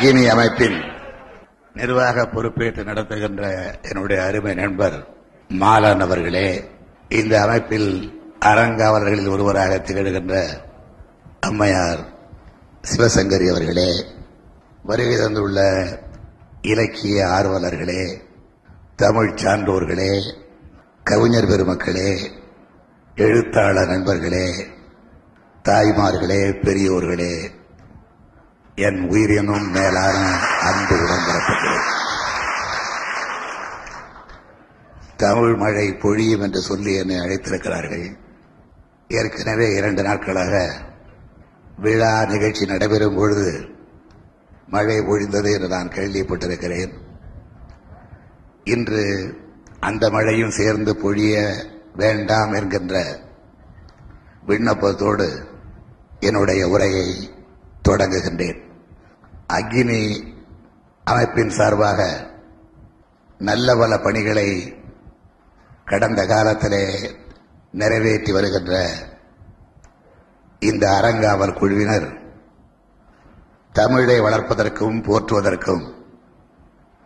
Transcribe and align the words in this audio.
அக்னி 0.00 0.24
அமைப்பின் 0.28 0.76
நிர்வாக 1.74 2.24
பொறுப்பேற்று 2.26 2.82
நடத்துகின்ற 2.82 3.42
என்னுடைய 3.82 4.18
அருமை 4.24 4.52
நண்பர் 4.54 4.98
மாலன் 5.50 6.02
அவர்களே 6.04 6.44
இந்த 7.10 7.34
அமைப்பில் 7.40 7.88
அறங்காவலர்களில் 8.42 9.32
ஒருவராக 9.32 9.80
திகழ்கின்ற 9.80 10.36
அம்மையார் 11.40 12.02
சிவசங்கரி 12.84 13.48
அவர்களே 13.48 13.90
வருகை 14.84 15.16
தந்துள்ள 15.16 15.58
இலக்கிய 16.62 17.26
ஆர்வலர்களே 17.32 18.02
தமிழ் 18.96 19.36
சான்றோர்களே 19.36 20.12
கவிஞர் 21.04 21.52
பெருமக்களே 21.52 22.10
எழுத்தாளர் 23.16 23.88
நண்பர்களே 23.88 24.48
தாய்மார்களே 25.64 26.42
பெரியோர்களே 26.62 27.34
என் 28.78 29.08
உயிரினும் 29.08 29.70
மேலான 29.70 30.38
அன்பு 30.62 30.96
உடன்பிறப்புகளே 30.96 31.78
தமிழ் 35.16 35.54
மழை 35.54 35.94
பொழியும் 35.94 36.40
என்று 36.40 36.60
சொல்லி 36.60 36.94
என்னை 36.94 37.16
அழைத்திருக்கிறார்கள். 37.16 38.16
ஏற்கனவே 39.08 39.74
இரண்டு 39.74 40.02
நாட்களாக 40.02 40.70
விழா 41.78 42.24
நிகழ்ச்சி 42.24 42.66
நடைபெறும் 42.66 43.16
பொழுது 43.16 43.68
மழை 44.68 44.98
பொழிந்தது 44.98 45.52
என்று 45.52 45.68
நான் 45.68 45.88
கேள்விப்பட்டிருக்கிறேன். 45.88 46.92
இன்று 48.64 49.34
அந்த 49.80 50.10
மழையும் 50.10 50.50
சேர்ந்து 50.50 50.94
பொழிய 50.94 51.64
வேண்டாம் 51.96 52.52
என்கின்ற 52.52 53.18
விண்ணப்பத்தோடு 54.46 55.44
என்னுடைய 56.20 56.68
உரையை 56.68 57.36
தொடங்குகின்றேன். 57.88 58.66
அக்னி 59.48 60.00
அமைப்பின் 61.04 61.50
சார்பாக 61.50 62.00
நல்ல 63.40 63.76
பல 63.76 63.92
பணிகளை 63.98 64.48
கடந்த 65.86 66.20
காலத்திலே 66.26 66.84
நிறைவேற்றி 67.74 68.32
வருகின்ற 68.32 68.74
இந்த 70.62 70.84
அரங்காவல் 70.90 71.58
குழுவினர் 71.58 72.08
தமிழை 73.74 74.20
வளர்ப்பதற்கும் 74.20 74.98
போற்றுவதற்கும் 75.02 75.84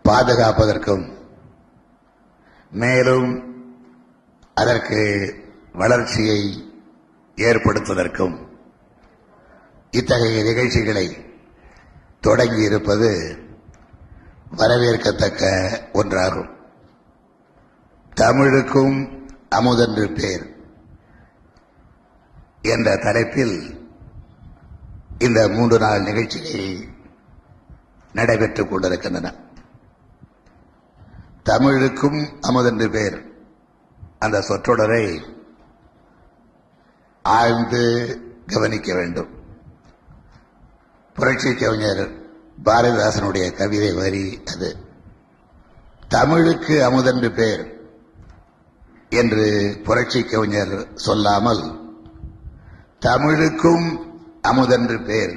பாதுகாப்பதற்கும் 0.05 1.05
மேலும் 2.73 3.31
அதற்கு 4.57 5.01
வளர்ச்சியை 5.75 6.41
ஏற்படுத்துவதற்கும் 7.39 8.37
இத்தகைய 9.93 10.41
நிகழ்ச்சிகளை 10.45 11.07
தொடங்கி 12.23 12.63
இருப்பது 12.63 13.39
வரவேற்கத்தக்க 14.57 15.43
ஒன்றாகும். 15.93 16.51
தமிழுக்கும் 18.15 19.29
அமுதென்று 19.49 20.13
பேர் 20.13 20.57
என்ற 22.63 22.97
தலைப்பில் 22.97 23.89
இந்த 25.19 25.49
மூன்று 25.49 25.79
நாள் 25.79 26.03
நிகழ்ச்சிகள் 26.03 26.89
நடைபெற்றுக் 28.13 28.71
கொண்டிருக்கின்றன. 28.71 29.35
தமிழுக்கும் 31.43 32.41
அமுதென்று 32.41 32.91
பேர் 32.91 33.33
அந்த 34.19 34.41
சொற்றொடரை 34.41 35.23
ஆழ்ந்து 37.23 37.83
கவனிக்க 38.47 38.95
வேண்டும். 38.95 39.42
புரட்சி 41.17 41.55
கவிஞர் 41.55 42.05
பாரதிதாசனுடைய 42.65 43.47
கவிதை 43.55 43.91
வரி 43.93 44.25
அது. 44.47 44.71
தமிழுக்கு 46.09 46.75
அமுதென்று 46.83 47.31
பேர் 47.33 47.63
என்று 49.13 49.47
புரட்சி 49.85 50.23
கவிஞர் 50.25 50.75
சொல்லாமல் 50.97 51.63
தமிழுக்கும் 53.01 53.87
அமுதென்று 54.43 54.99
பேர் 55.03 55.35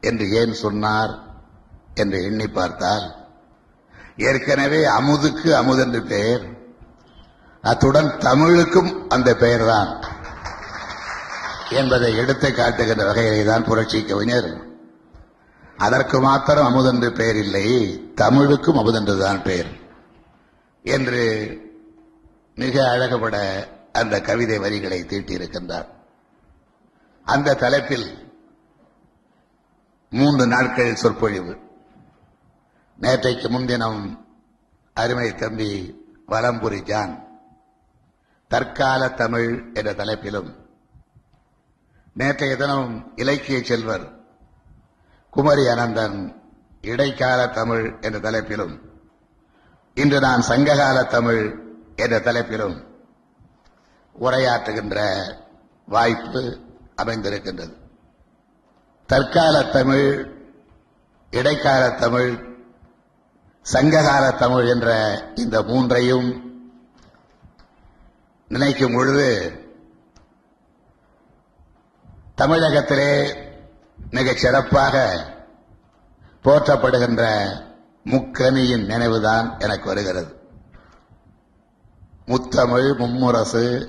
என்று 0.00 0.26
ஏன் 0.32 0.54
சொன்னார் 0.54 1.12
என்று 1.94 2.18
எண்ணி 2.22 2.48
பார்த்தால் 2.50 3.06
ஏற்கனவே 4.22 4.80
அமுதுக்கு 4.90 5.50
அமுதென்று 5.54 6.00
பெயர் 6.06 6.44
அத்துடன் 7.64 8.18
தமிழுக்கும் 8.18 9.08
அந்த 9.08 9.30
பெயர்தான் 9.36 9.90
என்பதை 11.72 12.10
எடுத்து 12.16 12.48
காட்டுகின்ற 12.52 13.04
வகையிலே 13.04 13.44
தான் 13.44 13.62
புரட்சி 13.62 13.98
கவிஞர் 14.04 14.50
அதற்கு 15.80 16.20
மாத்திரம் 16.20 16.66
அமுதென்று 16.66 17.12
பெயர் 17.12 17.36
இல்லை. 17.36 18.10
தமிழுக்கும் 18.14 18.76
அமுதென்றுதான் 18.76 19.42
பெயர். 19.42 19.66
என்று 20.82 21.56
மிக 22.54 22.90
அழகுபட 22.90 23.68
அந்த 23.92 24.20
கவிதை 24.20 24.58
வரிகளை 24.58 25.02
தீட்டியிருக்கின்றார். 25.02 25.86
அந்த 27.24 27.54
தலைப்பில் 27.54 28.32
மூன்று 30.10 30.46
நாட்கள் 30.46 30.94
சொற்பொழிவு. 30.94 31.58
நேற்றைக்கு 33.00 33.48
முன்தினம் 33.48 34.26
அருமை 34.94 35.34
தம்பி 35.34 36.04
வலம்புரி 36.28 36.82
ஜான் 36.82 37.28
தற்கால 38.48 39.08
தமிழ் 39.08 39.70
என்ற 39.74 39.92
தலைப்பிலும் 39.92 40.54
நேற்றைய 42.14 42.56
தினம் 42.56 43.12
இலக்கிய 43.16 43.62
செல்வர் 43.62 44.18
குமரி 45.30 45.62
அனந்தன் 45.62 46.34
இடைக்கால 46.82 47.48
தமிழ் 47.48 47.96
என்ற 48.00 48.30
தலைப்பிலும் 48.30 48.80
இன்று 49.94 50.20
நான் 50.20 50.40
சங்ககால 50.40 51.04
தமிழ் 51.04 51.60
என்ற 51.96 52.18
தலைப்பிலும் 52.18 52.84
உரையாற்றுகின்ற 54.20 55.22
வாய்ப்பு 55.86 56.58
அமைந்திருக்கின்றது. 57.02 57.72
தற்கால 59.06 59.62
தமிழ் 59.62 60.32
இடைக்கால 61.30 61.90
தமிழ் 61.90 62.58
சங்ககால 63.62 64.30
தமிழ் 64.30 64.66
என்ற 64.66 64.88
இந்த 65.34 65.62
மூன்றையும் 65.62 66.28
நினைக்கும் 68.48 68.92
பொழுது 68.92 69.52
தமிழகத்திலே 72.34 73.12
மிகச் 74.10 74.36
சிறப்பாக 74.36 75.24
போற்றப்படுகின்ற 76.44 77.50
முக்கனியின் 78.04 78.84
நினைவுதான் 78.84 79.60
எனக்கு 79.60 79.86
வருகிறது. 79.86 80.40
முத்தமிழ் 82.26 82.96
மும்முரசு 82.96 83.88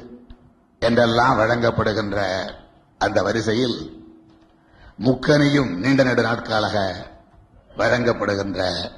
என்றெல்லாம் 0.79 1.37
வழங்கப்படுகின்ற 1.37 2.49
அந்த 2.97 3.23
வரிசையில் 3.23 4.05
முக்கனியும் 4.99 5.75
நீண்ட 5.75 6.03
நெடு 6.03 6.21
நாட்களாக 6.21 7.07
வழங்கப்படுகின்ற 7.77 8.91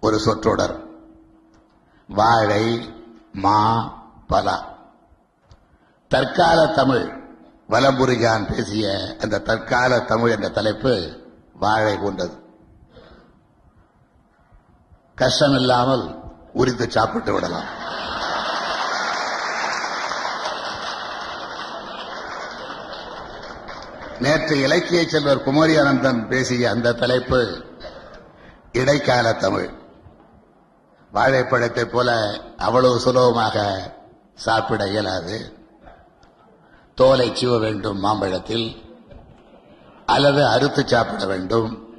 ஒரு 0.00 0.18
சொற்றொடர். 0.18 0.84
வாழை 2.08 2.94
மா 3.32 3.92
பலா. 4.26 4.74
தற்கால 6.08 6.66
தமிழ் 6.66 7.15
வலம்புரிஜான் 7.68 8.54
பேசிய 8.54 9.16
அந்த 9.20 9.38
தற்கால 9.38 10.00
தமிழ் 10.00 10.30
என்ற 10.30 10.48
தலைப்பு 10.48 11.24
வாழை 11.52 11.96
போன்றது 11.96 12.38
கஷ்டம் 15.14 15.54
இல்லாமல் 15.54 16.14
உரித்து 16.52 16.90
சாப்பிட்டு 16.90 17.32
விடலாம். 17.32 17.84
நேற்று 24.20 24.60
இலக்கிய 24.60 25.08
செல்வர் 25.08 25.42
குமரி 25.42 25.76
அனந்தன் 25.76 26.28
பேசிய 26.28 26.70
அந்த 26.70 26.92
தலைப்பு 26.92 27.64
இடைக்கால 28.72 29.32
தமிழ். 29.32 29.70
வாழைப்பழத்தைப் 31.12 31.92
போல 31.92 32.40
அவ்வளவு 32.58 32.98
சுலபமாக 32.98 33.82
சாப்பிட 34.34 34.86
இயலாது. 34.86 35.55
தோலை 36.96 37.34
சீவ 37.34 37.58
வேண்டும் 37.58 38.04
மாம்பழத்தில் 38.04 38.76
அல்லது 40.06 40.46
அறுத்து 40.46 40.88
சாப்பிட 40.88 41.26
வேண்டும் 41.26 41.94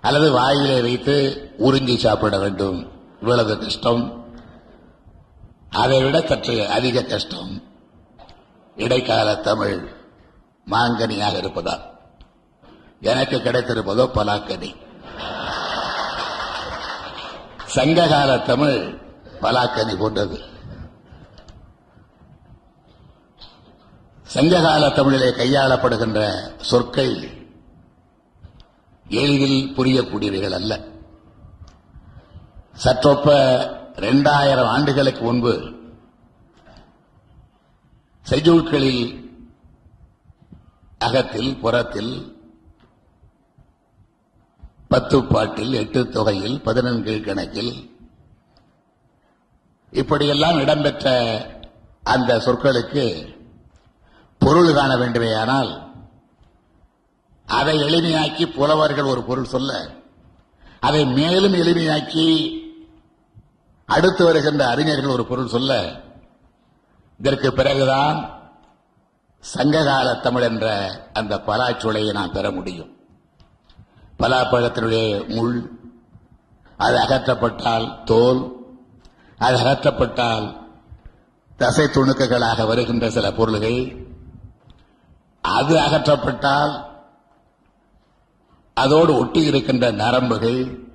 அல்லது 0.00 0.30
வாயிலே 0.30 0.80
வைத்து 0.80 1.48
உறிஞ்சி 1.58 1.96
சாப்பிட 1.96 2.38
வேண்டும். 2.38 2.90
இவ்வளவு 3.20 3.58
கஷ்டம். 3.58 4.24
அதை 5.70 6.02
விட 6.02 6.20
சற்று 6.20 6.68
அதிக 6.68 7.02
கஷ்டம். 7.02 7.62
இடைக்கால 8.76 9.36
தமிழ் 9.36 9.92
மாங்கனியாக 10.70 11.36
இருப்பதால். 11.36 11.98
எனக்கு 13.00 13.36
கிடைத்திருப்பதோ 13.36 14.10
பலாக்கனி. 14.14 14.74
சங்ககால 17.64 18.38
தமிழ் 18.38 18.98
பலாக்கனி 19.40 19.98
போன்றது. 19.98 20.40
சங்ககால 24.34 24.90
தமிழிலே 24.90 25.28
கையாளப்படுகின்ற 25.30 26.20
சொற்கள் 26.60 27.14
எளிதில் 29.06 29.74
புரியக்கூடியவைகள் 29.76 30.50
அல்ல. 30.50 30.72
சற்றொப்ப 32.84 33.28
இரண்டாயிரம் 33.96 34.66
ஆண்டுகளுக்கு 34.66 35.22
முன்பு 35.24 35.52
செஜூக்களில் 38.26 39.04
அகத்தில் 40.98 41.56
புறத்தில் 41.56 42.12
பத்து 44.88 45.24
பாட்டில் 45.24 45.72
எட்டு 45.72 46.08
தொகையில் 46.08 46.60
பதினெண்கு 46.60 47.20
கணக்கில் 47.20 47.72
இப்படியெல்லாம் 49.92 50.58
இடம்பெற்ற 50.58 51.08
அந்த 52.02 52.40
சொற்களுக்கு 52.40 53.04
பொருள் 54.44 54.74
காண 54.74 54.96
வேண்டுமேயானால் 54.96 55.70
அதை 57.46 57.78
எளிமையாக்கி 57.78 58.54
புலவர்கள் 58.54 59.04
ஒரு 59.04 59.22
பொருள் 59.22 59.44
சொல்ல 59.44 59.72
அதை 60.80 61.06
மேலும் 61.06 61.54
எளிமையாக்கி 61.54 62.26
அடுத்து 63.88 64.24
வருகின்ற 64.24 64.66
அறிஞர்கள் 64.66 65.10
ஒரு 65.10 65.26
பொருள் 65.26 65.46
சொல்ல 65.46 65.72
இதற்கு 67.18 67.52
பிறகுதான் 67.52 68.18
சங்ககால 69.40 70.14
தமிழ் 70.14 70.42
என்ற 70.42 70.66
அந்த 71.12 71.36
பலாச்சுளையை 71.46 72.12
நாம் 72.12 72.32
பெற 72.32 72.50
முடியும். 72.50 72.90
பலாப்பழத்தினுடைய 74.18 75.28
முள் 75.28 75.56
அது 76.76 76.96
அகற்றப்பட்டால் 76.98 78.04
தோல் 78.04 78.40
அது 79.38 79.56
அகற்றப்பட்டால் 79.56 80.46
தசை 81.56 81.84
துணுக்குகளாக 81.84 82.66
வருகின்ற 82.66 83.10
சில 83.10 83.32
பொருள்கள் 83.32 83.80
அது 85.44 85.78
அகற்றப்பட்டால் 85.78 86.84
அதோடு 88.74 89.16
ஒட்டி 89.18 89.44
இருக்கின்ற 89.44 89.90
நரம்புகள் 89.90 90.88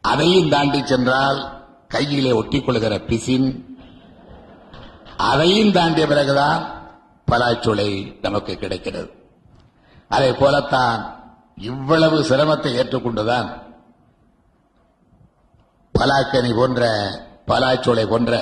அதையும் 0.00 0.48
தாண்டி 0.48 0.86
சென்றால் 0.86 1.62
கையிலே 1.88 2.32
ஒட்டிக் 2.32 2.66
கொள்கிற 2.66 2.98
பிசின் 2.98 3.78
அதையும் 5.16 5.72
தாண்டிய 5.72 6.06
பிறகுதான் 6.06 6.62
பலாச்சுளை 7.30 8.20
நமக்கு 8.20 8.56
கிடைக்கிறது. 8.56 9.10
அதை 10.08 10.32
போலத்தான் 10.32 11.16
இவ்வளவு 11.56 12.20
சிரமத்தை 12.20 12.70
ஏற்றுக்கொண்டுதான் 12.80 13.48
பலாக்கனி 15.98 16.56
போன்ற 16.56 16.82
பலாச்சுளை 17.46 18.06
போன்ற 18.06 18.32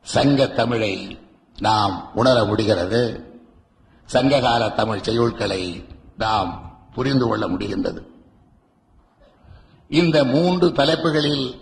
சங்க 0.00 0.46
தமிழை 0.46 1.18
நாம் 1.58 2.10
உணர 2.14 2.44
முடிகிறது. 2.44 3.25
சங்ககால 4.06 4.70
தமிழ் 4.70 4.98
செய்யுட்களை 4.98 5.84
நாம் 6.16 6.82
புரிந்து 6.94 7.26
கொள்ள 7.26 7.48
முடிகின்றது. 7.48 8.02
இந்த 9.88 10.24
மூன்று 10.24 10.72
தலைப்புகளில் 10.72 11.60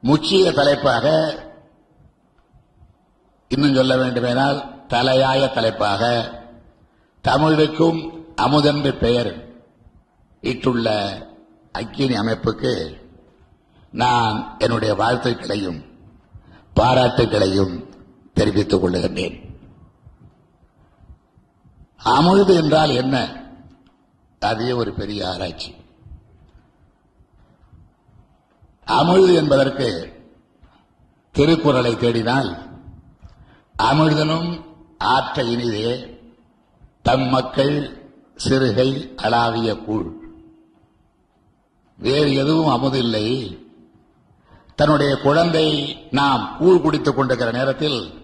முக்கிய 0.00 0.52
தலைப்பாக 0.52 1.06
இன்னும் 3.48 3.74
சொல்ல 3.74 3.96
வேண்டுமெனால் 3.96 4.86
தலையாய 4.88 5.52
தலைப்பாக 5.52 6.32
தமிழுக்கும் 7.20 8.00
அமுதென்று 8.36 8.94
பெயர் 8.94 9.62
இட்டுள்ள 10.40 10.88
அக்கினி 11.72 12.14
அமைப்புக்கு 12.14 12.94
நான் 13.92 14.56
என்னுடைய 14.58 14.94
வாழ்த்துக்களையும் 14.94 15.84
பாராட்டுகளையும் 16.76 17.84
தெரிவித்துக் 18.34 18.84
கொள்ளுகின்றேன். 18.84 19.49
அமுது 22.02 22.54
என்றால் 22.54 22.90
என்ன? 22.90 23.44
அதே 24.40 24.72
ஒரு 24.72 24.92
பெரிய 24.92 25.30
ஆராய்ச்சி. 25.30 25.74
அமிழ்து 28.86 29.34
என்பதற்கு 29.34 30.12
திருக்குறளை 31.32 31.94
தேடினால் 31.94 32.78
அமிழ்தனும் 33.78 34.64
ஆற்ற 34.98 35.42
இனிதே 35.42 36.18
தம் 37.02 37.28
மக்கள் 37.28 38.04
சிறுகை 38.44 39.14
அளாவிய 39.14 39.76
கூழ். 39.76 40.18
வேறு 41.98 42.34
எதுவும் 42.34 42.82
அமுதில்லை 42.82 43.58
தன்னுடைய 44.74 45.16
குழந்தை 45.16 45.96
நாம் 46.10 46.56
கூழ் 46.58 46.80
குடித்துக் 46.80 47.16
கொண்டிருக்கிற 47.16 47.58
நேரத்தில் 47.58 48.19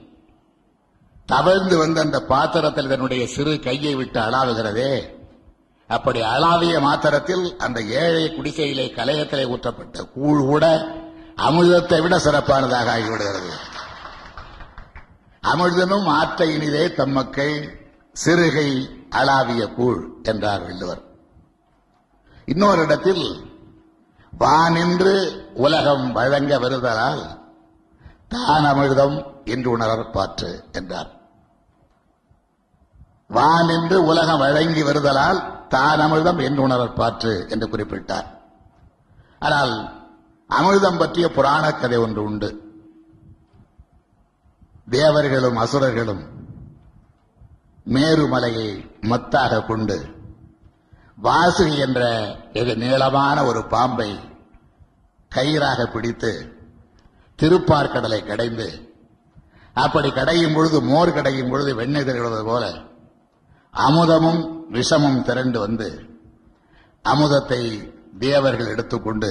தவழ்ந்து 1.26 1.76
வந்து 1.76 2.00
அந்த 2.00 2.23
பாத்திரத்தில் 2.23 2.88
தன்னுடைய 2.88 3.26
சிறு 3.26 3.61
கையை 3.61 3.94
விட்டு 3.94 4.20
அளாவுகிறதே 4.20 5.14
அப்படி 5.87 6.20
அளாவிய 6.20 6.81
மாத்திரத்தில் 6.81 7.56
அந்த 7.58 7.82
ஏழை 7.82 8.34
குடிசையிலே 8.34 8.87
கலையத்திலே 8.88 9.44
ஊற்றப்பட்ட 9.55 10.12
கூழ் 10.14 10.40
கூட 10.40 10.94
அமிர்தத்தை 11.37 12.02
விட 12.02 12.19
சிறப்பானதாக 12.19 12.90
ஆகிவிடுகிறது. 12.90 13.52
அமிர்தமும் 15.43 16.06
ஆற்ற 16.06 16.46
இனிதே 16.46 16.84
தம்மக்கள் 16.88 17.56
சிறுகை 18.25 18.88
அளாவிய 19.11 19.72
கூழ் 19.75 20.00
என்றார் 20.22 20.62
வள்ளுவர். 20.62 21.02
இன்னொரு 22.44 22.82
இடத்தில் 22.82 23.44
வானின்று 24.32 25.14
உலகம் 25.55 26.12
வழங்க 26.12 26.58
வருதலால் 26.58 27.22
தான் 28.29 28.64
அமிர்தம் 28.64 29.44
என்று 29.44 29.79
உணரப்பாற்று 29.79 30.64
என்றார். 30.72 31.11
வான் 33.31 33.69
வானின்று 33.69 33.96
உலகம் 34.05 34.38
வழங்கி 34.38 34.82
வருதலால் 34.82 35.40
தான் 35.69 36.00
அமிர்தம் 36.00 36.40
என்று 36.43 36.61
உணரற்பாற்று 36.67 37.32
என்று 37.49 37.67
குறிப்பிட்டார். 37.69 38.28
ஆனால் 39.38 39.73
அமிர்தம் 40.50 40.99
பற்றிய 40.99 41.28
புராண 41.31 41.64
கதை 41.73 41.99
ஒன்று 41.99 42.23
உண்டு. 42.23 42.50
தேவர்களும் 44.90 45.56
அசுரர்களும் 45.56 46.25
மேருமலையை 47.87 48.69
மத்தாக 49.11 49.64
கொண்டு 49.64 49.96
வாசுகி 51.22 51.76
என்ற 51.79 52.00
வெகு 52.52 52.75
நீளமான 52.76 53.44
ஒரு 53.44 53.61
பாம்பை 53.64 54.11
கயிறாக 55.32 55.87
பிடித்து 55.87 56.32
திருப்பார்கடலை 57.38 58.20
கடைந்து 58.25 58.69
அப்படி 59.75 60.08
கடையும் 60.11 60.55
பொழுது 60.55 60.79
மோர் 60.82 61.12
கடையும் 61.12 61.50
பொழுது 61.50 61.75
வெண்ணெய் 61.75 62.05
திரள்வது 62.05 62.44
போல 62.44 62.67
அமுதமும் 63.76 64.42
விஷமும் 64.70 65.20
திரண்டு 65.22 65.58
வந்து 65.58 65.88
அமுதத்தை 67.04 67.62
தேவர்கள் 68.18 68.70
எடுத்துக்கொண்டு 68.70 69.30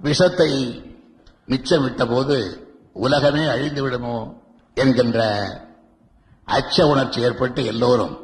விஷத்தை 0.00 0.50
மிச்சமிட்ட 1.48 2.02
போது 2.06 2.36
உலகமே 2.96 3.44
அழிந்து 3.46 3.82
விடுமோ 3.82 4.16
என்கின்ற 4.76 5.20
அச்ச 6.48 6.86
உணர்ச்சி 6.86 7.20
ஏற்பட்டு 7.22 7.60
எல்லோரும் 7.64 8.14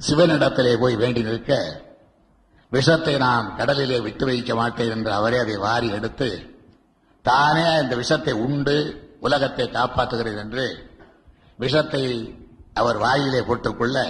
சிவனிடத்திலே 0.00 0.72
போய் 0.78 0.96
வேண்டி 0.96 1.22
நிற்க 1.22 1.52
விஷத்தை 2.72 3.14
நான் 3.18 3.46
கடலிலே 3.56 3.98
விட்டு 4.00 4.24
வைக்க 4.26 4.52
மாட்டேன் 4.54 4.92
என்று 4.96 5.10
அவரே 5.12 5.38
அதை 5.38 5.56
வாரி 5.58 5.88
எடுத்து 5.90 6.28
தானே 7.24 7.64
இந்த 7.82 7.94
விஷத்தை 7.96 8.34
உண்டு 8.44 8.76
உலகத்தை 9.20 9.66
காப்பாற்றுகிறேன் 9.68 10.40
என்று 10.44 10.66
விஷத்தை 11.58 12.04
அவர் 12.74 12.96
வாயிலே 12.96 13.42
போட்டுக்கொள்ள 13.42 14.08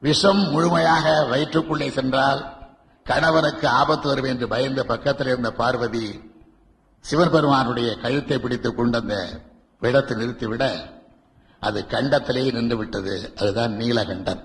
விஷம் 0.00 0.50
முழுமையாக 0.50 1.24
வயிற்றுக்குள்ளே 1.24 1.90
சென்றால் 1.90 2.52
கணவனுக்கு 3.04 3.68
ஆபத்து 3.68 4.08
வரும் 4.08 4.24
என்று 4.24 4.48
பயந்த 4.48 4.84
பக்கத்தில் 4.84 5.26
இருந்த 5.26 5.50
பார்வதி 5.50 6.32
சிவபெருமானுடைய 7.00 7.96
கழுத்தை 7.96 8.38
பிடித்துக் 8.38 8.76
கொண்டு 8.76 9.00
அந்த 9.00 9.28
விடத்தை 9.80 10.16
நிறுத்திவிட 10.16 10.92
அது 11.60 11.84
கண்டத்திலேயே 11.88 12.52
நின்று 12.52 12.76
விட்டது. 12.76 13.32
அதுதான் 13.36 13.72
நீலகண்டன். 13.72 14.40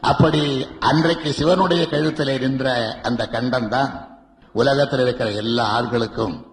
அப்படி 0.00 0.66
அன்றைக்கு 0.80 1.32
சிவனுடைய 1.32 1.86
கழுத்திலே 1.90 2.38
நின்ற 2.38 2.98
அந்த 3.02 3.26
கண்டம் 3.26 3.68
தான் 3.68 4.18
உலகத்தில் 4.52 5.00
இருக்கிற 5.00 5.30
எல்லா 5.30 5.64
ஆண்களுக்கும் 5.64 6.46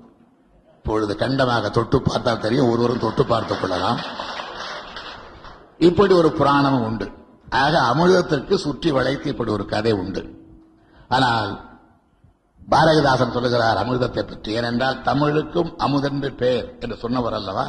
இப்பொழுது 0.77 1.15
கண்டமாக 1.15 1.69
தொட்டு 1.69 2.01
பார்த்தால் 2.01 2.39
தெரியும் 2.39 2.69
ஒருவரும் 2.69 2.99
தொட்டு 2.99 3.25
பார்த்துக் 3.25 3.61
கொள்ளலாம். 3.61 3.99
இப்படி 5.79 6.13
ஒரு 6.13 6.29
புராணமும் 6.39 6.85
உண்டு. 6.87 7.07
ஆக 7.61 7.73
அமிர்தத்திற்கு 7.91 8.55
சுற்றி 8.65 8.89
வளைத்து 8.91 9.27
இப்படி 9.33 9.51
ஒரு 9.51 9.65
கதை 9.73 9.93
உண்டு. 10.01 10.21
ஆனால் 11.15 11.51
பாரதிதாசன் 12.67 13.33
சொல்லுகிறார் 13.35 13.79
அமிர்தத்தை 13.81 14.23
பற்றி. 14.23 14.51
ஏனென்றால் 14.59 15.01
தமிழுக்கும் 15.01 15.71
அமுதென்று 15.85 16.29
பேர் 16.41 16.67
என்று 16.83 16.95
சொன்னவர் 17.03 17.37
அல்லவா? 17.39 17.67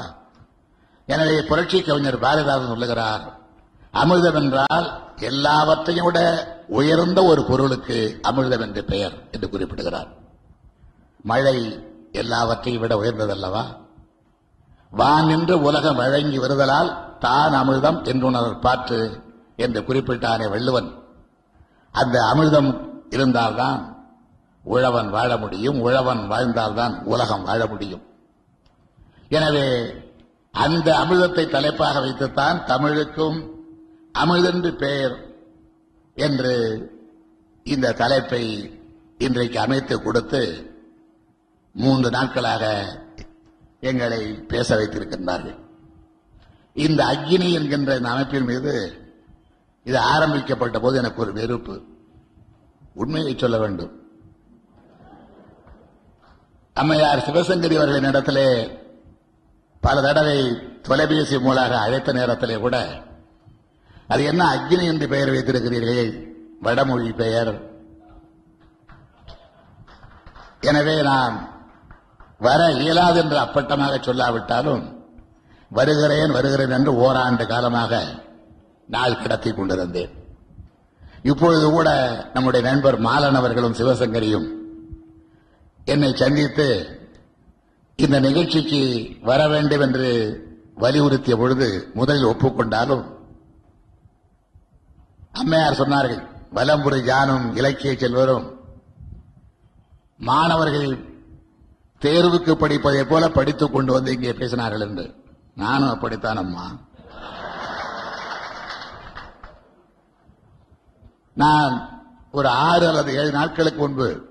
எனவே 1.08 1.38
புரட்சி 1.48 1.78
கவிஞர் 1.80 2.22
பாரதிதாசன் 2.24 2.72
சொல்லுகிறார் 2.74 3.24
அமிர்தம் 3.94 4.38
என்றால் 4.40 4.86
எல்லாவற்றையும் 5.28 6.06
விட 6.06 6.20
உயர்ந்த 6.78 7.20
ஒரு 7.24 7.42
பொருளுக்கு 7.50 7.98
அமிர்தம் 8.30 8.64
என்று 8.66 8.82
பெயர் 8.84 9.14
என்று 9.34 9.46
குறிப்பிடுகிறார். 9.48 10.08
மழை 11.24 11.58
எல்லாவற்றையும் 12.22 12.82
விட 12.82 12.94
உயர்ந்ததல்லவா 13.02 13.64
வான் 14.92 15.30
என்று 15.36 15.54
உலகம் 15.68 16.00
வழங்கி 16.00 16.38
வருதலால் 16.38 16.90
தான் 17.26 17.54
அமிர்தம் 17.60 17.98
என்றுணர் 18.12 18.62
பாற்று 18.64 19.00
என்று 19.64 19.80
குறிப்பிட்டானே 19.80 20.46
வள்ளுவன். 20.54 20.88
அந்த 21.94 22.16
அமிர்தம் 22.32 22.70
இருந்தால்தான் 23.10 23.80
உழவன் 24.64 25.10
வாழ 25.16 25.30
முடியும் 25.42 25.78
உழவன் 25.86 26.22
வாழ்ந்தால்தான் 26.32 26.94
உலகம் 27.12 27.46
வாழ 27.48 27.60
முடியும். 27.66 28.04
எனவே 29.36 29.66
அந்த 30.54 30.88
அமிர்தத்தை 31.02 31.44
தலைப்பாக 31.48 32.00
வைத்துத்தான் 32.00 32.58
தமிழுக்கும் 32.64 33.38
அமிர்தென்று 34.14 34.70
பெயர் 34.82 35.16
என்று 36.16 36.54
இந்த 37.66 37.94
தலைப்பை 38.00 38.44
இன்றைக்கு 39.18 39.58
அமைத்து 39.64 39.94
கொடுத்து 40.02 40.42
மூன்று 41.74 42.08
நாட்களாக 42.16 42.64
எங்களை 43.90 44.20
பேச 44.52 44.68
வைத்திருக்கின்றார்கள். 44.78 45.58
இந்த 46.84 47.04
அக்னி 47.04 47.52
என்கின்ற 47.58 47.96
இந்த 47.96 48.08
அமைப்பின் 48.10 48.48
மீது 48.50 48.72
இது 49.84 49.98
ஆரம்பிக்கப்பட்ட 49.98 50.78
போது 50.80 50.98
எனக்கு 50.98 51.22
ஒரு 51.22 51.32
வெறுப்பு. 51.32 51.74
உண்மையை 52.94 53.36
சொல்ல 53.38 53.58
வேண்டும். 53.58 53.92
அம்மையார் 56.74 57.24
சிவசங்கரி 57.26 57.76
அவர்களின் 57.76 58.08
இடத்திலே 58.10 58.48
பல 59.80 60.00
தடவை 60.00 60.38
தொலைபேசி 60.82 61.36
மூலாக 61.36 61.72
அழைத்த 61.84 62.12
நேரத்திலே 62.12 62.56
கூட 62.58 62.76
அது 64.06 64.24
என்ன 64.24 64.42
அக்னி 64.56 64.84
என்று 64.92 65.06
பெயர் 65.08 65.32
வைத்திருக்கிறீர்களே 65.34 66.04
வடமொழி 66.60 67.12
பெயர். 67.12 67.54
எனவே 70.60 71.02
நான் 71.02 71.34
வர 72.38 72.60
இயலாது 72.82 73.18
என்று 73.22 73.38
அப்பட்டமாக 73.38 73.96
சொல்லாவிட்டாலும் 74.08 74.95
வருகிறேன் 75.70 76.30
வருகிறேன் 76.30 76.70
என்று 76.70 76.94
ஓராண்டு 76.94 77.46
காலமாக 77.46 78.04
நாள் 78.86 79.16
கடத்தி 79.16 79.52
கொண்டிருந்தேன். 79.52 80.12
இப்பொழுது 81.22 81.70
கூட 81.70 81.88
நம்முடைய 82.34 82.68
நண்பர் 82.68 83.00
மாலன் 83.00 83.34
அவர்களும் 83.34 83.74
சிவசங்கரியும் 83.74 84.46
என்னை 85.84 86.14
சந்தித்து 86.14 86.98
இந்த 87.96 88.20
நிகழ்ச்சிக்கு 88.20 89.10
வர 89.22 89.48
வேண்டும் 89.48 89.80
என்று 89.80 90.08
வலியுறுத்திய 90.80 91.36
பொழுது 91.36 91.90
முதலில் 91.94 92.24
ஒப்புக்கொண்டாலும் 92.24 93.04
அம்மையார் 95.32 95.80
சொன்னார்கள் 95.80 96.22
வலம்புரி 96.54 96.98
ஜானும் 97.02 97.56
இலக்கிய 97.56 97.92
செல்வரும். 97.92 98.60
மாணவர்கள் 100.18 100.98
தேர்வுக்கு 102.00 102.52
படிப்பதை 102.52 103.04
போல 103.04 103.28
படித்துக் 103.28 103.72
கொண்டு 103.72 103.92
வந்து 103.92 104.12
இங்கே 104.12 104.32
பேசினார்கள் 104.32 104.80
என்று. 104.80 105.14
நானும் 105.56 105.88
அப்படித்தான் 105.88 106.36
அம்மா 106.36 106.76
நான் 111.34 112.02
ஒரு 112.32 112.48
ஆறு 112.48 112.88
அல்லது 112.88 113.14
ஏழு 113.14 113.30
நாட்களுக்கு 113.30 113.80
முன்பு 113.80 114.24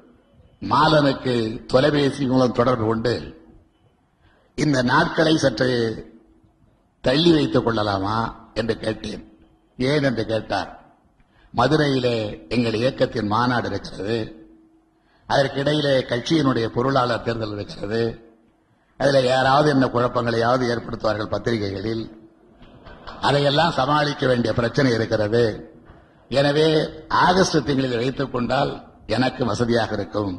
மாலனுக்கு 0.62 1.65
தொலைபேசி 1.65 2.25
மூலம் 2.25 2.51
தொடர்பு 2.51 2.86
கொண்டு 2.86 3.44
இந்த 4.55 4.82
நாட்களை 4.82 5.38
சற்று 5.38 5.70
தள்ளி 7.01 7.34
வைத்துக் 7.34 7.65
கொள்ளலாமா 7.65 8.50
என்று 8.53 8.77
கேட்டேன். 8.77 9.38
ஏன் 9.77 10.03
என்று 10.03 10.25
கேட்டார். 10.25 10.96
மதுரையிலே 11.58 12.50
எங்கள் 12.50 12.74
இயக்கத்தின் 12.74 13.27
மாநாடு 13.27 13.70
இருக்கிறது. 13.70 14.48
அதற்கிடையிலே 15.29 16.01
கட்சியினுடைய 16.01 16.65
பொருளாளர் 16.65 17.22
தேர்தல் 17.22 17.53
இருக்கிறது. 17.53 18.25
அதில் 19.00 19.30
யாராவது 19.34 19.68
என்ன 19.70 19.86
குழப்பங்களையாவது 19.86 20.64
ஏற்படுத்துவார்கள் 20.74 21.34
பத்திரிகைகளில் 21.34 22.04
அதையெல்லாம் 23.28 23.78
சமாளிக்க 23.80 24.28
வேண்டிய 24.28 24.52
பிரச்சனை 24.54 24.90
இருக்கிறது. 24.94 25.44
எனவே 26.30 26.68
ஆகஸ்ட் 27.25 27.66
திங்களில் 27.66 28.02
வைத்துக் 28.02 28.34
கொண்டால் 28.34 28.72
எனக்கு 29.16 29.42
வசதியாக 29.46 29.94
இருக்கும். 29.98 30.34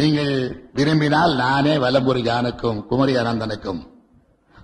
நீங்கள் 0.00 0.34
விரும்பினால் 0.72 1.32
நானே 1.34 1.74
வலம்புரி 1.76 2.22
ஜானுக்கும் 2.28 2.78
குமரி 2.90 3.14
அனந்தனுக்கும் 3.16 3.80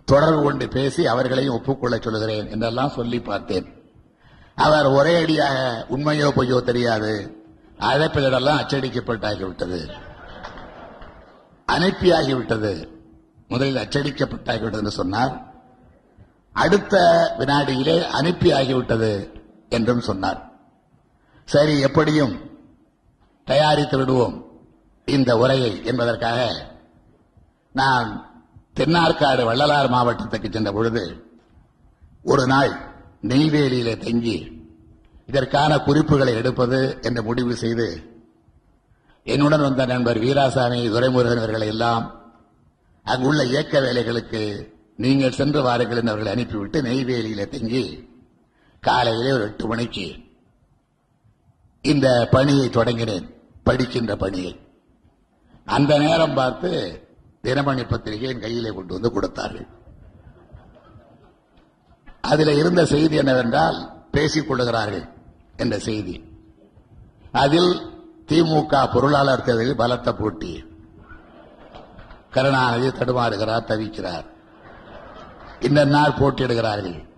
தொடர்பு 0.05 0.43
கொண்டு 0.43 0.67
பேசி 0.69 1.03
அவர்களையும் 1.07 1.57
ஒப்புக்கொள்ள 1.57 1.97
சொல்கிறேன் 1.99 2.47
என்றெல்லாம் 2.55 2.95
சொல்லி 2.99 3.19
பார்த்தேன். 3.21 3.67
அவர் 4.67 4.87
ஒரே 4.99 5.15
அடியாக 5.23 5.59
உண்மையோ 5.95 6.29
பொய்யோ 6.37 6.59
தெரியாது. 6.69 7.12
அழைப்பிதழெல்லாம் 7.88 8.61
அச்சடிக்கப்பட்டாகிவிட்டது. 8.62 9.81
அனுப்பியாகிவிட்டது. 11.69 12.73
முதலில் 13.49 13.83
அச்சடிக்கப்பட்டாகிவிட்டது 13.83 14.83
என்று 14.83 14.91
சொன்னார். 14.91 15.33
அடுத்த 16.53 16.95
வினாடியிலே 17.39 17.97
அனுப்பியாகிவிட்டது 18.21 19.13
என்றும் 19.69 20.01
சொன்னார். 20.01 20.41
சரி 21.49 21.81
எப்படியும் 21.81 22.35
தயாரித்து 23.45 23.97
விடுவோம் 23.97 24.37
இந்த 25.05 25.37
உரையை 25.37 25.85
என்பதற்காக 25.85 26.39
நான் 27.73 28.09
தென்னார்காடு 28.77 29.45
வள்ளலார் 29.45 29.91
மாவட்டத்துக்கு 29.91 30.49
சென்ற 30.51 30.73
பொழுது 30.73 31.03
ஒரு 32.23 32.47
நாள் 32.47 32.73
நெய்வேலியிலே 33.23 33.95
தங்கி 33.99 34.39
இதற்கான 35.27 35.79
குறிப்புகளை 35.79 36.35
எடுப்பது 36.35 36.99
என்று 37.03 37.23
முடிவு 37.23 37.55
செய்து 37.57 37.87
என்னுடன் 39.28 39.61
வந்த 39.61 39.87
நண்பர் 39.87 40.18
வீராசாமி 40.18 40.78
துரைமுருகன் 40.90 41.42
அவர்களை 41.42 41.68
எல்லாம் 41.68 42.04
அங்குள்ள 43.02 43.44
இயக்க 43.44 43.80
வேலைகளுக்கு 43.80 44.73
நீங்கள் 44.97 45.32
சென்று 45.32 45.62
வாருங்கள் 45.62 45.97
என்று 45.97 46.11
அவர்களை 46.11 46.32
அனுப்பிவிட்டு 46.32 46.82
நெய்வேலியில் 46.82 47.49
தங்கி 47.49 48.08
காலையிலே 48.80 49.32
ஒரு 49.32 49.42
எட்டு 49.42 49.66
மணிக்கு 49.66 50.06
இந்த 51.82 52.28
பணியை 52.30 52.68
தொடங்கினேன் 52.68 53.26
படிக்கின்ற 53.64 54.16
பணியை. 54.16 54.61
அந்த 55.64 55.99
நேரம் 55.99 56.35
பார்த்து 56.35 56.70
தினமணி 57.42 57.88
பத்திரிகை 57.88 58.28
என் 58.28 58.40
கையிலே 58.40 58.70
கொண்டு 58.70 58.92
வந்து 58.92 59.12
கொடுத்தார்கள். 59.12 59.66
அதில் 62.20 62.56
இருந்த 62.56 62.87
செய்தி 62.87 63.16
என்னவென்றால் 63.16 64.08
பேசிக் 64.11 64.49
கொள்ளுகிறார்கள் 64.49 65.04
என்ற 65.56 65.78
செய்தி. 65.78 66.25
அதில் 67.32 67.97
திமுக 68.28 68.92
பொருளாளர் 68.92 69.42
தேர்தலில் 69.42 69.76
பலத்த 69.76 70.12
போட்டி. 70.12 70.64
கருணாநிதி 72.30 72.88
தடுமாறுகிறார் 72.88 73.68
தவிக்கிறார். 73.68 74.25
இந்த 75.61 75.85
நாள் 75.85 76.11
போட்டியிடுகிறார்கள். 76.11 77.08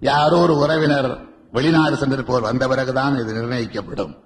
யாரோ 0.00 0.38
ஒரு 0.38 0.56
உறவினர் 0.56 1.26
வெளிநாடு 1.52 1.96
சென்றிருப்பவர் 1.96 2.40
வந்த 2.40 2.68
பிறகுதான் 2.68 3.18
இது 3.18 3.32
நிர்ணயிக்கப்படும். 3.32 4.16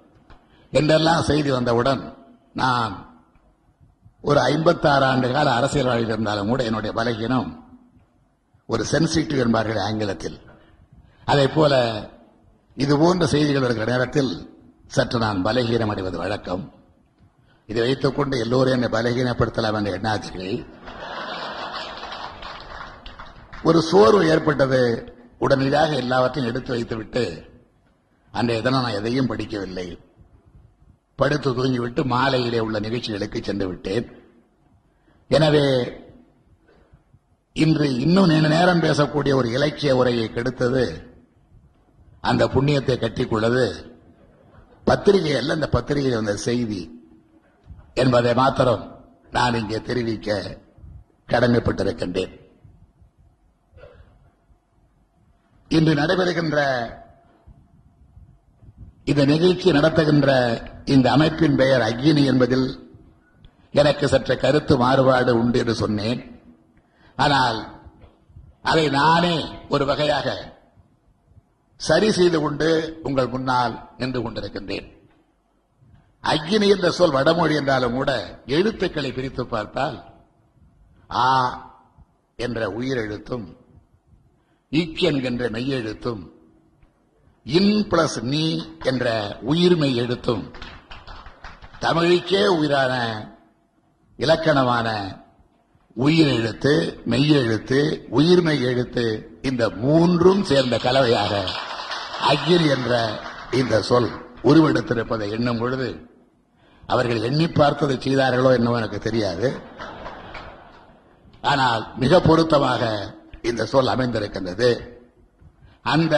என்றெல்லாம் 0.71 1.21
செய்தி 1.21 1.51
வந்தவுடன் 1.51 2.17
நான் 2.53 3.21
ஒரு 4.21 4.39
ஐம்பத்தாறு 4.39 5.05
ஆண்டு 5.05 5.31
கால 5.31 5.53
அரசியல்வாதியில் 5.53 6.09
இருந்தாலும் 6.09 6.47
கூட 6.47 6.63
என்னுடைய 6.63 7.01
பலகீனம் 7.01 7.63
ஒரு 8.65 8.85
சென்சிட்டிவ் 8.91 9.37
என்பார்கள் 9.37 9.77
ஆங்கிலத்தில். 9.77 10.41
அதே 11.25 11.47
போல 11.47 12.03
இது 12.75 12.97
போன்ற 12.97 13.25
செய்திகள் 13.25 13.63
இருக்கிற 13.63 13.91
நேரத்தில் 13.91 14.52
சற்று 14.95 15.17
நான் 15.23 15.43
பலகீனம் 15.45 15.91
அடைவது 15.91 16.17
வழக்கம். 16.21 16.63
இதை 17.69 17.81
வைத்துக் 17.85 18.15
கொண்டு 18.15 18.35
எல்லோரும் 18.43 18.73
என்னை 18.75 18.89
பலகீனப்படுத்தலாம் 18.95 19.77
என்ற 19.79 19.91
எண்ணாச்சிகள் 19.97 20.55
ஒரு 23.69 23.79
சோர்வு 23.89 24.23
ஏற்பட்டது. 24.33 24.81
உடனடியாக 25.43 25.93
எல்லாவற்றையும் 26.03 26.49
எடுத்து 26.51 26.71
வைத்துவிட்டு 26.75 27.23
அன்றைய 28.31 28.61
தினம் 28.65 28.85
நான் 28.85 28.97
எதையும் 28.99 29.29
படிக்கவில்லை. 29.31 29.87
படுத்து 31.21 31.49
தூங்கிவிட்டு 31.57 32.03
மாலையிலே 32.13 32.59
உள்ள 32.65 32.77
நிகழ்ச்சிகளுக்கு 32.85 33.39
சென்று 33.47 33.67
விட்டேன். 33.67 34.05
எனவே 35.37 35.65
இன்று 37.63 37.87
இன்னும் 38.05 38.29
நீண்ட 38.31 38.51
நேரம் 38.55 38.83
பேசக்கூடிய 38.85 39.33
ஒரு 39.39 39.49
இலக்கிய 39.57 39.95
உரையை 40.01 40.27
கெடுத்தது 40.29 40.85
அந்த 42.29 42.43
புண்ணியத்தை 42.53 42.97
கட்டிக்கொள்ளது 42.99 43.65
பத்திரிகை 44.87 45.33
அல்ல 45.39 45.57
இந்த 45.57 45.67
பத்திரிகையில் 45.75 46.19
வந்த 46.19 46.35
செய்தி 46.47 46.81
என்பதை 48.01 48.33
மாத்திரம் 48.41 48.83
நான் 49.35 49.57
இங்கே 49.59 49.79
தெரிவிக்க 49.81 50.29
கடமைப்பட்டிருக்கின்றேன். 51.31 52.33
இன்று 55.71 55.93
நடைபெறுகின்ற 56.01 56.57
இந்த 59.11 59.21
நிகழ்ச்சி 59.25 59.69
நடத்துகின்ற 59.71 60.29
இந்த 60.85 61.07
அமைப்பின் 61.11 61.55
பெயர் 61.61 61.85
அக்னி 61.87 62.23
என்பதில் 62.31 62.67
எனக்கு 63.71 64.05
சற்று 64.13 64.35
கருத்து 64.37 64.73
மாறுபாடு 64.77 65.31
உண்டு 65.39 65.59
என்று 65.59 65.75
சொன்னேன். 65.75 66.21
ஆனால் 67.15 67.59
அதை 68.71 68.85
நானே 68.89 69.35
ஒரு 69.69 69.85
வகையாக 69.85 70.27
சரி 71.83 72.11
செய்து 72.11 72.41
கொண்டு 72.41 72.67
உங்கள் 73.03 73.27
முன்னால் 73.27 73.73
நின்று 73.97 74.19
கொண்டிருக்கின்றேன். 74.21 74.87
அக்னி 76.23 76.67
என்ற 76.69 76.91
சொல் 76.91 77.11
வடமொழி 77.11 77.55
என்றாலும் 77.55 77.93
கூட 77.93 78.11
எழுத்துக்களை 78.47 79.11
பிரித்து 79.11 79.43
பார்த்தால் 79.45 79.97
ஆ 81.09 81.31
என்ற 82.39 82.59
உயிரெழுத்தும் 82.69 83.47
இக் 84.71 85.01
என்கின்ற 85.01 85.49
மெய்யெழுத்தும் 85.49 86.21
இன் 87.45 87.73
பிளஸ் 87.89 88.17
நீ 88.23 88.45
என்ற 88.83 89.07
உயிர்மை 89.47 89.89
எழுத்தும் 89.95 90.45
தமிழுக்கே 91.79 92.43
உயிரான 92.57 92.93
இலக்கணமான 94.19 94.87
உயிர் 95.97 96.31
எழுத்து 96.33 96.73
மெய்யெழுத்து 97.05 97.79
உயிர்மெய் 98.11 98.61
எழுத்து 98.61 99.05
இந்த 99.41 99.63
மூன்றும் 99.69 100.43
சேர்ந்த 100.43 100.75
கலவையாக 100.77 101.33
அகில் 102.29 102.65
என்ற 102.75 102.93
இந்த 103.51 103.81
சொல் 103.81 104.09
உருவெடுத்திருப்பதை 104.43 105.27
எண்ணும் 105.29 105.59
பொழுது 105.59 105.87
அவர்கள் 106.87 107.21
எண்ணி 107.21 107.47
பார்த்ததை 107.47 107.95
செய்தார்களோ 107.99 108.49
என்னவோ 108.53 108.77
எனக்கு 108.77 108.99
தெரியாது. 108.99 109.47
ஆனால் 111.41 111.83
மிக 111.97 112.19
பொருத்தமாக 112.19 112.83
இந்த 113.41 113.65
சொல் 113.65 113.87
அமைந்திருக்கின்றது. 113.87 114.69
அந்த 115.81 116.15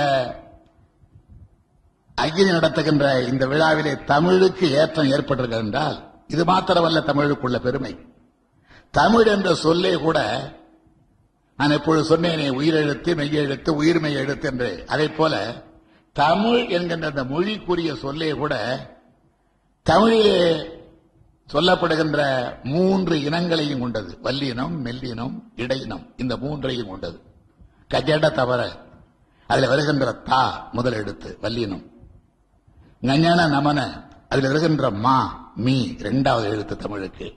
அகில் 2.16 2.52
நடத்துகின்ற 2.52 3.06
இந்த 3.32 3.48
விழாவிலே 3.48 3.94
தமிழுக்கு 4.04 4.66
ஏற்றம் 4.82 5.12
ஏற்பட்டிருக்கிறது 5.12 5.66
என்றால் 5.68 5.98
இது 6.28 6.44
மாத்திரமல்ல 6.44 7.02
தமிழுக்குள்ள 7.10 7.60
பெருமை. 7.60 7.94
தமிழ் 8.92 9.28
என்ற 9.28 9.50
சொல்லே 9.56 9.94
கூட 10.00 10.20
நான் 11.60 11.76
எப்பொழுது 11.78 12.04
சொன்னேனே 12.10 12.48
உயிரெழுத்து 12.60 13.12
மெய்யெழுத்து 13.20 13.70
உயிர்மை 13.82 14.12
எழுத்து 14.22 14.48
என்று 14.52 14.70
அதை 14.88 15.08
போல 15.10 15.36
தமிழ் 16.16 16.68
என்கின்ற 16.68 17.08
அந்த 17.08 17.24
மொழிக்குரிய 17.24 17.96
சொல்லே 17.96 18.32
கூட 18.32 18.56
தமிழிலே 19.84 20.70
சொல்லப்படுகின்ற 21.54 22.48
மூன்று 22.64 23.16
இனங்களையும் 23.16 23.80
கொண்டது. 23.80 24.18
வல்லினம் 24.24 24.76
மெல்லினம் 24.84 25.44
இடையினம். 25.56 26.14
இந்த 26.18 26.38
மூன்றையும் 26.38 26.88
கொண்டது. 26.88 27.22
கஜட 27.94 28.32
தவற 28.32 28.70
அதில் 29.48 29.68
வருகின்ற 29.68 30.12
தா 30.12 30.70
முதல் 30.72 30.94
எழுத்து 30.94 31.38
வல்லினம் 31.42 31.84
ஞஞன 33.02 33.48
நமன 33.48 34.04
அதில் 34.30 34.48
வருகின்ற 34.48 34.90
மா 34.90 35.52
மீ 35.56 35.82
இரண்டாவது 35.98 36.50
எழுத்து 36.50 36.78
தமிழுக்கு. 36.78 37.34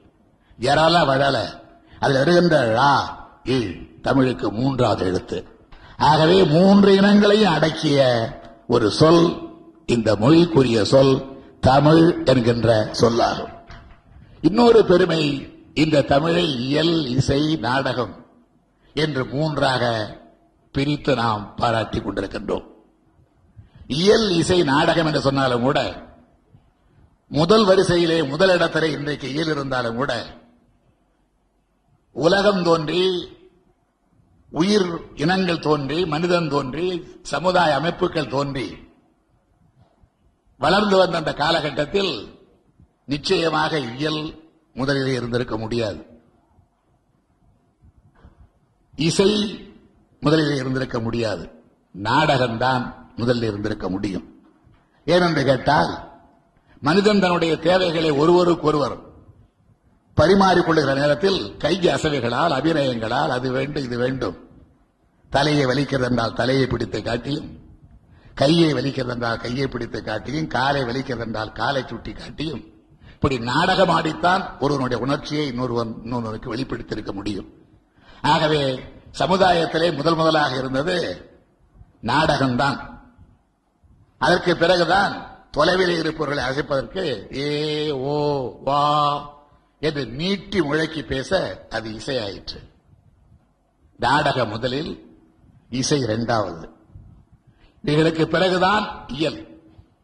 எறால 0.61 1.07
வழல 1.07 1.63
அதில் 2.01 2.19
வருகின்ற 2.19 2.75
ழா 2.75 2.97
இழ் 3.45 4.01
தமிழுக்கு 4.03 4.53
மூன்றாவது 4.53 5.07
எழுத்து. 5.07 5.47
ஆகவே 5.97 6.45
மூன்று 6.45 7.01
இனங்களையும் 7.01 7.53
அடக்கிய 7.55 8.27
ஒரு 8.69 8.91
சொல் 8.91 9.23
இந்த 9.87 10.15
மொழிக்குரிய 10.15 10.83
சொல் 10.83 11.13
தமிழ் 11.61 12.25
என்கின்ற 12.25 12.89
சொல்லாகும். 12.93 13.53
இன்னொரு 14.41 14.85
பெருமை 14.85 15.23
இந்த 15.75 16.03
தமிழை 16.03 16.45
இயல் 16.59 17.07
இசை 17.07 17.57
நாடகம் 17.57 18.27
என்று 18.95 19.25
மூன்றாக 19.25 19.85
பிரித்து 20.73 21.15
நாம் 21.15 21.55
பாராட்டிக் 21.57 22.05
கொண்டிருக்கின்றோம். 22.07 22.67
இயல் 23.87 24.29
இசை 24.31 24.63
நாடகம் 24.63 25.07
என்று 25.07 25.21
சொன்னாலும் 25.21 25.63
கூட 25.63 25.79
முதல் 27.29 27.65
வரிசையிலே 27.65 28.29
முதல் 28.29 28.49
இடத்திலே 28.49 28.91
இன்றைக்கு 28.91 29.33
இயல் 29.33 29.47
இருந்தாலும் 29.47 29.97
கூட 29.97 30.13
உலகம் 32.13 32.63
தோன்றி 32.63 33.03
உயிர் 34.51 35.01
இனங்கள் 35.15 35.59
தோன்றி 35.59 36.07
மனிதன் 36.07 36.49
தோன்றி 36.49 37.19
சமுதாய 37.23 37.75
அமைப்புகள் 37.75 38.29
தோன்றி 38.29 38.77
வளர்ந்து 40.59 40.97
வந்த 40.97 41.17
அந்த 41.17 41.35
காலகட்டத்தில் 41.35 42.37
நிச்சயமாக 43.07 43.79
இயல் 43.79 44.51
முதலிலே 44.75 45.13
இருந்திருக்க 45.13 45.57
முடியாது. 45.59 46.07
இசை 48.97 49.61
முதலிலே 50.21 50.57
இருந்திருக்க 50.57 51.01
முடியாது. 51.01 51.51
நாடகம்தான் 52.03 52.95
முதலில் 53.17 53.43
இருந்திருக்க 53.43 53.89
முடியும். 53.89 54.43
ஏனென்று 55.05 55.45
கேட்டால் 55.45 56.21
மனிதன் 56.81 57.21
தன்னுடைய 57.21 57.57
தேவைகளை 57.57 58.11
ஒருவருக்கொருவர் 58.11 59.07
பரிமாறிக்கொள்ளுகிற 60.17 60.95
நேரத்தில் 60.95 61.57
கை 61.57 61.77
அசைவுகளால் 61.77 62.53
அபிநயங்களால் 62.53 63.29
அது 63.29 63.51
வேண்டும் 63.51 63.83
இது 63.83 63.99
வேண்டும். 63.99 64.48
தலையை 65.31 65.67
வலிக்கிறது 65.67 66.03
என்றால் 66.03 66.35
தலையை 66.35 66.67
பிடித்து 66.67 67.03
காட்டியும் 67.03 67.61
கையை 68.35 68.73
வலிக்கிறது 68.73 69.09
என்றால் 69.09 69.39
கையை 69.39 69.69
பிடித்து 69.69 70.03
காட்டியும் 70.03 70.47
காலை 70.47 70.83
வலிக்கிறது 70.83 71.19
என்றால் 71.19 71.53
காலை 71.53 71.85
சுட்டி 71.87 72.13
காட்டியும் 72.13 72.77
இப்படி 73.13 73.39
நாடகம் 73.39 73.89
ஆடித்தான் 73.89 74.61
ஒருவனுடைய 74.61 75.03
உணர்ச்சியை 75.03 75.47
இன்னொருவன் 75.47 75.95
இன்னொருவனுக்கு 76.05 76.55
வெளிப்படுத்தியிருக்க 76.55 77.13
முடியும். 77.13 77.53
ஆகவே 78.23 78.81
சமுதாயத்திலே 79.19 79.95
முதல் 79.95 80.15
முதலாக 80.15 80.57
இருந்தது 80.57 81.31
நாடகம்தான். 82.03 82.79
அதற்கு 84.19 84.57
பிறகுதான் 84.57 85.41
தொலைவில் 85.51 85.99
இருப்பவர்களை 85.99 86.45
அழைப்பதற்கு 86.45 87.37
ஏ 87.37 87.91
ஓ 87.91 88.61
வா 88.65 89.31
என்று 89.79 90.07
நீட்டி 90.07 90.61
முழக்கி 90.61 91.07
பேச 91.07 91.67
அது 91.71 91.91
இசையாயிற்று. 91.91 92.71
நாடகம் 93.97 94.49
முதலில் 94.49 95.08
இசை 95.71 96.01
இரண்டாவது. 96.01 96.69
இவைகளுக்கு 97.85 98.25
பிறகுதான் 98.25 99.05
இயல். 99.07 99.61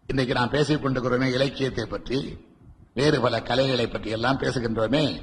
இன்றைக்கு 0.06 0.34
நான் 0.34 0.50
பேசிக் 0.50 0.84
கொண்டிருக்கிறோமே 0.84 1.32
இலக்கியத்தை 1.32 1.86
பற்றி 1.86 2.46
வேறு 2.94 3.20
பல 3.20 3.42
கலைகளை 3.42 3.86
பற்றி 3.86 4.10
எல்லாம் 4.10 4.38
பேசுகின்றோமே. 4.38 5.22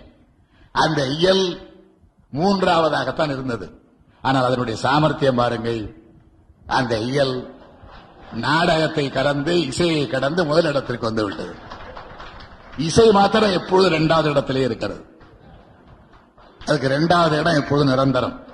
அந்த 0.72 1.06
இயல் 1.06 1.72
மூன்றாவதாகத்தான் 2.34 3.32
இருந்தது. 3.32 3.82
ஆனால் 4.22 4.44
அதனுடைய 4.44 4.80
சாமர்த்தியம் 4.80 5.36
பாருங்கள். 5.36 5.96
அந்த 6.66 6.98
இயல் 6.98 7.56
நாடகத்தை 8.34 9.10
கடந்து 9.10 9.62
இசையை 9.62 10.08
கடந்து 10.08 10.46
முதலிடத்திற்கு 10.46 11.00
வந்து 11.00 11.24
விட்டது. 11.24 11.56
இசை 12.78 13.12
மாத்திரம் 13.12 13.52
எப்பொழுது 13.52 13.90
இரண்டாவது 13.90 14.30
இடத்திலே 14.30 14.62
இருக்கிறது? 14.62 15.20
அதுக்கு 16.66 16.88
இரண்டாவது 16.88 17.40
இடம் 17.40 17.56
எப்பொழுது 17.56 17.90
நிரந்தரம்? 17.90 18.50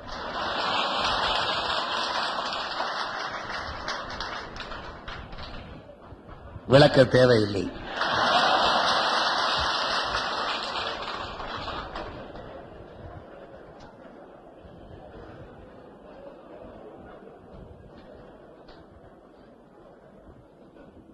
விளக்க 6.68 7.06
தேவையில்லை. 7.06 7.72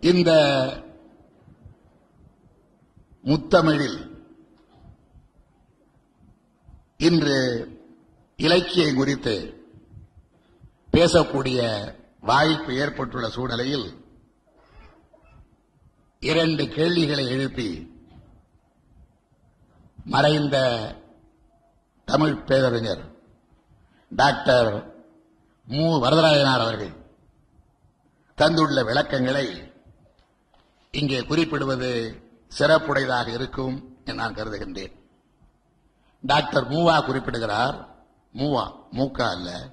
இந்த 0.02 0.32
முத்தமிழில் 3.24 4.12
இன்று 6.98 7.68
இலக்கியம் 8.38 8.96
குறித்து 8.96 9.54
பேசக்கூடிய 10.92 11.60
வாய்ப்பு 12.22 12.76
ஏற்பட்டுள்ள 12.76 13.30
சூழ்நிலையில் 13.30 14.03
இரண்டு 16.24 16.70
கேள்விகளை 16.70 17.28
எழுப்பி 17.28 17.98
மறைந்த 20.06 20.58
தமிழ் 22.06 22.36
பேரறிஞர் 22.36 23.12
டாக்டர் 24.10 24.94
மு. 25.66 26.06
வரதராஜனார் 26.06 26.60
அவர்கள் 26.60 26.94
தந்துள்ள 28.36 28.84
விளக்கங்களை 28.84 29.72
இங்கே 30.92 31.24
குறிப்பிடுவது 31.24 32.22
சிறப்புடையதாக 32.60 33.28
இருக்கும் 33.28 33.98
என்று 33.98 34.14
நான் 34.14 34.34
கருதுகின்றேன். 34.34 34.94
டாக்டர் 36.22 36.70
மூவா 36.70 37.06
குறிப்பிடுகிறார். 37.06 38.06
மூவா 38.34 38.72
மூக்கா 38.92 39.30
அல்ல. 39.30 39.70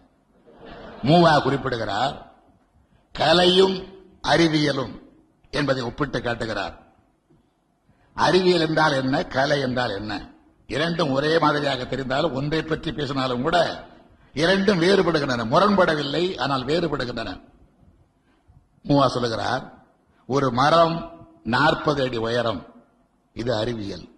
மூவா 1.02 1.42
குறிப்பிடுகிறார். 1.42 2.32
கலையும் 3.12 3.76
அறிவியலும் 4.28 5.08
என்பதை 5.50 5.82
ஒப்பிட்டு 5.82 6.22
காட்டுகிறார். 6.22 6.74
அறிவியல் 8.14 8.60
என்றால் 8.60 8.92
என்ன 8.92 9.26
கலை 9.26 9.60
என்றால் 9.60 9.90
என்ன? 9.90 10.12
இரண்டும் 10.66 11.10
ஒரே 11.10 11.38
மாதிரியாக 11.38 11.84
தெரிந்தாலும் 11.84 12.32
ஒன்றை 12.32 12.62
பற்றி 12.62 12.92
பேசினாலும் 12.92 13.42
கூட 13.42 13.88
இரண்டும் 14.34 14.80
வேறுபடுகின்றன. 14.80 15.44
முரண்படவில்லை 15.44 16.38
ஆனால் 16.38 16.64
வேறுபடுகின்றன. 16.64 17.30
மூவா 18.88 19.06
சொல்லுகிறார் 19.06 19.64
ஒரு 20.26 20.52
மரம் 20.52 21.26
நாற்பது 21.44 22.02
அடி 22.02 22.16
உயரம். 22.16 22.66
இது 23.32 23.54
அறிவியல். 23.54 24.08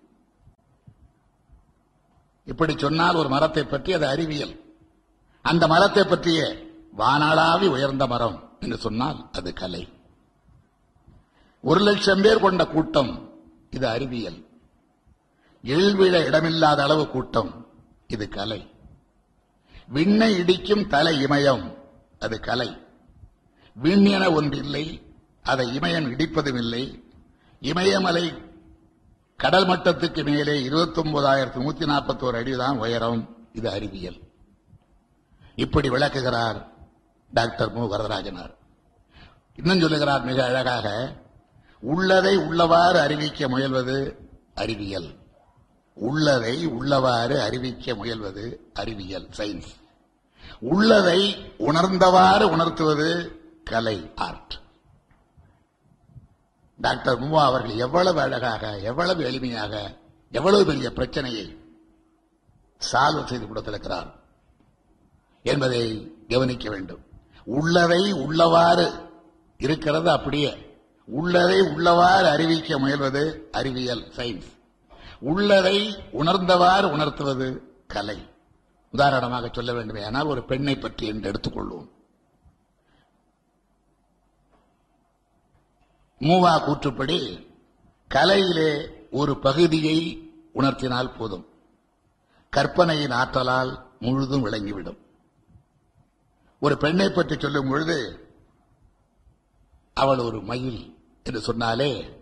இப்படி 2.45 2.75
சொன்னால் 2.79 3.15
ஒரு 3.15 3.29
மரத்தை 3.29 3.65
பற்றி 3.65 3.93
அது 3.93 4.07
அறிவியல். 4.07 4.55
அந்த 5.45 5.67
மரத்தை 5.67 6.05
பற்றிய 6.05 6.41
வானாளாவி 6.99 7.67
உயர்ந்த 7.69 8.07
மரம் 8.07 8.59
என்று 8.61 8.77
சொன்னால் 8.77 9.29
அது 9.33 9.53
கலை. 9.53 9.83
ஒரு 11.63 11.81
லட்சம் 11.81 12.23
பேர் 12.23 12.41
கொண்ட 12.41 12.67
கூட்டம். 12.67 13.33
இது 13.71 13.89
அறிவியல். 13.89 14.47
எழுவிழ 15.65 16.25
இடமில்லாத 16.25 16.83
அளவு 16.83 17.09
கூட்டம். 17.09 17.67
இது 18.07 18.29
கலை. 18.29 18.71
விண்ணை 19.89 20.37
இடிக்கும் 20.37 20.87
தலை 20.87 21.25
இமயம். 21.25 21.75
அது 22.19 22.41
கலை. 22.41 22.77
விண்ணென 23.83 24.33
ஒன்று 24.33 24.59
இல்லை 24.59 25.03
அதை 25.43 25.79
இமயம் 25.79 26.11
இடிப்பதும் 26.11 26.57
இல்லை 26.57 27.05
இமயமலை 27.61 28.35
கடல் 29.37 29.67
மட்டத்துக்கு 29.67 30.25
மேலே 30.25 30.63
இருபத்தி 30.63 31.03
ஒன்பதாயிரத்தி 31.03 31.61
நூத்தி 31.61 31.87
நாற்பத்தோரு 31.87 32.37
அடிதான் 32.37 32.77
உயரம். 32.77 33.37
இது 33.53 33.71
அறிவியல். 33.71 34.21
இப்படி 35.55 35.89
விளக்குகிறார் 35.89 36.73
டாக்டர் 37.33 37.73
மு. 37.73 37.97
வரதராஜனார். 37.97 38.55
இன்னும் 39.57 39.81
சொல்லுகிறார் 39.81 40.23
மிக 40.23 40.45
அழகாக 40.45 41.17
உள்ளதை 41.83 42.37
உள்ளவாறு 42.37 42.99
அறிவிக்க 43.01 43.49
முயல்வது 43.49 44.17
அறிவியல். 44.55 45.21
உள்ளதை 45.95 46.67
உள்ளவாறு 46.67 47.41
அறிவிக்க 47.41 47.93
முயல்வது 47.93 48.57
அறிவியல் 48.75 49.29
சயின்ஸ் 49.37 49.71
உள்ளதை 50.61 51.37
உணர்ந்தவாறு 51.59 52.43
உணர்த்துவது 52.43 53.41
கலை 53.65 54.11
ஆர்ட் 54.15 54.55
டாக்டர் 56.81 57.23
முவா 57.23 57.45
அவர்கள் 57.45 57.77
எவ்வளவு 57.77 58.21
அழகாக 58.21 58.79
எவ்வளவு 58.79 59.25
எளிமையாக 59.25 59.97
எவ்வளவு 60.31 60.65
பெரிய 60.65 60.91
பிரச்சனையை 60.91 61.59
சால்வ் 62.93 63.25
செய்து 63.25 63.47
கொடுத்திருக்கிறார் 63.47 64.15
என்பதை 65.43 66.17
கவனிக்க 66.29 66.71
வேண்டும். 66.71 67.05
உள்ளதை 67.45 68.13
உள்ளவாறு 68.13 69.09
இருக்கிறது 69.59 70.11
அப்படியே. 70.11 70.72
உள்ளதை 71.05 71.61
உள்ளவாறு 71.61 72.25
அறிவிக்க 72.25 72.79
முயல்வது 72.79 73.51
அறிவியல் 73.51 74.13
சயின்ஸ் 74.17 74.61
உள்ளதை 75.21 75.97
உணர்ந்தவாறு 76.13 76.83
உணர்த்துவது 76.83 77.77
கலை. 77.87 78.31
உதாரணமாக 78.91 79.51
சொல்ல 79.53 79.73
வேண்டும் 79.73 80.05
ஆனால் 80.05 80.25
ஒரு 80.25 80.45
பெண்ணை 80.45 80.77
பற்றி 80.77 81.07
என்று 81.07 81.33
எடுத்துக்கொள்வோம். 81.33 81.89
மூவா 86.19 86.59
கூற்றுப்படி 86.65 87.47
கலையிலே 88.15 88.89
ஒரு 89.11 89.39
பகுதியை 89.39 90.31
உணர்த்தினால் 90.55 91.17
போதும். 91.17 91.47
கற்பனையின் 92.51 93.11
ஆற்றலால் 93.11 93.87
முழுதும் 94.01 94.47
விளங்கிவிடும். 94.47 94.99
ஒரு 96.61 96.77
பெண்ணை 96.77 97.11
பற்றி 97.11 97.37
சொல்லும் 97.39 97.69
பொழுது 97.69 98.22
அவள் 99.95 100.19
ஒரு 100.19 100.41
மயில் 100.41 100.99
என்று 101.23 101.41
சொன்னாலே 101.41 102.21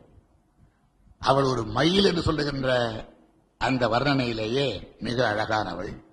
அவள் 1.18 1.44
ஒரு 1.44 1.64
மயில் 1.64 2.04
என்று 2.04 2.22
சொல்லுகின்ற 2.22 2.68
அந்த 3.58 3.88
வர்ணனையிலேயே 3.88 4.98
மிக 4.98 5.28
அழகானவள். 5.32 6.04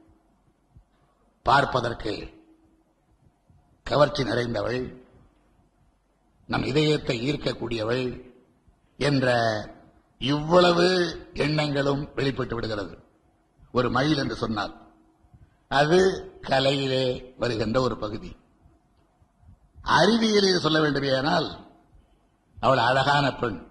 பார்ப்பதற்கு 1.44 2.44
கவர்ச்சி 3.84 4.24
நிறைந்தவள். 4.24 5.06
நம் 6.48 6.64
இதயத்தை 6.64 7.32
ஈர்க்கக்கூடியவள் 7.32 8.32
என்ற 8.98 9.28
இவ்வளவு 10.18 10.86
எண்ணங்களும் 11.34 12.10
வெளிப்பட்டு 12.16 12.56
விடுகிறது. 12.56 12.98
ஒரு 13.72 13.92
மயில் 13.92 14.18
என்று 14.18 14.36
சொன்னால் 14.36 14.94
அது 15.68 16.32
கலையிலே 16.42 17.34
வருகின்ற 17.38 17.82
ஒரு 17.82 17.98
பகுதி. 17.98 18.36
அறிவியலில் 19.88 20.60
சொல்ல 20.60 20.80
வேண்டுமேயானால் 20.80 21.58
அவள் 22.60 22.78
அழகான 22.78 23.34
பெண். 23.34 23.68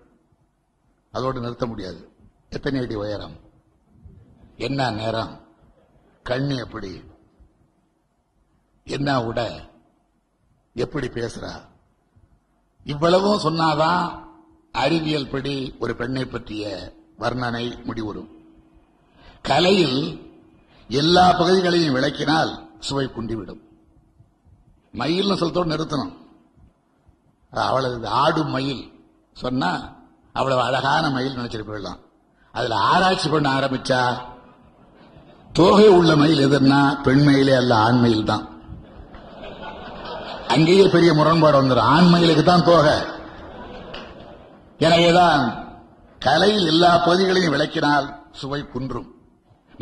அதோடு 1.12 1.40
நிறுத்த 1.40 1.66
முடியாது. 1.66 2.12
எத்தனை 2.50 2.80
அடி 2.80 2.94
உயரம்? 2.94 3.36
என்ன 4.56 4.90
நேரம் 4.90 5.46
கண்ணு 6.24 6.56
எப்படி? 6.56 7.04
என்ன 8.84 9.20
உட? 9.20 9.68
எப்படி 10.74 11.08
பேசுறா? 11.08 11.68
இவ்வளவும் 12.84 13.40
சொன்னாதான் 13.40 14.24
அறிவியல் 14.72 15.28
படி 15.28 15.76
ஒரு 15.78 15.96
பெண்ணை 15.96 16.24
பற்றிய 16.24 16.92
வர்ணனை 17.18 17.84
முடிவுறும். 17.84 18.28
கலையில் 19.42 20.20
எல்லா 20.88 21.32
பகுதிகளையும் 21.32 21.94
விளக்கினால் 21.94 22.66
சுவை 22.78 23.06
குண்டிவிடும். 23.06 23.65
மயில்னு 25.00 25.38
சொல்லிட்டோடு 25.40 25.72
நிறுத்தணும். 25.72 26.14
அவளது 27.68 28.08
ஆடும் 28.22 28.52
மயில் 28.56 28.82
சொன்னா 29.42 29.70
அவ்வளவு 30.38 30.62
அழகான 30.68 31.04
மயில் 31.16 31.36
நினைச்சிட்டு 31.38 31.68
போயிடலாம். 31.68 32.00
அதுல 32.54 32.76
ஆராய்ச்சி 32.90 33.28
பண்ண 33.28 33.48
ஆரம்பிச்சா 33.58 34.00
தோகை 35.58 35.88
உள்ள 35.98 36.12
மயில் 36.22 36.44
எதுன்னா 36.46 36.80
பெண்மயிலே 37.06 37.54
அல்ல 37.60 37.72
ஆண் 37.86 38.00
மயில் 38.04 38.28
தான். 38.30 38.44
அங்கேயே 40.54 40.86
பெரிய 40.94 41.10
முரண்பாடு 41.18 41.56
வந்துடும் 41.60 41.90
ஆண் 41.94 42.10
மயிலுக்கு 42.12 42.44
தான் 42.44 42.66
தோகை. 42.70 42.96
எனவேதான் 44.86 45.44
கலையில் 46.26 46.66
எல்லா 46.72 46.90
பகுதிகளையும் 47.06 47.54
விளக்கினால் 47.54 48.06
சுவை 48.40 48.60
குன்றும். 48.74 49.08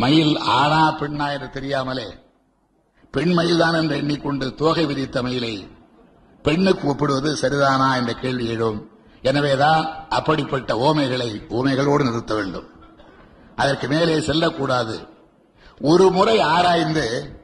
மயில் 0.03 0.35
ஆனா 0.59 0.83
பெண்ணா 1.00 1.27
என்று 1.35 1.48
தெரியாமலே 1.57 2.07
பெண் 3.14 3.33
மயில்தான் 3.33 3.74
என்று 3.74 3.96
எண்ணிக்கொண்டு 3.96 4.55
தோகை 4.55 4.87
விதித்த 4.87 5.22
மயிலை 5.22 5.68
பெண்ணுக்கு 6.42 6.88
ஒப்பிடுவது 6.88 7.35
சரிதானா 7.35 7.96
என்ற 7.96 8.12
கேள்வி 8.12 8.46
எழும். 8.46 8.88
எனவேதான் 9.22 10.07
அப்படிப்பட்ட 10.09 10.74
ஓமைகளை 10.74 11.42
ஓமைகளோடு 11.48 12.03
நிறுத்த 12.03 12.35
வேண்டும். 12.35 12.66
அதற்கு 13.57 13.88
மேலே 13.88 14.20
செல்லக்கூடாது. 14.20 15.09
ஒரு 15.81 16.11
முறை 16.11 16.40
ஆராய்ந்து 16.40 17.38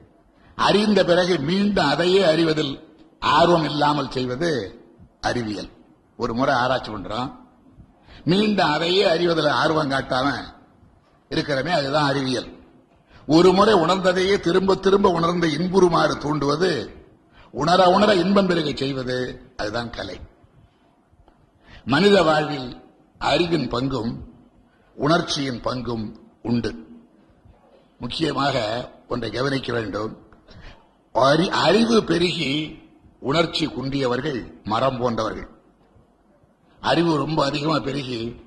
அறிந்த 0.57 1.05
பிறகு 1.05 1.39
மீண்டும் 1.39 1.87
அதையே 1.87 2.23
அறிவதில் 2.23 2.97
ஆர்வம் 3.21 3.65
இல்லாமல் 3.65 4.11
செய்வது 4.11 4.81
அறிவியல். 5.21 5.69
ஒரு 6.17 6.35
முறை 6.35 6.55
ஆராய்ச்சி 6.55 6.91
பண்றோம். 6.91 7.35
மீண்டும் 8.25 8.71
அதையே 8.71 9.05
அறிவதில் 9.05 9.47
ஆர்வம் 9.47 9.91
காட்டாம 9.91 10.31
இருக்கிறமே 11.31 11.69
அதுதான் 11.69 12.09
அறிவியல். 12.09 12.60
ஒரு 13.27 13.53
முறை 13.53 13.75
உணர்ந்ததையே 13.75 14.41
திரும்ப 14.41 14.75
திரும்ப 14.75 15.09
உணர்ந்து 15.09 15.49
இன்புறுமாறு 15.49 16.19
தூண்டுவது 16.19 16.99
உணர 17.51 17.89
உணர 17.89 18.15
இன்பம் 18.15 18.47
பெருகை 18.47 18.77
செய்வது 18.77 19.43
அதுதான் 19.57 19.91
கலை. 19.91 20.21
மனித 21.85 22.23
வாழ்வில் 22.23 22.81
அறிவின் 23.19 23.71
பங்கும் 23.71 24.17
உணர்ச்சியின் 24.95 25.61
பங்கும் 25.61 26.17
உண்டு. 26.43 26.87
முக்கியமாக 27.99 28.89
ஒன்றை 29.09 29.31
கவனிக்க 29.31 29.73
வேண்டும். 29.73 30.17
அறி- 31.15 31.49
அறிவு 31.49 32.05
பெருகி 32.05 32.79
உணர்ச்சி 33.21 33.67
குன்றியவர்கள் 33.67 34.63
மரம் 34.65 34.99
போன்றவர்கள். 34.99 35.49
அறிவு 36.81 37.17
ரொம்ப 37.17 37.45
அதிகமா 37.45 37.79
பெருகி 37.79 38.41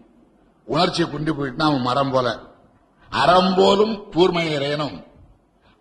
உணர்ச்சி 0.65 1.03
குன்றி 1.03 1.31
போயிட்டுனா 1.31 1.62
அவன் 1.62 1.81
மரம் 1.81 2.12
போல. 2.12 2.39
அறம்போலும் 3.21 3.95
போலும் 4.13 4.97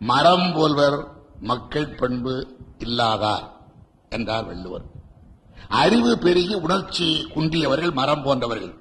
மரம் 0.01 0.49
போல்வர் 0.55 0.99
மக்கள் 1.51 1.91
பண்பு 2.01 2.35
இல்லாதார் 2.85 3.45
என்றார் 4.17 4.47
வள்ளுவர். 4.47 4.85
அறிவு 5.83 6.13
பெருகி 6.19 6.55
உணர்ச்சி 6.55 7.07
குன்றியவர்கள் 7.35 7.93
மரம் 8.01 8.23
போன்றவர்கள். 8.23 8.75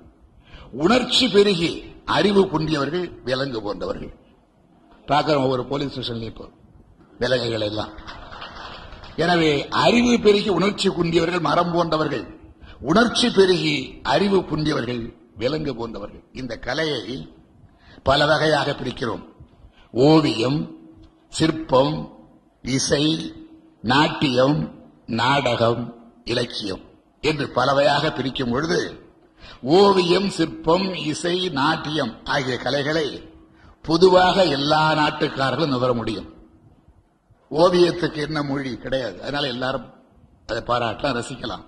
உணர்ச்சி 0.84 1.26
பெருகி 1.28 1.72
அறிவு 2.18 2.42
குன்றியவர்கள் 2.54 3.06
விலங்கு 3.24 3.60
போன்றவர்கள். 3.62 4.14
பார்க்கிறோம் 5.06 5.44
ஒவ்வொரு 5.44 5.64
போலீஸ் 5.66 5.94
ஸ்டேஷன்லயும் 5.94 6.32
இப்போ 6.34 6.48
விலங்குகள் 7.22 7.68
எல்லாம். 7.70 7.94
எனவே 9.16 9.52
அறிவு 9.86 10.14
பெருகி 10.20 10.50
உணர்ச்சி 10.50 10.90
குன்றியவர்கள் 10.90 11.48
மரம் 11.50 11.74
போன்றவர்கள். 11.74 12.26
உணர்ச்சி 12.82 13.30
பெருகி 13.30 13.76
அறிவு 14.14 14.40
குன்றியவர்கள் 14.52 15.02
விலங்கு 15.36 15.74
போன்றவர்கள். 15.76 16.24
இந்த 16.34 16.54
கலையை 16.68 17.02
பல 18.04 18.26
வகையாக 18.26 18.72
பிரிக்கிறோம். 18.72 19.26
ஓவியம் 19.92 20.76
சிற்பம் 21.30 22.12
இசை 22.62 23.34
நாட்டியம் 23.82 24.80
நாடகம் 25.06 26.12
இலக்கியம் 26.24 26.80
என்று 27.22 27.50
பலவையாக 27.50 28.12
பிரிக்கும் 28.12 28.52
பொழுது 28.52 29.10
ஓவியம் 29.62 30.30
சிற்பம் 30.30 30.94
இசை 30.94 31.50
நாட்டியம் 31.50 32.26
ஆகிய 32.26 32.58
கலைகளை 32.58 33.30
பொதுவாக 33.82 34.46
எல்லா 34.46 34.92
நாட்டுக்காரர்களும் 34.92 35.68
நுகர 35.68 35.94
முடியும். 35.94 36.34
ஓவியத்துக்கு 37.52 38.16
என்ன 38.16 38.44
மொழி 38.44 38.78
கிடையாது. 38.78 39.22
அதனால 39.22 39.48
எல்லாரும் 39.48 39.94
அதை 40.48 40.64
பாராட்டலாம் 40.68 41.24
ரசிக்கலாம். 41.24 41.66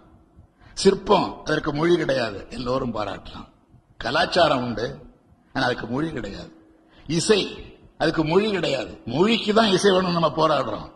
சிற்பம் 0.73 1.37
அதற்கு 1.43 1.73
மொழி 1.73 1.97
கிடையாது. 1.97 2.47
எல்லோரும் 2.49 2.93
பாராட்டலாம். 2.93 3.47
கலாச்சாரம் 3.97 4.63
உண்டு. 4.63 5.11
ஆனா 5.53 5.65
அதுக்கு 5.65 5.87
மொழி 5.87 6.11
கிடையாது. 6.11 6.51
இசை 7.07 7.41
அதுக்கு 7.97 8.23
மொழி 8.25 8.51
கிடையாது. 8.51 9.01
மொழிக்கு 9.05 9.53
தான் 9.53 9.71
இசை 9.71 9.91
வேணும் 9.91 10.17
நம்ம 10.17 10.31
போராடுறோம். 10.35 10.87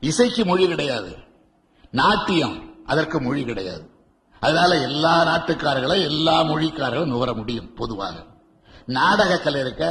இசைக்கு 0.00 0.44
மொழி 0.44 0.66
கிடையாது. 0.66 1.16
நாட்டியம் 1.90 2.56
அதற்கு 2.86 3.20
மொழி 3.20 3.44
கிடையாது. 3.44 3.84
அதனால 4.40 4.78
எல்லா 4.80 5.12
நாட்டுக்காரர்களும் 5.24 6.02
எல்லா 6.02 6.42
மொழிக்காரர்களும் 6.42 7.12
நுகர 7.14 7.32
முடியும் 7.32 7.74
பொதுவாக. 7.74 8.24
நாடக 8.86 9.38
கலை 9.38 9.60
இருக்க 9.60 9.84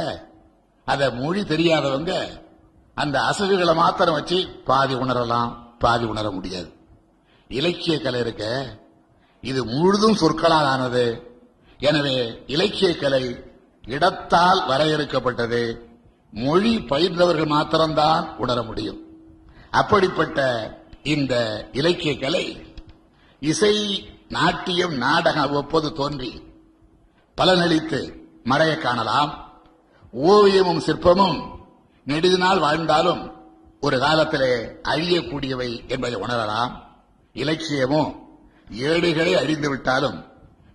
அத 0.84 1.10
மொழி 1.10 1.42
தெரியாதவங்க 1.42 2.42
அந்த 2.94 3.20
அசகுகளை 3.20 3.74
மாத்திரம் 3.74 4.14
வச்சு 4.14 4.48
பாதி 4.64 4.94
உணரலாம் 4.94 5.52
பாதி 5.78 6.04
உணர 6.04 6.30
முடியாது. 6.30 6.70
இலக்கிய 7.48 8.00
கலை 8.00 8.20
இருக்க 8.20 8.44
இது 9.40 9.64
முழுதும் 9.64 10.14
சொற்களால் 10.14 10.64
ஆனது. 10.64 11.04
எனவே 11.78 12.42
இலக்கிய 12.46 12.96
கலை 12.96 13.22
இடத்தால் 13.86 14.68
வரையறுக்கப்பட்டது. 14.68 15.78
மொழி 16.32 16.78
பயின்றவர்கள் 16.78 17.46
மாத்திரம்தான் 17.46 18.36
உணர 18.36 18.62
முடியும். 18.62 19.00
அப்படிப்பட்ட 19.70 20.38
இந்த 21.02 21.66
இலக்கிய 21.72 22.18
கலை 22.18 22.66
இசை 23.40 24.08
நாட்டியம் 24.28 24.94
நாடகம் 24.94 25.42
அவ்வப்போது 25.42 25.92
தோன்றி 25.92 26.42
பலனளித்து 27.36 28.12
மறைய 28.44 28.78
காணலாம். 28.78 29.52
ஓவியமும் 30.12 30.80
சிற்பமும் 30.86 31.50
நெடுது 32.06 32.36
நாள் 32.36 32.58
வாழ்ந்தாலும் 32.58 33.32
ஒரு 33.80 33.98
காலத்திலே 33.98 34.64
அழியக்கூடியவை 34.64 35.88
என்பதை 35.88 36.20
உணரலாம். 36.20 36.70
இலக்கியமும் 37.32 38.14
ஏடுகளை 38.70 39.34
அழிந்து 39.34 39.68
விட்டாலும் 39.68 40.24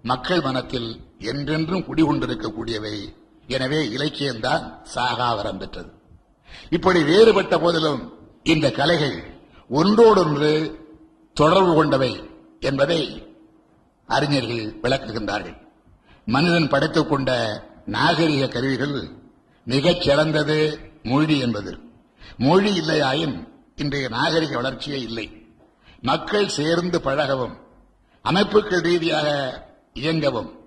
மக்கள் 0.01 0.41
மனத்தில் 0.41 1.08
என்றென்றும் 1.19 1.83
குடிகொண்டிருக்கக்கூடியவை. 1.83 3.15
எனவே 3.47 3.87
இலக்கியம்தான் 3.87 4.73
சாகாவரம் 4.95 5.57
பெற்றது. 5.57 5.91
இப்படி 6.69 7.03
வேறுபட்ட 7.03 7.59
போதிலும் 7.59 8.13
இந்த 8.43 8.71
கலைகள் 8.71 9.23
ஒன்றோடொன்று 9.69 10.79
தொடர்பு 11.33 11.73
கொண்டவை 11.73 12.29
என்பதை 12.59 13.27
அறிஞர்கள் 14.07 14.79
விளக்குகின்றார்கள். 14.81 15.57
மனிதன் 16.25 16.67
படைத்துக் 16.67 17.09
கொண்ட 17.09 17.31
நாகரிக 17.85 18.47
கருவிகள் 18.47 19.09
மிகச் 19.65 20.01
சிறந்தது 20.01 20.79
மொழி 21.03 21.39
என்பது 21.39 21.77
மொழி 22.37 22.79
இல்லையாயின் 22.79 23.47
இன்றைய 23.75 24.07
நாகரிக 24.07 24.55
வளர்ச்சியே 24.55 25.01
இல்லை. 25.01 25.47
மக்கள் 26.01 26.47
சேர்ந்து 26.47 26.99
பழகவும் 26.99 27.55
அமைப்புகள் 28.21 28.81
ரீதியாக 28.81 29.29
இயங்கவும் 29.93 30.58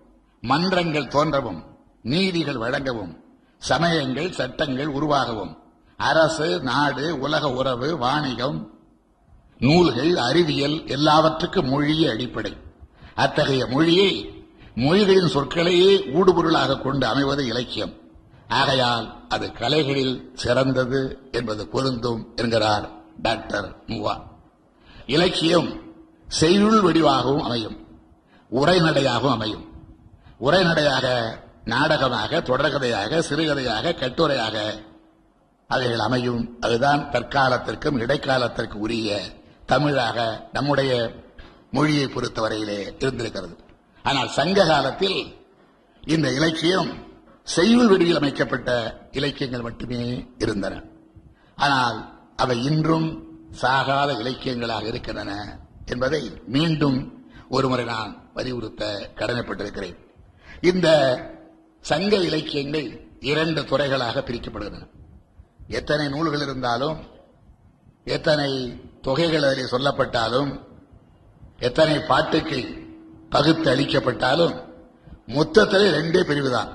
மன்றங்கள் 0.46 1.08
தோன்றவும் 1.08 1.64
நீதிகள் 2.02 2.56
வழங்கவும் 2.56 3.24
சமயங்கள் 3.58 4.32
சட்டங்கள் 4.32 4.86
உருவாகவும் 4.86 5.56
அரசு 5.96 6.60
நாடு 6.60 7.18
உலக 7.18 7.50
உறவு 7.50 7.98
வாணிகம் 7.98 8.58
நூல்கள் 9.58 10.16
அறிவியல் 10.16 10.86
எல்லாவற்றுக்கும் 10.86 11.68
மொழியே 11.68 12.08
அடிப்படை. 12.10 12.56
அத்தகைய 13.14 13.66
மொழியை 13.66 14.44
மொழிகளின் 14.74 15.32
சொற்களையே 15.34 16.10
ஊடுபொருளாக 16.12 16.80
கொண்டு 16.80 17.06
அமைவது 17.06 17.46
இலக்கியம். 17.46 17.94
ஆகையால் 18.48 19.28
அது 19.28 19.52
கலைகளில் 19.52 20.30
சிறந்தது 20.34 21.18
என்பது 21.32 21.68
பொருந்தும் 21.68 22.32
என்கிறார் 22.36 22.90
டாக்டர் 23.22 23.76
முவா 23.86 24.22
இலக்கியம் 25.06 25.80
செய்யுள் 26.28 26.80
வடிவாகவும் 26.80 27.42
அமையும் 27.42 27.78
உரைநடையாகவும் 28.50 29.36
அமையும். 29.38 29.70
உரைநடையாக 30.42 31.06
நாடகமாக 31.64 32.40
தொடர்கதையாக 32.40 33.18
சிறுகதையாக 33.18 33.94
கட்டுரையாக 33.94 34.56
அவைகள் 35.66 35.98
அமையும். 35.98 36.58
அதுதான் 36.60 37.02
தற்காலத்திற்கும் 37.10 37.98
இடைக்காலத்திற்கு 37.98 38.78
உரிய 38.78 39.20
தமிழாக 39.66 40.48
நம்முடைய 40.52 40.92
மொழியை 41.70 42.06
பொறுத்தவரையிலே 42.06 42.80
இருந்திருக்கிறது. 43.00 43.54
ஆனால் 44.02 44.28
சங்க 44.28 44.66
காலத்தில் 44.66 45.18
இந்த 46.02 46.28
இலக்கியம் 46.32 46.90
செய்யுள் 47.42 47.88
வெளியில் 47.88 48.16
அமைக்கப்பட்ட 48.16 48.70
இலக்கியங்கள் 49.12 49.60
மட்டுமே 49.60 50.02
இருந்தன. 50.38 50.74
ஆனால் 51.56 51.98
அவை 52.36 52.64
இன்றும் 52.64 53.08
சாகாத 53.62 54.10
இலக்கியங்களாக 54.18 54.86
இருக்கின்றன 54.86 55.32
என்பதை 55.86 56.22
மீண்டும் 56.46 56.98
ஒருமுறை 57.48 57.84
நான் 57.84 58.30
வலியுறுத்த 58.34 59.10
கடமைப்பட்டிருக்கிறேன். 59.14 60.01
இந்த 60.70 60.88
சங்க 61.80 62.16
இலக்கியங்கள் 62.16 62.88
இரண்டு 63.20 63.60
துறைகளாக 63.62 64.22
பிரிக்கப்படுகின்றன. 64.26 64.88
எத்தனை 65.68 66.08
நூல்கள் 66.08 66.40
இருந்தாலும் 66.40 66.98
எத்தனை 68.04 68.50
தொகைகள் 69.00 69.42
அதில் 69.42 69.72
சொல்லப்பட்டாலும் 69.74 70.50
எத்தனை 71.58 71.98
பாட்டுக்கு 71.98 72.60
பகுத்து 73.30 73.68
அளிக்கப்பட்டாலும் 73.74 74.54
மொத்தத்தில் 75.26 75.92
ரெண்டே 75.98 76.22
பிரிவுதான். 76.24 76.70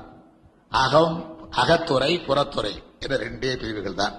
அகம் 0.69 1.15
அகத்துறை 1.51 2.11
புறத்துறை 2.27 2.73
என 2.99 3.15
ரெண்டே 3.15 3.51
பிரிவுகள் 3.61 3.99
தான் 4.03 4.15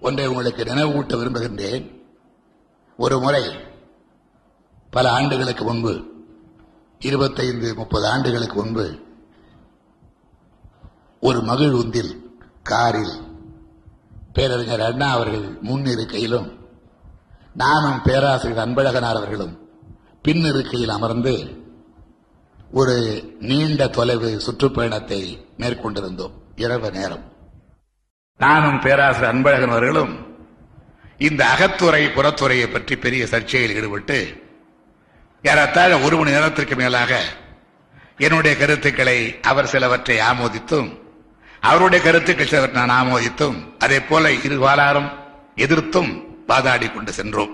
ஒன்றை 0.00 0.26
உங்களுக்கு 0.26 0.64
நினைவூட்ட 0.64 1.14
விரும்புகின்றேன். 1.20 1.84
ஒரு 2.96 3.20
முறை 3.20 3.44
பல 4.90 5.12
ஆண்டுகளுக்கு 5.12 5.64
முன்பு 5.64 5.94
இருபத்தைந்து 7.04 7.74
முப்பது 7.74 8.06
ஆண்டுகளுக்கு 8.08 8.62
முன்பு 8.62 8.98
ஒரு 11.20 11.38
மகிழ்வுந்தில் 11.38 12.12
காரில் 12.62 13.14
பேரறிஞர் 14.32 14.80
அண்ணா 14.80 15.10
அவர்கள் 15.10 15.58
முன் 15.60 15.84
இருக்கையிலும் 15.84 16.58
நானும் 17.54 18.02
பேராசிரியர் 18.02 18.68
அன்பழகனார் 18.68 19.16
அவர்களும் 19.16 19.68
பின் 20.22 20.44
இருக்கையில் 20.44 20.88
அமர்ந்து 20.88 21.62
ஒரு 22.70 22.96
நீண்ட 23.40 23.88
தொலைவு 23.88 24.40
சுற்றுப்பயணத்தை 24.40 25.46
மேற்கொண்டிருந்தோம். 25.58 26.32
இரவு 26.56 26.90
நேரம். 26.90 27.32
நானும் 28.38 28.80
பேராசிரியர் 28.80 29.34
அன்பழகன் 29.34 29.68
அவர்களும் 29.68 30.26
இந்த 31.18 31.44
அகத்துறை 31.44 32.02
புறத்துறையை 32.06 32.72
பற்றி 32.72 32.96
பெரிய 32.96 33.24
சர்ச்சையில் 33.24 33.74
ஈடுபட்டு 33.74 34.43
ஏறத்தாழ 35.44 35.98
ஒரு 35.98 36.16
மணி 36.16 36.30
நேரத்திற்கு 36.30 36.76
மேலாக 36.76 37.12
என்னுடைய 38.18 38.56
கருத்துக்களை 38.56 39.38
அவர் 39.42 39.66
சிலவற்றை 39.66 40.18
ஆமோதித்தும் 40.20 40.88
அவருடைய 41.62 42.04
கருத்துக்கள் 42.04 42.46
சிலவற்றை 42.46 42.84
நான் 42.84 43.06
ஆமோதித்தும் 43.06 43.76
அதே 43.78 44.00
போல 44.00 44.32
இரு 44.32 44.66
வாலாரும் 44.66 45.10
எதிர்த்தும் 45.54 46.10
வாதாடி 46.46 46.92
கொண்டு 46.92 47.12
சென்றோம். 47.12 47.52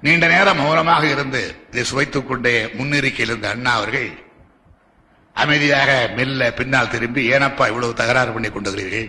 நீண்ட 0.00 0.26
நேரம் 0.26 0.56
மௌனமாக 0.56 1.04
இருந்து 1.10 1.56
இதை 1.70 1.84
சுவைத்துக் 1.84 2.28
கொண்டே 2.28 2.70
முன்னிருக்கையில் 2.74 3.28
இருந்த 3.28 3.48
அண்ணா 3.48 3.72
அவர்கள் 3.74 4.10
அமைதியாக 5.36 6.10
மெல்ல 6.16 6.52
பின்னால் 6.52 6.88
திரும்பி 6.88 7.32
ஏனப்பா 7.32 7.66
இவ்வளவு 7.68 7.94
தகராறு 7.94 8.32
பண்ணி 8.32 8.48
கொண்டுகிறீர்கள் 8.48 9.08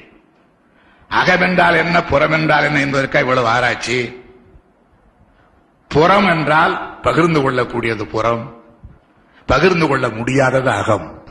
அகமென்றால் 1.11 1.75
என்ன 1.75 1.99
புறமென்றால் 1.99 2.63
என்ன 2.63 2.79
என்பதற்காக 2.79 3.19
இவ்வளவு 3.19 3.47
ஆராய்ச்சி? 3.47 4.22
புறம் 5.93 6.27
என்றால் 6.27 6.99
பகிர்ந்து 6.99 7.39
கொள்ளக்கூடியது 7.39 8.09
புறம். 8.09 8.63
பகிர்ந்து 9.45 9.87
கொள்ள 9.87 10.09
முடியாதது 10.09 10.69
அகம். 10.69 11.23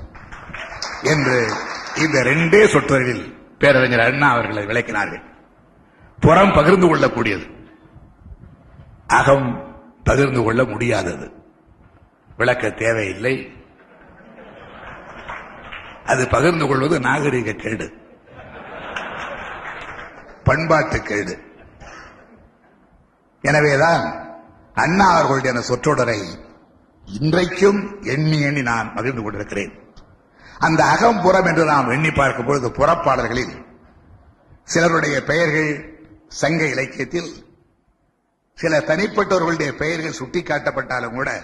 என்று 1.03 1.53
இந்த 1.97 2.23
ரெண்டே 2.23 2.67
சொற்றொழில் 2.67 3.39
பேரறிஞர் 3.59 4.01
அண்ணா 4.01 4.31
அவர்களை 4.31 4.65
விளக்கினார்கள். 4.65 5.23
புறம் 6.21 6.53
பகிர்ந்து 6.53 6.97
கொள்ளக்கூடியது. 6.97 7.51
அகம் 9.07 9.77
பகிர்ந்து 10.05 10.43
கொள்ள 10.43 10.65
முடியாதது. 10.65 11.33
விளக்க 12.37 12.71
தேவையில்லை. 12.71 13.57
அது 16.07 16.29
பகிர்ந்து 16.29 16.67
கொள்வது 16.67 17.01
நாகரிக 17.01 17.53
கேடு. 17.53 17.93
பண்பாட்டு 20.45 21.03
கேடு. 21.03 21.51
எனவேதான் 23.41 24.31
அண்ணா 24.75 25.11
அவர்களுடைய 25.11 25.59
அந்த 25.59 25.75
சொற்றொடரை 25.75 26.41
இன்றைக்கும் 27.07 28.03
எண்ணி 28.03 28.41
எண்ணி 28.41 28.63
நான் 28.63 28.93
மகிழ்ந்து 28.95 29.23
கொண்டிருக்கிறேன். 29.23 29.95
அந்த 30.59 30.85
அகம் 30.85 31.21
புறம் 31.21 31.45
என்று 31.45 31.65
நாம் 31.65 31.91
எண்ணி 31.91 32.11
பார்க்கும் 32.11 32.47
பொழுது 32.47 32.69
புறப்பாளர்களில் 32.69 33.67
சிலருடைய 34.65 35.25
பெயர்கள் 35.25 36.01
சங்க 36.29 36.65
இலக்கியத்தில் 36.65 37.47
சில 38.55 38.79
தனிப்பட்டவர்களுடைய 38.79 39.73
பெயர்கள் 39.73 40.19
சுட்டிக்காட்டப்பட்டாலும் 40.19 41.11
கூட 41.11 41.43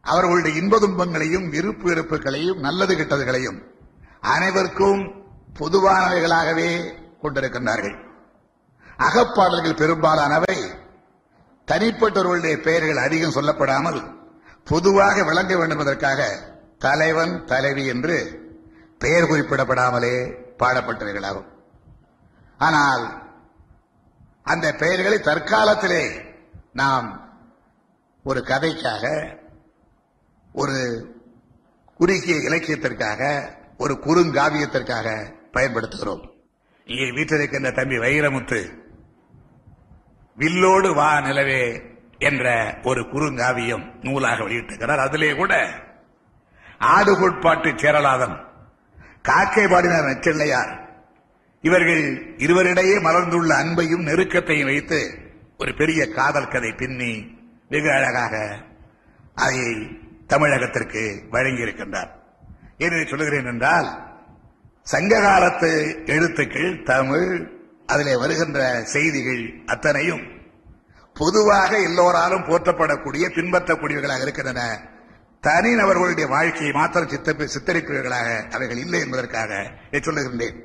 அவர்களுடைய 0.00 0.60
இன்ப 0.60 0.78
துன்பங்களையும் 0.78 1.48
விருப்பு 1.48 1.94
வெறுப்புகளையும் 1.94 2.58
நல்லது 2.58 2.96
கெட்டதுகளையும் 2.96 3.62
அனைவருக்கும் 4.20 5.12
பொதுவானவைகளாகவே 5.58 6.94
கொண்டிருக்கின்றார்கள். 7.22 7.96
அகப்பாடல்கள் 8.98 9.76
பெரும்பாலானவை 9.76 10.69
தனிப்பட்டவர்களுடைய 11.70 12.56
பெயர்கள் 12.56 12.96
அதிகம் 12.96 13.34
சொல்லப்படாமல் 13.34 14.00
பொதுவாக 14.64 15.24
விளங்க 15.24 15.56
வேண்டும் 15.56 15.78
என்பதற்காக 15.78 16.20
தலைவன் 16.78 17.44
தலைவி 17.44 17.86
என்று 17.86 18.16
பெயர் 18.98 19.28
குறிப்பிடப்படாமலே 19.28 20.14
பாடப்பட்டவைகளாகும். 20.58 21.48
ஆனால் 22.58 23.04
அந்த 24.42 24.74
பெயர்களை 24.74 25.18
தற்காலத்திலே 25.18 26.04
நாம் 26.72 27.06
ஒரு 28.24 28.40
கதைக்காக 28.40 29.04
ஒரு 30.52 30.78
குறுகிய 31.94 32.36
இலக்கியத்திற்காக 32.36 33.22
ஒரு 33.78 33.94
குறுங்காவியத்திற்காக 33.94 35.08
பயன்படுத்துகிறோம். 35.52 36.22
இங்கே 36.86 37.10
வீட்டில் 37.10 37.38
இருக்கின்ற 37.38 37.70
தம்பி 37.70 37.96
வைரமுத்து 37.96 38.60
வில்லோடு 40.36 40.94
வா 40.94 41.20
நிலவே 41.20 41.82
என்ற 42.18 42.78
ஒரு 42.82 43.00
குறுங்காவியம் 43.00 43.92
நூலாக 44.02 44.42
வெளியிட்டிருக்கிறார். 44.42 44.98
அதிலே 44.98 45.34
கூட 45.34 45.70
ஆடு 46.78 47.18
கோட்பாட்டு 47.18 47.72
சேரலாதன் 47.76 48.36
காக்கை 49.22 49.68
பாடினார் 49.68 50.04
நச்செல்லையார் 50.04 50.78
இவர்கள் 51.62 52.34
இருவரிடையே 52.36 53.00
மலர்ந்துள்ள 53.00 53.54
அன்பையும் 53.64 54.06
நெருக்கத்தையும் 54.06 54.64
வைத்து 54.64 55.18
ஒரு 55.58 55.74
பெரிய 55.74 56.08
காதல் 56.08 56.48
கதை 56.48 56.72
பின்னி 56.72 57.38
வெகு 57.68 57.92
அழகாக 57.92 58.56
அதை 59.34 59.58
தமிழகத்திற்கு 60.28 61.22
வழங்கியிருக்கின்றார். 61.30 62.10
ஏன் 62.78 63.06
சொல்லுகிறேன் 63.06 63.46
என்றால் 63.46 64.08
சங்க 64.82 65.20
காலத்து 65.20 66.02
எழுத்துக்கள் 66.06 66.82
தமிழ் 66.82 67.59
அதிலே 67.92 68.14
வருகின்ற 68.16 68.60
செய்திகள் 68.84 69.42
அத்தனையும் 69.66 70.24
பொதுவாக 71.16 71.72
எல்லோராலும் 71.80 72.44
போற்றப்படக்கூடிய 72.44 73.24
பின்பற்றக்கூடியவர்களாக 73.36 74.22
இருக்கின்றன. 74.22 74.62
தனிநபர்களுடைய 75.42 76.26
வாழ்க்கையை 76.28 76.72
மாத்திரம் 76.72 77.08
சித்த 77.08 77.32
சித்தரிப்பவர்களாக 77.54 78.28
அவைகள் 78.50 78.76
இல்லை 78.76 79.00
என்பதற்காக 79.00 79.50
சொல்லுகின்றேன். 79.92 80.58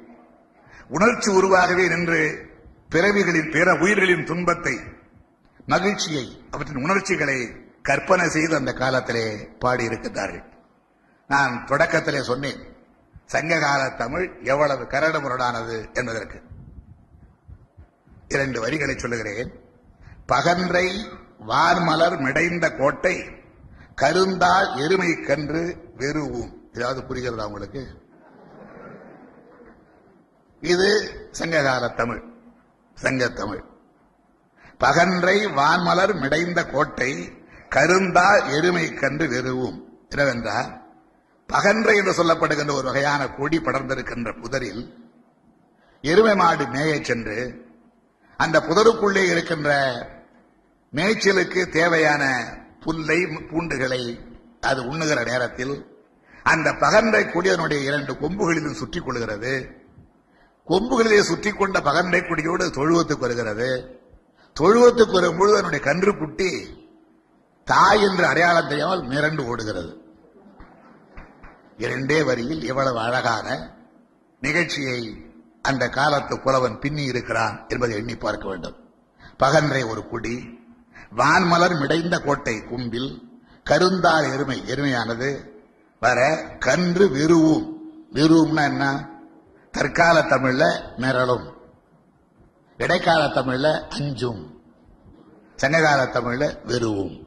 உணர்ச்சி 0.88 1.30
உருவாகவே 1.32 1.88
நின்று 1.88 2.22
பிறவிகளின் 2.90 3.52
பிற 3.52 3.74
உயிர்களின் 3.74 4.26
துன்பத்தை 4.26 4.76
மகிழ்ச்சியை 5.66 6.26
அவற்றின் 6.52 6.84
உணர்ச்சிகளை 6.84 7.38
கற்பனை 7.82 8.28
செய்து 8.30 8.56
அந்த 8.56 8.74
காலத்திலே 8.74 9.26
பாடியிருக்கிறார்கள் 9.62 10.46
நான் 11.28 11.54
தொடக்கத்திலே 11.68 12.22
சொன்னேன் 12.22 12.62
சங்ககால 13.26 13.82
தமிழ் 13.90 14.26
எவ்வளவு 14.44 14.84
கரடு 14.88 15.20
முரடானது 15.20 15.78
என்பதற்கு. 15.94 16.38
இரண்டு 18.28 18.60
வரிகளை 18.60 18.98
சொல்லுகிறேன். 18.98 19.52
பகன்றை 20.26 21.08
வார்மலர் 21.48 22.20
மிடைந்த 22.20 22.72
கோட்டை 22.72 23.26
கருந்தால் 23.96 24.78
எருமை 24.78 25.22
கன்று 25.22 25.78
வெறுவும். 25.98 26.52
ஏதாவது 26.74 27.02
புரிகிறதா 27.02 27.46
உங்களுக்கு? 27.46 27.88
இது 30.62 30.90
சங்ககால 31.32 31.88
தமிழ் 31.88 32.24
சங்கத்தமிழ் 33.02 33.64
பகன்றை 34.78 35.46
வான்மலர் 35.46 36.20
மிடைந்த 36.20 36.66
கோட்டை 36.66 37.38
கருந்தா 37.70 38.36
எருமை 38.52 38.94
கன்று 38.94 39.28
வெறுவும். 39.28 39.84
என்னவென்றால் 40.10 40.84
பகன்றை 41.48 41.98
என்று 41.98 42.12
சொல்லப்படுகின்ற 42.12 42.72
ஒரு 42.72 42.84
வகையான 42.84 43.30
கொடி 43.30 43.60
படர்ந்திருக்கின்ற 43.60 44.42
புதரில் 44.42 45.08
எருமை 46.02 46.36
மாடு 46.36 46.68
மேயச் 46.68 47.04
சென்று 47.04 47.65
அந்த 48.38 48.60
புதருக்குள்ளே 48.60 49.24
இருக்கின்ற 49.30 49.72
மேய்ச்சலுக்கு 50.94 51.70
தேவையான 51.70 52.24
புல்லை 52.80 53.20
பூண்டுகளை 53.24 54.20
அது 54.62 54.88
உண்ணுகிற 54.88 55.24
நேரத்தில் 55.24 55.94
அந்த 56.44 56.74
பகன்றை 56.74 57.24
கொடியனுடைய 57.24 57.80
இரண்டு 57.84 58.14
கொம்புகளிலும் 58.14 58.80
சுற்றி 58.82 59.00
கொள்கிறது. 59.00 59.70
கொம்புகளிலே 60.68 61.20
சுற்றி 61.20 61.52
கொண்ட 61.52 61.82
பகன்றை 61.82 62.22
கொடியோடு 62.22 62.66
தொழுவத்துக்கு 62.78 63.18
வருகிறது. 63.18 63.70
தொழுவத்துக்கு 64.60 65.12
வரும்பொழுது 65.12 65.54
அதனுடைய 65.54 65.84
கன்று 65.86 66.18
குட்டி 66.18 66.52
தாய் 67.64 68.02
என்று 68.02 68.26
அடையாளம் 68.26 68.68
தெரியாமல் 68.68 69.08
மிரண்டு 69.08 69.46
ஓடுகிறது. 69.46 70.02
இரண்டே 71.78 72.24
வரியில் 72.24 72.64
இவ்வளவு 72.64 73.00
அழகான 73.00 73.48
நிகழ்ச்சியை 74.42 75.25
அந்த 75.66 75.90
காலத்து 75.90 76.40
புலவன் 76.40 76.80
பின்னி 76.80 77.04
இருக்கிறான் 77.04 77.66
என்பதை 77.68 77.96
எண்ணி 77.96 78.16
பார்க்க 78.16 78.48
வேண்டும். 78.48 78.76
பகன்றை 79.38 79.84
ஒரு 79.84 80.08
குடி 80.08 80.60
வான்மலர் 81.18 81.80
மிடைந்த 81.80 82.20
கோட்டை 82.20 82.64
கும்பில் 82.64 83.42
கருந்தால் 83.70 84.32
எருமை 84.32 84.64
எருமையானது 84.68 85.50
வர 86.00 86.44
கன்று 86.60 87.10
விருவும். 87.10 87.74
விருவும்னா 88.14 88.64
என்ன? 88.64 89.10
தற்கால 89.72 90.22
தமிழ்ல 90.22 90.82
மிரளும். 90.98 91.54
இடைக்கால 92.78 93.26
தமிழ்ல 93.26 93.88
அஞ்சும். 93.88 94.62
சங்ககால 95.56 96.04
தமிழ்ல 96.04 96.58
வெறுவும் 96.68 97.25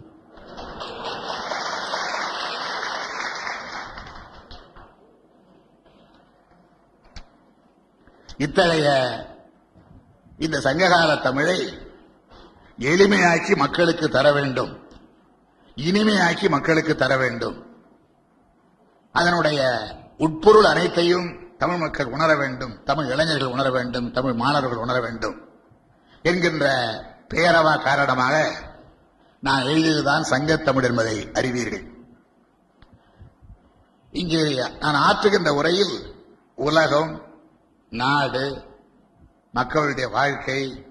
இத்தகைய 8.39 8.89
இந்த 10.39 10.61
சங்ககால 10.61 11.17
தமிழை 11.17 11.79
எளிமையாக்கி 12.79 13.57
மக்களுக்கு 13.57 14.09
தர 14.09 14.33
வேண்டும். 14.33 14.89
இனிமையாக்கி 15.77 16.49
மக்களுக்கு 16.49 16.97
தர 16.97 17.17
வேண்டும். 17.17 17.67
அதனுடைய 19.13 19.87
உட்பொருள் 20.19 20.65
அனைத்தையும் 20.65 21.57
தமிழ் 21.57 21.77
மக்கள் 21.77 22.07
உணர 22.07 22.37
வேண்டும். 22.37 22.85
தமிழ் 22.85 23.07
இளைஞர்கள் 23.07 23.49
உணர 23.49 23.71
வேண்டும். 23.71 24.13
தமிழ் 24.13 24.33
மாணவர்கள் 24.33 24.79
உணர 24.79 25.01
வேண்டும். 25.01 25.49
என்கின்ற 26.23 26.67
பேரவா 27.29 27.83
காரணமாக 27.83 28.55
நான் 29.41 29.63
எழுதியதுதான் 29.63 30.25
சங்கத்தமிழ் 30.31 30.85
என்பதை 30.85 31.31
அறிவீர்கள். 31.35 31.87
இங்கே 34.11 34.63
நான் 34.81 34.95
ஆற்றுகின்ற 34.95 35.49
உரையில் 35.49 36.15
உலகம் 36.55 37.28
நாடு 37.91 38.65
மக்களுடைய 39.53 40.09
வாழ்க்கை 40.09 40.87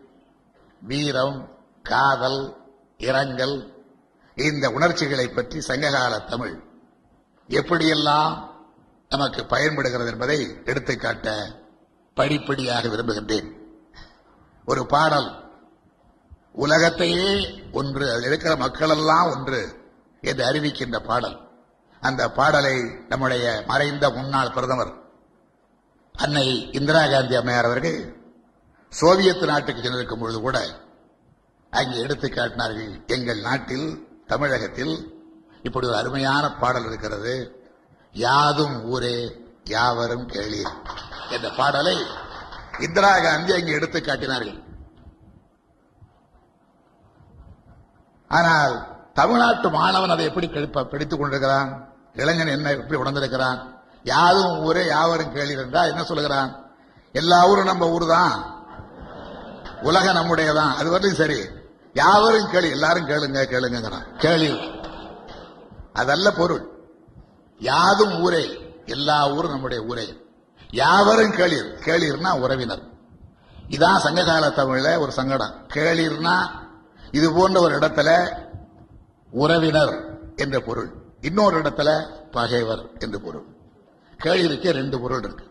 வீரம் 0.81 1.57
காதல் 1.83 2.57
இரங்கல் 2.97 3.85
இந்த 4.35 4.69
உணர்ச்சிகளை 4.69 5.29
பற்றி 5.29 5.61
சங்ககால 5.61 6.19
தமிழ். 6.19 6.63
எப்படியெல்லாம் 7.47 8.49
நமக்கு 9.09 9.45
பயன்படுகிறது 9.45 10.11
என்பதை 10.11 10.61
எடுத்துக்காட்ட 10.65 11.45
படிப்படியாக 12.13 12.87
விரும்புகின்றேன். 12.87 13.57
ஒரு 14.65 14.85
பாடல். 14.85 15.45
உலகத்தையே 16.53 17.63
ஒன்று 17.71 18.11
அதில் 18.11 18.23
இருக்கிற 18.23 18.55
மக்களெல்லாம் 18.55 19.29
ஒன்று 19.29 19.91
என்று 20.21 20.45
அறிவிக்கின்ற 20.45 20.99
பாடல். 20.99 21.39
அந்த 21.99 22.31
பாடலை 22.31 22.81
நம்முடைய 23.09 23.63
மறைந்த 23.67 24.09
முன்னாள் 24.09 24.51
பிரதமர் 24.51 25.05
அன்னை 26.17 26.71
இந்திரா 26.71 27.07
காந்தி 27.07 27.35
அம்மையார் 27.35 27.65
அவர்கள் 27.65 28.15
சோவியத் 28.89 29.43
நாட்டுக்கு 29.43 29.81
சென்றிருக்கும் 29.81 30.19
பொழுது 30.19 30.39
கூட 30.39 30.59
அங்கே 31.71 31.99
எடுத்து 31.99 32.29
காட்டினார்கள் 32.29 33.03
எங்கள் 33.07 33.41
நாட்டில் 33.41 34.07
தமிழகத்தில் 34.27 35.25
இப்படி 35.63 35.87
ஒரு 35.87 35.95
அருமையான 35.95 36.55
பாடல் 36.55 36.85
இருக்கிறது. 36.85 37.65
யாதும் 38.11 38.83
ஊரே 38.83 39.45
யாவரும் 39.63 40.27
கேளீர். 40.27 40.71
என்ற 41.29 41.49
பாடலை 41.49 41.97
இந்திரா 42.79 43.19
காந்தி 43.19 43.53
அங்கே 43.53 43.71
எடுத்து 43.71 44.01
காட்டினார்கள். 44.01 44.63
ஆனால் 48.27 48.87
தமிழ்நாட்டு 49.13 49.69
மாணவன் 49.69 50.09
அதை 50.09 50.25
எப்படி 50.25 50.47
கழிப்ப- 50.47 50.83
பிடித்துக் 50.83 51.19
கொண்டிருக்கிறான்? 51.19 51.93
இளைஞன் 52.13 52.47
என்ன 52.47 52.71
எப்படி 52.71 52.99
உணர்ந்திருக்கிறான்? 52.99 53.76
யாரும் 54.07 54.59
ஊரே 54.59 54.85
யாவரும் 54.85 55.35
கேளீர் 55.35 55.63
என்றால் 55.63 55.89
என்ன 55.89 56.03
சொல்லுகிறான்? 56.03 56.65
எல்லா 57.11 57.47
ஊரும் 57.47 57.65
நம்ம 57.65 57.89
ஊர் 57.89 58.07
தான் 58.07 58.65
உலக 59.81 60.13
நம்முடையதான். 60.13 60.73
அது 60.73 60.99
வரலையும் 60.99 61.21
சரி. 61.21 61.39
யாவரும் 61.93 62.49
கேளு 62.51 62.69
எல்லாரும் 62.69 63.07
கேளுங்க 63.07 63.39
கேளுங்கிறான் 63.53 64.05
கேளு 64.17 64.49
அதல்ல 65.93 66.31
பொருள். 66.31 66.65
யாதும் 67.59 68.19
ஊரே 68.21 68.75
எல்லா 68.85 69.29
ஊரும் 69.31 69.51
நம்முடைய 69.51 69.83
ஊரே. 69.83 70.25
யாவரும் 70.71 71.31
கேளீர் 71.31 71.69
கேளீர்னா 71.85 72.39
உறவினர். 72.39 72.83
இதான் 73.69 73.97
சங்ககால 73.97 74.49
தமிழ்ல 74.49 74.99
ஒரு 74.99 75.11
சங்கடம். 75.11 75.67
கேளீர்னா 75.73 76.35
இது 77.11 77.33
போன்ற 77.33 77.61
ஒரு 77.61 77.75
இடத்துல 77.77 78.37
உறவினர் 79.31 79.93
என்ற 80.35 80.59
பொருள். 80.59 80.91
இன்னொரு 81.21 81.61
இடத்துல 81.61 81.89
பகைவர் 82.31 82.83
என்று 82.99 83.21
பொருள். 83.21 83.55
கேளீருக்கு 84.23 84.69
ரெண்டு 84.69 84.99
பொருள் 84.99 85.23
இருக்கு. 85.23 85.45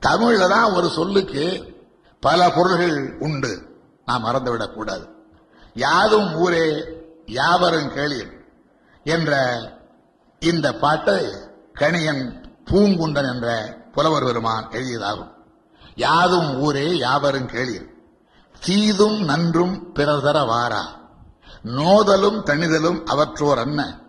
தமிழ்ல 0.00 0.48
தான் 0.48 0.72
ஒரு 0.72 0.88
சொல்லுக்கு 0.88 1.74
பல 2.20 2.50
பொருள்கள் 2.50 3.16
உண்டு. 3.18 3.80
நாம் 4.06 4.24
மறந்துவிடக் 4.24 4.72
கூடாது. 4.72 5.08
யாதும் 5.74 6.34
ஊரே 6.34 6.84
யாவரும் 7.26 7.88
கேளீர் 7.88 8.46
என்ற 9.04 9.58
இந்த 10.40 10.74
பாட்டு 10.74 11.48
கணியன் 11.74 12.44
பூங்குண்டன் 12.64 13.34
என்ற 13.34 13.76
புலவர் 13.92 14.24
பெருமான் 14.24 14.68
எழுதியதாகும். 14.68 15.30
யாதும் 15.94 16.58
ஊரே 16.58 16.96
யாவரும் 16.96 17.46
கேளீர் 17.46 17.88
தீதும் 18.66 19.24
நன்றும் 19.24 19.92
பிறதர 19.94 20.46
வாரா. 20.46 21.00
நோதலும் 21.62 22.44
தனிதலும் 22.44 23.04
அவற்றோர் 23.04 23.58
அன்ன. 23.58 24.00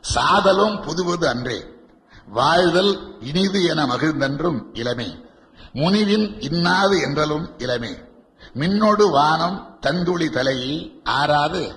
சாதலும் 0.00 0.80
புதுவது 0.80 1.28
அன்றே. 1.28 1.72
வாழ்தல் 2.28 3.20
இனிது 3.20 3.64
என 3.64 3.86
மகிழ்ந்தென்றும் 3.86 4.60
இளமே. 4.72 5.24
முனிவின் 5.72 6.38
இன்னாது 6.38 7.02
என்றலும் 7.02 7.50
இளமே. 7.58 8.08
மின்னொடு 8.54 9.10
வானம் 9.10 9.78
தந்துளி 9.86 10.30
தலையை 10.30 11.00
ஆறாது. 11.04 11.74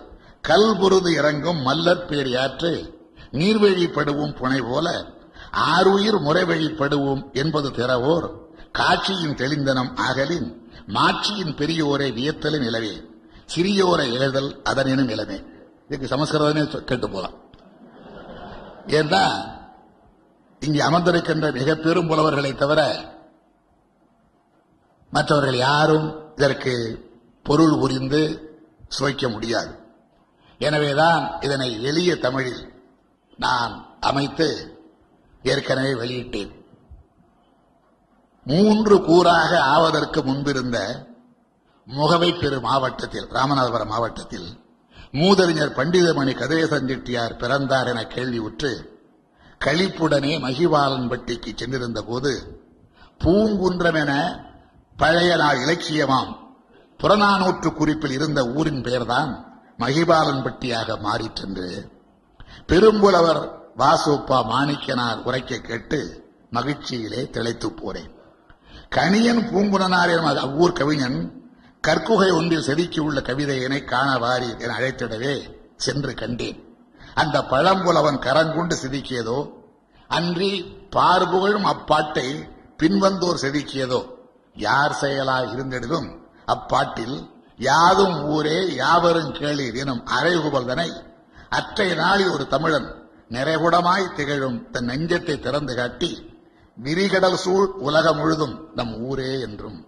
கல்புருது 0.48 1.14
இறங்கும் 1.14 1.66
மல்லற் 1.66 2.08
பேரியாற்று 2.08 2.94
நீர்வழிப்படுவோம் 3.32 4.36
புனை 4.36 4.64
போல. 4.70 5.06
ஆறுயிர் 5.52 6.22
முறைவழிப்படுவோம் 6.22 7.34
என்பது 7.34 7.70
திறவோர். 7.70 8.32
காட்சியின் 8.72 9.36
தெளிந்தனம் 9.36 9.96
ஆகலின். 9.96 10.66
மாட்சியின் 10.88 11.56
பெரியோரை 11.56 12.12
வியத்தலின் 12.12 12.60
நிலவே 12.60 13.06
சிறியோரை 13.56 14.14
எழுதல் 14.14 14.62
அதனினும் 14.64 15.08
நிலமே 15.08 15.46
இதுக்கு 15.90 16.16
சமஸ்கிருதமே 16.16 16.84
கேட்டு 16.84 17.10
போலாம். 17.10 17.34
ஏன்னா 18.88 19.56
இங்கே 20.60 20.80
அமர்ந்திருக்கின்ற 20.80 21.54
மிக 21.54 21.76
பெரும் 21.76 22.08
புலவர்களை 22.08 22.56
தவிர 22.56 22.82
மற்றவர்கள் 25.12 25.56
யாரும் 25.56 26.34
இதற்கு 26.36 26.74
பொருள் 27.44 27.78
புரிந்து 27.78 28.22
சுவைக்க 28.90 29.30
முடியாது. 29.30 29.80
எனவேதான் 30.58 31.42
இதனை 31.42 31.84
எளிய 31.84 32.18
தமிழில் 32.18 32.74
நான் 33.38 33.98
அமைத்து 34.00 34.78
ஏற்கனவே 35.44 35.94
வெளியிட்டேன். 35.94 36.52
மூன்று 38.44 38.98
கூறாக 38.98 39.58
ஆவதற்கு 39.58 40.24
முன்பிருந்த 40.24 41.08
முகவை 41.86 42.34
பெரு 42.34 42.60
மாவட்டத்தில் 42.60 43.28
ராமநாதபுரம் 43.28 43.88
மாவட்டத்தில் 43.88 44.60
மூதறிஞர் 45.12 45.78
பண்டிதமணி 45.80 46.34
கதிரேசன் 46.36 46.88
செட்டியார் 46.88 47.36
பிறந்தார் 47.36 47.88
என 47.88 48.02
கேள்வியுற்று 48.04 48.97
களிப்புடனே 49.66 50.40
மகிவாலன்பட்டிக்கு 50.40 51.52
சென்றிருந்த 51.56 52.02
போது 52.02 52.64
பூங்குன்றம் 53.24 53.96
என 53.96 54.44
பழைய 54.98 55.36
நாள் 55.36 55.58
இலக்கியமாம் 55.58 56.36
புறநானூற்று 57.00 57.74
குறிப்பில் 57.74 58.12
இருந்த 58.12 58.46
ஊரின் 58.48 58.84
பெயர்தான் 58.84 59.32
மகிபாலன்பட்டியாக 59.80 61.00
மாறிற்றென்று 61.04 61.90
பெரும்புலவர் 62.68 63.42
வாசுப்பா 63.78 64.40
மாணிக்கனார் 64.52 65.24
உரைக்க 65.24 65.60
கேட்டு 65.60 66.26
மகிழ்ச்சியிலே 66.52 67.30
திளைத்து 67.30 67.72
போறேன். 67.72 68.12
கணியன் 68.96 69.42
பூங்குணனார் 69.52 70.12
என 70.18 70.34
அவ்வூர் 70.42 70.74
கவிஞன் 70.74 71.46
கற்குகை 71.88 72.32
ஒன்றில் 72.32 72.68
செதுக்கியுள்ள 72.68 73.20
கவிதையினை 73.22 73.84
காண 73.84 74.18
வாரி 74.18 74.50
என 74.58 74.78
அழைத்திடவே 74.78 75.42
சென்று 75.76 76.14
கண்டேன். 76.14 76.67
அந்த 77.18 77.38
பழம்புலவன் 77.52 78.20
கரங்குண்டு 78.26 78.76
செதுக்கியதோ 78.76 79.40
அன்றி 80.10 80.52
பார்புகழும் 80.96 81.68
அப்பாட்டை 81.68 82.28
பின்வந்தோர் 82.80 83.42
செதுக்கியதோ 83.44 84.02
யார் 84.60 84.96
செயலாய் 85.00 85.50
இருந்திடலும் 85.54 86.08
அப்பாட்டில் 86.48 87.18
யாதும் 87.60 88.18
ஊரே 88.30 88.60
யாவரும் 88.76 89.34
கேளீர் 89.34 89.78
எனும் 89.78 90.04
அரைகுபல்தனை 90.12 90.90
அற்றைய 91.50 91.92
நாளில் 91.96 92.32
ஒரு 92.32 92.46
தமிழன் 92.48 92.88
நிறைகுடமாய் 93.32 94.14
திகழும் 94.16 94.58
தன் 94.72 94.88
நெஞ்சத்தை 94.90 95.36
திறந்து 95.40 95.74
காட்டி 95.76 96.12
விரிகடல் 96.78 97.40
சூழ் 97.44 97.68
உலகம் 97.80 98.18
முழுதும் 98.18 98.56
நம் 98.76 98.94
ஊரே 99.02 99.32
என்றும் 99.40 99.80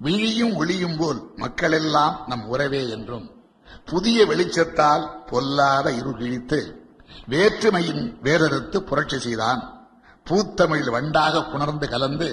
விழியும் 0.00 0.54
ஒளியும் 0.56 0.96
போல் 0.96 1.20
மக்களெல்லாம் 1.36 2.16
நம் 2.26 2.44
உறவே 2.46 2.82
என்றும் 2.88 3.26
புதிய 3.86 4.26
வெளிச்சத்தால் 4.26 5.04
பொல்லாத 5.26 5.90
இருகிழித்து 5.90 6.58
வேற்றுமையின் 7.28 8.18
வேறறுத்து 8.22 8.78
புரட்சி 8.78 9.18
செய்தான். 9.18 9.60
பூத்தமிழ் 10.26 10.90
வண்டாக 10.90 11.42
புணர்ந்து 11.44 11.88
கலந்து 11.88 12.28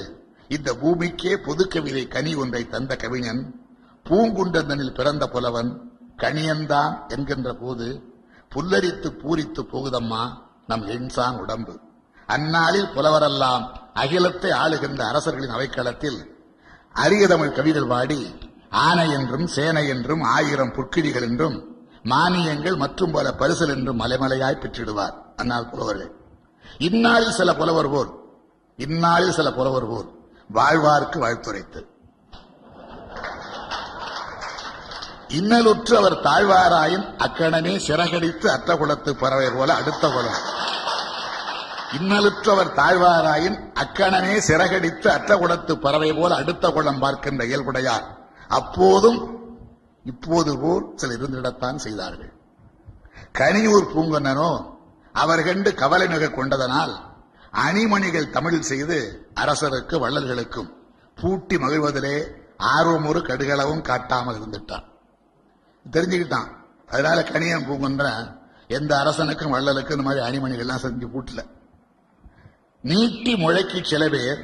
இந்த 0.47 0.73
பூமிக்கே 0.73 1.37
பொது 1.37 1.67
கவிதை 1.67 2.07
கனி 2.07 2.35
ஒன்றை 2.35 2.67
தந்த 2.67 2.95
கவிஞன் 2.95 3.41
பூங்குண்டந்தனில் 4.05 4.93
பிறந்த 4.93 5.27
புலவன் 5.27 5.71
கணியன்தான் 6.17 7.07
என்கின்ற 7.07 7.53
போது 7.53 7.87
புல்லரித்து 8.51 9.09
பூரித்து 9.21 9.61
போகுதம்மா 9.73 10.23
நம் 10.67 10.87
எண்சான் 10.87 11.37
உடம்பு. 11.37 11.79
அந்நாளில் 12.25 12.91
புலவரெல்லாம் 12.95 13.63
அகிலத்தை 13.93 14.51
ஆளுகின்ற 14.51 15.01
அரசர்களின் 15.01 15.49
அவைக்களத்தில் 15.49 16.19
அரிய 16.93 17.27
தமிழ் 17.27 17.53
கவிகள் 17.53 17.87
பாடி 17.87 18.35
ஆனை 18.71 19.11
என்றும் 19.11 19.47
சேனை 19.47 19.87
என்றும் 19.87 20.21
ஆயிரம் 20.21 20.73
புற்கிழிகள் 20.73 21.21
என்றும் 21.21 21.85
மானியங்கள் 22.05 22.77
மற்றும் 22.77 23.11
பல 23.11 23.33
பரிசல் 23.39 23.75
என்றும் 23.75 23.99
மலைமலையாய் 23.99 24.59
பெற்றிடுவார். 24.59 25.13
அன்னால் 25.35 25.69
புலவர்கள். 25.69 26.11
இந்நாளில் 26.77 27.31
சில 27.31 27.53
புலவர் 27.53 27.89
போர். 27.89 28.07
இந்நாளில் 28.77 29.31
சில 29.31 29.51
புலவர் 29.51 29.87
போர். 29.87 30.05
வாழ்வார்க்கு 30.53 31.19
வாழ்த்துரைத்து. 31.19 31.89
இன்னலுற்று 35.27 35.93
அவர் 35.93 36.21
தாழ்வாராயின் 36.21 37.17
அக்கணமே 37.17 37.77
சிறகடித்து 37.77 38.51
அத்த 38.51 38.77
குலத்து 38.77 39.15
பறவை 39.15 39.49
போல 39.49 39.73
அடுத்த 39.73 40.09
குலம். 40.09 40.59
இன்னலுற்றவர் 41.97 42.73
தாழ்வாராயின் 42.73 43.73
அக்கணமே 43.73 44.39
சிறகடித்து 44.39 45.07
அத்த 45.11 45.37
குலத்து 45.37 45.77
பறவை 45.77 46.13
போல 46.13 46.35
அடுத்த 46.35 46.69
குளம் 46.69 46.99
பார்க்கின்ற 46.99 47.45
இயல்புடையார். 47.45 48.20
அப்போதும் 48.57 49.19
இப்போது 50.05 50.51
போல் 50.59 50.85
சில 50.95 51.15
இருந்திடத்தான் 51.15 51.75
செய்தார்கள். 51.75 52.31
கனியூர் 53.39 53.91
பூங்கொன்னனோ 53.93 54.51
அவர் 55.15 55.43
கண்டு 55.43 55.69
கவலை 55.81 56.07
மிக 56.07 56.29
கொண்டதனால் 56.29 56.93
அணிமணிகள் 57.65 58.33
தமிழ் 58.35 58.67
செய்து 58.69 58.97
அரசருக்கு 59.35 59.95
வள்ளல்களுக்கும் 60.03 60.69
பூட்டி 61.17 61.55
மகிழ்வதிலே 61.57 62.15
ஆர்வமொரு 62.75 63.19
கடுகளவும் 63.29 63.81
காட்டாமல் 63.81 64.37
இருந்துட்டான் 64.39 64.85
தெரிஞ்சுக்கிட்டான். 65.85 66.49
அதனால 66.87 67.17
கனியன் 67.23 67.67
பூங்குன்ற 67.67 68.05
எந்த 68.67 68.91
அரசனுக்கும் 68.99 69.53
வள்ளலுக்கும் 69.53 69.97
இந்த 69.97 70.05
மாதிரி 70.07 70.25
அணிமணிகள்லாம் 70.27 70.83
செஞ்சு 70.85 71.07
பூட்டல. 71.13 71.41
நீட்டி 72.83 73.33
முளைக்கு 73.35 73.79
சில 73.83 74.03
பேர் 74.09 74.41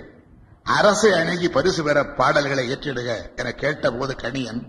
அரசை 0.76 1.11
அணுகி 1.11 1.49
பரிசு 1.49 1.84
பெற 1.84 2.05
பாடல்களை 2.05 2.70
ஏற்றிடுக 2.70 3.36
என 3.36 3.51
கேட்டபோது 3.51 4.15
கணியன் 4.15 4.61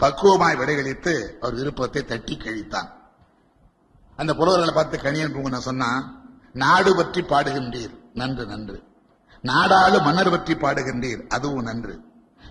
பக்குவமாய் 0.00 0.56
விடையளித்து 0.56 1.38
அவர் 1.40 1.54
விருப்பத்தை 1.54 2.04
தட்டி 2.04 2.36
கழித்தான். 2.36 2.88
அந்த 4.16 4.34
புலவர்களை 4.34 4.74
பார்த்து 4.74 4.98
கணியன் 4.98 5.34
பூங்குன 5.34 5.58
சொன்னா 5.58 6.20
நாடு 6.52 6.96
பற்றி 6.96 7.22
பாடுகின்றீர். 7.22 7.94
நன்று 8.14 8.46
நன்று. 8.46 8.82
நாடாளு 9.42 10.02
மன்னர் 10.02 10.30
பற்றி 10.30 10.54
பாடுகின்றீர். 10.54 11.26
அதுவும் 11.28 11.62
நன்று. 11.62 12.00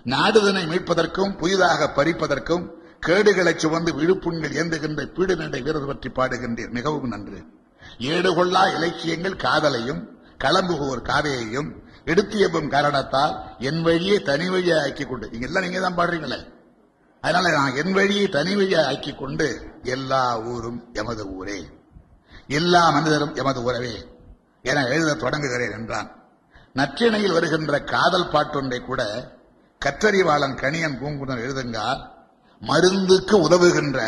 நாடுதனை 0.04 0.66
மீட்பதற்கும் 0.66 1.36
புதிதாக 1.36 1.90
பறிப்பதற்கும் 1.96 2.66
கேடுகளை 3.06 3.56
சுமந்து 3.56 3.92
விழுப்புண்கள் 3.92 4.56
ஏந்துகின்ற 4.60 5.04
பீடு 5.06 5.36
நடை 5.36 5.62
வீரர் 5.62 5.86
பற்றி 5.86 6.08
பாடுகின்றீர். 6.08 6.70
மிகவும் 6.70 7.08
நன்று. 7.08 7.44
ஏடுகொள்ளா 7.98 8.74
இலக்கியங்கள் 8.74 9.36
காதலையும் 9.36 10.02
களம்புகோர் 10.44 11.02
காதையையும் 11.02 11.70
எடுத்தியப்பும் 12.10 12.68
காரணத்தால் 12.68 13.34
என் 13.58 13.82
வழியை 13.82 14.18
தனி 14.22 14.46
வழியை 14.50 14.78
ஆக்கி 14.80 15.04
கொண்டு 15.04 15.28
நீங்க 15.30 15.46
எல்லாம் 15.46 15.62
நீங்க 15.62 15.80
தான் 15.80 15.96
பாடுறீங்களே? 15.96 16.38
அதனால 17.20 17.52
நான் 17.52 17.74
என் 17.74 17.92
வழியை 17.92 18.28
தனி 18.28 18.56
வழியை 18.56 18.84
ஆக்கி 18.84 19.12
கொண்டு 19.14 19.48
எல்லா 19.82 20.40
ஊரும் 20.40 20.80
எமது 20.92 21.24
ஊரே. 21.34 21.58
எல்லா 22.46 22.90
மனிதரும் 22.90 23.34
எமது 23.34 23.62
உறவே 23.62 23.94
என 24.62 24.86
எழுத 24.86 25.14
தொடங்குகிறேன் 25.14 25.72
என்றான். 25.72 26.08
நற்றிணையில் 26.74 27.32
வருகின்ற 27.32 27.80
காதல் 27.84 28.30
பாட்டொன்றை 28.32 28.80
கூட 28.84 29.02
கற்றறிவாளன் 29.82 30.56
கணியன் 30.56 30.98
பூங்குடன் 31.00 31.42
எழுதுங்கால் 31.42 32.00
மருந்துக்கு 32.62 33.36
உதவுகின்ற 33.48 33.98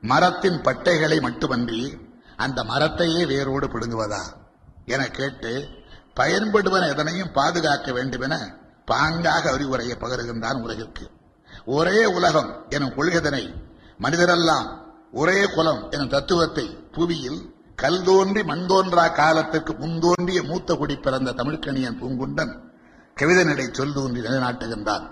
மரத்தின் 0.00 0.60
பட்டைகளை 0.60 1.20
மட்டுமன்றி 1.20 1.82
அந்த 2.36 2.62
மரத்தையே 2.62 3.26
வேரோடு 3.26 3.66
பிடுங்குவதா? 3.66 4.22
என 4.86 5.06
கேட்டு 5.08 5.52
பயன்படுவன 6.20 6.84
எதனையும் 6.92 7.32
பாதுகாக்க 7.32 7.92
வேண்டுமென 7.92 8.34
பாங்காக 8.86 9.44
அறிவுரையை 9.54 9.96
பகருகின்றான் 10.00 10.62
உலகிற்கு. 10.62 11.04
ஒரே 11.64 12.04
உலகம் 12.04 12.50
எனும் 12.68 12.94
கொள்கைதனை 12.96 13.44
மனிதரெல்லாம் 14.00 14.68
ஒரே 15.12 15.44
குலம் 15.44 15.90
எனும் 15.90 16.08
தத்துவத்தை 16.08 16.66
புவியில் 16.92 17.40
கல் 17.76 18.02
தோன்றி 18.02 18.42
மண் 18.42 18.66
தோன்றா 18.66 19.04
காலத்திற்கு 19.08 19.72
முன்தோன்றிய 19.72 20.40
மூத்த 20.42 20.74
குடி 20.74 20.96
பிறந்த 20.96 21.30
தமிழ்கணியன் 21.30 21.98
பூங்குண்டன் 22.00 22.52
கவிதனடை 23.20 23.66
சொல்தூன்றி 23.78 24.20
நிலைநாட்டுகின்றான். 24.24 25.06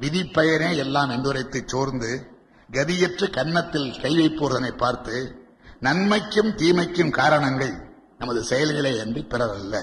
விதிப்பயனே 0.00 0.70
எல்லாம் 0.76 1.10
எந்துரைத்து 1.10 1.62
சோர்ந்து 1.66 2.10
கதியற்று 2.72 3.26
கன்னத்தில் 3.30 4.00
கை 4.00 4.12
வைப்போர்தனை 4.18 4.72
பார்த்து 4.76 5.16
நன்மைக்கும் 5.80 6.50
தீமைக்கும் 6.56 7.10
காரணங்கள் 7.10 7.74
நமது 8.18 8.42
செயல்களே 8.42 8.96
என்று 8.96 9.20
பிறரல்ல. 9.20 9.76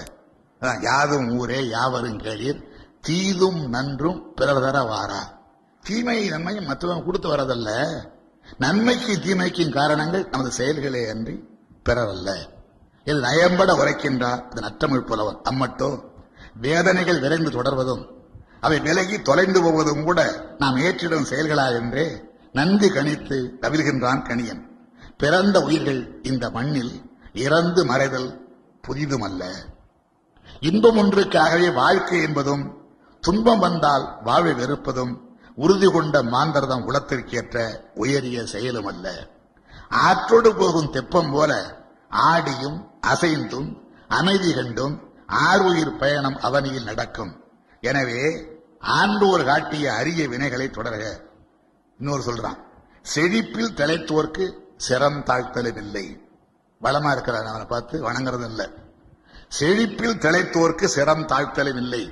யாதும் 0.81 1.37
ஊரே 1.37 1.67
யாவரும் 1.67 2.17
கேளீர். 2.17 2.63
தீதும் 3.01 3.69
நன்றும் 3.69 4.33
பிறர் 4.33 4.61
தர 4.61 4.81
வாரா. 4.81 5.41
தீமை 5.81 6.29
நன்மையும் 6.29 6.67
மற்றவங்க 6.67 7.03
கொடுத்து 7.03 7.35
வரதல்ல 7.35 7.87
நன்மைக்கு 8.57 9.19
தீமைக்கும் 9.19 9.73
காரணங்கள் 9.73 10.27
நமது 10.31 10.51
செயல்களே 10.51 11.09
அன்றி 11.09 11.43
பிறரல்ல 11.89 12.35
இது 13.03 13.19
நயம்பட 13.21 13.71
உரைக்கின்றார் 13.75 14.49
அது 14.49 14.61
நற்றமிழ் 14.61 15.05
புலவன் 15.05 15.41
அம்மட்டோ. 15.49 16.03
வேதனைகள் 16.61 17.19
விரைந்து 17.19 17.49
தொடர்வதும் 17.49 18.07
அவை 18.61 18.79
விலகி 18.79 19.21
தொலைந்து 19.21 19.61
போவதும் 19.61 20.03
கூட 20.03 20.45
நாம் 20.57 20.75
ஏற்றிடும் 20.75 21.29
செயல்களா 21.29 21.73
என்றே 21.73 22.21
நன்கு 22.53 22.89
கணித்து 22.89 23.49
தவிழ்கின்றான் 23.61 24.25
கணியன். 24.25 24.61
பிறந்த 25.17 25.61
உயிர்கள் 25.61 26.19
இந்த 26.23 26.49
மண்ணில் 26.49 27.11
இறந்து 27.33 27.85
மறைதல் 27.85 28.39
புதிதுமல்ல. 28.87 29.43
இன்பம் 30.65 30.97
ஒன்றுக்காகவே 31.01 31.69
வாழ்க்கை 31.73 32.17
என்பதும் 32.21 32.63
துன்பம் 33.23 33.61
வந்தால் 33.65 34.05
வாழ்வை 34.27 34.53
வெறுப்பதும் 34.59 35.13
உறுதி 35.57 35.87
கொண்ட 35.91 36.15
மாந்தர்தம் 36.33 36.85
குலத்திற்கேற்ற 36.87 37.57
உயரிய 38.01 38.45
செயலும் 38.53 38.87
அல்ல 38.91 39.07
ஆற்றோடு 40.05 40.51
போகும் 40.55 40.91
தெப்பம் 40.95 41.31
போல 41.31 41.51
ஆடியும் 42.29 42.77
அசைந்தும் 43.11 43.69
அமைதி 44.19 44.51
கண்டும் 44.53 44.95
ஆறுயிர் 45.47 45.97
பயணம் 45.97 46.37
அவனியில் 46.47 46.87
நடக்கும். 46.89 47.33
எனவே 47.83 48.21
ஆண்டோர் 48.99 49.45
காட்டிய 49.49 49.85
அரிய 49.99 50.21
வினைகளை 50.27 50.67
தொடர்க. 50.69 51.03
இன்னொரு 51.99 52.23
சொல்றான் 52.29 52.59
செழிப்பில் 53.13 53.75
தலைத்தோர்க்கு 53.79 54.45
சிரம் 54.85 55.21
தாழ்த்தலும் 55.29 55.79
இல்லை 55.83 56.05
வளமா 56.81 57.11
இருக்கிறான் 57.11 57.51
அவனை 57.51 57.65
பார்த்து 57.65 57.95
வணங்குறதும் 58.07 58.51
இல்லை. 58.53 58.67
செழிப்பில் 59.53 60.17
திளைத்தோர்க்கு 60.17 60.87
சிரம் 60.95 61.25
தாழ்த்தலும் 61.25 61.77
இல்லை 61.77 62.03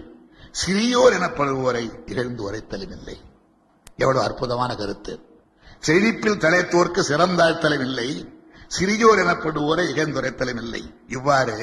சிறியோர் 0.54 1.16
எனப்படுவோரை 1.18 1.84
இகழ்ந்து 2.06 2.42
உரைத்தலும் 2.44 2.92
இல்லை 2.92 3.18
எவ்வளவு 3.96 4.26
அற்புதமான 4.26 4.72
கருத்து. 4.76 5.14
செழிப்பில் 5.80 6.42
தலைத்தோர்க்கு 6.42 7.02
சிரம் 7.02 7.38
தாழ்த்தலும் 7.38 7.82
இல்லை 7.82 8.10
சிறியோர் 8.70 9.22
எனப்படுவோரை 9.24 9.86
இகழ்ந்துரைத்தலும் 9.88 10.62
இல்லை 10.62 10.82
இவ்வாறு 11.08 11.58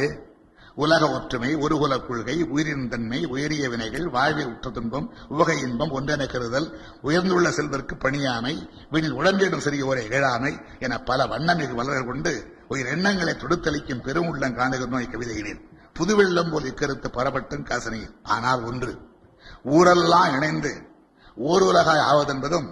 உலக 0.76 1.04
ஒற்றுமை 1.10 1.50
ஒருகுல 1.56 1.94
கொள்கை 2.00 2.34
உயிரின் 2.48 2.88
தன்மை 2.88 3.20
உயரிய 3.26 3.64
வினைகள் 3.68 4.06
வாழ்வில் 4.08 4.46
உற்ற 4.46 4.68
துன்பம் 4.70 5.06
உவகை 5.28 5.56
இன்பம் 5.60 5.92
ஒன்றென 5.92 6.26
கருதல் 6.26 6.68
உயர்ந்துள்ள 7.02 7.48
செல்வதற்கு 7.50 7.96
பணியாமை 7.96 8.54
வீணில் 8.92 9.18
உடம்பிடும் 9.20 9.64
சிறியோரை 9.66 10.04
இகழாமை 10.04 10.52
என 10.78 10.98
பல 11.02 11.26
வண்ணமிகு 11.26 11.74
வளர்கள் 11.74 12.04
கொண்டு 12.04 12.34
உயிர் 12.68 12.86
எண்ணங்களை 12.86 13.34
தொடுத்தளிக்கும் 13.34 14.04
பெருமுள்ளம் 14.06 14.54
காணுகிற 14.54 14.86
நோய் 14.86 15.58
புதுவெள்ளம் 15.94 16.50
போல் 16.50 16.64
இக்கருத்து 16.64 17.08
பரப்பட்டும் 17.10 17.62
காசனையில் 17.62 18.14
ஆனால் 18.22 18.64
ஒன்று 18.64 18.92
ஊரெல்லாம் 19.62 20.34
இணைந்து 20.34 20.72
ஓர் 21.36 21.62
உலகாய் 21.62 22.06
ஆவதென்பதும் 22.10 22.68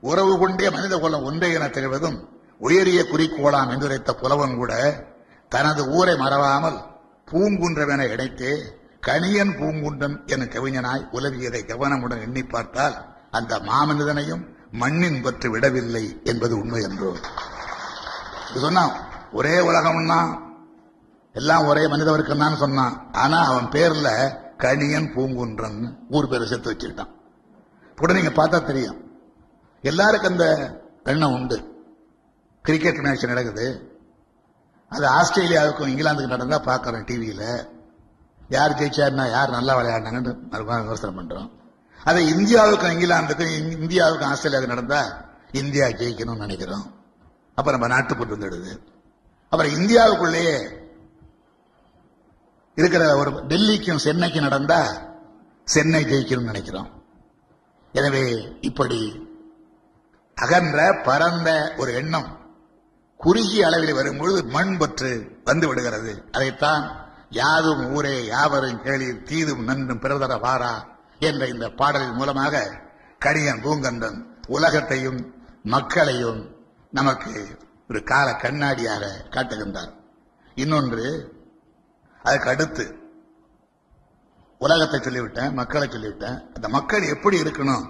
உறவு 0.00 0.38
கொண்டே 0.38 0.70
மனித 0.70 0.98
குலம் 0.98 1.22
ஒன்றே 1.22 1.52
என 1.52 1.66
திகழ்வதும் 1.66 2.18
உயரிய 2.58 3.02
குறிக்கோளாம் 3.02 3.70
என்றுரைத்த 3.70 4.10
புலவன் 4.12 4.56
கூட 4.56 4.72
தனது 5.48 5.88
ஊரை 5.88 6.16
மறவாமல் 6.16 6.78
பூங்குன்றவென 7.32 8.10
இணைத்தே 8.12 8.52
கணியன் 9.06 9.52
பூங்குன்றம் 9.58 10.26
என 10.26 10.44
கவிஞனாய் 10.44 11.08
உலவியதை 11.12 11.62
கவனமுடன் 11.66 12.20
எண்ணி 12.20 12.42
பார்த்தால் 12.42 12.96
அந்த 13.30 13.58
மாமனிதனையும் 13.58 14.44
மண்ணின் 14.70 15.22
பற்று 15.22 15.50
விடவில்லை 15.50 16.20
என்பது 16.24 16.58
உண்மை 16.58 16.82
என்றோ. 16.82 17.16
இது 18.50 18.60
சொன்னான். 18.60 19.09
ஒரே 19.32 19.56
உலகம்னா 19.68 20.20
எல்லாம் 21.32 21.66
ஒரே 21.66 21.86
மனிதவருக்கு 21.86 22.38
தான் 22.38 22.56
சொன்னான். 22.56 23.12
ஆனா 23.12 23.38
அவன் 23.50 23.64
பேர்ல 23.64 24.08
கணியன் 24.58 25.12
பூங்குன்றன் 25.14 25.96
ஊர் 26.10 26.28
பேரை 26.28 26.46
சேர்த்து 26.46 26.72
வச்சுக்கிட்டான் 26.72 27.12
கூட 27.96 28.12
நீங்க 28.12 28.28
பார்த்தா 28.28 28.64
தெரியும். 28.64 28.98
எல்லாருக்கும் 29.82 30.32
அந்த 30.32 30.46
எண்ணம் 31.04 31.32
உண்டு. 31.32 31.56
கிரிக்கெட் 32.62 32.98
மேட்ச் 32.98 33.24
நடக்குது. 33.24 33.66
அது 34.88 35.06
ஆஸ்திரேலியாவுக்கும் 35.08 35.90
இங்கிலாந்துக்கு 35.92 36.34
நடந்தா 36.34 36.58
பார்க்கறோம் 36.60 37.06
டிவியில 37.10 37.44
யார் 38.48 38.78
ஜெயிச்சாருன்னா 38.78 39.30
யார் 39.30 39.50
நல்லா 39.50 39.78
விளையாடினாங்கன்னு 39.78 40.32
விமர்சனம் 40.48 41.18
பண்றோம். 41.18 41.50
அதை 42.04 42.22
இந்தியாவுக்கும் 42.34 42.92
இங்கிலாந்துக்கும் 42.94 43.52
இந்தியாவுக்கும் 43.78 44.30
ஆஸ்திரேலியாவுக்கு 44.30 44.74
நடந்தா 44.74 45.00
இந்தியா 45.52 45.86
ஜெயிக்கணும்னு 45.86 46.44
நினைக்கிறோம். 46.46 46.86
அப்ப 47.54 47.70
நம்ம 47.70 47.86
நாட்டுப்பட்டு 47.86 48.36
வந்துடுது. 48.36 48.72
அப்புறம் 49.52 49.74
இந்தியாவுக்குள்ளேயே 49.78 50.56
இருக்கிற 52.76 53.04
ஒரு 53.16 53.30
டெல்லிக்கும் 53.30 54.04
சென்னைக்கும் 54.04 54.46
நடந்தா 54.48 54.80
சென்னை 55.68 56.02
ஜெயிக்கணும்னு 56.04 56.50
நினைக்கிறோம். 56.52 56.90
எனவே 57.94 58.24
இப்படி 58.60 59.00
அகன்ற 60.36 60.78
பரந்த 61.02 61.48
ஒரு 61.76 61.90
எண்ணம் 61.94 62.28
குறுகிய 63.20 63.66
அளவில் 63.66 63.98
வரும்பொழுது 63.98 64.40
மண் 64.44 64.76
பற்று 64.76 65.10
வந்து 65.44 65.66
விடுகிறது. 65.68 66.12
அதைத்தான் 66.32 66.84
யாதும் 67.30 67.82
ஊரே 67.94 68.14
யாவரும் 68.26 68.82
கேளீர் 68.84 69.22
தீதும் 69.22 69.64
நன்றும் 69.64 70.00
பிறதர 70.00 70.38
வாரா 70.40 70.72
என்ற 71.28 71.42
இந்த 71.46 71.66
பாடலின் 71.80 72.18
மூலமாக 72.20 72.62
கடியன் 73.18 73.62
பூங்கன்றன் 73.64 74.18
உலகத்தையும் 74.56 75.20
மக்களையும் 75.74 76.40
நமக்கு 76.90 77.34
ஒரு 77.90 78.02
கால 78.02 78.34
கண்ணாடியாக 78.34 79.04
காட்டுகின்றார். 79.30 79.92
இன்னொன்று 80.54 81.04
அதுக்கு 82.22 82.48
அடுத்து 82.48 82.84
உலகத்தை 84.58 84.98
சொல்லிவிட்டேன் 85.00 85.52
மக்களை 85.52 85.86
சொல்லிவிட்டேன். 85.88 86.38
அந்த 86.54 86.68
மக்கள் 86.68 87.04
எப்படி 87.14 87.36
இருக்கணும் 87.42 87.86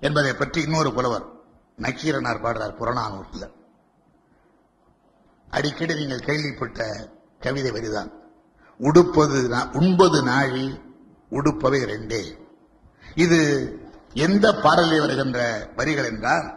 என்பதை 0.00 0.32
பற்றி 0.34 0.62
இன்னொரு 0.62 0.90
புலவர் 0.92 1.26
நக்கீரனார் 1.78 2.42
பாடுறார் 2.44 2.78
புறநானூற்றில். 2.80 3.50
அடிக்கடி 5.50 5.94
நீங்கள் 5.94 6.26
கேள்விப்பட்ட 6.28 7.08
கவிதை 7.38 7.70
வரிதான். 7.70 8.10
உடுப்பது 8.80 9.40
உண்பது 9.72 10.22
நாழி 10.22 10.66
உடுப்பவை 11.30 11.80
ரெண்டே. 11.92 12.22
இது 13.14 13.40
எந்த 14.14 14.46
பாடலில் 14.54 15.00
வருகின்ற 15.00 15.40
வரிகள் 15.76 16.10
என்றால் 16.12 16.48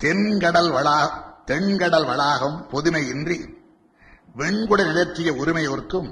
தென்கடல் 0.00 0.70
வளா 0.70 1.28
தென்கடல் 1.48 2.08
வளாகம் 2.10 2.58
பொதுமையின்றி 2.72 3.38
வெண்குட 4.36 4.80
நிலத்திய 4.84 5.30
உரிமையோர்க்கும் 5.32 6.10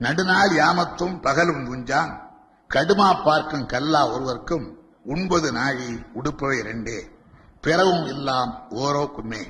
நடுநாள் 0.00 0.52
யாமத்தும் 0.56 1.16
பகலும் 1.20 1.64
குஞ்சான் 1.66 2.12
கடுமா 2.70 3.08
பார்க்கும் 3.24 3.66
கல்லா 3.66 4.02
ஒருவர்க்கும் 4.12 4.66
உண்பது 5.06 5.48
நாழி 5.52 5.88
உடுப்பவை 6.14 6.58
ரெண்டே 6.62 6.98
பிறவும் 7.64 8.06
இல்லாம் 8.06 8.52
ஓரோக்குமே 8.78 9.42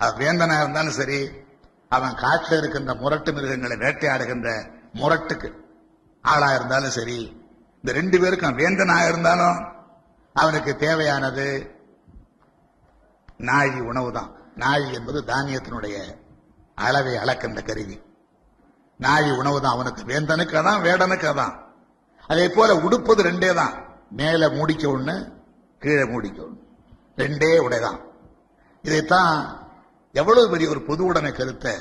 அது 0.00 0.14
வேந்தனா 0.18 0.56
இருந்தாலும் 0.60 0.98
சரி 0.98 1.20
அவன் 1.88 2.14
காட்டில் 2.14 2.58
இருக்கின்ற 2.58 2.92
முரட்டு 2.94 3.30
மிருகங்களை 3.32 3.76
வேட்டையாடுகின்ற 3.76 4.48
முரட்டுக்கு 4.94 5.48
ஆளா 6.24 6.48
இருந்தாலும் 6.54 6.96
சரி 6.98 7.18
இந்த 7.84 7.92
ரெண்டு 7.92 8.16
பேருக்கும் 8.18 8.58
வேந்தனா 8.58 8.96
இருந்தாலும் 9.08 9.58
அவனுக்கு 10.36 10.72
தேவையானது 10.76 11.46
நாழி 13.40 13.80
உணவு 13.82 14.10
தான் 14.12 14.32
நாழி 14.56 14.92
என்பது 14.92 15.22
தானியத்தினுடைய 15.22 15.96
அளவை 16.74 17.14
அளக்கின்ற 17.14 17.62
கருவி. 17.62 18.02
நாழி 18.98 19.30
உணவு 19.30 19.60
தான் 19.60 19.72
அவனுக்கு 19.72 20.02
வேந்தனுக்கு 20.02 20.54
அதான் 20.60 20.82
வேடனுக்கு 20.82 21.26
அதான். 21.32 21.54
அதே 22.26 22.48
போல 22.48 22.74
உடுப்பது 22.74 23.22
ரெண்டே 23.22 23.54
தான். 23.54 23.74
மேல 24.10 24.48
மூடிக்க 24.48 24.84
ஒண்ணு 24.94 25.32
கீழே 25.78 26.02
மூடிக்க 26.02 26.38
ஒண்ணு. 26.48 26.62
ரெண்டே 27.16 27.50
உடைதான் 27.58 28.00
இதைத்தான் 28.82 29.64
எவ்வளவு 30.12 30.50
பெரிய 30.50 30.68
ஒரு 30.68 30.82
பொது 30.82 31.04
உடைமை 31.04 31.32
கருத்தை 31.32 31.74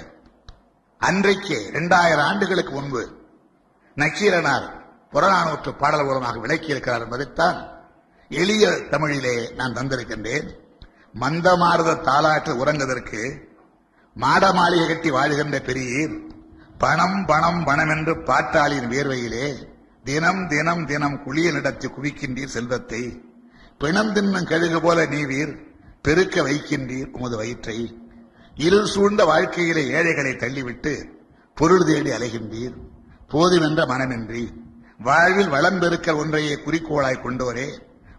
அன்றைக்கு 0.98 1.66
இரண்டாயிரம் 1.66 2.26
ஆண்டுகளுக்கு 2.26 2.74
முன்பு 2.74 3.02
நக்கீரனார் 3.96 4.68
புறநானூற்று 5.12 5.72
பாடல் 5.78 6.06
மூலமாக 6.06 6.40
விளக்கியிருக்கிறார் 6.40 7.00
என்பதைத்தான் 7.00 7.58
எளிய 8.30 8.82
தமிழிலே 8.90 9.50
நான் 9.50 9.74
தந்திருக்கின்றேன். 9.74 10.48
மந்தமாறுத 11.20 12.00
தாலாற்று 12.08 12.54
உறங்குவதற்கு 12.62 13.22
மாட 14.16 14.54
மாளிகை 14.54 14.88
கட்டி 14.88 15.10
வாழ்கின்ற 15.10 15.58
பெரியீர் 15.60 16.16
பணம் 16.78 17.26
பணம் 17.26 17.64
பணம் 17.64 17.90
என்று 17.90 18.14
பாட்டாளியின் 18.30 18.90
வேர்வையிலே 18.90 19.48
தினம் 20.04 20.48
தினம் 20.48 20.86
தினம் 20.86 21.18
குளிய 21.26 21.52
நடத்தி 21.52 21.88
குவிக்கின்றீர் 21.88 22.56
செல்வத்தை. 22.56 23.04
பிணம் 23.78 24.12
தின்னும் 24.14 24.46
கழுகு 24.46 24.82
போல 24.82 25.06
நீவீர் 25.06 25.54
பெருக்க 26.02 26.42
வைக்கின்றீர் 26.42 27.10
உமது 27.12 27.38
வயிற்றை. 27.38 27.78
இருள் 28.56 28.86
சூழ்ந்த 28.86 29.26
வாழ்க்கையிலே 29.26 29.84
ஏழைகளை 29.88 30.34
தள்ளிவிட்டு 30.34 30.94
பொருள் 31.58 31.86
தேடி 31.86 32.12
அலைகின்றீர். 32.12 32.76
போதுமென்ற 33.30 33.86
மனமின்றி 33.86 34.44
வாழ்வில் 35.00 35.50
வளம் 35.50 35.80
பெருக்க 35.80 36.16
ஒன்றையே 36.16 36.56
குறிக்கோளாய் 36.56 37.24
கொண்டோரே 37.24 37.68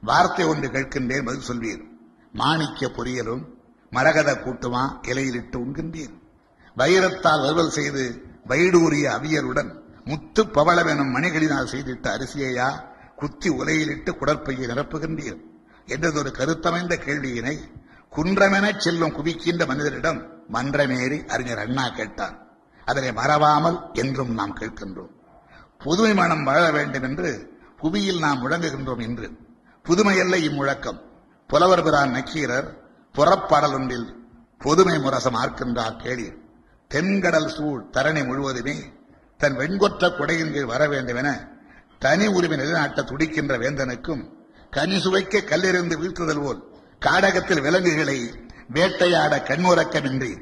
வார்த்தை 0.01 0.47
ஒன்று 0.47 0.68
கேட்கின்றேன் 0.68 1.24
பதில் 1.24 1.49
சொல்வீர். 1.51 1.84
மாணிக்க 2.37 2.89
பொரியலும் 2.89 3.45
மரகத 3.91 4.30
கூட்டுமா 4.34 4.82
இலையிலிட்டு 5.03 5.57
உண்கின்றீர் 5.57 6.14
வைரத்தால் 6.76 7.43
வறுவல் 7.43 7.70
செய்து 7.70 8.05
வைடூரிய 8.47 9.07
அவியருடன் 9.18 9.70
முத்து 10.05 10.43
பவளம் 10.47 10.87
எனும் 10.87 11.14
மணிகளினால் 11.16 11.72
செய்திட்ட 11.72 12.07
அரிசியையா 12.16 12.68
குத்தி 13.16 13.49
உலையிலிட்டு 13.49 14.12
குடற்பையை 14.12 14.66
நிரப்புகின்றீர் 14.70 15.41
என்றதொரு 15.87 16.30
கருத்தமைந்த 16.30 16.95
கேள்வியினை 17.07 17.57
குன்றமெனச் 18.16 18.78
செல்லும் 18.78 19.14
குவிக்கின்ற 19.14 19.66
மனிதரிடம் 19.66 20.20
மன்றமேறி 20.53 21.18
அறிஞர் 21.26 21.59
அண்ணா 21.59 21.89
கேட்டார். 21.89 22.37
அதனை 22.84 23.12
மறவாமல் 23.12 23.78
என்றும் 23.93 24.32
நாம் 24.34 24.57
கேட்கின்றோம். 24.57 25.12
புதுமை 25.78 26.14
மனம் 26.14 26.45
வாழ 26.45 26.70
வேண்டும் 26.70 27.03
என்று 27.03 27.30
புவியில் 27.76 28.18
நாம் 28.18 28.43
முழங்குகின்றோம் 28.43 29.03
என்று 29.03 29.30
புதுமையல்ல 29.84 30.37
இம்முழக்கம். 30.49 31.01
புலவர் 31.51 31.82
பிரான் 31.82 32.11
நக்கீரர் 32.11 32.68
புறப்பாடல் 33.14 33.74
ஒன்றில் 33.74 34.09
பொதுமை 34.59 34.99
முரசம் 34.99 35.34
ஆர்க்கின்றார் 35.34 35.97
கேளீர் 36.03 36.36
தென்கடல் 36.90 37.47
சூழ் 37.47 37.82
தரணி 37.92 38.26
முழுவதுமே 38.26 38.76
தன் 39.38 39.57
வெண்கொற்ற 39.57 40.11
குடையின் 40.18 40.53
கீழ் 40.53 40.64
வர 40.64 40.88
வேண்டும் 40.88 41.16
என 41.16 41.30
தனி 41.99 42.26
உரிமை 42.26 42.57
நிலைநாட்ட 42.57 43.03
துடிக்கின்ற 43.03 43.57
வேந்தனுக்கும் 43.57 44.22
கனி 44.70 44.97
சுவைக்க 44.97 45.44
கல்லிருந்து 45.44 45.94
வீழ்த்துதல் 46.01 46.42
போல் 46.42 46.61
காடகத்தில் 47.03 47.61
விலங்குகளை 47.61 48.18
வேட்டையாட 48.68 49.42
கண்முறக்கமின்றி 49.49 50.32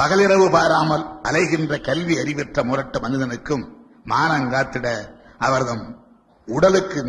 பகலிரவு 0.00 0.50
பாராமல் 0.50 1.04
அலைகின்ற 1.22 1.80
கல்வி 1.80 2.14
அறிவற்ற 2.18 2.64
முரட்ட 2.64 2.98
மனிதனுக்கும் 3.00 3.64
மானங்காத்திட 4.08 4.86
அவர்தம் 5.38 5.84
உடலுக்கு 6.48 7.02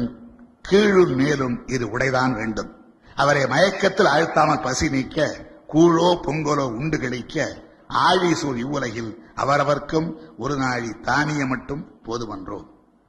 கீழும் 0.61 1.15
மேலும் 1.15 1.67
இது 1.67 1.97
உடைதான் 1.97 2.33
வேண்டும். 2.33 2.74
அவரை 3.15 3.47
மயக்கத்தில் 3.47 4.05
ஆழ்த்தாமல் 4.05 4.61
பசி 4.61 4.89
நீக்க 4.89 5.27
கூழோ 5.73 6.09
பொங்கலோ 6.25 6.65
உண்டு 6.79 6.99
கிடைக்க 6.99 7.63
ஆழி 7.87 8.35
சூழ் 8.35 8.57
இவ்வுலகில் 8.57 9.11
அவரவர்க்கும் 9.35 10.37
ஒரு 10.37 10.55
நாழி 10.55 10.89
தானியம் 11.01 11.47
மட்டும் 11.47 12.01
போதுமன்றோ? 12.03 12.59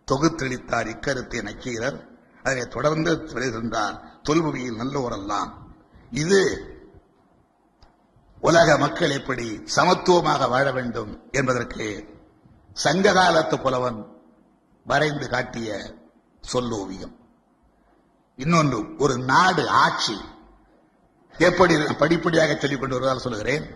தொகுத்தளித்தார் 0.09 0.91
இக்கருத்தை 0.93 1.43
நக்கீரர் 1.43 1.99
அதை 2.43 2.65
தொடர்ந்து 2.67 3.13
சொல்கின்றார் 3.33 3.97
தொல்புவியில் 4.23 4.81
நல்லோரெல்லாம். 4.81 5.51
இது 6.11 6.41
உலக 8.41 8.79
மக்கள் 8.79 9.11
எப்படி 9.11 9.63
சமத்துவமாக 9.77 10.49
வாழ 10.49 10.73
வேண்டும் 10.73 11.13
என்பதற்கு 11.33 11.87
சங்ககாலத்து 12.85 13.57
புலவன் 13.61 14.01
வரைந்து 14.87 15.29
காட்டிய 15.29 15.79
சொல்லோவியம். 16.41 17.15
இன்னொன்று 18.37 18.97
ஒரு 18.99 19.19
நாடு 19.19 19.69
ஆட்சி. 19.69 20.21
எப்படி 21.39 21.77
படிப்படியாக 21.99 22.55
சொல்லிக்கொண்டு 22.55 22.95
வருவதால் 22.95 23.23
சொல்லுகிறேன். 23.23 23.75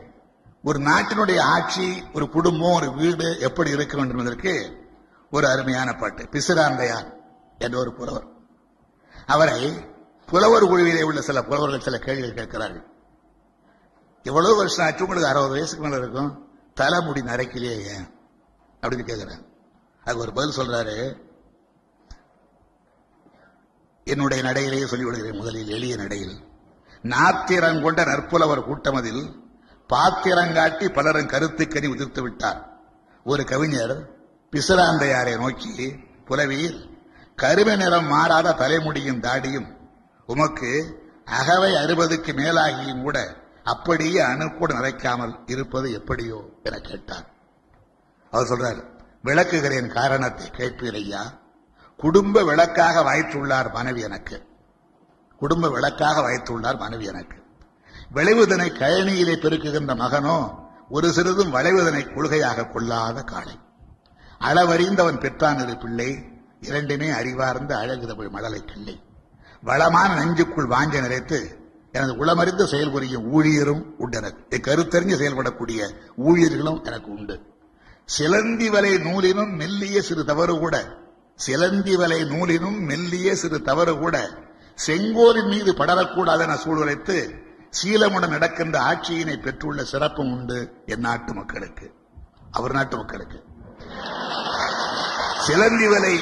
ஒரு 0.62 0.78
நாட்டினுடைய 0.78 1.40
ஆட்சி 1.40 2.02
ஒரு 2.14 2.30
குடும்பம் 2.30 2.72
ஒரு 2.72 2.92
வீடு 2.92 3.38
எப்படி 3.40 3.70
இருக்க 3.70 3.96
வேண்டும் 3.96 4.18
என்பதற்கு 4.18 4.84
ஒரு 5.30 5.48
அருமையான 5.48 5.92
பாட்டு. 5.92 6.22
பிசுராந்தையார் 6.22 7.12
என்ற 7.58 7.78
ஒரு 7.78 7.94
புலவர். 7.94 8.26
அவரை 9.26 9.86
புலவர் 10.26 10.66
குழுவிலே 10.66 11.02
உள்ள 11.02 11.20
சில 11.20 11.42
புலவர்கள் 11.42 11.80
சில 11.80 11.98
கேள்விகள் 11.98 12.34
கேட்கிறார்கள். 12.34 12.86
எவ்வளவு 14.22 14.56
வருஷம் 14.56 14.86
ஆச்சு? 14.86 15.02
உங்களுக்கு 15.02 15.28
அறுபது 15.28 15.50
வயசுக்கு 15.50 15.84
மேல 15.84 15.96
இருக்கும். 15.96 16.48
தலைமுடி 16.74 17.20
நரைக்கலையே 17.20 17.86
ஏன் 17.86 18.14
அப்படின்னு 18.82 19.08
கேட்கிறாங்க 19.08 19.46
அதுக்கு 20.04 20.20
ஒரு 20.20 20.32
பதில் 20.32 20.56
சொல்றாரு. 20.56 21.28
என்னுடைய 24.12 24.40
நடையிலேயே 24.42 24.86
சொல்லி 24.90 25.06
விடுகிறேன் 25.06 25.40
முதலில் 25.40 25.72
எளிய 25.76 25.94
நடையில். 25.96 26.36
நாத்திரம் 27.04 27.82
கொண்ட 27.82 28.00
நற்புலவர் 28.04 28.66
கூட்டமதில் 28.68 29.22
பாத்திரங்காட்டி 29.90 30.86
பலரும் 30.88 31.32
கருத்துக்கனி 31.34 31.88
உதிர்த்து 31.94 32.20
விட்டார். 32.22 32.60
ஒரு 33.26 33.42
கவிஞர் 33.44 33.94
பிசுராந்தையாரை 34.52 35.34
நோக்கி 35.36 35.74
புலவியில் 36.24 36.80
கருமை 37.36 37.74
நிறம் 37.76 38.08
மாறாத 38.14 38.54
தலைமுடியும் 38.58 39.22
தாடியும் 39.26 39.68
உமக்கு 40.28 40.70
அகவை 41.38 41.72
அறுபதுக்கு 41.82 42.32
மேலாகியும் 42.40 43.02
கூட 43.02 43.18
அப்படியே 43.72 44.20
அணுக்கூட 44.22 44.70
நிறைக்காமல் 44.78 45.34
இருப்பது 45.46 45.88
எப்படியோ 45.92 46.38
என 46.62 46.78
கேட்டார். 46.88 47.26
அவர் 48.32 48.50
சொல்றார் 48.50 48.80
விளக்குகிறேன் 49.24 49.88
காரணத்தை 49.98 50.46
கேட்பீர் 50.58 50.98
ஐயா. 51.02 51.22
குடும்ப 52.00 52.44
விளக்காக 52.44 53.00
வாய்த்துள்ளார் 53.00 53.72
மனைவி 53.72 54.00
எனக்கு. 54.00 54.42
குடும்ப 55.36 55.70
விளக்காக 55.70 56.20
வாய்த்துள்ளார் 56.20 56.78
மனைவி 56.78 57.04
எனக்கு. 57.04 57.36
விளைவுதனை 58.14 58.70
கழனியிலே 58.70 59.34
பெருக்குகின்ற 59.34 59.94
மகனோ 59.94 60.50
ஒரு 60.90 61.12
சிறிதும் 61.12 61.54
வளைவுதனை 61.54 62.14
கொள்கையாக 62.14 62.70
கொள்ளாத 62.70 63.22
காளை. 63.22 63.58
அளவறிந்தவன் 64.40 65.20
பெற்றான் 65.20 65.58
இரு 65.58 65.76
பிள்ளை 65.76 66.24
இரண்டுமே 66.60 67.10
அறிவார்ந்த 67.10 67.78
அழகு 67.78 68.06
தமிழ் 68.06 68.28
மழலை 68.28 68.64
கிள்ளை. 68.64 69.02
வளமான 69.62 70.14
நஞ்சுக்குள் 70.14 70.66
வாஞ்ச 70.66 71.00
நிறைத்து 71.00 71.46
எனது 71.92 72.14
உளமறிந்து 72.14 72.66
செயல்புரியும் 72.70 73.24
ஊழியரும் 73.32 73.84
உண்டு 73.98 74.16
எனக்கு. 74.16 74.44
என் 74.48 75.18
செயல்படக்கூடிய 75.18 75.94
ஊழியர்களும் 76.16 76.84
எனக்கு 76.84 77.10
உண்டு. 77.10 77.40
சிலந்தி 78.04 78.70
வலை 78.70 78.94
நூலினும் 78.94 79.50
மெல்லிய 79.50 80.02
சிறு 80.02 80.24
தவறு 80.24 80.58
கூட 80.58 80.98
சிலந்தி 81.44 81.96
வலை 81.96 82.20
நூலினும் 82.22 82.78
மெல்லிய 82.78 83.34
சிறு 83.34 83.62
தவறு 83.62 83.98
கூட 83.98 84.16
செங்கோலின் 84.86 85.48
மீது 85.48 85.72
படரக்கூடாது 85.72 86.40
என 86.40 86.56
சூழ்நிலைத்து 86.56 87.34
சீலமுடன் 87.70 88.28
நடக்கின்ற 88.28 88.80
ஆட்சியினை 88.80 89.36
பெற்றுள்ள 89.36 89.84
சிறப்பும் 89.84 90.32
உண்டு 90.32 90.72
என் 90.86 91.00
நாட்டு 91.00 91.34
மக்களுக்கு. 91.34 91.94
அவர் 92.50 92.72
நாட்டு 92.72 92.96
மக்களுக்கு. 92.96 93.44
சிலந்தி 95.46 95.88
வலை 95.88 96.20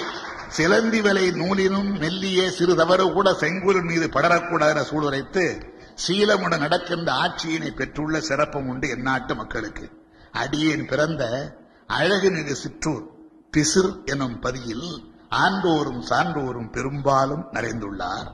சிலந்தி 0.48 1.00
வலை 1.00 1.30
நூலினும் 1.30 1.98
மெல்லிய 1.98 2.50
சிறு 2.50 2.76
தவறு 2.76 3.12
கூட 3.12 3.32
செங்கோலின் 3.32 3.90
மீது 3.90 4.06
படரக்கூடாது 4.06 4.68
என 4.68 4.82
சூழ்நிலைத்து 4.82 5.74
சீலமுடன் 6.06 6.58
நடக்கின்ற 6.58 7.12
ஆட்சியினை 7.12 7.70
பெற்றுள்ள 7.70 8.20
சிறப்பும் 8.20 8.68
உண்டு 8.68 8.88
என் 8.88 9.02
நாட்டு 9.02 9.34
மக்களுக்கு. 9.34 9.90
அடியேன் 10.32 10.86
பிறந்த 10.86 11.52
அழகுமிகு 11.88 12.52
சிற்றூர். 12.52 13.16
பிசிர் 13.56 14.04
எனும் 14.04 14.40
பதியில் 14.40 15.14
ஆண்டோரும் 15.30 16.02
சான்றோரும் 16.08 16.70
பெரும்பாலும் 16.70 17.44
நிறைந்துள்ளார். 17.52 18.30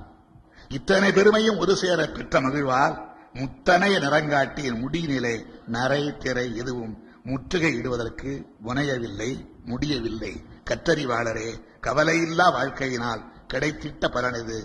இத்தனை 0.69 1.13
பெருமையும் 1.13 1.59
ஒரு 1.59 1.77
சேர 1.77 2.07
பெற்ற 2.07 2.41
மகிழ்வால் 2.41 2.97
முத்தனைய 3.33 3.99
நிறங்காட்டிய 3.99 4.71
முடிநிலை 4.73 5.47
நரை 5.67 6.17
திரை 6.17 6.57
எதுவும் 6.57 7.09
முற்றுகை 7.25 7.75
இடுவதற்கு 7.75 8.47
முனையவில்லை 8.61 9.51
முடியவில்லை. 9.65 10.45
கற்றறிவாளரே 10.71 11.63
கவலையில்லா 11.81 12.47
வாழ்க்கையினால் 12.53 13.23
கிடைத்திட்ட 13.55 14.09
பலனது 14.09 14.59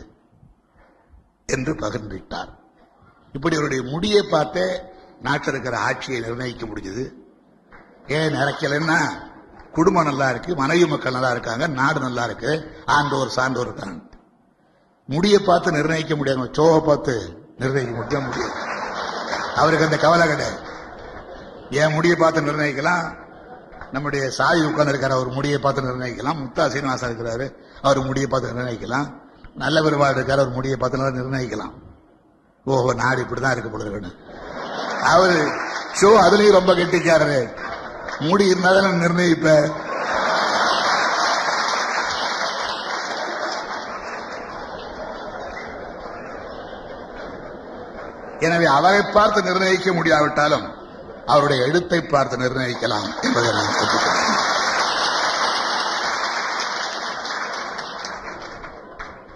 என்று 1.45 1.73
பகிர்ந்துவிட்டார். 1.75 2.51
இப்படி 3.33 3.55
அவருடைய 3.55 3.83
முடியை 3.83 4.25
பார்த்தே 4.29 4.81
நாட்டில் 5.21 5.51
இருக்கிற 5.51 5.77
ஆட்சியை 5.79 6.21
நிர்ணயிக்க 6.21 6.65
முடிஞ்சது. 6.65 7.13
ஏன் 8.07 8.33
நிறைக்கலன்னா 8.33 9.27
குடும்பம் 9.73 10.03
நல்லா 10.03 10.29
இருக்கு 10.29 10.55
மனைவி 10.55 10.85
மக்கள் 10.85 11.13
நல்லா 11.13 11.31
இருக்காங்க 11.31 11.67
நாடு 11.67 11.99
நல்லா 11.99 12.23
இருக்கு 12.23 12.51
ஆண்டோர் 12.85 13.35
சான்றோர் 13.37 13.67
இருக்காங்க 13.67 13.97
முடியை 15.05 15.39
பார்த்து 15.39 15.71
நிர்ணயிக்க 15.71 16.15
முடியாது 16.15 16.49
சோக 16.51 16.79
பார்த்து 16.79 17.13
நிர்ணயிக்க 17.57 17.95
முடிய 17.95 18.19
முடியாது 18.19 18.67
அவருக்கு 19.55 19.85
அந்த 19.85 19.97
கவலை 19.97 20.27
கிடையாது. 20.27 20.57
ஏன் 21.69 21.93
முடியை 21.93 22.17
பார்த்து 22.17 22.41
நிர்ணயிக்கலாம்? 22.41 23.05
நம்முடைய 23.91 24.29
சாய் 24.29 24.65
உட்கார்ந்து 24.65 24.93
இருக்காரு 24.93 25.17
அவர் 25.17 25.27
முடியை 25.27 25.59
பார்த்து 25.59 25.81
நிர்ணயிக்கலாம். 25.81 26.39
முத்தா 26.41 26.67
சீனிவாசன் 26.67 27.09
இருக்கிறாரு 27.09 27.55
அவர் 27.81 27.99
முடியை 28.05 28.29
பார்த்து 28.29 28.53
நிர்ணயிக்கலாம். 28.53 29.07
நல்ல 29.55 29.81
பெருமாள் 29.81 30.13
இருக்காரு 30.13 30.41
அவர் 30.43 30.49
முடியை 30.49 30.77
பார்த்து 30.77 30.97
நிர்ணயிக்கலாம். 30.97 31.73
ஓஹோ 32.65 32.93
நாடு 32.93 33.21
இப்படிதான் 33.21 33.51
இருக்க 33.51 34.11
அவரு 35.03 35.37
ஷோ 36.01 36.09
அதுலயும் 36.25 36.57
ரொம்ப 36.59 36.73
கெட்டிக்காரரு. 36.73 37.53
மூடி 38.19 38.47
இருந்தாலும் 38.47 39.01
நிர்ணயிப்ப 39.01 39.71
எனவே 48.39 48.65
அவரை 48.65 49.01
பார்த்து 49.01 49.43
நிர்ணயிக்க 49.43 49.93
முடியாவிட்டாலும் 49.93 50.73
அவருடைய 51.25 51.63
எழுத்தை 51.65 52.01
பார்த்து 52.01 52.37
நிர்ணயிக்கலாம் 52.37 53.21
என்பதை 53.21 53.51
நான் 53.51 53.65
ஒப்புக்கொள்கிறேன் 53.65 54.37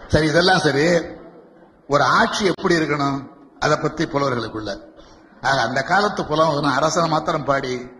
சரி 0.07 0.27
இதெல்லாம் 0.27 0.59
சரி. 0.59 1.01
ஒரு 1.87 2.03
ஆட்சி 2.03 2.45
எப்படி 2.45 2.75
இருக்கணும்? 2.75 3.27
அதை 3.59 3.77
பத்தி 3.77 4.05
புலவர்களுக்குள்ள. 4.05 4.79
அந்த 5.41 5.81
காலத்து 5.81 6.25
புலவர்கள் 6.25 6.71
அரசனை 6.71 7.09
மாத்திரம் 7.09 7.43
பாடி 7.43 7.91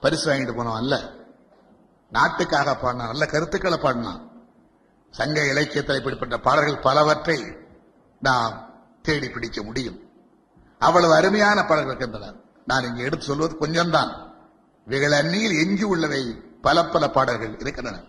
பரிசு 0.00 0.32
வாங்கிட்டு 0.32 0.56
போனோம் 0.56 0.76
அல்ல 0.76 1.12
நாட்டுக்காக 2.10 2.76
பாடினான். 2.76 3.06
நல்ல 3.06 3.26
கருத்துக்களை 3.26 3.78
பாடினான். 3.78 4.30
சங்க 5.10 5.46
இலக்கியத்தில் 5.46 5.96
இப்படிப்பட்ட 5.96 6.38
பாடல்கள் 6.38 6.78
பலவற்றை 6.78 7.56
நாம் 8.20 8.70
தேடி 9.02 9.28
பிடிக்க 9.28 9.62
முடியும். 9.62 10.10
அவ்வளவு 10.78 11.14
அருமையான 11.14 11.64
பாடல்கள் 11.64 11.96
இருக்கின்றன. 11.96 12.34
நான் 12.66 12.84
இங்கு 12.84 13.02
எடுத்து 13.02 13.24
சொல்வது 13.24 13.56
கொஞ்சம்தான். 13.60 14.32
இவைகள் 14.86 15.12
அந்நியில் 15.12 15.58
எஞ்சி 15.58 15.82
உள்ளவை 15.82 16.42
பல 16.62 16.84
பல 16.84 17.10
பாடல்கள் 17.10 17.58
இருக்கின்றன. 17.58 18.02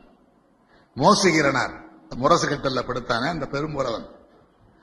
மோசுகிறனார் 0.95 1.87
முரசு 2.15 2.49
கட்டல்ல 2.49 2.83
படுத்தானே 2.83 3.27
அந்த 3.27 3.47
பெரும்புறவன் 3.51 4.07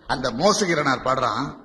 அந்த 0.07 0.31
மோசுகிறனார் 0.31 1.05
பாடுறான் 1.05 1.57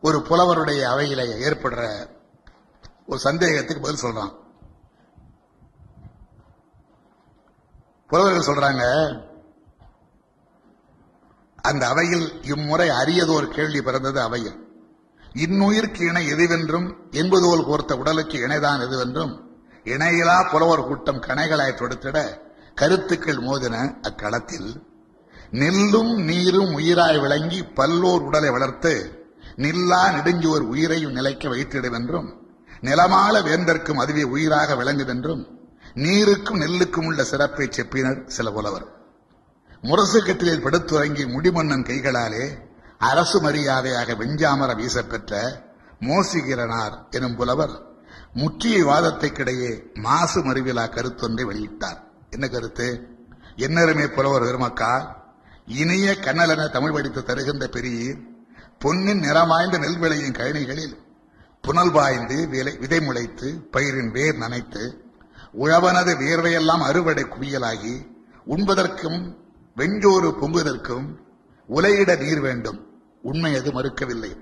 ஒரு 0.00 0.22
புலவருடைய 0.22 0.88
அவையில 0.88 1.22
ஏற்படுற 1.38 2.10
ஒரு 3.08 3.20
சந்தேகத்துக்கு 3.20 3.82
பதில் 3.82 4.02
சொல்றான். 4.02 4.32
புலவர்கள் 8.08 8.48
சொல்றாங்க 8.48 8.84
அந்த 11.56 11.88
அவையில் 11.88 12.42
இம்முறை 12.42 12.88
அரியதோர் 12.88 13.48
கேள்வி 13.48 13.82
பிறந்தது 13.82 14.20
அவையில். 14.20 14.64
இன்னுயிருக்கு 15.36 16.02
இணை 16.08 16.32
எதுவென்றும் 16.32 17.10
என்பதோல் 17.10 17.64
கோர்த்த 17.64 17.96
உடலுக்கு 17.96 18.38
இணைதான் 18.38 18.80
எதுவென்றும் 18.80 19.32
இணையிலா 19.84 20.50
புலவர் 20.50 20.84
கூட்டம் 20.84 21.20
கணைகளாய் 21.20 21.78
தொடுத்திட 21.80 22.18
கருத்துக்கள் 22.74 23.36
மோதின 23.36 24.00
அக்களத்தில் 24.02 24.70
நெல்லும் 25.50 26.14
நீரும் 26.14 26.78
உயிராய் 26.78 27.20
விளங்கி 27.20 27.62
பல்லோர் 27.62 28.22
உடலை 28.22 28.50
வளர்த்து 28.50 28.94
நில்லா 29.56 30.08
நெடுஞ்சுவர் 30.10 30.64
உயிரையும் 30.72 31.12
நிலைக்க 31.12 31.48
வைத்திடுவென்றும் 31.48 32.28
நிலமாள 32.80 33.42
வேந்தர்க்கும் 33.42 33.98
அதுவே 33.98 34.22
உயிராக 34.22 34.74
விளங்குதென்றும் 34.74 35.46
நீருக்கும் 35.94 36.60
நெல்லுக்கும் 36.60 37.04
உள்ள 37.04 37.24
சிறப்பை 37.24 37.68
செப்பினர் 37.68 38.26
சில 38.26 38.50
புலவர். 38.50 38.86
முரசு 39.80 40.22
கட்டிலில் 40.22 40.64
படுத்துறங்கி 40.64 41.24
முடிமன்னன் 41.26 41.84
கைகளாலே 41.84 42.48
அரசு 42.98 43.40
மரியாதையாக 43.40 44.12
வெஞ்சாமர 44.12 44.76
வீசப்பெற்ற 44.76 45.62
மோசிகிரனார் 46.00 47.10
எனும் 47.10 47.36
புலவர் 47.36 47.94
முற்றிய 48.32 48.84
வாதத்திற்கிடையே 48.84 49.94
மாசு 49.94 50.40
மறுவிழா 50.40 50.88
கருத்தொன்றை 50.88 51.44
வெளியிட்டார். 51.44 52.00
என்ன 52.30 52.48
கருத்து? 52.48 53.08
என்னருமே 53.56 54.06
புலவர் 54.06 54.42
பெருமக்கால் 54.42 55.16
இனிய 55.66 56.16
கண்ணலென 56.20 56.70
தமிழ் 56.70 56.92
படித்து 56.92 57.22
தருகின்ற 57.22 57.66
பெரிய 57.66 58.14
பொன்னின் 58.78 59.20
நிறமாய்ந்த 59.20 59.78
நெல் 59.78 59.98
விளையும் 59.98 60.32
கழனிகளில் 60.32 61.05
புனல் 61.66 61.92
பாய்ந்து 61.92 62.48
விலை 62.48 62.76
விதை 62.76 63.00
முளைத்து 63.00 63.68
பயிரின் 63.70 64.10
வேர் 64.10 64.38
நனைத்து 64.38 64.94
உழவனது 65.58 66.12
வியர்வையெல்லாம் 66.16 66.82
அறுவடை 66.88 67.24
குவியலாகி 67.24 68.06
உண்பதற்கும் 68.46 69.36
வெஞ்சோறு 69.76 70.30
பொங்குவதற்கும் 70.40 71.06
உலையிட 71.66 72.16
நீர் 72.16 72.40
வேண்டும். 72.40 72.86
உண்மை 73.22 73.56
அது 73.56 73.72
மறுக்கவில்லை. 73.72 74.36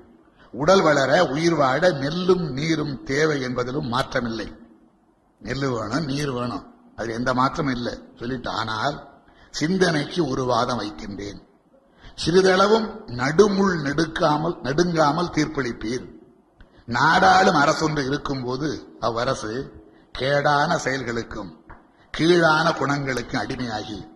உடல் 0.53 0.83
வளர 0.83 1.27
உயிர் 1.27 1.55
வாழ 1.55 1.91
நெல்லும் 1.91 2.53
நீரும் 2.53 3.03
தேவை 3.03 3.43
என்பதிலும் 3.43 3.93
மாற்றமில்லை. 3.93 4.49
நெல்லு 5.43 5.69
வேணும் 5.79 6.05
நீர் 6.05 6.31
வேணும். 6.31 6.75
அது 6.97 7.13
எந்த 7.13 7.35
மாற்றமும் 7.35 7.75
இல்லை. 7.75 7.99
சொல்லிட்டு 8.19 8.51
ஆனால் 8.51 9.09
சிந்தனைக்கு 9.51 10.29
ஒரு 10.29 10.45
வாதம் 10.45 10.77
வைக்கின்றேன். 10.77 11.41
சிறிதளவும் 12.15 12.89
நடுமுள் 13.07 13.81
நெடுக்காமல் 13.81 14.61
நடுங்காமல் 14.63 15.31
தீர்ப்பளிப்பீர். 15.31 16.14
நாடாளும் 16.89 17.55
அரசொன்று 17.55 18.05
இருக்கும்போது 18.05 18.69
அவ்வரசு 19.01 19.53
கேடான 20.19 20.77
செயல்களுக்கும் 20.77 21.53
கீழான 22.15 22.71
குணங்களுக்கும் 22.71 23.43
அடிமையாகி 23.43 24.07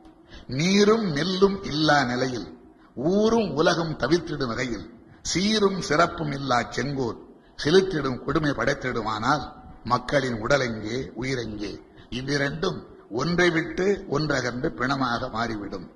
நீரும் 0.47 1.07
நெல்லும் 1.13 1.65
இல்லா 1.65 2.05
நிலையில் 2.05 2.49
ஊரும் 2.97 3.51
உலகம் 3.55 3.97
தவித்திடும் 3.97 4.47
வகையில் 4.47 4.87
சீரும் 5.23 5.81
சிறப்பும் 5.81 6.33
இல்லா 6.33 6.59
செங்கோல் 6.71 7.19
செலுத்திடும் 7.59 8.23
கொடுமை 8.25 8.51
படைத்திடுமானால் 8.51 9.45
மக்களின் 9.85 10.39
உடலெங்கே 10.41 10.99
உயிரெங்கே? 11.15 11.73
இவ்விரண்டும் 12.11 12.79
ஒன்றை 13.11 13.51
விட்டு 13.51 14.07
ஒன்றகன்று 14.11 14.69
பிணமாக 14.69 15.31
மாறிவிடும். 15.31 15.91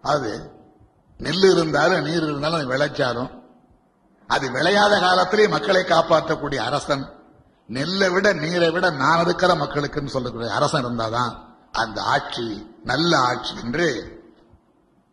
அது 0.00 0.32
நெல் 1.18 1.46
இருந்தாலும் 1.50 2.04
நீர் 2.04 2.22
இருந்தாலும் 2.22 2.70
விளைச்சாலும் 2.70 3.30
அது 4.34 4.46
விளையாத 4.50 4.94
காலத்திலே 4.98 5.44
மக்களை 5.48 5.82
காப்பாற்றக்கூடிய 5.82 6.60
அரசன். 6.68 7.04
நெல்லை 7.66 8.08
விட 8.14 8.26
நீரை 8.32 8.70
விட 8.70 8.86
நான் 9.02 9.22
இருக்கிற 9.24 9.50
மக்களுக்குன்னு 9.54 10.14
சொல்லக்கூடிய 10.14 10.50
அரசன் 10.54 10.86
இருந்தாதான் 10.86 11.32
அந்த 11.72 11.98
ஆட்சி 12.14 12.46
நல்ல 12.84 13.18
ஆட்சி 13.18 13.54
என்று 13.62 13.88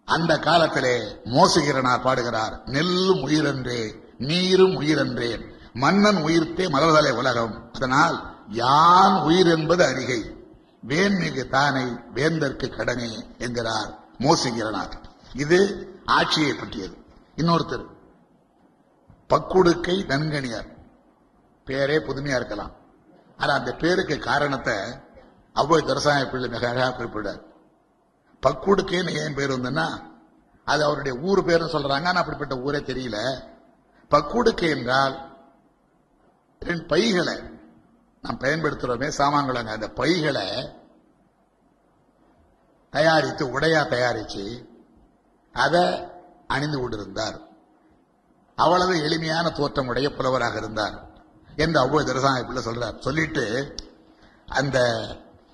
அந்த 0.05 0.33
காலத்திலே 0.39 0.95
மோசுகிறனார் 1.35 2.05
பாடுகிறார். 2.07 2.55
நெல்லும் 2.65 3.21
உயிரென்றே 3.27 3.81
நீரும் 4.17 4.75
உயிரென்றே 4.81 5.31
மன்னன் 5.73 6.19
உயிர்த்தே 6.27 6.65
மலர்தலை 6.75 7.11
உலகம். 7.11 7.55
அதனால் 7.73 8.17
யான் 8.63 9.15
உயிர் 9.21 9.49
என்பது 9.57 9.83
அறிகை 9.85 10.21
வேன்மிகு 10.87 11.43
தானை 11.53 11.85
வேந்தற்கு 12.15 12.67
கடனே 12.69 13.11
என்கிறார் 13.37 13.91
மோசுகிறனார் 14.19 14.93
இது 15.35 15.59
ஆட்சியை 16.05 16.53
பற்றியது. 16.53 16.95
இன்னொருத்தர் 17.35 17.85
பக்குடுக்கை 19.29 19.95
நன்கணியார் 20.05 20.69
பேரே 21.65 21.97
புதுமையா 22.07 22.35
இருக்கலாம். 22.35 22.71
ஆனா 23.37 23.53
அந்த 23.53 23.71
பேருக்கு 23.73 24.19
காரணத்தை 24.19 24.75
அவ்வளவு 25.53 25.87
தரசாய 25.89 26.29
பிள்ளை 26.31 26.49
மிக 26.49 26.69
அழகா 26.69 26.89
குறிப்பிடார் 26.89 27.41
பக்குடுக்கைன்னு 28.43 29.11
ஏன் 29.23 29.33
பேர் 29.33 29.49
வந்ததுன்னா 29.49 29.87
அது 30.65 30.83
அவருடைய 30.83 31.19
ஊர் 31.19 31.45
பேருன்னு 31.45 31.73
சொல்றாங்க. 31.75 32.07
ஆனா 32.11 32.19
அப்படிப்பட்ட 32.19 32.57
ஊரே 32.57 32.77
தெரியல. 32.77 33.17
பக்குடுக்கை 34.11 34.69
என்றால் 34.77 35.15
ரெண்டு 36.59 36.85
பைகளை 36.85 37.35
நாம் 38.21 38.39
பயன்படுத்துறோமே 38.39 39.11
சாமான்களாங்க 39.17 39.71
அந்த 39.77 39.89
பைகளை 39.89 40.47
தயாரித்து 42.89 43.59
உடையா 43.59 43.81
தயாரிச்சு 43.93 44.45
அதை 45.53 45.83
அணிந்து 46.47 46.79
கொண்டிருந்தார். 46.79 47.48
அவ்வளவு 48.63 48.93
எளிமையான 49.03 49.49
தோற்றமுடைய 49.49 50.07
புலவராக 50.15 50.57
இருந்தார் 50.57 50.95
என்று 51.55 51.79
அவ்வளவு 51.79 52.07
தரசாய 52.09 52.43
பிள்ளை 52.45 52.63
சொல்றார். 52.63 52.99
சொல்லிட்டு 52.99 53.43
அந்த 54.47 54.77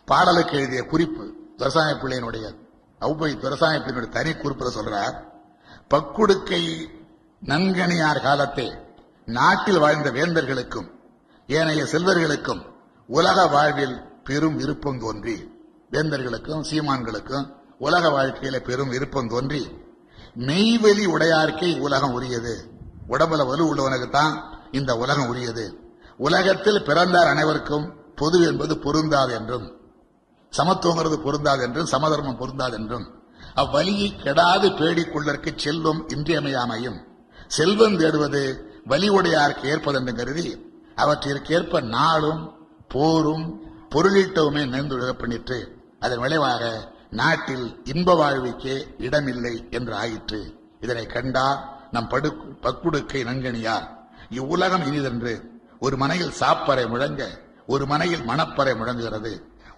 பாடலுக்கு 0.08 0.58
எழுதிய 0.58 0.84
குறிப்பு 0.84 1.24
துரசாய 1.58 1.92
பிள்ளையினுடைய 2.02 2.46
அவ்வை 3.00 3.32
துரசாய 3.34 3.76
பிள்ளையினுடைய 3.80 4.10
தனி 4.10 4.34
குறிப்பில் 4.34 4.78
சொல்றார் 4.78 5.16
பக்குடுக்கை 5.90 6.64
நன்கணியார் 7.42 8.26
காலத்தே 8.26 8.68
நாட்டில் 9.26 9.80
வாழ்ந்த 9.80 10.12
வேந்தர்களுக்கும் 10.12 10.88
ஏனைய 11.48 11.84
செல்வர்களுக்கும் 11.84 12.62
உலக 13.10 13.48
வாழ்வில் 13.48 13.98
பெரும் 14.24 14.56
விருப்பம் 14.56 15.00
தோன்றி 15.00 15.36
வேந்தர்களுக்கும் 15.92 16.64
சீமான்களுக்கும் 16.70 17.46
உலக 17.78 18.10
வாழ்க்கையில 18.10 18.60
பெரும் 18.60 18.90
விருப்பம் 18.90 19.30
தோன்றி 19.30 19.64
மெய்வெளி 20.38 21.06
உடையார்க்கே 21.06 21.70
உலகம் 21.80 22.14
உரியது. 22.14 22.56
உடம்புல 23.10 23.46
வலு 23.46 23.64
உள்ளவனுக்கு 23.70 24.10
தான் 24.10 24.60
இந்த 24.72 24.98
உலகம் 24.98 25.28
உரியது. 25.28 25.84
உலகத்தில் 26.18 26.84
பிறந்தார் 26.84 27.28
அனைவருக்கும் 27.28 27.94
பொது 28.16 28.48
என்பது 28.48 28.78
பொருந்தாது 28.78 29.34
என்றும் 29.34 29.80
சமத்துவங்கிறது 30.58 31.18
பொருந்தாது 31.18 31.62
என்றும் 31.62 31.86
சமதர்மம் 31.86 32.38
பொருந்தாது 32.38 32.78
என்றும். 32.78 33.24
அவ்வலியை 33.56 34.08
கெடாது 34.24 34.68
பேடிக்கொள்ளற்கு 34.78 35.52
செல்வம் 35.56 36.08
இன்றியமையாமையும். 36.08 36.98
செல்வம் 37.48 38.00
தேடுவது 38.00 38.64
வலியுடையாருக்கு 38.88 39.66
ஏற்பதென்று 39.66 40.16
கருதி 40.16 40.74
அவற்றிற்கேற்ப 40.96 41.82
நாளும் 41.82 42.54
போரும் 42.88 43.70
பொருளீட்டவுமே 43.90 44.62
நினைந்து 44.66 45.16
பண்ணிட்டு 45.16 45.58
அதன் 46.00 46.20
விளைவாக 46.20 46.94
நாட்டில் 47.10 47.82
இன்ப 47.84 48.14
வாழ்வுக்கே 48.14 48.76
இடமில்லை 48.98 49.68
என்று 49.72 49.96
ஆயிற்று. 49.96 50.42
இதனை 50.80 51.06
கண்டார் 51.06 51.75
நம் 51.96 52.12
படு 52.14 52.30
பக்குடுக்கை 52.64 53.22
நன்கணியார். 53.30 53.86
இவ்வுலகம் 54.40 54.86
இனிதென்று 54.90 55.34
ஒரு 55.86 55.96
மனையில் 56.02 56.38
சாப்பறை 56.40 56.86
முழங்க 56.94 57.24
ஒரு 57.74 57.84
மனையில் 57.92 58.28
மணப்பறை 58.30 58.74
முழங்குகிறது. 58.78 59.32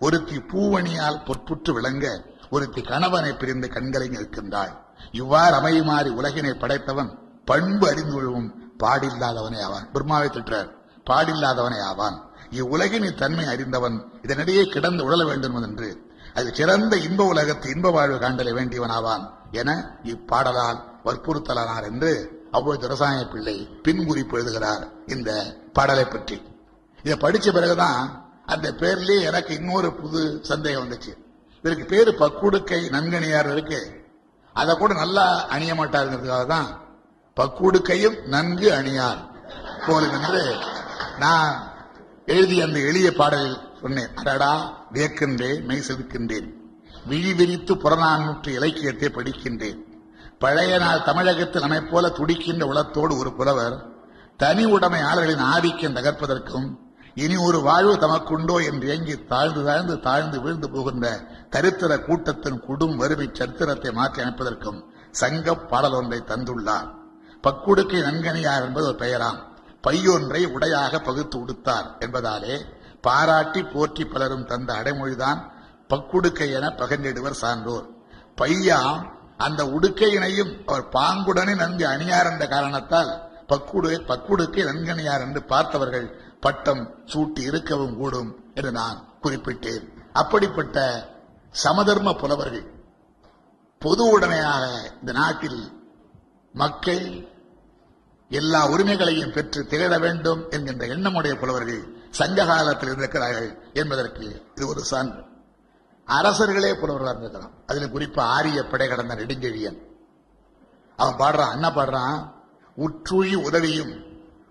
ஒருத்தி 0.05 0.37
பூவணியால் 0.51 1.23
பொற்புற்று 1.27 1.71
விளங்க 1.77 2.05
ஒருத்தி 2.49 2.81
கணவனை 2.81 3.31
பிரிந்து 3.33 3.67
கண்களை 3.75 4.07
நிற்கின்றாள். 4.09 4.73
இவ்வாறு 5.21 5.55
அமையுமாறி 5.59 6.09
உலகினை 6.19 6.53
படைத்தவன் 6.53 7.11
பண்பு 7.45 7.85
அறிந்து 7.91 8.13
கொள்வும் 8.13 8.49
பாடில்லாதவனே 8.83 9.59
ஆவான். 9.67 9.85
பிரம்மாவை 9.93 10.29
திட்டார் 10.31 10.69
பாடில்லாதவனே 11.09 11.79
ஆவான். 11.89 12.17
இவ்வுலகின் 12.59 13.07
தன்மை 13.21 13.45
அறிந்தவன் 13.53 13.97
இதனிடையே 14.25 14.63
கிடந்து 14.73 15.01
உழல 15.07 15.23
வேண்டும் 15.29 15.57
என்று 15.63 15.89
அது 16.37 16.49
சிறந்த 16.55 16.93
இன்ப 17.07 17.21
உலகத்து 17.33 17.67
இன்ப 17.75 17.89
வாழ்வு 17.89 18.17
காண்டல 18.19 18.51
வேண்டியவனாவான் 18.57 19.23
என 19.51 19.69
இப்பாடலால் 20.03 20.79
வற்புறுத்தலானார் 21.07 21.87
என்று 21.91 22.11
அவ்வளவு 22.51 22.81
துரசாய 22.83 23.29
பிள்ளை 23.31 23.55
பின்குறிப்பு 23.85 24.35
எழுதுகிறார் 24.37 24.83
இந்த 25.05 25.29
பாடலை 25.73 26.05
பற்றி. 26.05 26.37
இதை 27.03 27.15
படிச்ச 27.23 27.47
பிறகுதான் 27.51 28.01
அந்த 28.45 28.67
பேர்லயே 28.81 29.21
எனக்கு 29.29 29.51
இன்னொரு 29.55 29.89
புது 29.93 30.21
சந்தேகம் 30.41 30.83
வந்துச்சு. 30.83 31.13
இதற்கு 31.63 31.85
பேரு 31.85 32.11
பக்குடுக்கை 32.19 32.81
நன்கணியார் 32.95 33.51
இருக்கு. 33.51 33.79
அதை 34.53 34.73
கூட 34.75 34.93
நல்லா 34.93 35.25
அணிய 35.55 35.73
மாட்டாருங்கிறதுக்காக 35.73 36.45
தான் 36.45 36.69
பக்குடுக்கையும் 37.37 38.17
நன்கு 38.25 38.67
அணியார் 38.73 39.19
போலும் 39.87 40.15
என்று 40.17 40.43
நான் 41.19 41.51
எழுதிய 42.25 42.65
அந்த 42.65 42.79
எளிய 42.79 43.09
பாடலில் 43.13 43.59
சொன்னேன். 43.81 44.13
அடடா 44.15 44.53
வியக்கின்றேன் 44.93 45.59
மெய் 45.63 45.85
செதுக்கின்றேன். 45.87 46.47
விழி 47.05 47.33
விரித்து 47.33 47.73
புறநானூற்று 47.75 48.49
இலக்கியத்தை 48.59 49.09
படிக்கின்றேன். 49.09 49.79
பழைய 50.39 50.77
நாள் 50.77 51.03
தமிழகத்தில் 51.03 51.61
நம்மை 51.61 51.81
போல 51.81 52.09
துடிக்கின்ற 52.09 52.63
உளத்தோடு 52.65 53.13
ஒரு 53.17 53.33
புலவர் 53.33 53.77
தனி 54.37 54.65
உடைமையாளர்களின் 54.65 55.45
ஆதிக்கம் 55.53 55.95
தகர்ப்பதற்கும் 55.95 56.67
இனி 57.15 57.35
ஒரு 57.37 57.61
வாழ்வு 57.61 57.93
தமக்குண்டோ 57.97 58.57
என்று 58.65 58.87
ஏங்கி 58.89 59.15
தாழ்ந்து 59.25 59.63
தாழ்ந்து 59.63 59.99
தாழ்ந்து 59.99 60.41
வீழ்ந்து 60.41 60.67
போகின்ற 60.69 61.07
தரித்திர 61.49 62.05
கூட்டத்தின் 62.05 62.59
குடும் 62.67 62.95
வறுமை 62.95 63.29
சரித்திரத்தை 63.33 63.91
மாற்றி 63.91 64.21
அமைப்பதற்கும் 64.21 64.79
சங்க 65.11 65.55
பாடல் 65.55 65.93
ஒன்றை 65.93 66.19
தந்துள்ளார். 66.27 66.87
பக்குடுக்கை 67.43 67.99
நன்கனியார் 68.01 68.65
என்பது 68.65 68.87
ஒரு 68.87 68.97
பெயராம். 68.97 69.39
பையொன்றை 69.87 70.41
உடையாக 70.45 70.99
பகுத்து 70.99 71.37
உடுத்தார் 71.39 71.87
என்பதாலே 71.99 72.55
பாராட்டி 73.01 73.61
போற்றி 73.63 74.05
பலரும் 74.05 74.45
தந்த 74.45 74.73
அடைமொழிதான் 74.73 75.41
பக்குடுக்கை 75.89 76.47
என 76.53 76.73
பகிர்ந்திடுவர் 76.77 77.41
சான்றோர். 77.41 77.85
பையாம் 78.35 79.01
அந்த 79.37 79.63
உடுக்கையினையும் 79.65 80.53
அவர் 80.65 80.89
பாங்குடனே 80.89 81.55
நன்கு 81.55 81.85
அணியார் 81.87 82.31
என்ற 82.31 82.47
காரணத்தால் 82.47 83.11
பக்குடு 83.47 83.89
பக்குடுக்கை 84.09 84.63
நன்கணியார் 84.69 85.21
என்று 85.21 85.43
பார்த்தவர்கள் 85.43 86.07
பட்டம் 86.39 86.83
சூட்டி 87.05 87.39
இருக்கவும் 87.39 87.97
கூடும் 87.97 88.51
என்று 88.53 88.71
நான் 88.71 88.97
குறிப்பிட்டேன். 89.23 89.85
அப்படிப்பட்ட 90.13 90.77
சமதர்ம 91.51 92.13
புலவர்கள் 92.13 92.65
பொது 93.79 94.03
உடனையாக 94.05 94.65
இந்த 94.99 95.11
நாட்டில் 95.11 95.59
மக்கள் 96.53 97.35
எல்லா 98.29 98.67
உரிமைகளையும் 98.69 99.33
பெற்று 99.33 99.67
திகழ 99.67 99.99
வேண்டும் 99.99 100.49
என்கின்ற 100.49 100.87
எண்ணமுடைய 100.87 101.33
புலவர்கள் 101.35 101.81
சங்க 102.09 102.45
காலத்தில் 102.45 102.95
இருக்கிறார்கள் 102.97 103.49
என்பதற்கு 103.73 104.25
இது 104.55 104.67
ஒரு 104.67 104.83
சான்று. 104.83 105.23
அரசர்களே 106.07 106.73
புலவர்களாக 106.73 107.19
இருந்திருக்கலாம். 107.21 107.51
அதுல 107.67 107.85
குறிப்பா 107.85 108.19
ஆரிய 108.19 108.63
படை 108.63 108.87
கடந்த 108.87 109.15
நெடுஞ்செழியன். 109.15 109.77
அவன் 110.95 111.15
பாடுறான் 111.15 111.51
என்ன 111.51 111.69
பாடுறான்? 111.69 112.31
உற்றுழி 112.75 113.35
உதவியும் 113.35 114.05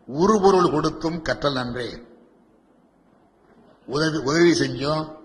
உருபொருள் 0.07 0.71
கொடுத்தும் 0.71 1.23
கற்றல் 1.23 1.53
நன்றே. 1.53 2.03
உதவி 3.87 4.19
உதவி 4.19 4.51
செஞ்சோம் 4.51 5.19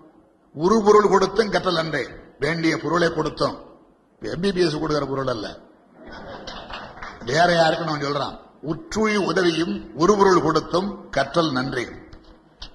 உருபொருள் 0.53 1.09
கொடுத்தும் 1.09 1.51
கற்றல் 1.51 1.73
நன்றே. 1.73 2.07
வேண்டிய 2.39 2.77
பொருளை 2.77 3.07
கொடுத்தோம். 3.07 3.57
எம்பிபிஎஸ் 4.21 4.79
கொடுக்கிற 4.79 5.05
பொருள் 5.05 5.27
அல்ல. 5.27 5.57
வேற 7.25 7.45
யாருக்குன்னு 7.45 7.87
அவன் 7.87 8.01
சொல்றான். 8.01 8.39
உற்றுழி 8.61 9.15
உதவியும் 9.15 9.95
உருபொருள் 9.95 10.41
கொடுத்தும் 10.41 11.09
கற்றல் 11.09 11.51
நன்றி. 11.51 11.85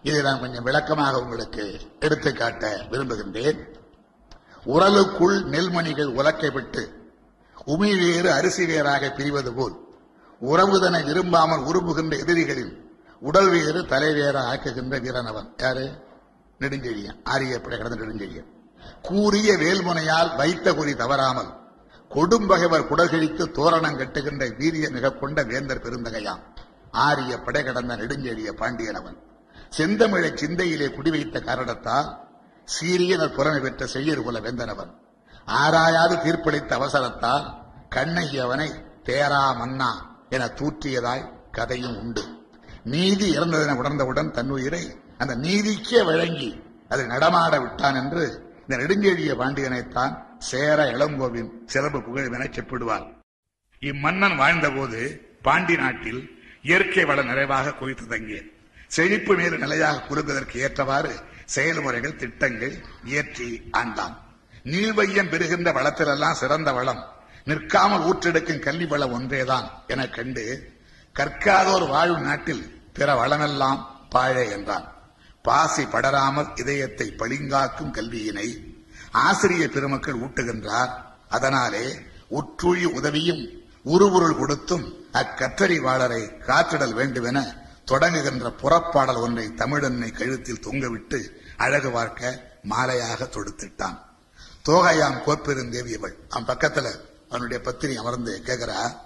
இதை 0.03 0.23
நான் 0.23 0.41
கொஞ்சம் 0.41 0.63
விளக்கமாக 0.63 1.23
உங்களுக்கு 1.23 1.81
எடுத்துக்காட்ட 2.01 2.77
விரும்புகின்றேன். 2.91 3.59
உரலுக்குள் 4.67 5.45
நெல்மணிகள் 5.45 6.15
உலக்கைப்பட்டு 6.15 6.87
உமி 7.67 7.99
வேறு 7.99 8.33
அரிசி 8.33 8.67
வேறாக 8.67 9.07
பிரிவது 9.07 9.55
போல் 9.55 9.85
உறவுதனை 10.41 11.05
விரும்பாமல் 11.05 11.61
உருவுகின்ற 11.61 12.19
எதிரிகளின் 12.19 12.91
உடல் 13.21 13.49
வேறு 13.49 13.87
தலை 13.87 14.15
வேற 14.15 14.41
ஆக்குகின்ற 14.41 15.01
வீரனவன். 15.01 15.49
யாரு? 15.59 15.91
நெடுஞ்செழியன். 16.61 17.17
ஆரிய 17.25 17.61
கடந்த 17.61 17.97
நெடுஞ்செழியன். 17.97 18.47
கூறிய 19.03 19.53
வேல்முனையால் 19.53 20.37
வைத்த 20.37 20.75
குறி 20.75 20.95
தவறாமல் 20.95 21.49
கொடும்பகைவர் 22.11 22.87
குடகிழித்து 22.87 23.51
தோரணம் 23.51 23.99
கட்டுகின்ற 23.99 24.57
வீரிய 24.57 24.91
மிக 24.91 25.11
கொண்ட 25.11 25.43
வேந்தர் 25.43 25.83
பெருந்தகையாம். 25.83 26.41
ஆரிய 26.91 27.39
படை 27.39 27.65
கடந்த 27.65 27.97
நெடுஞ்செழிய 27.97 28.53
பாண்டியனவன். 28.53 29.17
செந்தமிழை 29.71 30.31
சிந்தையிலே 30.35 30.89
குடிவைத்த 30.89 31.45
காரணத்தால் 31.45 32.29
சீரியனர் 32.69 33.35
புறமை 33.35 33.61
பெற்ற 33.61 33.87
செய்யர் 33.87 34.23
குல 34.23 34.41
வேந்தனவன். 34.41 34.93
ஆராயாது 35.47 36.15
தீர்ப்பளித்த 36.17 36.73
அவசரத்தால் 36.73 37.45
கண்ணகி 37.89 38.39
அவனை 38.39 38.71
தேரா 39.05 39.57
மன்னா 39.57 40.19
என 40.29 40.47
தூற்றியதாய் 40.47 41.33
கதையும் 41.51 41.99
உண்டு. 41.99 42.23
நீதி 42.85 43.39
இறந்ததென 43.39 43.77
உணர்ந்தவுடன் 43.77 44.31
தன்னுயிரை 44.31 44.83
அந்த 45.19 45.35
நீதிக்கே 45.35 46.03
வழங்கி 46.03 46.63
அதை 46.89 47.07
நடமாட 47.07 47.61
விட்டான் 47.61 47.95
என்று 47.95 48.55
இந்த 48.61 48.77
நெடுஞ்செழிய 48.77 49.33
பாண்டியனைத்தான் 49.43 50.25
சேர 50.39 50.85
இளங்கோவின் 50.85 51.51
சிறப்பு 51.67 51.99
புகழ்வென 51.99 52.45
செப்பிடுவார். 52.51 53.07
இம்மன்னன் 53.81 54.37
வாழ்ந்தபோது 54.37 55.01
பாண்டி 55.43 55.77
நாட்டில் 55.77 56.31
இயற்கை 56.63 57.05
வள 57.05 57.23
நிறைவாக 57.23 57.73
குவித்து 57.73 58.07
தங்கியது 58.07 58.55
செழிப்பு 58.89 59.35
மேல் 59.35 59.59
நிலையாக 59.59 60.05
குறுங்குவதற்கு 60.09 60.57
ஏற்றவாறு 60.57 61.13
செயல்முறைகள் 61.45 62.17
திட்டங்கள் 62.17 62.75
இயற்றி 63.05 63.49
ஆண்டான் 63.73 64.15
நீள்வையம் 64.65 65.29
பெறுகின்ற 65.29 65.69
வளத்திலெல்லாம் 65.73 66.41
சிறந்த 66.41 66.71
வளம். 66.73 67.03
நிற்காமல் 67.45 68.05
ஊற்றெடுக்கும் 68.09 68.59
கல்வி 68.59 68.87
வளம் 68.87 69.13
ஒன்றேதான் 69.13 69.67
என 69.87 70.09
கண்டு 70.09 70.45
கற்காதோர் 71.17 71.87
வாழும் 71.89 72.21
நாட்டில் 72.21 72.65
பிற 72.93 73.09
வளமெல்லாம் 73.15 73.81
பாழே 74.11 74.45
என்றான். 74.51 74.87
பாசி 75.43 75.85
படராமல் 75.85 76.51
இதயத்தை 76.55 77.07
பளிங்காக்கும் 77.19 77.95
கல்வியினை 77.95 78.49
ஆசிரிய 79.11 79.65
பெருமக்கள் 79.69 80.21
ஊட்டுகின்றார். 80.21 80.93
அதனாலே 81.29 81.87
உற்றுழி 82.29 82.85
உதவியும் 82.99 83.45
உருவுருள் 83.85 84.39
கொடுத்தும் 84.39 84.85
அக்கற்றறிவாளரை 85.13 86.23
காற்றிடல் 86.49 86.95
வேண்டுமென 86.95 87.39
தொடங்குகின்ற 87.87 88.53
புறப்பாடல் 88.63 89.21
ஒன்றை 89.21 89.47
தமிழன்னை 89.47 90.13
கழுத்தில் 90.13 90.61
தொங்கவிட்டு 90.63 91.29
அழகு 91.57 91.91
பார்க்க 91.91 92.43
மாலையாக 92.71 93.27
தொடுத்துட்டான். 93.27 93.99
தோகையாம் 94.65 95.23
கோப்பெருந்தேவி 95.27 95.97
அவள் 95.97 96.17
அவன் 96.29 96.57
பக்கத்துல 96.57 97.01
அவனுடைய 97.29 97.63
பத்தினி 97.63 97.97
அமர்ந்து 97.97 98.43
கேட்கிறா 98.45 98.97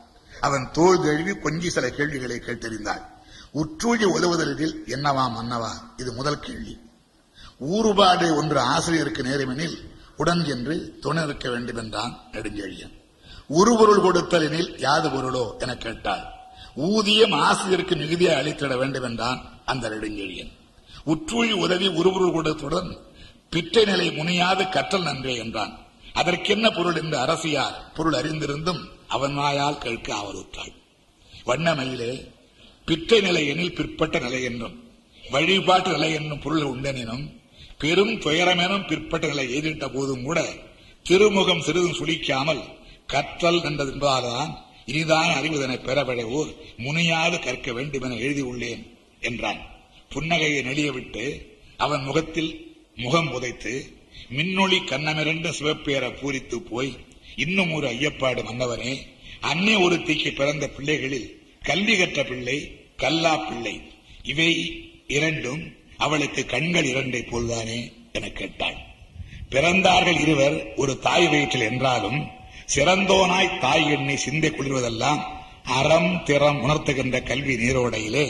அவன் 0.41 0.71
தோல் 0.73 1.03
தழுவி 1.03 1.33
கொஞ்சி 1.33 1.69
சில 1.69 1.91
கேள்விகளை 1.91 2.37
கேட்டறிந்தாள். 2.37 3.03
உற்றூழி 3.55 4.05
உதவுதலில் 4.05 4.83
என்னவாம் 4.87 5.33
மன்னவா? 5.33 5.71
இது 5.97 6.13
முதல் 6.13 6.41
கேள்வி. 6.41 6.81
ஊறுபாடு 7.61 8.35
ஒன்று 8.35 8.61
ஆசிரியருக்கு 8.61 9.23
நேருமெனில் 9.23 9.91
உடன் 10.17 10.45
சென்று 10.45 10.99
துணை 11.01 11.25
இருக்க 11.25 11.51
வேண்டும் 11.51 11.77
என்றான் 11.77 12.19
நெடுஞ்செழியன். 12.33 13.01
உருபொருள் 13.49 14.03
கொடுத்தலினில் 14.03 14.81
யாது 14.81 15.09
பொருளோ? 15.09 15.59
என 15.59 15.77
கேட்டாள். 15.77 16.39
ஊதியம் 16.75 17.33
ஆசிரியருக்கு 17.33 17.97
மிகுதியாக 17.97 18.43
அளித்திட 18.43 18.77
வேண்டும் 18.77 19.03
என்றான் 19.03 19.63
அந்த 19.65 19.89
நெடுஞ்செழியன். 19.89 20.51
உற்றுழி 21.07 21.53
உதவி 21.53 21.87
உருபொருள் 21.87 22.97
பிற்றை 23.51 23.85
நிலை 23.85 24.11
முனியாது 24.11 24.69
கற்றல் 24.69 25.03
நன்றே 25.03 25.37
என்றான். 25.37 25.79
அதற்கென்ன 26.13 26.71
பொருள் 26.71 26.95
என்று 26.95 27.19
அரசியார் 27.19 27.93
பொருள் 27.95 28.13
அறிந்திருந்தும் 28.13 28.81
அவன் 29.09 29.35
வாயால் 29.35 29.79
கேட்க 29.79 30.15
அவருற்றாள் 30.15 30.73
வண்ணமயிலே 31.47 32.31
பிற்றை 32.85 33.21
நிலை 33.21 33.47
எனில் 33.47 33.75
பிற்பட்ட 33.75 34.19
நிலை 34.19 34.43
என்றும் 34.43 34.85
வழிபாட்டு 35.31 35.91
நிலை 35.91 36.13
என்னும் 36.13 36.39
பொருள் 36.39 36.63
உண்டெனினும் 36.63 37.31
பெரும் 37.79 38.11
துயரமெனும் 38.11 38.87
பிற்பட்ட 38.87 39.27
நிலை 39.27 39.55
எதிர்த்த 39.55 39.89
போதும் 39.89 40.23
கூட 40.23 40.45
திருமுகம் 41.03 41.61
சிறிதும் 41.61 41.93
சுளிக்காமல் 41.93 42.63
கற்றல் 43.07 43.61
என்றதென்பதால்தான் 43.61 44.59
இதுதான் 44.91 45.27
இனிதான் 45.27 45.39
அறிவதனை 45.39 45.77
பெறவிடவோர் 45.77 46.55
முனையாது 46.79 47.39
கற்க 47.39 47.73
வேண்டும் 47.73 48.03
என 48.03 48.15
எழுதியுள்ளேன் 48.15 48.87
என்றான். 49.21 49.61
புன்னகையை 50.15 50.63
நெளியவிட்டு 50.63 51.47
அவன் 51.77 52.03
முகத்தில் 52.03 52.77
முகம் 52.97 53.33
உதைத்து 53.33 53.99
மின்னொளி 54.31 54.79
கண்ணமிரண்ட 54.85 55.49
சிவப்பேர 55.59 56.11
பூரித்து 56.11 56.55
போய் 56.55 56.97
இன்னும் 57.37 57.73
ஒரு 57.73 57.93
ஐயப்பாடு 57.93 58.43
மன்னவனே 58.43 58.99
அன்னை 59.41 59.77
ஒருத்திக்கு 59.77 60.35
பிறந்த 60.35 60.69
பிள்ளைகளில் 60.69 61.43
கல்வி 61.63 61.97
கற்ற 61.97 62.25
பிள்ளை 62.25 62.87
கல்லா 62.97 63.37
பிள்ளை. 63.37 63.81
இவை 64.23 64.83
இரண்டும் 65.07 65.75
அவளுக்கு 65.97 66.47
கண்கள் 66.47 66.85
இரண்டை 66.85 67.23
போல்தானே? 67.23 67.93
என 68.13 68.31
கேட்டாள். 68.31 68.77
பிறந்தார்கள் 69.51 70.21
இருவர் 70.21 70.75
ஒரு 70.75 70.99
தாய் 70.99 71.29
வயிற்றில் 71.29 71.61
என்றாலும் 71.61 72.27
சிறந்தோனாய் 72.71 73.59
தாய் 73.59 73.87
எண்ணை 73.91 74.17
சிந்தை 74.17 74.51
குளிர்வதெல்லாம் 74.51 75.23
அறம் 75.73 76.13
திறம் 76.25 76.61
உணர்த்துகின்ற 76.63 77.17
கல்வி 77.23 77.55
நீரோடையிலே 77.57 78.27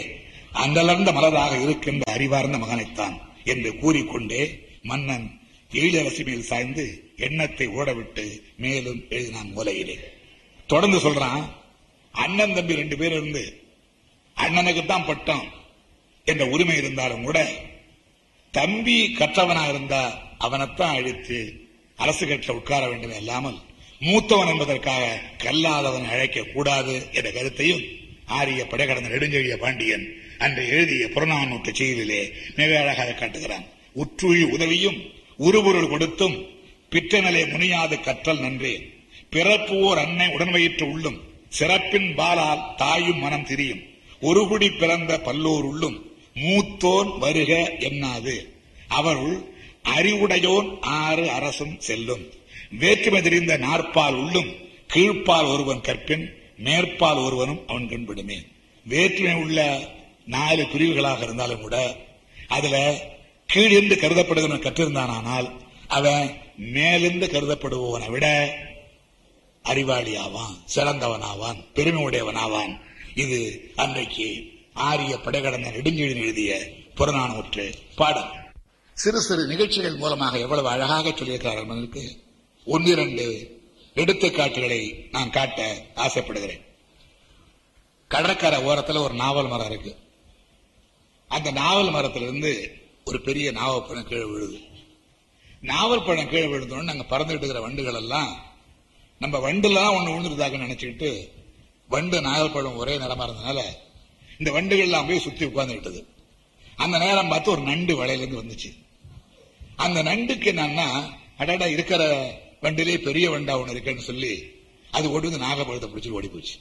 அந்தளர்ந்த 0.54 1.10
மலராக 1.12 1.52
இருக்கின்ற 1.60 2.04
அறிவார்ந்த 2.12 2.58
மகனைத்தான் 2.58 3.16
என்று 3.44 3.70
கூறிக்கொண்டே 3.78 4.42
மன்னன் 4.82 5.26
எழிலரசி 5.70 6.24
மேல் 6.24 6.42
சாய்ந்து 6.42 6.84
எண்ணத்தை 7.16 7.66
ஓடவிட்டு 7.68 8.24
மேலும் 8.56 9.00
எழுதினான் 9.10 9.52
மூலையிலே. 9.52 9.96
தொடர்ந்து 10.68 10.98
சொல்றான் 10.98 11.42
அண்ணன் 12.14 12.54
தம்பி 12.54 12.74
ரெண்டு 12.74 12.96
பேர் 12.96 13.12
இருந்து 13.12 13.44
அண்ணனுக்கு 14.36 14.86
தான் 14.86 15.06
பட்டம் 15.06 15.44
என்ற 16.26 16.44
உரிமை 16.44 16.76
இருந்தாலும் 16.76 17.24
கூட 17.24 17.38
தம்பி 18.54 18.96
கற்றவனா 19.18 19.68
இருந்தா 19.68 20.02
அவனைத்தான் 20.38 20.96
அழித்து 20.96 21.38
அரசு 21.98 22.24
கட்டில 22.26 22.56
உட்கார 22.56 22.82
வேண்டும் 22.88 23.16
இல்லாமல் 23.16 23.58
மூத்தவன் 24.00 24.48
என்பதற்காக 24.48 25.20
கல்லாதவன் 25.42 26.08
அழைக்க 26.08 26.42
கூடாது 26.42 27.08
என்ற 27.12 27.30
கருத்தையும் 27.30 27.82
ஆரிய 28.26 28.66
படைகடந்த 28.66 29.08
நெடுஞ்செழிய 29.08 29.56
பாண்டியன் 29.56 30.16
அன்று 30.38 30.68
எழுதிய 30.68 31.06
புறநானூற்று 31.06 31.74
செய்தியிலே 31.74 32.32
மிக 32.56 32.80
அழகாக 32.80 33.12
காட்டுகிறான். 33.12 33.64
உற்றுழி 33.92 34.42
உதவியும் 34.42 35.02
உருபொருள் 35.38 35.88
கொடுத்தும் 35.88 36.48
பிற்றநிலை 36.90 37.50
முனியாது 37.50 38.00
கற்றல் 38.00 38.40
நன்றே. 38.40 38.90
பிறப்புவோர் 39.30 40.04
அன்னை 40.04 40.28
உடன் 40.28 40.50
வயிற்று 40.50 40.90
உள்ளும் 40.90 41.20
சிறப்பின் 41.48 42.14
பாலால் 42.14 42.74
தாயும் 42.76 43.18
மனம் 43.18 43.44
திரியும். 43.44 43.82
ஒரு 44.20 44.48
குடி 44.48 44.70
பிறந்த 44.70 45.20
பல்லோர் 45.20 45.62
உள்ளும் 45.62 46.16
மூத்தோன் 46.34 47.18
வருக 47.18 47.72
என்னாது. 47.78 48.48
அவருள் 48.88 49.38
அறிவுடையோன் 49.96 50.80
ஆறு 50.80 51.30
அரசும் 51.30 51.80
செல்லும். 51.80 52.38
வேற்றுமை 52.78 53.22
தெரிந்த 53.22 53.58
நாற்பால் 53.58 54.14
உள்ளும் 54.14 54.54
கீழ்ப்பால் 54.94 55.52
ஒருவன் 55.52 55.80
கற்பின் 55.80 56.34
மேற்பால் 56.58 57.16
ஒருவனும் 57.16 57.60
அவன் 57.66 57.88
கண்படுமே. 57.88 58.46
வேற்றுமை 58.86 59.34
உள்ள 59.34 59.80
நாலு 60.26 60.66
பிரிவுகளாக 60.72 61.22
இருந்தாலும் 61.22 61.60
கூட 61.60 61.96
அதுல 62.48 62.96
கீழிருந்து 63.46 63.94
கருதப்படுகிறவன் 63.94 64.62
கற்றிருந்தானால் 64.62 65.50
அவன் 65.88 66.34
மேலிருந்து 66.56 67.26
கருதப்படுபவனை 67.26 68.10
விட 68.10 68.54
அறிவாளி 69.62 70.16
ஆவான் 70.16 70.56
சிறந்தவன் 70.64 71.20
ஆவான் 71.20 71.64
பெருமை 71.74 72.02
உடையவன் 72.02 72.80
இது 73.14 73.70
அன்றைக்கு 73.76 74.58
ஆரிய 74.74 75.16
படைகடன 75.16 75.70
நெடுஞ்செழியன் 75.70 76.20
எழுதிய 76.20 76.68
புறநானூற்று 76.96 77.72
பாடல். 77.96 78.30
சிறு 78.92 79.20
சிறு 79.20 79.46
நிகழ்ச்சிகள் 79.46 79.96
மூலமாக 79.96 80.38
எவ்வளவு 80.38 80.68
அழகாக 80.68 81.08
சொல்லியிருக்கிறார்கள் 81.08 82.28
ஒன்னிரண்டு 82.70 83.24
எடுத்துக்காட்டுகளை 83.94 85.08
நான் 85.10 85.30
காட்ட 85.30 85.86
ஆசைப்படுகிறேன். 85.94 86.64
கடற்கரை 88.08 88.62
ஓரத்தில் 88.62 88.96
ஒரு 88.96 89.14
நாவல் 89.14 89.46
மரம் 89.46 89.70
இருக்கு. 89.70 89.98
அந்த 91.28 91.50
நாவல் 91.50 91.90
மரத்திலிருந்து 91.90 92.52
ஒரு 93.04 93.20
பெரிய 93.20 93.52
நாவல் 93.52 93.86
பழம் 93.86 94.08
கீழே 94.08 94.24
விழுது. 94.24 94.58
நாவல் 95.60 96.02
பழம் 96.02 96.28
கீழே 96.28 96.46
விழுந்தோன்னு 96.46 96.82
நாங்கள் 96.82 97.06
பறந்துகிட்டு 97.06 97.36
இருக்கிற 97.36 97.60
வண்டுகள் 97.60 97.94
எல்லாம் 97.94 98.42
நம்ம 99.18 99.38
வண்டுலாம் 99.38 99.96
ஒன்று 99.96 100.12
விழுந்துருதாக 100.12 100.58
நினைச்சுக்கிட்டு 100.58 101.28
வண்டு 101.88 102.20
நாவல் 102.20 102.52
பழம் 102.52 102.76
ஒரே 102.76 102.98
நிறமா 102.98 103.26
இருந்ததுனால 103.26 103.62
இந்த 104.38 104.50
வண்டுகள்லாம் 104.50 105.06
போய் 105.06 105.18
சுத்தி 105.18 105.46
உட்கார்ந்துக்கிட்டது 105.46 106.04
அந்த 106.76 106.98
நேரம் 106.98 107.28
பார்த்து 107.28 107.50
ஒரு 107.50 107.62
நண்டு 107.62 108.04
வலையிலேருந்து 108.04 108.42
வந்துச்சு. 108.42 108.70
அந்த 109.76 110.02
நண்டுக்கு 110.02 110.48
என்னன்னா 110.52 111.18
அடடா 111.36 111.66
இருக்கிற 111.66 112.02
வண்டிலே 112.62 113.02
பெரிய 113.02 113.30
வண்டா 113.30 113.58
ஒண்ணு 113.58 113.70
இருக்குன்னு 113.70 114.00
சொல்லி 114.00 114.50
அது 114.90 115.10
ஓடி 115.10 115.28
வந்து 115.28 115.46
நாகப்பழத்தை 115.46 115.88
பிடிச்சி 115.88 116.10
ஓடி 116.10 116.28
போச்சு 116.28 116.54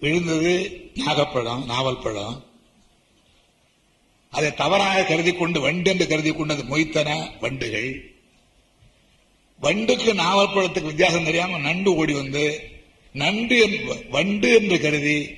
விழுந்தது 0.00 0.90
நாகப்பழம் 0.94 1.64
நாவல் 1.64 1.98
பழம். 1.98 2.44
அதை 4.30 4.54
தவறாக 4.54 5.04
கருதி 5.04 5.32
கொண்டு 5.32 5.60
வண்டு 5.60 5.90
என்று 5.90 6.06
கருதி 6.06 6.32
கொண்டு 6.32 6.54
அது 6.54 6.62
மொய்த்தன 6.62 7.38
வண்டுகள். 7.40 8.12
வண்டுக்கு 9.60 10.14
நாவல் 10.14 10.48
பழத்துக்கு 10.48 10.86
வித்தியாசம் 10.86 11.24
தெரியாம 11.24 11.58
நண்டு 11.58 11.94
ஓடி 11.94 12.12
வந்து 12.12 12.70
நண்டு 13.12 13.68
என்று- 13.68 14.08
வண்டு 14.08 14.54
என்று 14.54 14.80
கருதி 14.80 15.34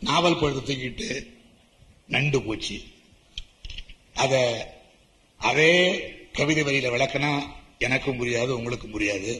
நாவல் 0.00 0.38
பழத்தை 0.38 0.76
தூக்கிட்டு 0.76 1.26
நண்டு 2.06 2.42
போச்சு. 2.42 2.80
அத 4.14 4.34
அதே 5.38 6.00
கவிதை 6.32 6.62
வரியில 6.64 6.90
விளக்கினா 6.90 7.42
எனக்கும் 7.84 8.18
புரியாது 8.20 8.52
உங்களுக்கும் 8.58 8.94
புரியாது. 8.94 9.32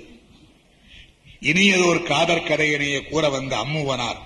இனியதொரு 1.41 2.03
காதற் 2.03 2.47
கதையினையே 2.49 3.01
கூற 3.09 3.25
வந்த 3.29 3.55
அம்முவனார் 3.57 4.21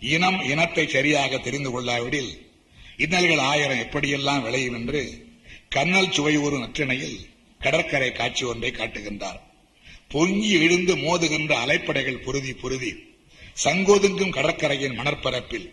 இனம் 0.00 0.40
இனத்தை 0.42 0.84
சரியாக 0.88 1.38
தெரிந்து 1.38 1.70
கொள்ளாவிடில் 1.70 2.30
இன்னல்கள் 2.98 3.44
ஆயிரம் 3.52 3.78
எப்படியெல்லாம் 3.78 4.42
விளையும் 4.42 4.74
என்று 4.74 5.02
கண்ணல் 5.68 6.12
சுவை 6.12 6.36
ஒரு 6.36 6.56
நற்றிணையில் 6.58 7.18
கடற்கரை 7.58 8.12
காட்சி 8.12 8.44
ஒன்றை 8.44 8.70
காட்டுகின்றார். 8.70 9.40
பொங்கி 10.08 10.50
எழுந்து 10.50 10.92
மோதுகின்ற 10.96 11.52
அலைப்படைகள் 11.64 12.24
பொருதி 12.24 12.52
பொருதி 12.52 12.92
சங்கோதுங்கும் 13.64 14.36
கடற்கரையின் 14.36 14.98
மணற்பரப்பில் 14.98 15.66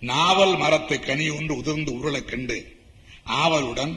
நாவல் 0.00 0.56
மரத்து 0.56 0.96
கனி 1.00 1.26
ஒன்று 1.30 1.54
உதிர்ந்து 1.56 1.90
உருளக் 1.92 2.30
கண்டு 2.30 2.56
ஆவலுடன் 3.42 3.94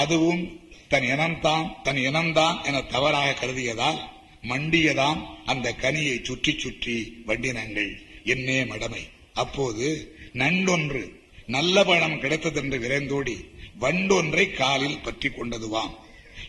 அதுவும் 0.00 0.42
தன் 0.88 1.06
இனம்தான் 1.12 1.66
தன் 1.82 2.00
இனம்தான் 2.08 2.56
என 2.64 2.80
தவறாக 2.82 3.30
கருதியதால் 3.32 4.00
மண்டியதாம் 4.42 5.20
அந்த 5.44 5.74
கனியை 5.82 6.16
சுற்றி 6.22 6.52
சுற்றி 6.58 6.96
வண்டினங்கள். 7.26 7.92
என்னே 8.24 8.58
மடமை. 8.64 9.02
அப்போது 9.34 9.86
நண்டொன்று 10.32 11.02
நல்ல 11.46 11.84
பழம் 11.84 12.20
கிடைத்ததென்று 12.22 12.78
விரைந்தோடி 12.84 13.36
வண்டொன்றை 13.78 14.44
காலில் 14.52 15.02
பற்றி 15.02 15.28
கொண்டதுவாம். 15.28 15.92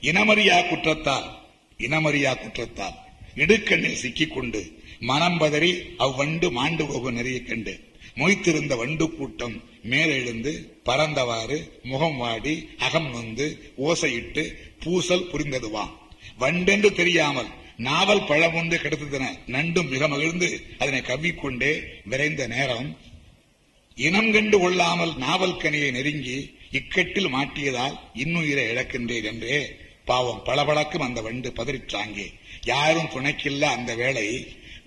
இனமறியா 0.02 0.58
குற்றத்தால் 0.70 1.28
இனமறியா 1.80 2.32
குற்றத்தால் 2.34 2.98
இடுக்கண்ணில் 3.36 4.02
சிக்கிக்கொண்டு 4.04 4.62
மனம் 5.00 5.40
பதறி 5.40 5.72
அவ்வண்டு 6.06 6.48
மாண்டு 6.52 6.84
போகும் 6.86 7.18
நெறிய 7.18 7.40
கண்டு 7.44 7.74
மொய்த்திருந்த 8.16 8.74
வண்டு 8.76 9.06
கூட்டம் 9.16 9.56
மேலெழுந்து 9.92 10.54
பறந்தவாறு 10.88 11.58
முகம் 11.84 12.18
வாடி 12.18 12.56
அகம் 12.78 13.10
நொந்து 13.10 13.48
ஓசையிட்டு 13.88 14.44
பூசல் 14.84 15.30
புரிந்ததுவாம் 15.32 15.94
வண்டென்று 16.40 16.90
தெரியாமல் 16.92 17.50
நாவல் 17.88 18.26
பழம் 18.26 18.54
ஒன்று 18.54 18.78
கிடைத்ததென 18.78 19.26
நண்டும் 19.48 19.90
மிக 19.90 20.08
மகிழ்ந்து 20.08 20.50
அதனை 20.78 21.02
கவ்விக்கொண்டே 21.02 21.72
விரைந்த 22.04 22.48
நேரம். 22.48 22.88
இனம் 23.98 24.32
கண்டு 24.32 24.58
கொள்ளாமல் 24.60 25.14
நாவல் 25.16 25.60
கனியை 25.64 25.90
நெருங்கி 25.92 26.38
இக்கட்டில் 26.72 27.34
மாட்டியதால் 27.36 27.96
இன்னுயிரை 28.14 28.66
இழக்கின்றேன் 28.72 29.24
என்றே 29.24 29.60
பாவம் 30.06 30.42
பளபளக்கும் 30.44 31.06
அந்த 31.08 31.22
வண்டு 31.22 31.50
பதறிச்சாங்கே 31.56 32.28
யாரும் 32.62 33.12
துணைக்கில்ல 33.14 33.64
அந்த 33.78 33.96
வேளை 33.96 34.26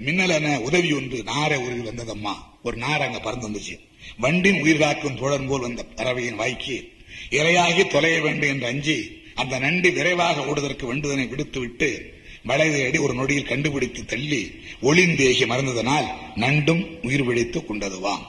மின்னலென 0.06 0.56
உதவி 0.58 0.92
ஒன்று 0.92 1.18
நாரை 1.22 1.58
உருவி 1.58 1.82
வந்ததம்மா. 1.88 2.34
ஒரு 2.62 2.76
நார் 2.76 3.02
அங்க 3.02 3.18
பறந்து 3.18 3.48
வந்துச்சு. 3.48 3.76
வண்டின் 4.18 4.60
உயிர் 4.60 4.78
காக்கும் 4.78 5.16
தோழன் 5.16 5.46
போல் 5.46 5.60
வந்த 5.60 5.84
பறவையின் 5.84 6.34
வாய்க்கு 6.34 6.92
இரையாகி 7.30 7.86
தொலைய 7.86 8.20
வேண்டும் 8.20 8.48
என்று 8.48 8.66
அஞ்சி 8.66 9.22
அந்த 9.34 9.58
நண்டு 9.58 9.92
விரைவாக 9.92 10.44
ஓடுவதற்கு 10.44 10.86
வேண்டுதனை 10.86 11.28
விடுத்துவிட்டு 11.28 12.18
வளைதையடி 12.48 13.00
ஒரு 13.00 13.14
நொடியில் 13.14 13.46
கண்டுபிடித்து 13.46 14.04
தள்ளி 14.04 14.50
ஒளிந்தேகி 14.82 15.46
மறந்ததனால் 15.46 16.08
நண்டும் 16.36 17.00
உயிர் 17.02 17.24
பிழைத்துக் 17.24 17.72
கொண்டதுவாம். 17.72 18.22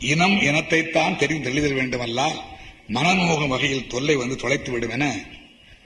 இனம் 0.00 0.40
இனத்தைத்தான் 0.40 1.16
தெரிந்து 1.16 1.50
தெளிதல் 1.50 1.72
வேண்டுமல்லால் 1.72 2.38
மனநோகும் 2.88 3.48
வகையில் 3.48 3.86
தொல்லை 3.86 4.16
வந்து 4.16 4.34
தொலைத்துவிடும் 4.34 4.90
என 4.90 5.20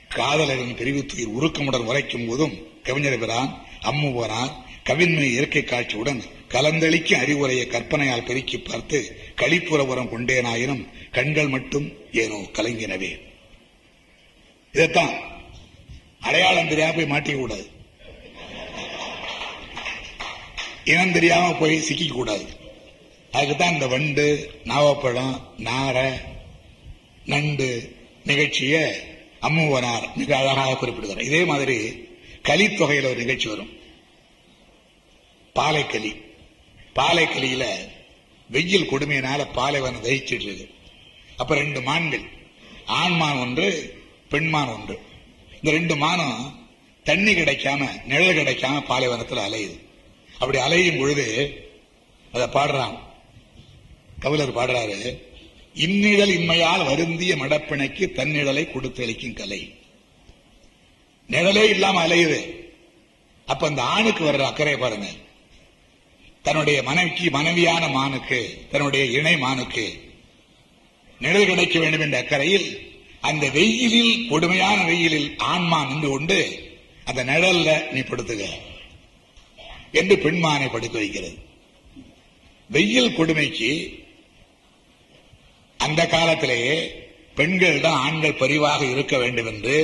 காதலரின் 0.08 0.76
பிரிவுத்துயிர் 0.76 1.34
உருக்கமுடன் 1.38 1.84
உரைக்கும் 1.84 2.26
போதும் 2.28 2.58
கவிஞர் 2.82 3.18
பிரான் 3.18 3.62
அம்முவனார் 3.82 4.52
கவின்மை 4.88 5.26
இயற்கை 5.30 5.62
காட்சியுடன் 5.62 6.20
கலந்தளிக்க 6.48 7.14
அறிவுரையை 7.14 7.66
கற்பனையால் 7.66 8.24
பெருக்கி 8.24 8.58
பார்த்து 8.58 9.16
களிப்புறவரம் 9.36 10.12
கொண்டேனாயினும் 10.12 10.84
கண்கள் 11.10 11.48
மட்டும் 11.48 11.92
ஏனோ 12.12 12.38
கலங்கினவே. 12.52 13.10
இதைத்தான் 14.72 15.14
அடையாளம் 16.20 16.68
தெரியாம 16.68 16.92
போய் 16.92 17.10
மாட்டிக்க 17.10 17.36
கூடாது 17.36 17.70
இனம் 20.84 21.12
தெரியாம 21.12 21.54
போய் 21.54 21.84
சிக்கிக்க 21.88 22.12
கூடாது 22.12 22.46
அதுக்குதான் 23.32 23.72
இந்த 23.72 23.86
வண்டு 23.86 24.50
நாவப்பழம் 24.64 25.42
நார 25.58 26.20
நண்டு 27.24 27.96
நிகழ்ச்சிய 28.24 28.76
அம்முவனார் 29.42 30.06
மிக 30.14 30.36
அழகாக 30.36 30.74
குறிப்பிடுகிறார். 30.74 31.24
இதே 31.24 31.44
மாதிரி 31.44 31.76
கலித்தொகையில 32.42 33.04
ஒரு 33.04 33.16
நிகழ்ச்சி 33.16 33.48
வரும். 33.48 33.77
பாலைக்களி 35.60 36.12
பாலைக்களியில 36.94 37.64
வெயில் 38.50 38.90
கொடுமையினால 38.90 39.40
பாலைவனம் 39.52 40.04
தகிச்சிட்டு 40.04 40.46
இருக்கு 40.46 40.66
அப்ப 41.36 41.54
ரெண்டு 41.54 41.80
மான்கள். 41.82 42.24
ஆண்மான் 42.86 43.36
ஒன்று 43.36 43.66
பெண்மான் 44.28 44.68
ஒன்று. 44.68 44.96
இந்த 45.52 45.70
ரெண்டு 45.70 45.96
மானும் 45.96 46.38
தண்ணி 47.04 47.32
கிடைக்காம 47.32 48.04
நிழல் 48.04 48.36
கிடைக்காம 48.36 48.80
பாலைவனத்தில் 48.80 49.38
அலையுது. 49.38 49.76
அப்படி 50.34 50.58
அலையும் 50.58 50.98
பொழுது 50.98 51.26
அதை 52.32 52.46
பாடுறான். 52.46 52.98
கவிழர் 54.20 54.56
பாடுறாரு 54.56 55.26
இன்னிழல் 55.74 56.34
இன்மையால் 56.38 56.84
வருந்திய 56.84 57.36
மடப்பிணைக்கு 57.36 58.04
தன்னிழலை 58.12 58.72
கொடுத்து 58.72 59.02
அளிக்கும் 59.02 59.34
கலை. 59.34 59.74
நிழலே 61.28 61.68
இல்லாம 61.68 62.06
அலையுது. 62.06 62.40
அப்ப 63.46 63.66
அந்த 63.66 63.82
ஆணுக்கு 63.82 64.24
வர்ற 64.24 64.38
அக்கறை 64.38 64.76
பாருங்க. 64.76 65.06
தன்னுடைய 66.44 66.82
மனைவிக்கு 66.82 67.30
மனைவியான 67.30 67.88
மானுக்கு 67.88 68.68
தன்னுடைய 68.70 69.04
இணை 69.04 69.36
மானுக்கு 69.36 69.86
நிழல் 71.20 71.46
கிடைக்க 71.46 71.78
வேண்டும் 71.78 72.00
என்ற 72.00 72.18
அக்கறையில் 72.18 72.68
அந்த 73.20 73.50
வெயிலில் 73.50 74.28
கொடுமையான 74.28 74.84
வெயிலில் 74.84 75.36
ஆண்மா 75.44 75.84
நின்று 75.84 76.08
கொண்டு 76.08 76.38
அந்த 77.04 77.24
நிழல்ல 77.24 77.92
நீ 77.92 78.00
படுத்துக 78.00 78.42
என்று 79.92 80.14
பெண்மானை 80.16 80.68
படுக்க 80.68 80.98
வைக்கிறது. 80.98 81.36
வெயில் 82.70 83.14
கொடுமைக்கு 83.14 83.70
அந்த 85.80 86.06
காலத்திலேயே 86.06 86.76
பெண்கள் 87.34 87.80
தான் 87.80 88.00
ஆண்கள் 88.00 88.36
பரிவாக 88.36 88.84
இருக்க 88.84 89.18
வேண்டும் 89.18 89.46
என்று 89.46 89.76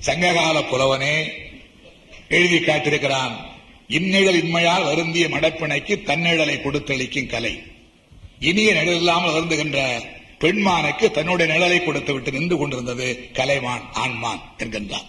சங்ககால 0.00 0.62
புலவனே 0.62 1.16
எழுதி 2.28 2.58
காட்டிருக்கிறான் 2.58 3.34
இந்நிழல் 3.88 4.42
இன்மையால் 4.42 4.84
வருந்திய 4.84 5.28
மடப்பிணைக்கு 5.28 6.02
தன்னிழலை 6.02 6.56
கொடுத்தளிக்கும் 6.56 7.26
கலை. 7.26 7.62
இனிய 8.40 8.72
நிழல் 8.72 8.96
இல்லாமல் 8.96 9.32
வருந்துகின்ற 9.32 10.04
பெண்மானுக்கு 10.40 11.10
தன்னுடைய 11.10 11.54
நிழலை 11.54 11.84
கொடுத்து 11.84 12.12
விட்டு 12.12 12.32
நின்று 12.32 12.56
கொண்டிருந்தது 12.56 13.28
கலைமான் 13.32 13.92
ஆண்மான் 13.92 14.42
என்கின்றான். 14.58 15.06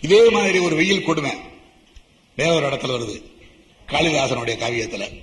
இதே 0.00 0.30
மாதிரி 0.30 0.58
ஒரு 0.58 0.76
வெயில் 0.76 1.04
கொடுமை 1.04 1.30
வேற 2.36 2.54
ஒரு 2.54 2.66
இடத்துல 2.66 2.96
வருது 2.96 3.22
காளிதாசனுடைய 3.92 4.56
காவியத்துல. 4.64 5.22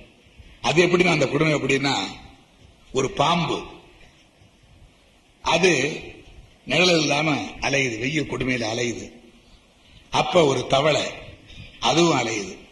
அது 0.60 0.86
எப்படின்னா 0.86 1.10
அந்த 1.10 1.28
கொடுமை 1.28 1.54
எப்படின்னா 1.54 1.94
ஒரு 2.92 3.10
பாம்பு. 3.10 3.62
அது 5.40 6.00
நிழல் 6.64 7.00
இல்லாம 7.00 7.34
அலையுது 7.60 7.98
வெயில் 7.98 8.30
கொடுமையில 8.30 8.64
அலையுது. 8.64 9.10
அப்ப 10.10 10.44
ஒரு 10.44 10.66
தவளை 10.66 11.02
அதுவும் 11.80 12.18
அலையுது. 12.18 12.64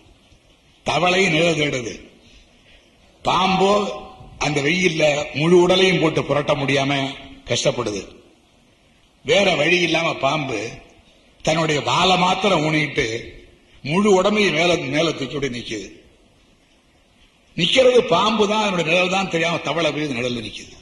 தவளையும் 0.85 1.35
நிழல் 1.35 1.61
தேடுது. 1.61 1.95
பாம்போ 3.25 3.73
அந்த 4.39 4.61
வெயில்ல 4.63 5.05
முழு 5.35 5.57
உடலையும் 5.61 6.01
போட்டு 6.01 6.25
புரட்ட 6.25 6.55
முடியாம 6.55 6.93
கஷ்டப்படுது. 7.49 8.03
வேற 9.25 9.55
வழி 9.55 9.79
இல்லாம 9.81 10.09
பாம்பு 10.15 10.71
தன்னுடைய 11.43 11.81
வாழை 11.81 12.17
மாத்திரம் 12.19 12.65
ஊனிட்டு 12.67 13.07
முழு 13.83 14.23
உடம்பையும் 14.23 14.57
மேல 14.59 14.77
மேல 14.95 15.11
தூக்கிட்டு 15.11 15.49
நிக்குது. 15.57 15.89
நிக்கிறது 17.57 18.01
பாம்பு 18.15 18.49
தான் 18.49 18.63
அதனுடைய 18.63 18.87
நிழல் 18.91 19.15
தான் 19.17 19.31
தெரியாம 19.31 19.59
தவளை 19.59 19.93
போய் 19.93 20.17
நிழல் 20.19 20.45
நிக்குது. 20.47 20.75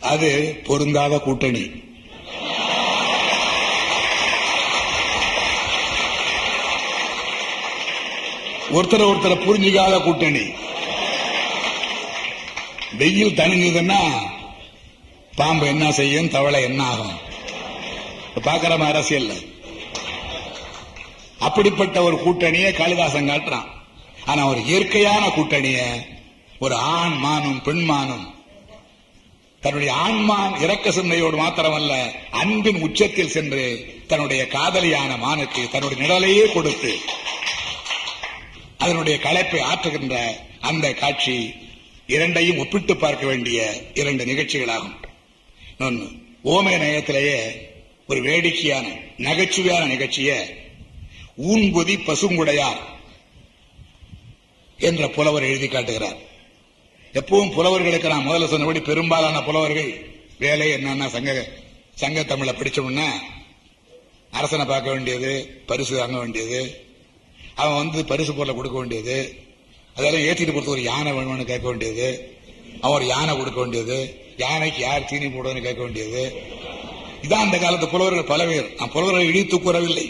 அது 0.00 0.30
பொருந்தாத 0.66 1.18
கூட்டணி. 1.18 1.64
ஒருத்தரை 8.72 9.04
ஒருத்தரை 9.10 9.36
புரிஞ்சுக்காத 9.44 10.02
கூட்டணி. 10.02 10.44
வெயில் 12.96 13.36
தனிஞ்சதுன்னா 13.36 14.00
பாம்பு 15.36 15.66
என்ன 15.66 15.92
செய்யும் 15.92 16.30
தவளை 16.30 16.62
என்ன 16.62 16.84
ஆகும்? 16.84 17.18
பாக்குற 18.46 18.78
அரசியல் 18.78 19.30
அப்படிப்பட்ட 21.38 22.02
ஒரு 22.02 22.16
கூட்டணியை 22.16 22.72
காளிதாசன் 22.72 23.28
காட்டுறான். 23.28 23.68
ஆனா 24.26 24.46
ஒரு 24.46 24.60
இயற்கையான 24.64 25.26
கூட்டணிய 25.26 25.78
ஒரு 26.58 26.74
ஆண் 26.74 27.16
மானும் 27.16 27.62
பெண்மானும் 27.64 28.36
தன்னுடைய 29.60 29.94
ஆண்மான் 29.94 30.60
இரக்க 30.60 30.90
சிந்தையோடு 30.90 31.36
மாத்திரமல்ல 31.36 31.94
அன்பின் 32.30 32.82
உச்சத்தில் 32.82 33.34
சென்று 33.36 33.64
தன்னுடைய 34.06 34.46
காதலியான 34.46 35.16
மானுக்கு 35.16 35.68
தன்னுடைய 35.70 36.02
நிழலையே 36.02 36.52
கொடுத்து 36.52 36.98
அதனுடைய 38.78 39.18
களைப்பை 39.18 39.60
ஆற்றுகின்ற 39.60 40.16
அந்த 40.60 40.86
காட்சி 40.94 41.36
இரண்டையும் 42.06 42.58
ஒப்பிட்டு 42.58 42.96
பார்க்க 42.96 43.26
வேண்டிய 43.26 43.58
இரண்டு 43.94 44.24
நிகழ்ச்சிகளாகும். 44.24 44.96
இன்னொன்னு 45.70 46.06
ஓமை 46.44 46.74
நயத்திலேயே 46.82 47.40
ஒரு 48.10 48.20
வேடிக்கையான 48.22 48.86
நகைச்சுவையான 49.18 49.84
நிகழ்ச்சிய 49.86 50.30
ஊன்பொதி 51.50 51.94
பசுங்குடையார் 52.06 52.80
என்ற 54.78 55.08
புலவர் 55.08 55.42
எழுதி 55.42 55.68
காட்டுகிறார். 55.68 56.18
எப்பவும் 57.14 57.54
புலவர்களுக்கு 57.56 58.08
நான் 58.08 58.28
முதல்ல 58.28 58.46
சொன்னபடி 58.46 58.80
பெரும்பாலான 58.80 59.42
புலவர்கள் 59.42 59.90
வேலை 60.38 60.66
என்னன்னா 60.76 61.06
சங்க 61.06 61.32
சங்க 61.94 62.22
தமிழை 62.24 62.54
பிடிச்சோம்னா 62.54 63.08
அரசனை 64.30 64.64
பார்க்க 64.64 64.90
வேண்டியது 64.90 65.32
பரிசு 65.66 65.94
வாங்க 65.98 66.18
வேண்டியது 66.18 66.60
அவன் 67.62 67.80
வந்து 67.82 68.04
பரிசு 68.04 68.32
பொருளை 68.34 68.54
கொடுக்க 68.54 68.78
வேண்டியது 68.78 69.16
அதெல்லாம் 69.94 70.26
ஏற்றிட்டு 70.28 70.52
பொறுத்து 70.52 70.74
ஒரு 70.76 70.82
யானை 70.82 71.12
வேணும்னு 71.12 71.50
கேட்க 71.52 71.66
வேண்டியது 71.68 72.08
அவன் 72.80 72.96
ஒரு 72.96 73.06
யானை 73.06 73.36
கொடுக்க 73.36 73.60
வேண்டியது 73.60 73.98
யானைக்கு 74.36 74.80
யார் 74.80 75.04
தீனி 75.04 75.26
போடுன்னு 75.26 75.62
கேட்க 75.62 75.82
வேண்டியது. 75.82 76.22
இதான் 77.22 77.44
அந்த 77.44 77.58
காலத்து 77.58 77.88
புலவர்கள் 77.88 78.30
பல 78.32 78.46
பேர். 78.46 78.74
நான் 78.76 78.90
புலவர்களை 78.90 79.26
இழித்து 79.28 79.56
கூறவில்லை. 79.60 80.06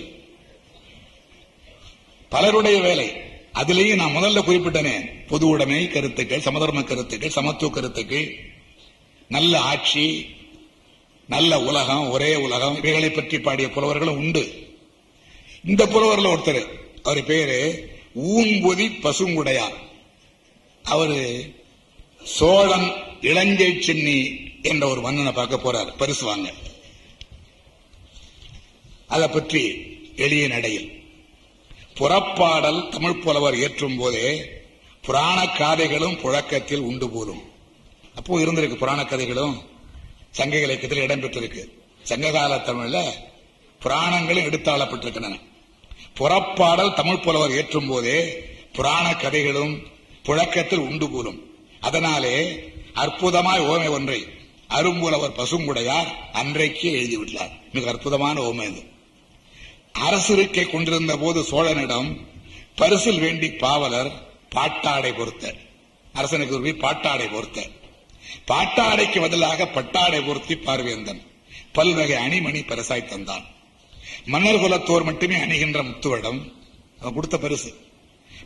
பலருடைய 2.29 2.81
வேலை. 2.81 3.09
அதுலேயும் 3.55 4.01
நான் 4.01 4.17
முதல்ல 4.17 4.41
குறிப்பிட்டனே 4.49 4.95
பொது 5.27 5.47
உடைமை 5.47 5.89
கருத்துக்கள் 5.89 6.41
சமதர்ம 6.41 6.83
கருத்துக்கள் 6.83 7.37
சமத்துவ 7.39 7.71
கருத்துக்கள் 7.75 8.27
நல்ல 9.29 9.61
ஆட்சி 9.61 10.05
நல்ல 11.29 11.61
உலகம் 11.61 12.11
ஒரே 12.11 12.35
உலகம் 12.35 12.77
இவைகளை 12.77 13.11
பற்றி 13.11 13.41
பாடிய 13.41 13.69
புலவர்களும் 13.69 14.17
உண்டு. 14.17 14.45
இந்த 15.65 15.87
புலவரில் 15.87 16.33
ஒருத்தர் 16.35 16.63
அவர் 17.09 17.25
பேரு 17.25 17.59
ஊம்பொதி 18.29 18.87
பசுங்குடையார் 19.03 19.77
அவரு 20.83 21.21
சோழன் 22.25 22.89
இளஞ்சை 23.21 23.69
சென்னி 23.81 24.19
என்ற 24.63 24.89
ஒரு 24.89 25.01
மன்னனை 25.01 25.33
பார்க்க 25.33 25.61
போறார். 25.65 25.97
பரிசு 25.97 26.25
வாங்க. 26.25 26.49
அதை 29.09 29.29
பற்றி 29.29 29.63
எளிய 30.17 30.49
நடையில். 30.49 30.89
புறப்பாடல் 31.95 32.89
தமிழ் 32.89 33.23
புலவர் 33.23 33.57
ஏற்றும் 33.57 33.97
போதே 33.97 34.29
புராண 35.03 35.39
காதைகளும் 35.47 36.21
புழக்கத்தில் 36.21 36.87
உண்டு 36.91 37.09
போதும் 37.11 37.43
அப்போ 38.15 38.39
இருந்திருக்கு 38.39 38.75
புராண 38.75 39.01
கதைகளும். 39.05 39.57
சங்க 40.31 40.57
இலக்கியத்தில் 40.61 41.05
இடம்பெற்றிருக்கு 41.05 41.63
சங்ககால 42.03 42.57
தமிழ்ல 42.57 42.99
புராணங்களும் 43.81 44.45
எடுத்தாளப்பட்டிருக்கின்றன. 44.45 45.39
புறப்பாடல் 46.19 46.95
தமிழ் 46.95 47.25
புலவர் 47.25 47.55
ஏற்றும் 47.57 47.89
போதே 47.89 48.19
புராண 48.73 49.17
கதைகளும் 49.17 49.75
புழக்கத்தில் 50.23 50.87
உண்டு 50.89 51.11
கூறும் 51.11 51.39
அதனாலே 51.81 52.37
அற்புதமாய் 52.95 53.67
ஓமை 53.73 53.89
ஒன்றை 53.91 54.21
அரும்புலவர் 54.69 55.37
பசுங்குடையார் 55.37 56.09
அன்றைக்கே 56.33 56.91
எழுதிவிட்டார். 56.95 57.53
மிக 57.73 57.91
அற்புதமான 57.91 58.41
ஓமை 58.41 58.67
இது 58.71 58.83
அரசிருக்கை 60.07 60.71
கொண்டிருந்த 60.71 61.17
போது 61.17 61.41
சோழனிடம் 61.43 62.09
பரிசில் 62.75 63.19
வேண்டி 63.19 63.49
பாவலர் 63.51 64.11
பாட்டாடை 64.51 65.13
பொறுத்த 65.13 65.55
அரசனுக்கு 66.13 66.59
விரும்பி 66.59 66.81
பாட்டாடை 66.81 67.27
பொறுத்த 67.27 67.67
பாட்டாடைக்கு 68.47 69.19
பதிலாக 69.21 69.67
பட்டாடை 69.67 70.21
பொருத்தி 70.21 70.57
பார்வேந்தன். 70.57 71.23
பல்வகை 71.73 72.17
அணிமணி 72.27 72.61
பரிசாய் 72.67 73.09
தந்தான். 73.11 73.45
மன்னர் 74.33 74.59
குலத்தோர் 74.59 75.05
மட்டுமே 75.05 75.37
அணுகின்ற 75.37 75.83
முத்துவடம். 75.83 76.53
அவன் 77.01 77.15
கொடுத்த 77.15 77.39
பரிசு. 77.39 77.75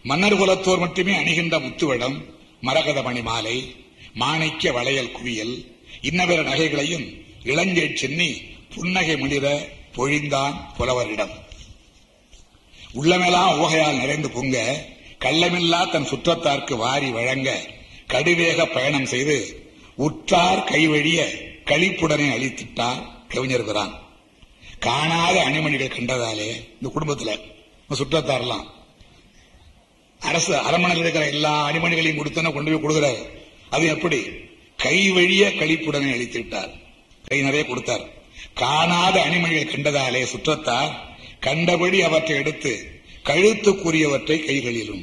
மன்னர் 0.02 0.36
குலத்தோர் 0.38 0.78
மட்டுமே 0.78 1.14
அணிகின்ற 1.14 1.58
முத்துவடம் 1.58 2.24
மரகத 2.60 3.02
மணி 3.02 3.22
மாலை 3.22 3.74
மாணிக்க 4.14 4.72
வளையல் 4.72 5.10
குவியல் 5.10 5.80
இன்னவர 6.02 6.42
நகைகளையும் 6.42 7.24
இளங்கை 7.44 7.90
சென்னி 7.94 8.42
புன்னகை 8.74 9.16
முளிர 9.16 9.68
பொழிந்தான் 9.96 10.54
புலவரிடம். 10.76 11.30
உள்ளமெல்லாம் 12.92 13.60
ஊகையால் 13.60 13.98
நிறைந்து 13.98 14.30
பொங்க 14.30 14.86
கள்ளமில்லா 15.18 15.90
தன் 15.90 16.08
சுற்றத்தார்க்கு 16.08 16.76
வாரி 16.76 17.10
வழங்க 17.10 17.66
கடுவேக 18.08 18.74
பயணம் 18.74 19.06
செய்து 19.06 19.64
உற்றார் 19.96 20.68
கைவழிய 20.70 21.20
களிப்புடனே 21.64 22.28
அழித்திட்டார் 22.36 23.02
கவிஞர் 23.28 23.64
பிரான். 23.64 24.01
காணாத 24.86 25.36
அணிமணிகள் 25.44 25.96
கண்டதாலே 25.96 26.50
இந்த 26.76 26.88
குடும்பத்துல 26.94 27.32
சுற்றத்தாரலாம் 27.90 28.66
அரசு 30.20 30.52
அரமணில் 30.68 31.02
இருக்கிற 31.02 31.24
எல்லா 31.26 31.52
அணிமணிகளையும் 31.68 32.20
கொடுத்தன 32.20 32.52
கொண்டு 32.52 32.70
போய் 32.70 32.84
கொடுக்கிறார். 32.84 33.20
அது 33.74 33.84
எப்படி? 33.86 34.20
கை 34.76 34.96
வழிய 35.10 35.44
கழிப்புடனே 35.60 36.10
அழித்து 36.12 36.38
விட்டார். 36.40 36.70
கை 37.28 37.38
நிறைய 37.40 37.64
கொடுத்தார். 37.66 38.04
காணாத 38.54 39.16
அணிமணிகள் 39.22 39.72
கண்டதாலே 39.72 40.22
சுற்றத்தார் 40.32 40.92
கண்டபடி 41.40 41.98
அவற்றை 42.02 42.34
எடுத்து 42.36 42.72
கழுத்துக்குரியவற்றை 43.28 44.36
கைகளிலும் 44.46 45.02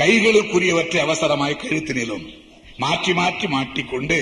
கைகளுக்குரியவற்றை 0.00 0.98
அவசரமாய் 1.04 1.62
கழுத்தினிலும் 1.62 2.24
மாற்றி 2.76 3.12
மாற்றி 3.12 3.46
மாட்டிக்கொண்டு 3.48 4.18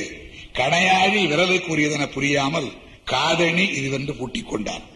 கடையாழி 0.58 1.20
விரலுக்குரியதென 1.30 2.04
புரியாமல் 2.06 2.68
காதணி 3.04 3.64
இதுவென்று 3.64 4.12
பூட்டிக் 4.12 4.48
கொண்டார் 4.48 4.92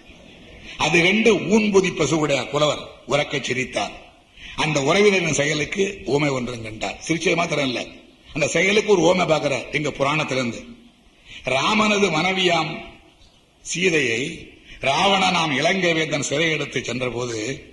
அது 0.79 1.01
ரெண்டு 1.01 1.35
ஊன்புதி 1.35 1.91
பசுவுடைய 1.91 2.49
புலவர் 2.49 2.83
உறக்கச் 3.09 3.43
சிரித்தார். 3.43 3.91
அந்த 4.57 4.81
உறவினரின் 4.81 5.31
செயலுக்கு 5.31 6.01
ஓமை 6.07 6.31
ஒன்றும் 6.31 6.63
கண்டார். 6.63 7.01
சிரிச்சது 7.09 7.35
மாத்திரம் 7.35 7.67
இல்ல. 7.67 7.87
அந்த 8.33 8.49
செயலுக்கு 8.49 8.99
ஒரு 8.99 9.03
ஓமை 9.03 9.23
பாக்குற 9.23 9.73
எங்க 9.73 9.91
புராணத்திலிருந்து. 9.91 10.65
ராமனது 11.45 12.11
மனைவியாம் 12.11 12.79
சீதையை 13.61 14.53
ராவண 14.81 15.31
நாம் 15.31 15.57
இலங்கை 15.57 15.93
வேந்தன் 15.93 16.23
சிறை 16.23 16.51
எடுத்து 16.51 16.85
சென்றபோது 16.85 17.65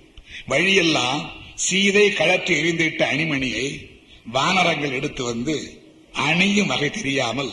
வழியெல்லாம் 0.46 1.30
சீதை 1.54 2.12
கழற்றி 2.12 2.54
எரிந்துவிட்ட 2.54 3.02
அணிமணியை 3.02 3.90
வானரங்கள் 4.32 4.92
எடுத்து 4.92 5.24
வந்து 5.24 5.84
அணியும் 6.12 6.66
வகை 6.66 6.90
தெரியாமல் 6.90 7.50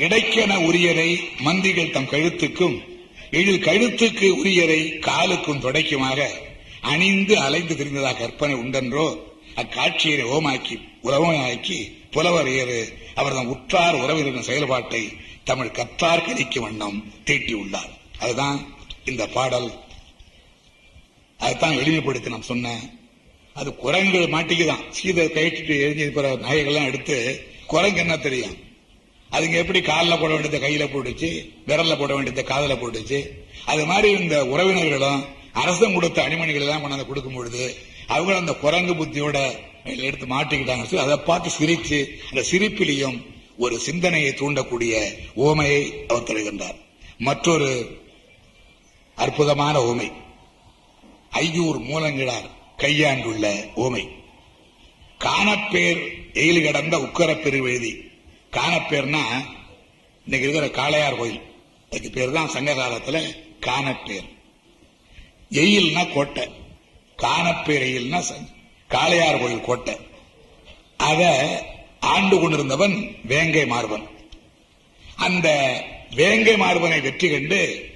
இடைக்கென 0.00 0.58
உரியரை 0.58 1.10
மந்திகள் 1.40 1.90
தம் 1.90 2.10
கழுத்துக்கும் 2.10 2.76
எழில் 3.30 3.64
கழுத்துக்கு 3.64 4.28
உரியரை 4.44 4.98
காலுக்கும் 4.98 5.60
தொடைக்குமாக 5.60 6.28
அணிந்து 6.80 7.38
அலைந்து 7.38 7.74
திரிந்ததாக 7.74 8.18
கற்பனை 8.18 8.54
உண்டென்றோ 8.56 9.06
அக்காட்சியை 9.54 10.24
ஓமாக்கி 10.24 10.76
உறவமாக்கி 11.04 11.78
புலவர் 12.10 12.48
ஏறு 12.48 12.98
அவர்தம் 13.14 13.48
உற்றார் 13.48 13.94
உறவினரின் 13.94 14.40
செயல்பாட்டை 14.40 15.12
தமிழ் 15.44 15.70
கற்றார் 15.70 16.24
கலிக்கும் 16.24 16.60
வண்ணம் 16.60 17.12
தீட்டியுள்ளார் 17.24 17.92
அதுதான் 18.18 18.74
இந்த 19.04 19.26
பாடல். 19.26 19.70
அதுதான் 21.38 21.76
எளிமைப்படுத்தி 21.76 22.28
நான் 22.28 22.42
சொன்னேன் 22.42 22.98
அது 23.54 23.76
குரங்கு 23.76 24.18
மாட்டிக்குதான். 24.18 24.88
சீதை 24.90 25.26
கயிட்டு 25.26 25.78
எழுதி 25.80 26.04
நகைகள்லாம் 26.04 26.86
எடுத்து 26.86 27.16
குரங்கு 27.66 27.98
என்ன 27.98 28.16
தெரியும்? 28.16 28.56
அதுங்க 29.30 29.52
எப்படி 29.52 29.80
காலில் 29.80 30.18
போட 30.18 30.32
வேண்டியதை 30.34 30.60
கையில 30.60 30.84
போட்டுச்சு 30.84 31.54
விரல்ல 31.66 31.98
போட 31.98 32.14
வேண்டியதை 32.14 32.44
காதல 32.44 32.74
போட்டுச்சு. 32.74 33.28
அது 33.66 33.86
மாதிரி 33.86 34.20
இந்த 34.20 34.44
உறவினர்களும் 34.44 35.24
அரசன் 35.52 35.94
கொடுத்த 35.94 36.22
அணிமணிகள் 36.22 36.60
எல்லாம் 36.60 36.84
கொண்டாந்து 36.84 37.06
கொடுக்கும் 37.06 37.34
பொழுது 37.34 37.76
அவங்க 38.06 38.36
அந்த 38.36 38.52
குரங்கு 38.52 38.94
புத்தியோட 38.94 39.56
எடுத்து 39.84 40.26
மாட்டிக்கிட்டாங்க. 40.26 40.84
சொல்லி 40.84 41.04
அதை 41.04 41.16
பார்த்து 41.16 41.50
சிரிச்சு 41.58 42.06
அந்த 42.30 42.48
சிரிப்பிலையும் 42.50 43.26
ஒரு 43.58 43.78
சிந்தனையை 43.78 44.32
தூண்டக்கூடிய 44.32 45.14
ஓமையை 45.36 46.06
அவர் 46.06 46.22
தருகின்றார். 46.22 46.78
மற்றொரு 47.18 47.98
அற்புதமான 49.14 49.78
ஓமை. 49.80 50.12
ஐயூர் 51.32 51.78
மூலங்கிழார் 51.78 52.48
கையாண்டுள்ள 52.78 53.68
ஓமை. 53.76 54.08
காணப்பேர் 55.24 56.00
எயில் 56.32 56.64
கடந்த 56.64 56.96
உக்கரப்பெருவெழுதி 56.96 58.08
காணப்பேர்னா 58.52 59.22
இன்னைக்கு 60.24 60.48
இருக்கிற 60.48 60.66
காளையார் 60.66 61.16
கோயில். 61.16 61.40
அதுக்கு 61.90 62.10
பேர் 62.10 62.30
தான் 62.30 62.48
சங்க 62.48 62.74
காலத்துல 62.74 63.34
காணப்பேர். 63.60 64.28
எயில்னா 65.50 66.12
கோட்டை. 66.12 66.48
காணப்பேர் 67.16 67.84
எயில்னா 67.90 68.24
காளையார் 68.88 69.40
கோயில் 69.40 69.60
கோட்டை. 69.60 69.96
அத 70.96 71.22
ஆண்டு 72.00 72.40
கொண்டிருந்தவன் 72.40 73.16
வேங்கை 73.24 73.66
மார்பன். 73.66 74.06
அந்த 75.16 75.48
வேங்கை 76.14 76.56
மார்பனை 76.56 77.02
வெற்றி 77.02 77.30
கண்டு 77.30 77.88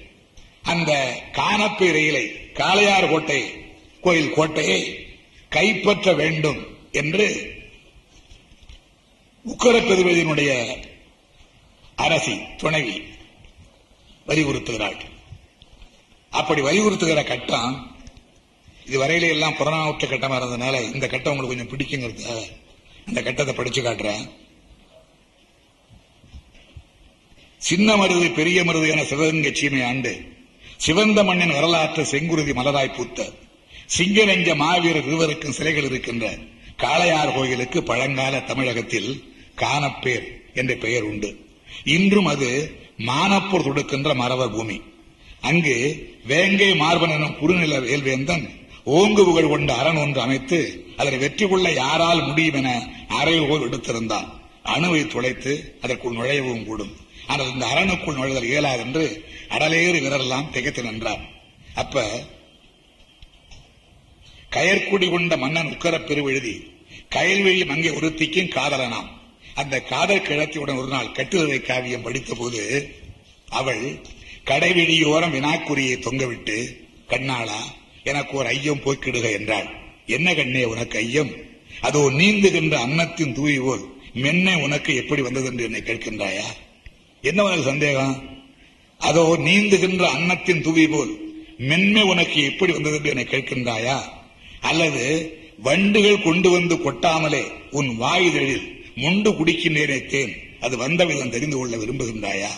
அந்த 0.61 1.21
காணப்பேர் 1.31 1.99
எயிலை 2.03 2.25
காளையார் 2.53 3.09
கோட்டை 3.09 3.53
கோயில் 4.01 4.33
கோட்டையை 4.33 5.07
கைப்பற்ற 5.49 6.13
வேண்டும் 6.13 6.77
என்று 6.91 7.54
உக்கரப்பெருவதியினுடைய 9.45 10.51
அரசி 12.05 12.35
துணைவி 12.61 12.95
வலியுறுத்துகிறாள். 14.27 14.97
அப்படி 16.31 16.61
வலியுறுத்துகிற 16.61 17.23
கட்டம் 17.23 17.73
இது 18.85 18.97
வரையில 19.01 19.29
எல்லாம் 19.35 19.57
புறநானூற்று 19.59 20.07
கட்டமா 20.07 20.37
இருந்ததுனால 20.39 20.79
இந்த 20.93 21.05
கட்டம் 21.07 21.33
உங்களுக்கு 21.33 21.53
கொஞ்சம் 21.53 21.71
பிடிக்குங்கிறது 21.73 22.25
அந்த 23.07 23.19
கட்டத்தை 23.21 23.53
படிச்சு 23.55 23.81
காட்டுறேன். 23.81 24.25
சின்ன 27.61 27.89
மருது 27.95 28.27
பெரிய 28.39 28.63
மருது 28.63 28.87
என 28.93 29.03
சிவகங்கை 29.11 29.51
சீமை 29.59 29.81
ஆண்டு 29.89 30.11
சிவந்த 30.85 31.19
மண்ணின் 31.23 31.55
வரலாற்று 31.57 32.03
செங்குருதி 32.11 32.53
மலராய் 32.53 32.95
பூத்த 32.95 33.29
சிங்க 33.95 34.25
நெஞ்ச 34.25 34.49
மாவீரர் 34.55 35.07
இருவருக்கும் 35.07 35.55
சிலைகள் 35.57 35.87
இருக்கின்ற 35.89 36.25
காளையார் 36.83 37.33
கோயிலுக்கு 37.35 37.79
பழங்கால 37.83 38.39
தமிழகத்தில் 38.39 39.09
காணப்பேர் 39.55 40.27
என்ற 40.53 40.73
பெயர் 40.75 41.03
உண்டு. 41.03 41.29
இன்றும் 41.85 42.25
அது 42.25 42.49
மானப்பூர் 42.97 43.65
தொடுக்கின்ற 43.67 44.13
மரவர் 44.15 44.51
பூமி. 44.51 44.81
அங்கு 45.41 45.75
வேங்கை 46.25 46.75
மார்பன் 46.75 47.09
எனும் 47.09 47.37
குறுநில 47.37 47.79
வேல்வேந்தன் 47.79 48.45
ஓங்கு 48.85 49.23
புகழ் 49.23 49.47
கொண்ட 49.47 49.73
அரண் 49.73 49.95
ஒன்று 49.95 50.21
அமைத்து 50.21 50.59
அதனை 50.97 51.19
வெற்றி 51.19 51.47
கொள்ள 51.47 51.71
யாரால் 51.71 52.23
முடியும் 52.23 52.53
என 52.53 52.69
அறையோர் 53.09 53.65
எடுத்திருந்தான். 53.67 54.27
அணுவை 54.63 55.07
துளைத்து 55.07 55.77
அதற்குள் 55.81 56.15
நுழையவும் 56.15 56.65
கூடும். 56.65 56.93
ஆனால் 57.27 57.51
இந்த 57.53 57.65
அரணுக்குள் 57.65 58.17
நுழைதல் 58.17 58.43
இயலாது 58.43 58.79
என்று 58.79 59.03
அடலேறு 59.49 59.99
வீரரெல்லாம் 60.05 60.49
திகைத்து 60.49 60.83
நின்றார் 60.83 61.23
அப்ப 61.75 62.03
கயற்குடி 64.49 65.09
கொண்ட 65.09 65.37
மன்னன் 65.37 65.67
உக்கரப் 65.67 66.07
பெருவெழுதி 66.09 66.55
கயல்வெளி 67.09 67.65
மங்கை 67.65 67.91
ஒருத்திக்கும் 67.91 68.53
காதலனாம். 68.55 69.09
அந்த 69.55 69.81
காதல் 69.81 70.21
கிழத்தியுடன் 70.21 70.77
ஒரு 70.77 70.87
நாள் 70.87 71.11
கட்டுரை 71.11 71.61
காவியம் 71.61 72.01
படித்த 72.01 72.33
போது 72.33 72.61
அவள் 73.49 73.99
கடைவெளியோரம் 74.45 75.35
வினாக்குறியை 75.35 75.95
தொங்கவிட்டு 75.97 76.75
கண்ணாளா 77.09 77.59
எனக்கு 78.03 78.37
ஒரு 78.37 78.47
ஐயம் 78.47 78.81
போக்கிடுக 78.85 79.31
என்றாள். 79.31 79.67
என்ன 80.05 80.33
கண்ணே 80.33 80.63
உனக்கு 80.63 80.97
ஐயம்? 80.97 81.31
அதோ 81.81 82.09
நீந்துகின்ற 82.09 82.75
அன்னத்தின் 82.77 83.33
தூவி 83.33 83.59
போல் 83.59 83.83
மென்ன 84.15 84.61
உனக்கு 84.61 84.95
எப்படி 84.95 85.21
வந்தது 85.21 85.45
என்று 85.45 85.63
என்னை 85.63 85.81
கேட்கின்றாயா? 85.81 86.45
என்ன 87.21 87.43
உனக்கு 87.43 87.63
சந்தேகம்? 87.63 88.29
அதோ 88.97 89.37
நீந்துகின்ற 89.39 90.09
அன்னத்தின் 90.09 90.61
தூவி 90.61 90.87
போல் 90.87 91.33
மென்மை 91.57 92.01
உனக்கு 92.01 92.43
எப்படி 92.43 92.71
வந்தது 92.71 92.95
என்று 92.95 93.09
என்னை 93.09 93.25
கேட்கின்றாயா? 93.25 94.01
அல்லது 94.61 95.03
வண்டுகள் 95.57 96.21
கொண்டு 96.21 96.49
வந்து 96.49 96.75
கொட்டாமலே 96.75 97.43
உன் 97.71 98.01
வாயுதழில் 98.01 98.74
முண்டு 98.95 99.35
குடிக்கும் 99.35 99.75
நேரத்தேன் 99.75 100.31
அது 100.61 100.77
வந்த 100.77 101.05
விதம் 101.05 101.29
தெரிந்து 101.29 101.57
கொள்ள 101.57 101.77
விரும்புகின்றாயா? 101.77 102.49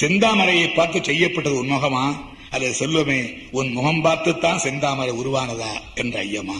செந்தாமரையை 0.00 0.74
பார்த்து 0.74 1.04
செய்யப்பட்டது 1.04 1.56
உன் 1.56 1.70
முகமா? 1.70 2.16
அல்லது 2.50 2.74
சொல்லுமே 2.78 3.38
உன் 3.50 3.72
முகம் 3.72 4.00
பார்த்துத்தான் 4.00 4.58
செந்தாமரை 4.58 5.10
உருவானதா? 5.10 5.70
என்ற 5.94 6.24
ஐயமா? 6.24 6.58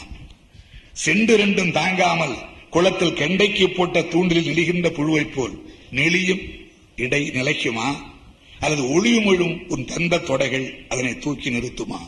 செண்டு 1.04 1.36
ரெண்டும் 1.36 1.72
தாங்காமல் 1.72 2.34
குளத்தில் 2.70 3.14
கெண்டைக்கு 3.14 3.66
போட்ட 3.66 4.02
தூண்டில் 4.02 4.46
நெளிகின்ற 4.46 4.88
புழுவைப் 4.88 5.34
போல் 5.34 5.74
நெளியும் 5.92 6.70
இடை 6.96 7.30
நிலைக்குமா? 7.30 7.96
அல்லது 8.60 8.90
ஒளியும் 8.90 9.24
ஒழும் 9.24 9.60
உன் 9.68 9.84
தந்த 9.84 10.16
தொடைகள் 10.16 10.86
அதனை 10.88 11.18
தூக்கி 11.18 11.50
நிறுத்துமா? 11.50 11.98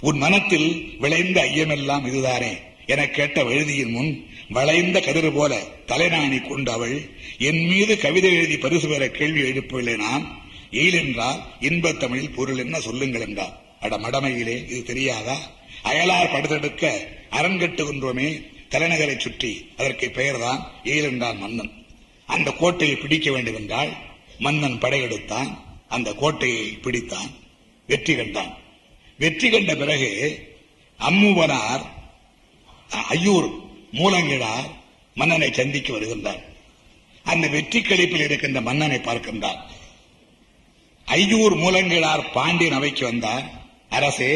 உன் 0.00 0.18
மனத்தில் 0.18 0.96
விளைந்த 0.98 1.42
ஐயமெல்லாம் 1.42 2.06
இதுதானே. 2.06 2.52
என 2.86 3.08
கேட்ட 3.08 3.42
வழுதியின் 3.42 3.90
முன் 3.90 4.26
வளைந்த 4.48 5.00
கதிர் 5.00 5.32
போல 5.32 5.62
தலைநாணி 5.86 6.48
கொண்டு 6.48 6.72
அவள் 6.72 7.10
என் 7.38 7.66
மீது 7.66 7.98
கவிதை 7.98 8.34
எழுதி 8.34 8.58
பரிசு 8.58 8.88
பெற 8.88 9.08
கேள்வி 9.08 9.40
எழுப்பவில்லை 9.40 9.96
நான். 9.96 10.42
எயிலென்றால் 10.70 11.40
இன்பத் 11.60 12.00
தமிழில் 12.00 12.30
பொருள் 12.30 12.58
என்ன 12.58 12.80
சொல்லுங்கள் 12.80 13.20
என்றார் 13.20 13.76
அட 13.80 13.98
மடமையிலே 13.98 14.64
இது 14.64 14.82
தெரியாதா? 14.82 15.38
அயலார் 15.84 16.32
படுத்தெடுக்க 16.32 17.06
அரண்கட்டுகின்றோமே 17.30 18.42
தலைநகரை 18.70 19.18
சுற்றி. 19.18 19.70
அதற்கு 19.76 20.10
பெயர்தான் 20.10 20.72
எயிலென்றான் 20.84 21.38
மன்னன். 21.38 21.70
அந்த 22.26 22.50
கோட்டையை 22.50 22.96
பிடிக்க 22.96 23.32
வேண்டும் 23.32 23.54
என்றால் 23.54 23.92
மன்னன் 24.38 24.78
படையெடுத்தான். 24.78 25.58
அந்த 25.88 26.12
கோட்டையை 26.12 26.78
பிடித்தான். 26.82 27.30
வெற்றி 27.86 28.14
கண்டான். 28.14 28.58
வெற்றி 29.18 29.50
கண்ட 29.50 29.74
பிறகு 29.74 30.38
அம்முவனார் 31.00 31.82
ஐயூர் 33.10 33.62
மூலங்கிழார் 33.98 34.68
மன்னனை 35.16 35.48
சந்திக்க 35.52 35.88
வருகின்றார் 35.92 36.42
அந்த 37.26 37.46
வெற்றி 37.54 37.80
கழிப்பில் 37.80 38.24
இருக்கின்ற 38.26 38.60
மன்னனை 38.68 38.98
பார்க்கின்றார் 38.98 39.60
ஐயூர் 41.08 41.54
மூலங்கிழார் 41.62 42.22
பாண்டியன் 42.32 42.76
அவைக்கு 42.78 43.04
வந்தார். 43.06 43.46
அரசே 43.88 44.32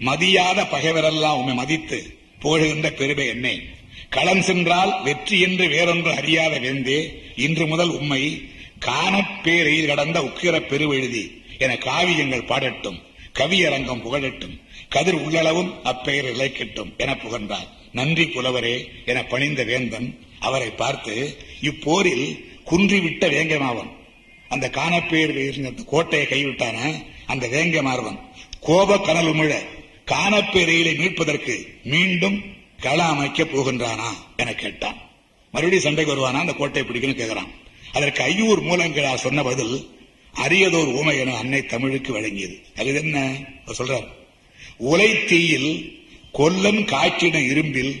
மதியாத 0.00 0.58
பகைவரெல்லாம் 0.72 1.38
உண்மை 1.40 1.54
மதித்து 1.54 1.98
புகழுகின்ற 2.42 2.88
பெருமை 2.90 3.26
என்னை. 3.26 3.56
களம் 4.08 4.42
சென்றால் 4.42 4.92
வெற்றி 5.02 5.36
என்று 5.46 5.64
வேறொன்று 5.68 6.10
அறியாத 6.14 6.54
வேந்தே 6.58 6.98
இன்று 7.46 7.64
முதல் 7.66 7.92
உண்மை 7.98 8.22
காணப்பேரையில் 8.86 9.90
கடந்த 9.92 10.18
உக்கிர 10.28 10.54
பெருவெழுதி 10.70 11.24
என 11.58 11.74
காவியங்கள் 11.86 12.48
பாடட்டும் 12.50 12.98
கவியரங்கம் 13.38 14.02
புகழட்டும். 14.04 14.56
கதிர் 14.88 15.28
உள்ளளவும் 15.28 15.82
அப்பெயர் 15.82 16.36
இழைக்கட்டும் 16.36 16.96
என 16.96 17.16
புகழ்ந்தார் 17.16 17.68
நன்றி 17.92 18.24
புலவரே 18.24 18.84
என 19.06 19.24
பணிந்த 19.24 19.64
வேந்தன் 19.64 20.18
அவரை 20.40 20.70
பார்த்து 20.70 21.36
இப்போரில் 21.62 22.44
குன்றிவிட்ட 22.66 23.24
வேங்கமாவன். 23.28 23.90
அந்த 24.48 24.68
காணப்பேர் 24.68 25.36
இருந்த 25.36 25.68
அந்த 25.68 25.82
கோட்டையை 25.82 26.28
கைவிட்டான 26.28 27.04
அந்த 27.26 27.46
வேங்கமார்வன் 27.46 28.18
கோப 28.60 28.98
கனல் 28.98 29.34
உமிழ 29.34 29.58
காணப்பேரையிலை 30.06 30.96
மீட்பதற்கு 30.96 31.66
மீண்டும் 31.84 32.42
கள 32.80 33.04
அமைக்க 33.04 33.44
போகின்றானா 33.44 34.10
என 34.36 34.54
கேட்டான். 34.54 34.96
மறுபடியும் 35.52 35.84
சண்டைக்கு 35.84 36.14
வருவானா? 36.14 36.40
அந்த 36.40 36.52
கோட்டை 36.52 36.82
பிடிக்கணும் 36.82 37.20
கேட்கிறான் 37.20 37.50
அதற்கு 37.92 38.22
ஐயூர் 38.22 38.66
மூலங்களா 38.66 39.14
சொன்ன 39.14 39.42
பதில் 39.42 39.90
அரியதோர் 40.34 40.94
ஊமை 40.94 41.18
என 41.18 41.36
அன்னை 41.36 41.62
தமிழுக்கு 41.62 42.20
வழங்கியது. 42.20 42.62
அது 42.76 42.94
என்ன? 42.94 43.36
சொல்றாரு 43.78 44.06
உலை 44.78 45.24
தீயில் 45.24 45.70
கொல்லன் 46.32 46.84
காய்ச்சின 46.84 47.38
இரும்பில் 47.38 47.94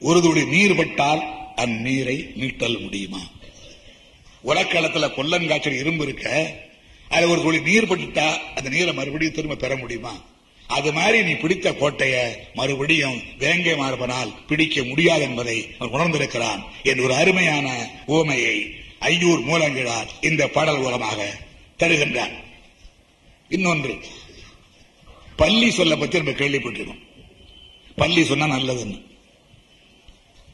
ஒரு 0.00 0.22
துளி 0.22 0.44
நீர் 0.44 0.74
பட்டால் 0.74 1.22
அந்நீரை 1.56 2.34
மீட்டல் 2.34 2.80
முடியுமா? 2.80 3.20
உலக்களத்துல 4.44 5.14
கொல்லன் 5.14 5.48
காய்ச்சல் 5.48 5.78
இரும்பு 5.78 6.04
இருக்க 6.04 6.54
அது 7.08 7.28
ஒரு 7.28 7.42
துளி 7.42 7.60
நீர் 7.60 7.88
பட்டுட்டா 7.88 8.38
அந்த 8.54 8.68
நீரை 8.68 8.94
மறுபடியும் 8.94 9.34
திரும்ப 9.34 9.54
பெற 9.54 9.76
முடியுமா? 9.76 10.24
அது 10.66 10.92
மாதிரி 10.92 11.22
நீ 11.22 11.32
பிடித்த 11.32 11.72
கோட்டைய 11.72 12.46
மறுபடியும் 12.54 13.22
வேங்கை 13.38 13.72
மார்பனால் 13.72 14.46
பிடிக்க 14.46 14.84
முடியாது 14.84 15.22
என்பதை 15.22 15.68
அவர் 15.78 16.00
உணர்ந்திருக்கிறான். 16.00 16.64
என்ற 16.82 17.02
ஒரு 17.02 17.14
அருமையான 17.14 17.90
ஓமையை 18.06 18.78
ஐயூர் 19.00 19.42
மூலங்கிழார் 19.42 20.08
இந்த 20.20 20.48
பாடல் 20.48 20.78
மூலமாக 20.78 21.38
தருகின்றான் 21.78 22.32
இன்னொன்று 23.48 24.00
பள்ளி 25.40 25.70
சொல்ல 25.70 25.96
பத்தி 25.96 26.16
நம்ம 26.16 26.30
கேள்விப்பட்டிருக்கோம். 26.30 27.06
பள்ளி 27.96 28.24
சொன்னா 28.24 28.46
நல்லதுன்னு. 28.46 29.02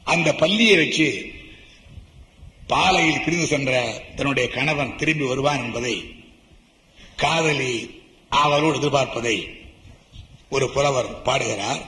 அந்த 0.03 0.35
பள்ளியை 0.35 0.75
வச்சு 0.75 1.31
பாலையில் 2.67 3.23
பிரிந்து 3.23 3.47
சென்ற 3.47 4.03
தன்னுடைய 4.15 4.49
கணவன் 4.49 4.95
திரும்பி 4.95 5.25
வருவான் 5.25 5.63
என்பதை 5.63 6.15
காதலி 7.15 8.01
ஆவலோடு 8.29 8.79
எதிர்பார்ப்பதை 8.79 9.55
ஒரு 10.49 10.69
புலவர் 10.69 11.21
பாடுகிறார். 11.21 11.81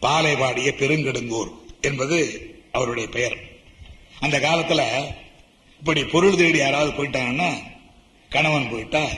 பாலை 0.00 0.36
பாடிய 0.36 0.74
பெருங்கெடுங்கூர் 0.78 1.50
என்பது 1.80 2.18
அவருடைய 2.72 3.08
பெயர். 3.08 3.38
அந்த 4.20 4.38
காலத்துல 4.38 5.06
இப்படி 5.78 6.04
பொருள் 6.04 6.36
தேடி 6.36 6.58
யாராவது 6.58 7.04
போயிட்டாங்கன்னா 7.04 7.62
கணவன் 8.28 8.70
போயிட்டா 8.70 9.08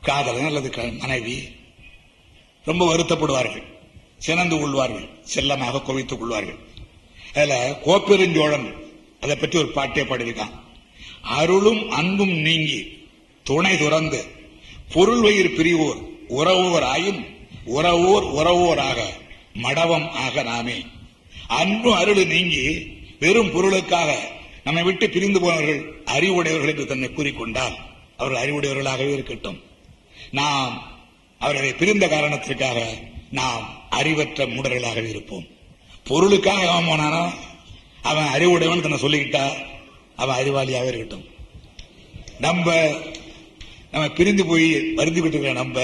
காதலன் 0.00 0.46
அல்லது 0.46 0.70
க- 0.70 0.92
மனைவி 0.98 1.55
ரொம்ப 2.66 2.82
வருத்தப்படுவார்கள். 2.90 3.64
சினந்து 4.18 4.56
கொள்வார்கள். 4.58 5.08
செல்லமாக 5.22 5.80
குவித்துக் 5.80 6.20
கொள்வார்கள். 6.20 6.58
அதுல 7.34 7.54
கோப்பெருஞ்சோழன் 7.86 8.68
அதை 9.20 9.34
பற்றி 9.36 9.58
ஒரு 9.58 9.68
பாட்டே 9.68 10.02
பாடியிருக்கான். 10.02 10.54
அருளும் 11.38 11.82
அன்பும் 11.90 12.34
நீங்கி 12.48 12.80
துணை 13.42 13.78
துறந்து 13.78 14.20
பொருள் 14.94 15.20
வயிறு 15.20 15.48
பிரிவோர் 15.48 16.00
உறவோர் 16.28 16.86
ஆயும் 16.94 17.20
உறவோர் 17.76 18.26
உறவோராக 18.38 18.98
மடவம் 19.62 20.08
ஆக 20.24 20.42
நாமே. 20.42 20.78
அன்பு 21.60 21.90
அருள் 21.94 22.26
நீங்கி 22.26 22.64
வெறும் 23.18 23.52
பொருளுக்காக 23.52 24.10
நம்மை 24.64 24.82
விட்டு 24.82 25.06
பிரிந்து 25.10 25.40
போனவர்கள் 25.40 25.80
அறிவுடையவர்கள் 26.16 26.72
என்று 26.72 26.86
தன்னை 26.86 27.08
கூறிக்கொண்டால் 27.08 27.76
அவர்கள் 28.16 28.42
அறிவுடையவர்களாகவே 28.42 29.12
இருக்கட்டும். 29.12 29.58
நாம் 30.30 30.74
அவர்களை 31.46 31.72
பிரிந்த 31.72 32.08
காரணத்திற்காக 32.08 32.78
நாம் 33.30 33.64
அறிவற்ற 33.90 34.46
மூடர்களாகவே 34.46 35.08
இருப்போம். 35.08 35.44
பொருளுக்காக 36.04 36.62
எவன் 36.62 36.86
போனானோ 36.86 37.34
அவன் 38.02 38.26
அறிவுடையவன் 38.26 38.80
தன்னை 38.80 38.98
சொல்லிக்கிட்டா 38.98 39.44
அவன் 40.16 40.38
அறிவாளியாகவே 40.38 40.86
இருக்கட்டும். 40.86 41.24
நம்ம 42.38 42.88
நம்ம 43.90 44.08
பிரிந்து 44.08 44.46
போய் 44.46 44.72
வருந்திக்கிட்டு 44.96 45.36
இருக்கிற 45.36 45.52
நம்ம 45.52 45.80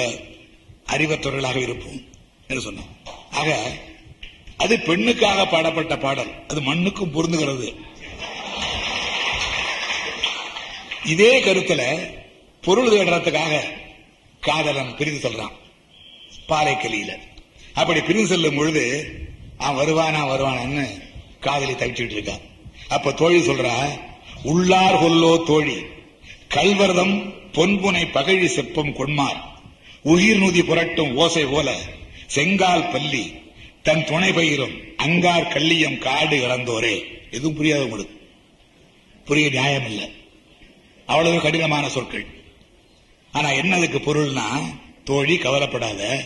அறிவற்றவர்களாக 0.86 1.56
இருப்போம் 1.56 2.00
என்று 2.48 2.62
சொன்னான். 2.62 2.90
ஆக 3.30 3.76
அது 4.56 4.76
பெண்ணுக்காக 4.76 5.46
பாடப்பட்ட 5.50 5.96
பாடல். 5.98 6.32
அது 6.48 6.60
மண்ணுக்கும் 6.62 7.14
பொருந்துகிறது. 7.14 7.74
இதே 11.04 11.32
கருத்துல 11.42 11.82
பொருள் 12.62 12.90
தேடுறதுக்காக 12.90 13.80
காதலன் 14.46 14.96
பிரிந்து 14.96 15.20
செல்றான். 15.20 15.56
பாறைக்கலியில 16.48 17.12
அப்படி 17.74 18.00
பிரிந்து 18.00 18.26
செல்லும் 18.26 18.56
பொழுது 18.56 18.84
அவன் 19.58 19.78
வருவானா 19.78 20.22
வருவானான்னு 20.30 20.84
காதலி 21.40 21.72
தவிச்சுட்டு 21.72 22.16
இருக்கான் 22.16 22.44
அப்ப 22.88 23.12
தோழி 23.12 23.40
சொல்றா 23.48 23.74
உள்ளார் 24.42 25.00
கொல்லோ 25.02 25.32
தோழி 25.44 25.78
கல்வரதம் 26.48 27.14
பொன்புனை 27.52 28.02
பகழி 28.16 28.48
செப்பம் 28.56 28.92
கொன்மார். 28.92 29.40
உயிர் 30.02 30.40
நுதி 30.42 30.62
புரட்டும் 30.62 31.14
ஓசை 31.16 31.44
போல 31.44 31.68
செங்கால் 32.26 32.90
பள்ளி 32.90 33.24
தன் 33.82 34.04
துணை 34.04 34.30
பயிரும் 34.30 34.76
அங்கார் 34.96 35.52
கள்ளியம் 35.54 35.98
காடு 35.98 36.36
இழந்தோரே 36.38 36.94
எதுவும் 37.30 37.56
புரியாத 37.56 37.82
உங்களுக்கு. 37.82 38.16
புரிய 39.24 39.48
நியாயம் 39.48 39.86
இல்லை 39.86 40.08
அவ்வளவு 41.06 41.40
கடினமான 41.40 41.88
சொற்கள். 41.88 42.26
ஆனா 43.32 43.48
என்னதுக்கு 43.48 43.98
பொருள்னா 43.98 44.62
தோழி 45.04 45.36
கவலைப்படாத. 45.36 46.24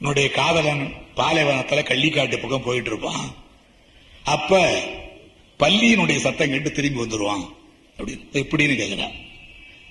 உன்னுடைய 0.00 0.30
காதலன் 0.30 0.92
பாலைவனத்துல 1.16 1.82
கள்ளிக்காட்டு 1.82 2.36
பக்கம் 2.36 2.62
போயிட்டு 2.62 2.90
இருப்பான் 2.90 3.34
அப்ப 4.24 4.80
பள்ளியினுடைய 5.58 6.16
சத்தம் 6.16 6.48
கேட்டு 6.48 6.72
திரும்பி 6.72 7.00
வந்துருவான். 7.00 7.48
அப்படின்னு. 7.96 8.26
எப்படின்னு 8.32 8.76
கேக்குறான். 8.76 9.12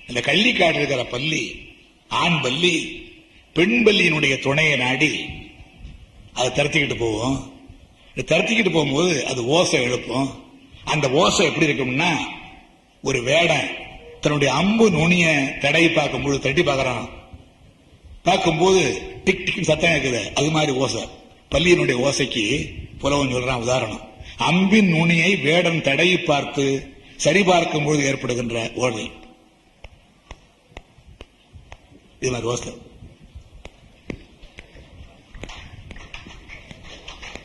இந்த 0.08 0.20
கள்ளிக்காட்டு 0.20 0.74
இருக்கிற 0.74 1.04
பள்ளி 1.04 1.68
ஆண் 2.08 2.40
பள்ளி 2.40 3.02
பெண் 3.54 3.82
பள்ளியினுடைய 3.86 4.38
துணையை 4.38 4.76
நாடி 4.76 5.24
அதை 6.32 6.50
தரத்திக்கிட்டு 6.50 6.94
போவோம். 6.94 7.52
திரத்திக்கிட்டு 8.14 8.18
தரத்திக்கிட்டு 8.18 8.72
போகும்போது 8.72 9.26
அது 9.26 9.46
ஓசை 9.46 9.82
எழுப்பும். 9.82 10.44
அந்த 10.84 11.10
ஓசை 11.10 11.46
எப்படி 11.46 11.66
இருக்கும்னா 11.66 12.16
ஒரு 13.02 13.22
வேடன் 13.22 13.86
தன்னுடைய 14.20 14.54
அம்பு 14.54 14.90
நுனிய 14.90 15.56
தடையை 15.60 15.90
பார்க்கும்போது 15.90 16.40
தட்டி 16.40 16.62
பார்க்கறான். 16.62 17.08
பார்க்கும்போது 18.22 19.02
டிக் 19.24 19.44
டிக் 19.44 19.64
சத்தம் 19.64 19.90
இருக்குது 19.90 20.34
அது 20.34 20.50
மாதிரி 20.50 20.72
ஓசை. 20.72 21.08
பள்ளியினுடைய 21.50 21.96
ஓசைக்கு 21.96 22.74
புலவன் 22.98 23.34
சொல்றான் 23.34 23.60
உதாரணம். 23.60 24.00
அம்பின் 24.38 24.96
நுனியை 24.96 25.36
வேடன் 25.36 25.82
தடையை 25.82 26.18
பார்த்து 26.18 26.92
சரிபார்க்கும் 27.16 27.84
பொழுது 27.84 28.04
ஏற்படுகின்ற 28.04 28.72
ஓசை. 28.74 29.10
இது 32.20 32.30
மாதிரி 32.30 32.48
ஓசை. 32.48 32.72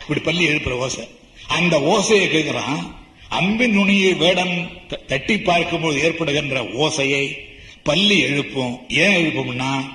இப்படி 0.01 0.19
பள்ளி 0.19 0.47
எழுப்புற 0.47 0.77
ஓசை. 0.77 1.09
அந்த 1.47 1.77
ஓசையை 1.79 2.27
கேட்கிறான். 2.27 3.02
அம்பின் 3.39 3.75
நுனியை 3.77 4.13
வேடம் 4.13 4.67
தட்டி 5.07 5.39
பார்க்கும்போது 5.39 6.01
ஏற்படுகின்ற 6.01 6.63
ஓசையை 6.63 7.37
பள்ளி 7.83 8.19
எழுப்பும். 8.19 8.79
ஏன் 8.89 9.25
எழுப்பும்னா 9.25 9.85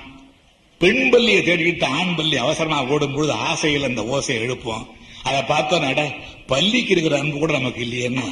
பெண் 0.77 1.09
பள்ளியை 1.09 1.41
தேடிக்கிட்டு 1.41 1.85
ஆண் 1.85 2.15
பள்ளி 2.15 2.37
அவசரமா 2.37 2.85
ஓடும் 2.85 3.15
பொழுது 3.15 3.33
ஆசையில் 3.33 3.83
அந்த 3.83 4.01
ஓசையை 4.01 4.31
எழுப்போம். 4.31 4.85
அதை 5.23 5.43
பார்த்தோம் 5.43 5.81
நட 5.81 6.13
பள்ளிக்கு 6.47 6.91
இருக்கிற 6.91 7.19
அன்பு 7.19 7.37
கூட 7.37 7.53
நமக்கு 7.53 7.85
இல்லையேன்னு 7.85 8.23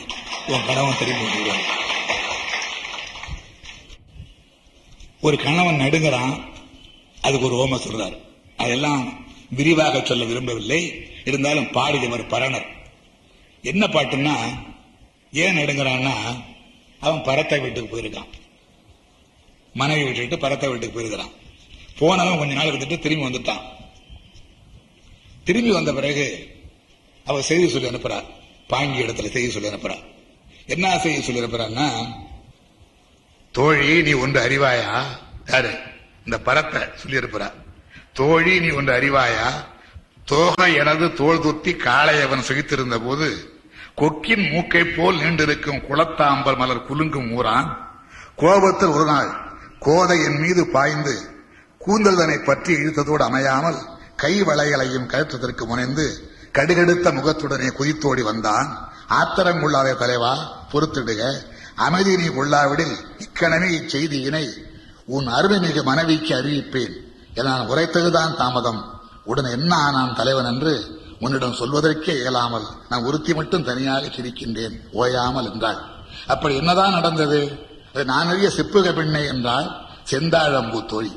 உன் 0.47 0.65
கணவன் 0.67 0.97
திரும்பி 0.99 1.49
ஒரு 5.21 5.37
கணவன் 5.37 5.79
நடுங்கிறான் 5.79 6.43
அதுக்கு 7.21 7.51
ஒரு 7.51 7.67
ஓம 7.67 7.75
சொல்றார். 7.75 8.17
அதெல்லாம் 8.57 9.25
விரிவாக 9.49 10.01
சொல்ல 10.01 10.23
விரும்பவில்லை. 10.23 11.07
இருந்தாலும் 11.25 11.71
பாடியவர் 11.73 12.27
பரணர். 12.27 12.65
என்ன 13.61 13.87
பாட்டுன்னா 13.87 14.35
ஏன் 15.31 15.57
நடுங்கிறான்னா 15.57 16.43
அவன் 16.99 17.23
பரத்தை 17.23 17.59
வீட்டுக்கு 17.59 17.97
போயிருக்கான். 17.97 18.29
மனைவி 19.73 20.03
விட்டுட்டு 20.03 20.37
பரத்தை 20.37 20.69
வீட்டுக்கு 20.69 20.99
போயிருக்கிறான். 20.99 21.33
போனவன் 21.99 22.37
கொஞ்ச 22.37 22.53
நாள் 22.53 22.65
இருந்துட்டு 22.65 22.99
திரும்பி 22.99 23.27
வந்துட்டான். 23.27 23.63
திரும்பி 25.43 25.71
வந்த 25.71 25.93
பிறகு 25.93 26.55
அவ 27.25 27.41
செய்தி 27.41 27.67
சொல்லி 27.67 27.87
அனுப்புறா 27.87 28.23
பாங்கி 28.67 29.03
இடத்துல 29.03 29.29
செய்தி 29.29 29.49
சொல்லி 29.49 29.69
அனுப்புறா 29.69 29.97
என்ன 30.65 30.99
செய்தி 30.99 31.21
சொல்லி 31.21 31.41
அனுப்புறான்னா 31.41 31.87
தோழி 33.51 34.01
நீ 34.01 34.13
ஒன்று 34.13 34.39
அறிவாயா? 34.39 35.05
யாரு? 35.47 35.71
இந்த 36.25 36.39
பரத்தை 36.39 36.81
சொல்லி 36.95 37.17
இருப்பா 37.17 37.51
தோழி 38.13 38.59
நீ 38.59 38.69
ஒன்று 38.69 38.93
அறிவாயா? 38.93 39.65
தோகை 40.25 40.73
எனது 40.73 41.13
தோள் 41.13 41.39
துத்தி 41.39 41.73
காளை 41.75 42.21
அவன் 42.21 42.39
சுகித்திருந்த 42.39 42.99
போது 42.99 43.56
கொக்கின் 44.01 44.43
மூக்கை 44.51 44.81
போல் 44.83 45.19
நீண்டிருக்கும் 45.21 45.83
குளத்தாம்பல் 45.87 46.57
மலர் 46.57 46.85
குலுங்கும் 46.87 47.29
ஊரான். 47.37 47.69
கோபத்தில் 48.41 48.93
ஒரு 48.95 49.05
நாள் 49.05 49.29
கோதையின் 49.79 50.37
மீது 50.39 50.63
பாய்ந்து 50.75 51.13
கூந்தல்தனை 51.85 52.35
பற்றி 52.43 52.73
இழுத்ததோடு 52.73 53.23
அமையாமல் 53.29 53.79
கை 54.15 54.33
வளையலையும் 54.41 55.09
கழுத்ததற்கு 55.13 55.63
முனைந்து 55.65 56.05
கடுகெடுத்த 56.57 57.07
முகத்துடனே 57.17 57.69
குதித்தோடி 57.79 58.23
வந்தான். 58.29 58.69
ஆத்திரம் 59.19 59.61
கொள்ளாதே 59.61 59.93
தலைவா 59.93 60.33
பொறுத்திடுக. 60.71 61.23
அமைதி 61.87 62.13
நீ 62.17 62.27
கொள்ளாவிடில் 62.27 62.95
இக்கணமே 63.25 63.69
இச்செய்தியினை 63.79 64.45
உன் 65.05 65.27
அருமைமிகு 65.27 65.83
மனைவிக்கு 65.89 66.31
அறிவிப்பேன். 66.35 66.95
என 67.33 67.47
நான் 67.49 67.69
உரைத்ததுதான் 67.69 68.37
தாமதம். 68.41 68.81
உடனே 69.23 69.49
என்ன 69.51 69.71
ஆனான் 69.75 70.15
தலைவன் 70.15 70.49
என்று 70.53 70.73
உன்னிடம் 71.19 71.59
சொல்வதற்கே 71.59 72.13
இயலாமல் 72.21 72.67
நான் 72.89 73.05
ஒருத்தி 73.07 73.31
மட்டும் 73.33 73.67
தனியாக 73.69 74.09
சிரிக்கின்றேன். 74.15 74.75
ஓயாமல் 75.01 75.47
என்றாள் 75.51 75.79
அப்படி 76.33 76.53
என்னதான் 76.55 76.97
நடந்தது? 76.97 77.39
நான் 78.11 78.29
அறிய 78.31 78.49
செப்புக 78.57 78.87
பெண்ணை 78.93 79.23
என்றால் 79.33 79.67
செந்தாழம்பூ 80.11 80.79
தோழி. 80.85 81.11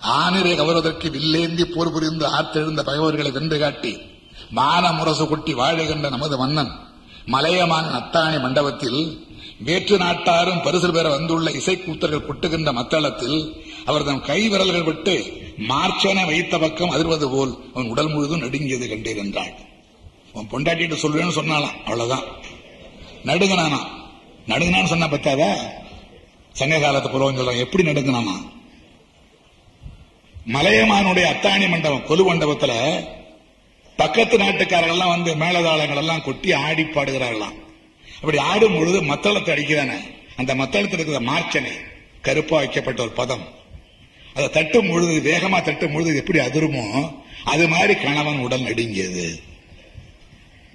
ஆனிரை 0.00 0.54
கவர்வதற்கு 0.56 1.08
வில்லேந்தி 1.16 1.64
போர் 1.64 1.92
புரிந்து 1.92 2.24
ஆத்தெழுந்த 2.38 2.80
பகைவர்களை 2.88 3.30
வென்று 3.36 3.58
காட்டி 3.58 3.92
மான 4.58 4.84
முரசு 4.92 5.24
கொட்டி 5.26 5.52
வாழுகின்ற 5.60 6.06
நமது 6.14 6.36
மன்னன் 6.38 6.72
மலையமான 7.34 7.84
நத்தாணி 7.94 8.38
மண்டபத்தில் 8.40 8.98
வேற்று 9.66 9.96
நாட்டாரும் 10.02 10.62
பரிசு 10.64 10.88
பெற 10.92 11.06
வந்துள்ள 11.14 11.50
இசைக்கூத்தர்கள் 11.60 12.26
கொட்டுகின்ற 12.26 12.70
மத்தளத்தில் 12.78 13.38
அவர் 13.88 14.06
தம் 14.08 14.24
கை 14.28 14.40
விரல்கள் 14.52 14.86
விட்டு 14.88 15.14
மார்ச்சனை 15.58 16.26
வைத்த 16.26 16.58
பக்கம் 16.58 16.90
அதிர்வது 16.90 17.30
போல் 17.30 17.70
அவன் 17.74 17.88
உடல் 17.88 18.08
முழுதும் 18.08 18.40
நடுங்கியது 18.40 18.88
கண்டேன் 18.88 19.16
என்றாள். 19.16 19.52
அவன் 20.34 20.48
பொண்டாட்டிட்டு 20.50 20.94
சொல்லுவேன்னு 20.94 21.36
சொன்னாலாம் 21.36 21.78
அவ்வளவுதான். 21.78 22.22
நடுங்கினானா? 23.24 23.78
நடுங்கினான்னு 24.46 24.84
சொன்னா 24.84 25.08
பத்தாத? 25.08 25.72
சங்க 26.52 26.78
காலத்து 26.78 27.10
புலவன் 27.10 27.38
சொல்றான் 27.38 27.58
எப்படி 27.58 27.84
நடுங்கினானா? 27.84 28.52
மலையமானுடைய 30.52 31.24
அத்தாணி 31.24 31.68
மண்டபம் 31.68 32.06
கொலு 32.06 32.34
மண்டபத்துல 32.34 33.04
பக்கத்து 33.96 34.38
நாட்டுக்காரர்கள்லாம் 34.38 35.08
வந்து 35.08 35.34
மேலதாளங்கள் 35.34 35.96
எல்லாம் 35.96 36.22
கொட்டி 36.22 36.52
ஆடி 36.52 36.82
பாடுகிறார்களாம். 36.82 37.62
அப்படி 38.16 38.38
ஆடும் 38.38 38.74
பொழுது 38.74 39.02
மத்தளத்தை 39.02 39.54
அடிக்கிறானே. 39.54 39.98
அந்த 40.36 40.54
மத்தளத்தில் 40.54 40.92
இருக்கிற 40.92 41.20
மார்ச்சனை 41.20 41.70
கருப்பா 42.22 42.56
வைக்கப்பட்ட 42.56 43.02
ஒரு 43.02 43.10
பதம். 43.10 43.62
அதை 44.34 44.50
தட்டும் 44.50 44.88
பொழுது 44.88 45.32
வேகமா 45.32 45.62
தட்டும் 45.62 45.92
பொழுது 45.92 46.16
எப்படி 46.16 46.38
அதிருமோ 46.38 47.22
அது 47.44 47.68
மாதிரி 47.68 48.00
கணவன் 48.00 48.38
உடல் 48.38 48.62
நடுங்கியது. 48.62 49.40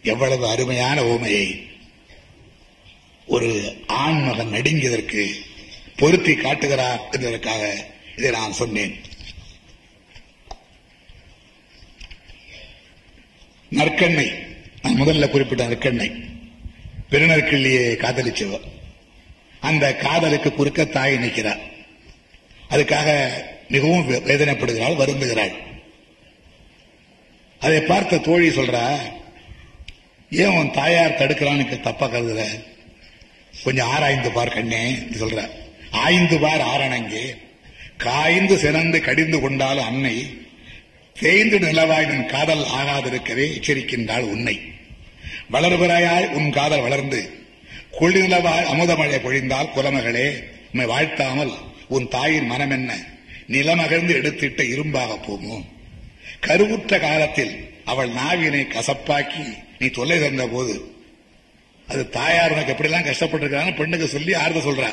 எவ்வளவு 0.04 0.48
அருமையான 0.48 1.02
ஓமையை. 1.02 1.68
ஒரு 3.26 3.78
ஆண் 3.88 4.24
மகன் 4.24 4.52
நடுங்கியதற்கு 4.52 5.32
பொருத்தி 5.96 6.36
காட்டுகிறார் 6.36 7.02
என்பதற்காக 7.12 7.88
இதை 8.18 8.32
நான் 8.32 8.54
சொன்னேன். 8.54 8.96
நற்கண்ணை. 13.72 14.48
நான் 14.82 15.02
முதல்ல 15.02 15.30
குறிப்பிட்ட 15.30 15.68
நற்கண்ணை. 15.68 16.24
பெருநற்கிள்ளியை 17.10 17.96
காதலிச்சவர். 17.96 18.64
அந்த 19.60 19.96
காதலுக்கு 19.96 20.54
குறுக்க 20.54 20.86
தாய் 20.86 21.18
நிற்கிறார். 21.18 21.78
அதுக்காக 22.70 23.30
மிகவும் 23.70 24.10
வேதனைப்படுகிறாள் 24.10 24.96
வருந்துகிறாள். 24.96 25.52
அதை 27.60 27.82
பார்த்த 27.82 28.18
தோழி 28.18 28.50
சொல்றா 28.50 28.98
ஏன் 30.32 30.48
உன் 30.48 30.72
தாயார் 30.72 31.18
தடுக்கிறான்னு 31.18 31.82
தப்பா 31.82 32.08
கருதுற? 32.08 32.64
கொஞ்சம் 33.64 33.88
ஆராய்ந்து 33.88 34.32
பார் 34.32 34.50
கண்ணே 34.50 34.92
சொல்ற. 34.92 35.50
ஆய்ந்து 35.92 36.40
பார் 36.40 36.62
ஆரணங்கே. 36.62 37.38
காய்ந்து 37.98 38.58
சிறந்து 38.58 39.02
கடிந்து 39.02 39.40
கொண்டாலும் 39.40 39.86
அன்னை. 39.86 40.38
தேய்ந்து 41.20 41.60
நிலவாய் 41.60 42.08
நின் 42.08 42.26
காதல் 42.26 42.66
ஆகாதிருக்கவே 42.66 43.62
எச்சரிக்கின்றாள் 43.62 44.22
உன்னை. 44.22 44.62
வளர்பிறையாய் 45.52 46.30
உன் 46.30 46.52
காதல் 46.52 46.82
வளர்ந்து. 46.82 47.30
கொள்ளி 47.92 48.20
நிலவாய் 48.20 48.66
அமுதமழை 48.66 49.20
பொழிந்தால் 49.20 49.70
குலமகளே. 49.76 50.44
உன்னை 50.74 50.86
வாழ்த்தாமல் 50.86 51.54
உன் 51.90 52.08
தாயின் 52.08 52.46
மனம் 52.46 52.70
என்ன? 52.70 52.92
நிலமகழ்ந்து 53.48 54.14
எடுத்திட்ட 54.14 54.64
இரும்பாக 54.64 55.18
போமோ? 55.28 55.58
கருவுற்ற 56.40 57.00
காலத்தில் 57.00 57.70
அவள் 57.86 58.10
நாவினை 58.10 58.64
கசப்பாக்கி 58.68 59.46
நீ 59.80 59.88
தொல்லை 59.88 60.20
தந்த 60.20 60.48
போது 60.48 60.92
அது 61.88 62.10
தாயார் 62.10 62.52
உனக்கு 62.52 62.74
எப்படிலாம் 62.74 63.08
கஷ்டப்பட்டிருக்காங்க 63.08 63.76
பெண்ணுக்கு 63.76 64.08
சொல்லி 64.08 64.34
ஆறுத 64.34 64.60
சொல்றா. 64.68 64.90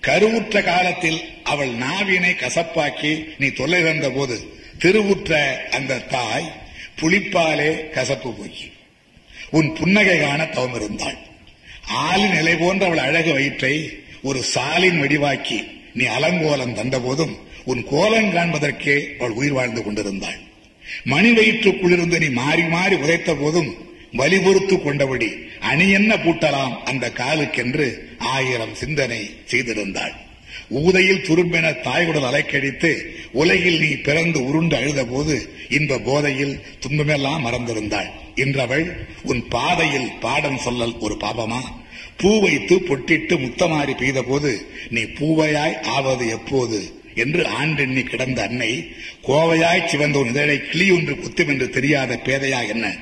கருவுற்ற 0.00 0.62
காலத்தில் 0.62 1.20
அவள் 1.44 1.68
நாவினை 1.68 2.32
கசப்பாக்கி 2.34 3.24
நீ 3.38 3.48
தொல்லை 3.48 3.82
தந்த 3.82 4.10
போது 4.10 4.36
திருவுற்ற 4.78 5.32
அந்த 5.70 5.98
தாய் 5.98 6.52
புளிப்பாலே 7.00 7.90
கசப்பு 7.90 8.32
போக்கி 8.32 8.72
உன் 9.50 9.74
புன்னகை 9.74 10.20
காண 10.20 10.42
தவமிருந்தாள். 10.44 11.18
ஆளின் 11.88 12.34
நிலை 12.34 12.56
போன்ற 12.56 12.86
அவள் 12.86 12.98
அழகு 12.98 13.32
வயிற்றை 13.32 13.74
ஒரு 14.22 14.44
சாலின் 14.54 15.00
வடிவாக்கி 15.00 15.58
நீ 15.98 16.04
அலங்கோலம் 16.16 16.76
தந்தபோதும் 16.78 17.34
உன் 17.70 17.82
கோலம் 17.92 18.32
காண்பதற்கே 18.34 18.96
அவள் 19.18 19.36
உயிர் 19.38 19.56
வாழ்ந்து 19.58 19.80
கொண்டிருந்தாள். 19.82 20.38
மணி 21.12 21.30
வயிற்றுக்குள்ளிருந்து 21.38 22.18
நீ 22.24 22.28
மாறி 22.42 22.64
மாறி 22.74 22.96
உதைத்த 23.04 23.30
போதும் 23.34 23.70
வலிபொறுத்து 24.20 24.76
கொண்டபடி 24.82 25.28
அணி 25.70 25.86
என்ன 25.98 26.10
பூட்டலாம் 26.16 26.74
அந்த 26.90 27.04
காலுக்கென்று 27.20 27.86
ஆயிரம் 28.34 28.74
சிந்தனை 28.74 29.20
செய்திருந்தாள். 29.50 30.14
ஊதையில் 30.80 31.24
துரும்பென 31.26 31.66
தாயுடன் 31.86 32.26
அலைக்கழித்து 32.28 32.90
உலகில் 33.40 33.78
நீ 33.78 33.90
பிறந்து 34.06 34.38
உருண்டு 34.48 34.74
அழுத 34.76 35.00
போது 35.04 35.34
இன்ப 35.78 35.98
போதையில் 36.08 36.54
துன்பமெல்லாம் 36.84 37.44
மறந்திருந்தாள் 37.46 38.10
இன்றவள் 38.44 38.86
உன் 39.30 39.42
பாதையில் 39.48 40.08
பாடம் 40.24 40.62
சொல்லல் 40.64 40.96
ஒரு 40.98 41.16
பாபமா? 41.24 41.60
பூ 42.16 42.40
வைத்து 42.40 42.76
பொட்டிட்டு 42.76 43.34
முத்தமாறி 43.38 43.96
பெய்த 43.96 44.22
போது 44.22 44.66
நீ 44.90 45.00
பூவையாய் 45.00 45.80
ஆவது 45.80 46.28
எப்போது? 46.28 47.00
என்று 47.14 47.46
ஆண்டெண்ணி 47.62 48.02
கிடந்த 48.02 48.42
அன்னை 48.42 48.94
கோவையாய் 49.22 49.86
சிவந்த 49.86 50.18
ஒரு 50.18 50.28
இதழை 50.28 50.60
கிளி 50.60 50.90
ஒன்று 50.90 51.14
குத்தும் 51.14 51.48
என்று 51.48 51.70
தெரியாத 51.70 52.20
பேதையா 52.24 52.68
என்ன? 52.68 52.96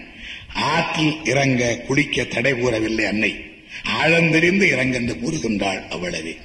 ஆற்றில் 0.54 1.24
இறங்க 1.24 1.76
குளிக்க 1.86 2.24
தடை 2.24 2.54
கூறவில்லை 2.54 3.04
அன்னை. 3.04 3.36
ஆழந்தெறிந்து 4.02 4.62
இறங்கென்று 4.62 5.14
கூறுகின்றாள் 5.14 5.82
அவ்வளவே. 5.90 6.36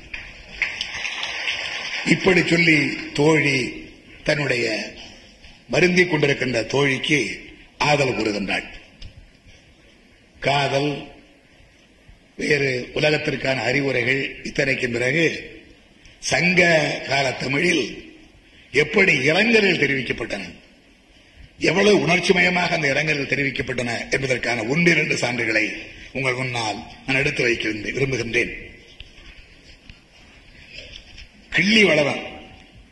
இப்படி 2.06 2.42
சொல்லி 2.48 2.98
தோழி 3.14 3.88
தன்னுடைய 4.24 4.94
வருந்திக் 5.70 6.14
கொண்டிருக்கின்ற 6.14 6.66
தோழிக்கு 6.66 7.40
ஆதல் 7.78 8.16
கூறுகின்றாள். 8.18 8.64
காதல் 10.40 11.08
வேறு 12.40 12.90
உலகத்திற்கான 12.94 13.56
அறிவுரைகள் 13.56 14.36
இத்தனைக்கும் 14.44 14.92
பிறகு 14.92 15.24
சங்க 16.20 16.62
கால 17.08 17.32
தமிழில் 17.32 18.14
எப்படி 18.72 19.14
இரங்கல்கள் 19.14 19.82
தெரிவிக்கப்பட்டன? 19.82 20.54
எவ்வளவு 21.60 22.08
உணர்ச்சிமயமாக 22.08 22.76
அந்த 22.76 22.88
இரங்கல்கள் 22.94 23.34
தெரிவிக்கப்பட்டன 23.34 24.12
என்பதற்கான 24.12 24.64
ஒன்றிரண்டு 24.64 25.16
சான்றுகளை 25.16 25.66
உங்கள் 26.12 26.34
முன்னால் 26.34 26.78
நான் 27.08 27.16
எடுத்து 27.16 27.44
வைக்க 27.44 27.70
விரும்புகின்றேன். 27.70 28.54
கிள்ளி 31.50 31.84
வளவன் 31.84 32.24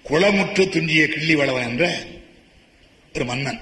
குளமுற்று 0.10 0.70
துஞ்சிய 0.70 1.08
கிள்ளி 1.08 1.36
வளவன் 1.36 1.70
என்ற 1.70 2.06
ஒரு 3.14 3.26
மன்னன். 3.26 3.60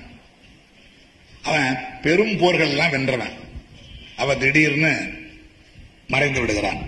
அவன் 1.41 1.77
பெரும் 2.01 2.37
போர்கள் 2.37 2.69
எல்லாம் 2.69 2.89
வென்றவன். 2.89 3.33
அவன் 4.15 4.39
திடீர்னு 4.39 5.23
மறைந்து 6.07 6.39
விடுகிறான். 6.39 6.81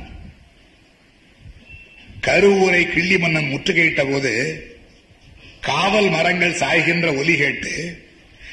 கருவூரை 2.28 2.84
கிள்ளி 2.94 3.18
மன்னன் 3.18 3.52
முற்றுகையிட்ட 3.52 4.04
போது 4.12 4.32
காவல் 5.62 6.10
மரங்கள் 6.10 6.60
சாய்கின்ற 6.62 7.08
ஒலி 7.18 7.36
கேட்டு 7.38 7.74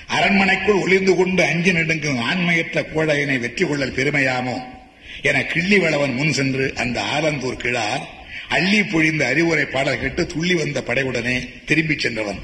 அரண்மனைக்குள் 0.07 0.82
ஒளிந்து 0.85 1.12
கொண்டு 1.16 1.43
அஞ்சு 1.43 1.73
நெடுங்கும் 1.73 2.23
ஆண்மையற்ற 2.31 2.78
கோழையனை 2.95 3.36
வெற்றி 3.39 3.65
கொள்ளல் 3.66 3.97
பெருமையாமோ 3.99 4.57
என 5.23 5.45
கிள்ளி 5.45 5.78
வளவன் 5.78 6.15
முன் 6.15 6.32
சென்று 6.32 6.73
அந்த 6.77 6.99
ஆலந்தூர் 7.15 7.62
கிழார் 7.65 8.05
அள்ளி 8.49 8.81
பொழிந்த 8.82 9.23
அறிவுரை 9.27 9.65
பாடல் 9.65 10.01
கேட்டு 10.01 10.27
துள்ளி 10.27 10.55
வந்த 10.55 10.82
படையுடனே 10.86 11.36
திரும்பிச் 11.65 11.99
சென்றவன். 11.99 12.41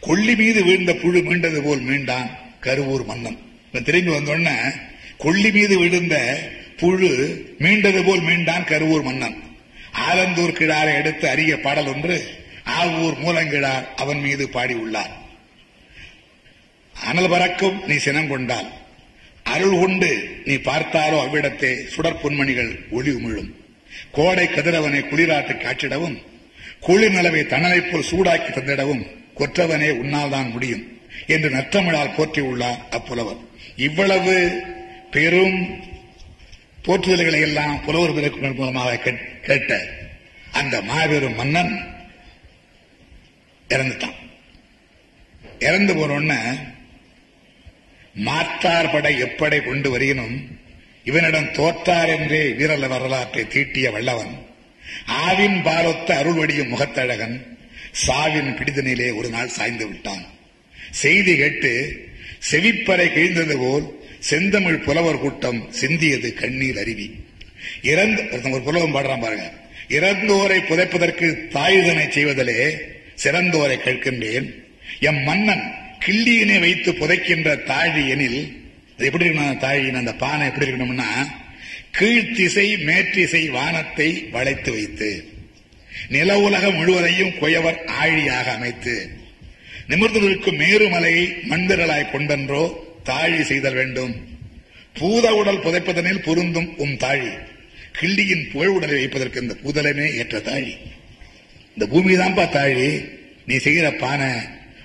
கொள்ளி 0.00 0.34
மீது 0.36 0.64
வீழ்ந்த 0.64 0.94
புழு 0.94 1.20
மீண்டது 1.20 1.60
போல் 1.62 1.84
மீண்டான் 1.90 2.30
கருவூர் 2.62 3.04
மன்னன். 3.04 3.38
திரும்பி 3.84 4.10
வந்தோடனே 4.10 4.56
கொள்ளி 5.16 5.50
மீது 5.50 5.78
விழுந்த 5.78 6.16
புழு 6.78 7.10
மீண்டது 7.64 8.00
போல் 8.04 8.24
மீண்டான் 8.28 8.68
கருவூர் 8.70 9.02
மன்னன். 9.02 9.36
ஆலந்தூர் 10.06 10.56
கிழாரை 10.58 10.94
எடுத்து 11.00 11.26
அரிய 11.28 11.52
பாடல் 11.60 11.90
ஒன்று 11.94 12.16
ஆவூர் 12.78 13.16
மூலங்கிழார் 13.18 13.86
அவன் 13.96 14.20
மீது 14.20 14.44
பாடியுள்ளார் 14.54 15.12
அனல் 16.94 17.28
பறக்கும் 17.28 17.78
நீ 17.86 17.96
சினம் 17.96 18.28
கொண்டால் 18.28 18.68
அருள் 19.54 19.78
கொண்டு 19.78 20.10
நீ 20.44 20.54
பார்த்தாலோ 20.68 21.16
அவ்விடத்தே 21.24 21.72
சுடற்பொன்மணிகள் 21.94 22.70
ஒளி 22.90 23.10
உமிழும். 23.10 23.50
கோடை 24.12 24.46
கதிரவனை 24.46 25.00
குளிராட்டு 25.06 25.54
காற்றிடவும் 25.56 26.16
குளிர் 26.80 27.14
நிலவை 27.16 27.42
தனலை 27.46 27.80
போல் 27.80 28.08
சூடாக்கி 28.10 28.50
தந்திடவும் 28.52 29.02
கொற்றவனே 29.38 29.90
உன்னால் 29.90 30.52
முடியும் 30.54 30.84
என்று 31.26 31.48
நற்றமிழால் 31.50 32.14
போற்றியுள்ளார் 32.16 32.80
அப்புலவர். 32.90 33.40
இவ்வளவு 33.76 34.36
பெரும் 35.10 35.58
போற்றுதல்களை 36.84 37.40
எல்லாம் 37.40 37.84
புலவர் 37.84 38.12
பிறக்குகள் 38.12 38.52
மூலமாக 38.52 38.96
கேட்- 38.96 39.26
கேட்ட 39.42 39.70
அந்த 40.52 40.82
மாபெரும் 40.82 41.34
மன்னன் 41.34 41.72
இறந்துட்டான். 43.70 44.18
இறந்து 45.58 45.94
போனோன்ன 45.94 46.32
மாற்றார் 48.16 48.90
படை 48.90 49.22
எப்படை 49.22 49.62
கொண்டு 49.62 49.90
வருகினும் 49.90 50.36
இவனிடம் 51.06 51.52
தோற்றார் 51.52 52.08
என்றே 52.08 52.42
வீரல 52.50 52.88
வரலாற்றை 52.88 53.48
தீட்டிய 53.48 53.90
வல்லவன் 53.90 54.34
ஆவின் 55.24 55.62
பாலொத்த 55.62 56.08
அருள்வடியும் 56.16 56.68
முகத்தழகன் 56.68 57.36
சாவின் 58.06 58.54
பிடிதனிலே 58.54 59.14
ஒரு 59.14 59.28
நாள் 59.28 59.48
சாய்ந்து 59.48 59.86
விட்டான். 59.88 60.24
செய்தி 60.92 61.36
கேட்டு 61.36 61.72
செவிப்பறை 62.50 63.06
கிழிந்தது 63.08 63.56
போல் 63.56 63.86
செந்தமிழ் 64.28 64.84
புலவர் 64.86 65.18
கூட்டம் 65.18 65.60
சிந்தியது 65.80 66.28
கண்ணீர் 66.34 66.78
அருவி. 66.78 67.06
இறந்து 67.82 68.22
ஒரு 68.54 68.62
புலவம் 68.62 68.94
பாடுறான் 68.94 69.24
பாருங்க. 69.24 69.46
இறந்தோரை 69.88 70.58
புதைப்பதற்கு 70.60 71.26
தாயுதனை 71.48 72.06
செய்வதிலே 72.10 72.60
சிறந்தோரை 73.22 73.76
கேட்கின்றேன். 73.76 74.46
எம் 75.00 75.22
மன்னன் 75.22 75.64
கிள்ளியினை 76.04 76.58
வைத்து 76.60 76.90
புதைக்கின்ற 76.92 77.50
தாழி 77.64 78.02
எனில் 78.08 78.40
எப்படி 78.98 79.24
இருக்கணும் 79.24 79.62
தாழியின் 79.64 80.00
அந்த 80.00 80.12
பானை 80.14 80.46
எப்படி 80.46 80.66
இருக்கணும்னா 80.66 81.10
கீழ்த்திசை 81.98 82.66
மேற்றிசை 82.88 83.42
வானத்தை 83.50 84.08
வளைத்து 84.30 84.70
வைத்து 84.72 85.10
நில 86.08 86.30
உலகம் 86.38 86.74
முழுவதையும் 86.74 87.36
குயவர் 87.40 87.78
ஆழியாக 88.02 88.46
அமைத்து 88.52 88.94
நிமிர்ந்து 89.86 90.20
நிற்கும் 90.20 90.60
மேருமலையை 90.60 91.24
மண்திரளாய் 91.50 92.12
கொண்டன்றோ 92.12 92.64
தாழி 93.04 93.42
செய்தல் 93.44 93.74
வேண்டும். 93.74 94.14
பூத 94.98 95.34
உடல் 95.34 95.62
புதைப்பதனில் 95.62 96.24
பொருந்தும் 96.26 96.78
உம் 96.78 96.96
தாழி. 96.96 97.30
கிள்ளியின் 98.00 98.50
புகழ் 98.52 98.74
உடலை 98.76 98.94
வைப்பதற்கு 98.94 99.40
இந்த 99.40 99.54
பூதலமே 99.64 100.14
ஏற்ற 100.14 100.40
தாழி. 100.40 100.74
இந்த 101.72 101.86
பூமி 101.92 102.16
தான்ப்பா 102.16 102.48
தாழி. 102.48 102.88
நீ 103.46 103.56
செய்கிற 103.56 103.92
பானை 103.92 104.32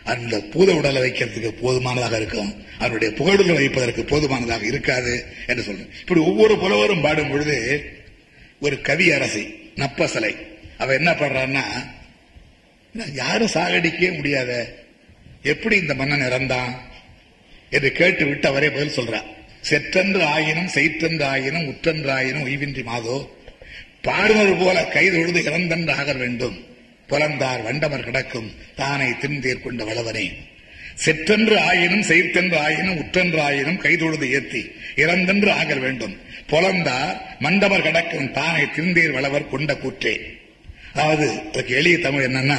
அந்த 0.03 0.39
பூத 0.51 0.75
உடலை 0.75 1.01
வைக்கிறதுக்கு 1.01 1.51
போதுமானதாக 1.61 2.15
இருக்கும். 2.15 2.51
அவருடைய 2.79 3.13
புகழுடலை 3.13 3.53
வைப்பதற்கு 3.53 4.03
போதுமானதாக 4.03 4.65
இருக்காது 4.65 5.25
என்று 5.47 5.63
சொல்றேன். 5.63 5.89
இப்படி 5.99 6.19
ஒவ்வொரு 6.19 6.57
புலவரும் 6.57 7.01
பாடும் 7.01 7.29
பொழுது 7.29 7.57
ஒரு 8.59 8.81
கவி 8.81 9.11
அரசி 9.11 9.43
நப்பசலை 9.75 10.33
அவ 10.77 10.93
என்ன 10.93 11.11
பண்றான்னா 11.11 11.63
யாரும் 13.13 13.53
சாகடிக்கவே 13.53 14.15
முடியாத. 14.15 14.51
எப்படி 15.43 15.75
இந்த 15.77 15.93
மன்னன் 15.93 16.31
இறந்தான்? 16.31 16.71
என்று 17.69 17.91
கேட்டு 17.91 18.25
விட்டு 18.25 18.47
அவரே 18.47 18.69
பதில் 18.69 18.95
சொல்றார் 18.95 19.37
செற்றென்று 19.61 20.23
ஆயினும் 20.23 20.67
செய்ற்றென்று 20.67 21.23
ஆயினும் 21.23 21.67
உற்றென்று 21.67 22.11
ஆயினும் 22.11 22.45
உய்வின்றி 22.47 22.83
மாதோ. 22.83 23.29
பாடுவர் 24.03 24.59
போல 24.59 24.87
கைதொழுது 24.93 25.43
இறந்தென்று 25.43 25.93
ஆகல் 25.93 26.17
வேண்டும். 26.17 26.65
புலந்தார் 27.07 27.65
வண்டமர் 27.65 28.03
கிடக்கும். 28.03 28.51
தானை 28.75 29.09
தின்தேர் 29.21 29.61
கொண்ட 29.61 29.83
வளவனே. 29.83 30.31
செற்றென்று 30.95 31.59
ஆயினும் 31.59 32.01
செய்தென்று 32.01 32.57
ஆயினும் 32.57 32.97
உற்றென்று 32.97 33.41
ஆயினும் 33.41 33.81
கைதொழுது 33.81 34.31
ஏத்தி 34.31 34.71
இறந்தென்று 34.95 35.51
ஆகல் 35.51 35.79
வேண்டும். 35.79 36.17
புலந்தார் 36.47 37.37
மண்டமர் 37.39 37.81
கிடக்கும். 37.81 38.33
தானை 38.33 38.65
திருந்தீர் 38.75 39.11
வளவர் 39.11 39.49
கொண்ட 39.49 39.75
கூற்றே. 39.75 40.19
அதாவது 40.93 41.41
எளிய 41.67 41.97
தமிழ் 41.97 42.25
என்னன்னா 42.25 42.57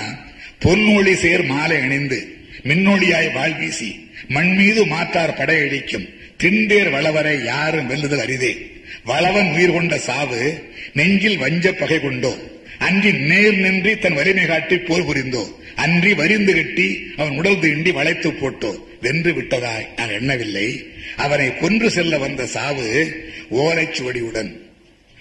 பொன்னொழி 0.61 1.15
சேர் 1.15 1.43
மாலை 1.43 1.81
அணிந்து 1.81 2.37
மின்னொழியாய் 2.65 3.33
வாழ் 3.33 3.55
வீசி 3.55 4.10
மண் 4.29 4.55
மீது 4.55 4.87
மாற்றார் 4.87 5.37
படையடிக்கும். 5.39 6.09
திண்டேர் 6.39 6.91
வளவரை 6.91 7.45
யாரும் 7.45 7.91
வெல்லுதல் 7.91 8.21
அரிதே. 8.21 8.71
வளவன் 9.05 9.53
உயிர் 9.53 9.71
கொண்ட 9.71 9.99
சாவு 9.99 10.63
நெஞ்சில் 10.93 11.39
வஞ்ச 11.39 11.73
பகை 11.73 12.01
கொண்டோ. 12.01 12.39
அன்றி 12.79 13.13
நேர் 13.13 13.59
நின்றி 13.59 13.99
தன் 13.99 14.15
வலிமை 14.15 14.47
காட்டி 14.47 14.79
போர் 14.79 15.05
புரிந்தோ. 15.05 15.59
அன்றி 15.75 16.15
வரிந்து 16.15 16.55
கட்டி 16.55 17.13
அவன் 17.17 17.37
உடல் 17.37 17.59
தீண்டி 17.59 17.93
வளைத்து 17.93 18.33
போட்டோ. 18.33 18.89
வென்று 19.01 19.33
விட்டதாய் 19.33 19.87
நான் 19.97 20.09
எண்ணவில்லை. 20.09 20.87
அவனை 21.17 21.57
கொன்று 21.57 21.91
செல்ல 21.91 22.19
வந்த 22.19 22.47
சாவு 22.47 23.17
ஓலைச்சுவடியுடன் 23.51 24.57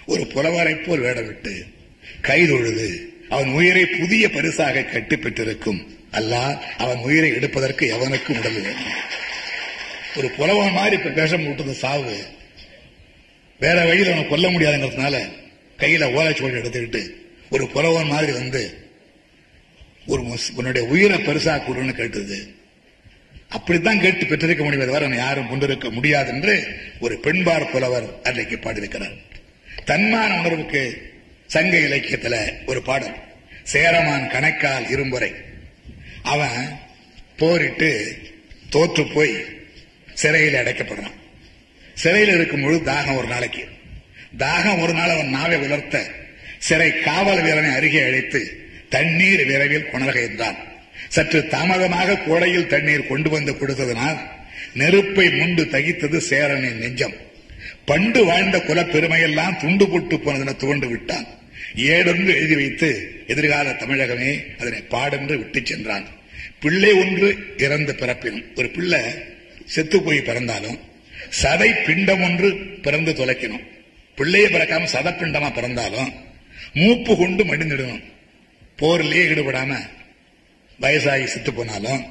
ஒரு 0.05 0.27
புலவரை 0.27 0.75
போல் 0.75 1.01
வேடவிட்டு 1.01 1.63
கைதொழுது 2.21 2.95
அவன் 3.29 3.49
உயிரை 3.49 3.85
புதிய 3.85 4.29
பரிசாக 4.29 4.83
கட்டி 4.83 5.17
பெற்றிருக்கும். 5.17 5.98
அல்லாஹ் 6.11 6.59
அவன் 6.77 6.97
உயிரை 6.97 7.29
எடுப்பதற்கு 7.29 7.85
எவனுக்கும் 7.85 8.37
உடல் 8.37 8.61
வேண்டும் 8.61 8.93
ஒரு 10.15 10.29
புலவன் 10.29 10.71
மாதிரி 10.71 10.95
இப்ப 10.95 11.09
வேஷம் 11.09 11.45
விட்டது 11.45 11.73
சாவு 11.73 12.25
வேற 13.59 13.85
வழியில் 13.85 14.11
அவனை 14.11 14.27
கொல்ல 14.27 14.49
முடியாதுங்கிறதுனால 14.49 15.31
கையில 15.77 16.05
ஓலைச்சுவடி 16.11 16.57
எடுத்துக்கிட்டு 16.57 17.09
ஒரு 17.49 17.67
புலவன் 17.67 18.07
மாதிரி 18.07 18.31
வந்து 18.31 18.77
ஒரு 20.05 20.21
முஸ்- 20.21 20.55
உன்னுடைய 20.55 20.87
உயிரை 20.87 21.19
பெருசா 21.19 21.61
கூடுன்னு 21.61 21.91
கேட்டது. 21.91 22.55
அப்படித்தான் 23.49 23.99
கேட்டு 23.99 24.25
பெற்றிருக்க 24.25 24.63
முடியும். 24.63 24.91
தவிர 24.91 25.15
யாரும் 25.15 25.47
கொண்டிருக்க 25.47 25.89
முடியாது 25.89 26.29
என்று 26.31 26.67
ஒரு 26.99 27.17
பெண்பார் 27.17 27.71
புலவர் 27.71 28.21
அன்றைக்கு 28.23 28.57
பாடியிருக்கிறார். 28.57 29.11
தன்மான 29.85 30.39
உணர்வுக்கு 30.39 31.13
சங்க 31.45 31.77
இலக்கியத்துல 31.77 32.51
ஒரு 32.65 32.81
பாடல் 32.81 33.15
சேரமான் 33.63 34.29
கணக்கால் 34.29 34.83
இரும்புரை. 34.83 35.35
அவன் 36.23 36.79
போரிட்டு 37.37 38.17
தோற்று 38.69 39.07
போய் 39.07 39.45
சிறையில் 40.13 40.53
அடைக்கப்படுறான். 40.53 41.17
சிறையில் 41.93 42.35
இருக்கும் 42.35 42.61
பொழுது 42.61 42.91
தாகம் 42.91 43.17
ஒரு 43.17 43.27
நாளைக்கு. 43.27 43.67
தாகம் 44.37 44.81
ஒரு 44.81 44.93
நாள் 44.93 45.09
அவன் 45.09 45.29
நாவை 45.29 45.57
உலர்த்த 45.57 46.11
சிறை 46.59 46.99
காவல் 46.99 47.41
வீரனை 47.41 47.75
அருகே 47.75 48.01
அழைத்து 48.01 48.69
தண்ணீர் 48.89 49.45
விரைவில் 49.45 49.89
கொணர்க 49.93 50.29
என்றான் 50.29 50.55
சற்று 51.09 51.47
தாமதமாக 51.47 52.15
கோடையில் 52.15 52.67
தண்ணீர் 52.67 53.07
கொண்டு 53.07 53.29
வந்து 53.29 53.51
கொடுத்ததனால் 53.51 54.17
நெருப்பை 54.73 55.27
முண்டு 55.27 55.65
தகித்தது 55.65 56.17
சேரனின் 56.17 56.77
நெஞ்சம். 56.77 57.13
பண்டு 57.85 58.25
வாழ்ந்த 58.25 58.61
குலப் 58.61 58.95
பெருமையெல்லாம் 58.95 59.59
துண்டு 59.59 59.89
போட்டு 59.89 60.17
போனதென 60.17 60.55
துவண்டு 60.55 60.87
விட்டான். 60.87 61.25
ஏடென்று 61.75 62.27
எழுதி 62.27 62.55
வைத்து 62.55 63.11
எதிர்கால 63.27 63.69
தமிழகமே 63.69 64.59
அதனை 64.59 64.81
பாடென்று 64.81 65.37
விட்டுச் 65.37 65.65
சென்றான். 65.65 66.07
பிள்ளை 66.59 66.91
ஒன்று 66.91 67.37
இறந்து 67.57 67.93
பிறப்பினும் 67.93 68.43
ஒரு 68.55 68.69
பிள்ளை 68.69 69.01
செத்து 69.65 70.01
போய் 70.01 70.21
பிறந்தாலும் 70.21 70.79
சதை 71.43 71.83
பிண்டம் 71.85 72.21
ஒன்று 72.21 72.55
பிறந்து 72.55 73.13
தொலைக்கணும். 73.13 73.67
பிள்ளையை 74.15 74.51
பிறக்காம 74.51 74.87
சதப்பிண்டமா 74.93 75.53
பிறந்தாலும் 75.53 76.13
மூப்பு 76.73 77.17
கொண்டு 77.17 77.45
மடிந்துடணும். 77.45 78.03
போரிலேயே 78.75 79.25
ஈடுபடாம 79.25 79.75
வயசாகி 80.81 81.23
செத்து 81.23 81.53
போனாலும் 81.53 82.05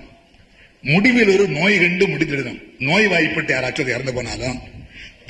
முடிவில் 0.83 1.29
ஒரு 1.29 1.49
நோய் 1.49 1.79
கண்டு 1.79 2.07
முடிந்திடணும். 2.07 2.63
நோய் 2.79 3.07
வாய்ப்பட்டு 3.07 3.55
யாராச்சும் 3.55 3.89
இறந்து 3.89 4.15
போனாலும் 4.15 4.61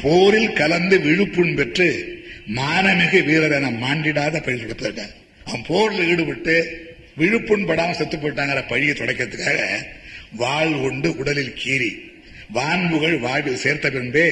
போரில் 0.03 0.53
கலந்து 0.53 0.99
விழுப்புண் 0.99 1.55
பெற்று 1.55 2.18
மானமிகு 2.57 3.25
வீரர் 3.25 3.53
என 3.53 3.71
மாண்டிடாத 3.71 4.41
பழி 4.41 4.61
எடுப்பதற்காக 4.61 5.13
அவன் 5.45 5.65
போரில் 5.67 6.09
ஈடுபட்டு 6.09 6.55
விழுப்புண்படாம 7.19 7.91
செத்து 7.91 8.17
போயிட்டாங்கிற 8.17 8.69
பழியை 8.69 8.97
துடைக்கிறதுக்காக 8.97 9.87
வாழ் 10.37 10.73
உண்டு 10.73 11.17
உடலில் 11.17 11.59
கீறி 11.65 11.91
வான்புகள் 12.53 13.19
வாழ்வில் 13.19 13.57
சேர்த்த 13.57 13.91
பின்பே 13.91 14.27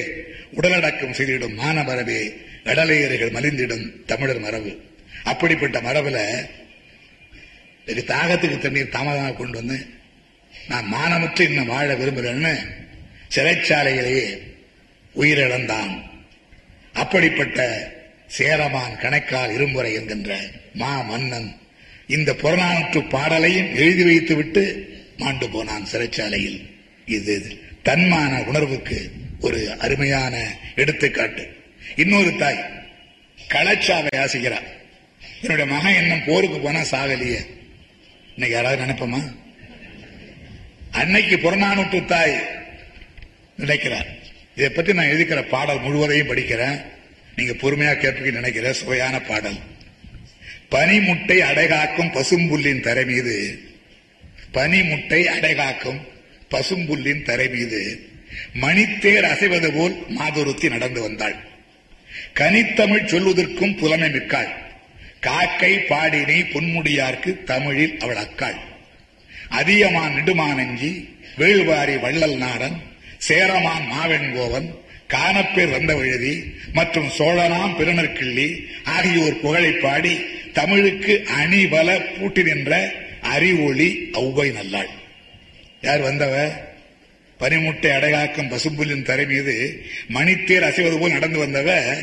உடலடக்கம் 0.55 1.17
செய்திடும் 1.17 1.57
மானமரபே 1.59 2.19
கடலையர்கள் 2.63 3.31
மலிந்திடும் 3.31 4.05
தமிழர் 4.05 4.39
மரபு. 4.39 4.71
அப்படிப்பட்ட 5.23 5.81
மரபுல 5.81 6.19
எனக்கு 7.85 8.13
தாகத்துக்கு 8.13 8.57
தண்ணீர் 8.57 8.89
தாமதமாக 8.89 9.33
கொண்டு 9.33 9.57
வந்து 9.57 9.85
நான் 10.67 10.93
மானமுற்று 10.93 11.41
இன்னும் 11.41 11.67
வாழ 11.67 11.95
விரும்புகிறேன்னு 11.95 12.55
சிறைச்சாலையிலேயே 13.35 14.25
உயிரிழந்தான். 15.15 15.93
அப்படிப்பட்ட 16.93 17.61
சேரமான் 18.27 18.99
கணக்கால் 18.99 19.53
இரும்புரை 19.57 19.93
என்கின்ற 19.93 20.39
மா 20.73 21.01
மன்னன் 21.01 21.55
இந்த 22.07 22.33
புறநானூற்று 22.33 23.09
பாடலையும் 23.09 23.75
எழுதி 23.75 24.03
வைத்துவிட்டு 24.03 24.63
மாண்டு 25.17 25.49
போனான் 25.49 25.87
சிறைச்சாலையில். 25.91 26.59
இது 27.05 27.57
தன்மான 27.83 28.45
உணர்வுக்கு 28.45 29.11
ஒரு 29.39 29.77
அருமையான 29.79 30.35
எடுத்துக்காட்டு. 30.75 31.43
இன்னொரு 31.95 32.35
தாய் 32.35 32.65
களச்சாவை 33.49 34.13
ஆசிக்கிறார் 34.15 34.67
என்னுடைய 35.41 35.73
மகன் 35.73 35.99
என்ன 36.01 36.21
போருக்கு 36.25 36.59
போனா 36.59 36.79
சாகலிய. 36.79 37.37
இன்னைக்கு 38.33 38.55
யாராவது 38.57 38.83
நினைப்போமா? 38.83 39.21
அன்னைக்கு 40.91 41.37
புறநானூற்று 41.37 42.05
தாய் 42.05 42.35
நினைக்கிறார். 43.57 44.09
இதை 44.55 44.69
பற்றி 44.69 44.93
நான் 44.93 45.05
எழுதிக்கிற 45.05 45.41
பாடல் 45.41 45.81
முழுவதையும் 45.81 46.27
படிக்கிறேன். 46.27 46.95
நீங்க 47.37 47.53
பொறுமையா 47.53 47.97
கேட்பீங்கன்னு 47.97 48.31
நினைக்கிற 48.31 48.73
சுவையான 48.73 49.19
பாடல். 49.19 49.57
பனிமுட்டை 50.71 51.37
அடைகாக்கும் 51.37 52.11
பசும்புல்லின் 52.11 52.79
தரை 52.79 53.05
மீது. 53.05 53.59
பனிமுட்டை 54.53 55.23
அடைகாக்கும் 55.23 55.99
பசும்புல்லின் 56.49 57.23
தரை 57.23 57.49
மீது. 57.49 58.09
மணித்தேர் 58.61 59.21
அசைவது 59.21 59.73
போல் 59.73 60.05
மாதுருத்தி 60.19 60.69
நடந்து 60.69 61.01
வந்தாள். 61.01 61.35
கனித்தமிழ் 62.33 63.05
சொல்வதற்கும் 63.05 63.77
புலமை 63.77 64.09
மிக்காள். 64.09 64.49
காக்கை 65.19 65.77
பாடினை 65.77 66.43
பொன்முடியார்க்கு 66.43 67.43
தமிழில் 67.43 67.99
அவள் 67.99 68.15
அக்காள். 68.15 68.57
அதியமான் 69.49 70.13
நெடுமானஞ்சி 70.13 71.09
வேள்வாரி 71.37 71.99
வள்ளல் 71.99 72.37
நாடன் 72.37 72.81
சேரமான் 73.17 73.87
மாவெண்கோவன் 73.91 74.85
கானப்பேர் 75.09 75.71
வந்த 75.71 75.95
மற்றும் 76.73 77.09
சோழனாம் 77.17 77.75
பெருநற்கிள்ளி 77.77 78.65
ஆகியோர் 78.83 79.39
புகழை 79.39 79.71
பாடி 79.71 80.19
தமிழுக்கு 80.53 81.23
அணிபல 81.37 81.99
பூட்டி 82.19 82.43
நின்ற 82.43 82.91
அறிவொளி 83.21 84.09
ஔவை 84.13 84.53
நல்லாள். 84.53 84.89
யார் 85.81 85.99
வந்தவ? 85.99 86.51
பனிமுட்டை 87.39 87.89
அடைகாக்கும் 87.89 88.49
பசும்புல்லின் 88.49 89.03
தரை 89.03 89.25
மீது 89.25 89.83
மணித்தேர் 90.09 90.63
அசைவது 90.63 90.99
போல் 90.99 91.11
நடந்து 91.11 91.39
வந்தவ 91.39 91.95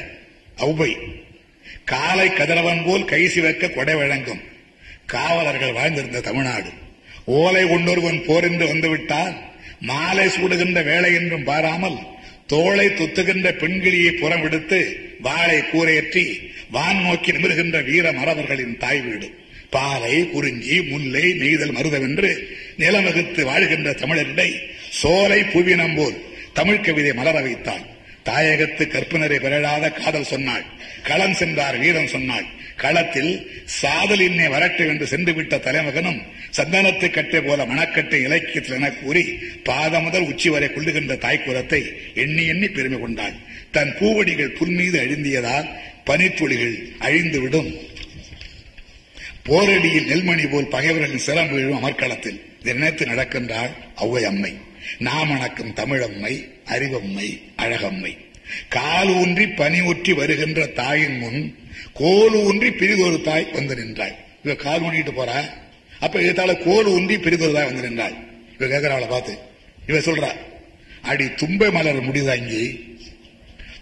ஔவை. 0.58 0.96
காலை 1.84 2.32
கதிரவன் 2.32 2.84
போல் 2.84 3.04
கை 3.04 3.28
சிவக்க 3.28 3.68
கொடை 3.68 3.94
வழங்கும் 3.94 4.40
காவலர்கள் 5.06 5.72
வாழ்ந்திருந்த 5.72 6.20
தமிழ்நாடு. 6.20 6.70
ஓலை 7.24 7.64
கொண்டொருவன் 7.64 8.24
போர் 8.26 8.44
என்று 8.44 8.66
வந்துவிட்டால் 8.66 9.34
மாலை 9.80 10.26
சூடுகின்ற 10.28 10.84
வேலை 10.84 11.14
என்றும் 11.14 11.44
பாராமல் 11.44 11.98
தோளை 12.46 12.86
துத்துகின்ற 12.88 13.48
பெண்கிளியை 13.60 14.10
புறம் 14.20 14.42
விடுத்து 14.42 14.80
வாளை 15.20 15.58
கூரையற்றி 15.60 16.24
வான் 16.70 17.00
நோக்கி 17.02 17.32
நிமிர்கின்ற 17.32 17.84
வீர 17.84 18.12
மறவர்களின் 18.12 18.76
தாய் 18.76 19.00
வீடு. 19.00 19.28
பாலை 19.70 20.30
குறிஞ்சி 20.30 20.76
முல்லை 20.82 21.24
நெய்தல் 21.32 21.72
மருதம் 21.72 22.04
என்று 22.08 22.30
நிலமகுத்து 22.78 23.42
வாழ்கின்ற 23.44 23.92
தமிழரிடை 23.92 24.50
சோலை 24.90 25.40
புவினம் 25.42 25.96
போல் 25.96 26.18
தமிழ் 26.52 26.80
கவிதை 26.80 27.12
மலர 27.12 27.40
வைத்தாள். 27.40 27.84
தாயகத்து 28.24 28.84
கற்பனரை 28.86 29.38
பிறழாத 29.40 29.90
காதல் 29.90 30.30
சொன்னாள். 30.32 30.64
களம் 31.02 31.34
சென்றார் 31.34 31.78
வீரம் 31.78 32.06
சொன்னாள். 32.06 32.46
களத்தில் 32.84 33.32
சாதலின்னே 33.80 34.46
வரட்டு 34.54 34.84
என்று 34.92 35.06
சென்றுவிட்ட 35.12 35.54
தலைமகனும் 35.66 36.20
சந்தனத்தை 36.58 37.08
கட்டை 37.10 37.40
போல 37.40 37.60
மணக்கட்டை 37.70 38.18
இலக்கியத்தில் 38.26 38.76
என 38.78 38.90
கூறி 38.92 39.22
பாதம் 39.68 40.04
முதல் 40.06 40.28
உச்சி 40.30 40.48
வரை 40.54 40.68
கொள்ளுகின்ற 40.68 41.14
தாய்க்குலத்தை 41.24 41.80
எண்ணி 42.24 42.44
எண்ணி 42.52 42.68
பெருமை 42.68 42.98
கொண்டாள். 43.00 43.36
தன் 43.76 43.92
பூவடிகள் 43.98 44.56
புன்மீது 44.58 44.98
அழிந்தியதால் 45.04 45.68
பனித்துளிகள் 46.08 46.76
அழிந்துவிடும். 47.06 47.70
போரடியில் 49.48 50.10
நெல்மணி 50.10 50.44
போல் 50.52 50.72
பகைவர்களின் 50.74 51.24
சிரம் 51.26 51.50
வீழும் 51.52 51.78
அமர்க்களத்தில் 51.80 52.38
இதை 52.60 52.74
நினைத்து 52.74 53.04
நடக்கின்றாள் 53.06 53.72
ஔவை 54.04 54.22
அம்மை 54.30 54.52
நாமணக்கும் 55.06 55.74
தமிழம்மை 55.80 56.34
அறிவம்மை 56.74 57.28
அழகம்மை. 57.64 58.12
கால் 58.68 59.10
ஊன்றி 59.20 59.44
பனி 59.60 59.80
ஒற்றி 59.90 60.12
வருகின்ற 60.14 60.60
தாயின் 60.80 61.18
முன் 61.18 61.40
கோல் 61.92 62.36
ஊன்றி 62.40 62.70
பிரிதொரு 62.72 63.18
தாய் 63.20 63.46
வந்து 63.52 63.74
நின்றாய் 63.76 64.14
இவ 64.44 64.54
கால் 64.56 64.82
ஊனிட்டு 64.82 65.12
போறா. 65.12 65.38
அப்ப 66.00 66.20
இதால 66.22 66.52
கோல் 66.62 66.86
ஊன்றி 66.86 67.16
பிரிதொரு 67.18 67.52
தாய் 67.52 67.66
வந்து 67.66 67.86
நின்றாய் 67.88 68.16
இவ 68.54 68.66
கேட்கிறாளை 68.66 69.06
பார்த்து 69.08 69.34
இவ 69.88 69.98
சொல்றா 69.98 70.30
அடி 71.02 71.26
தும்பை 71.34 71.68
மலர் 71.70 72.06
முடிதாங்கி 72.06 72.62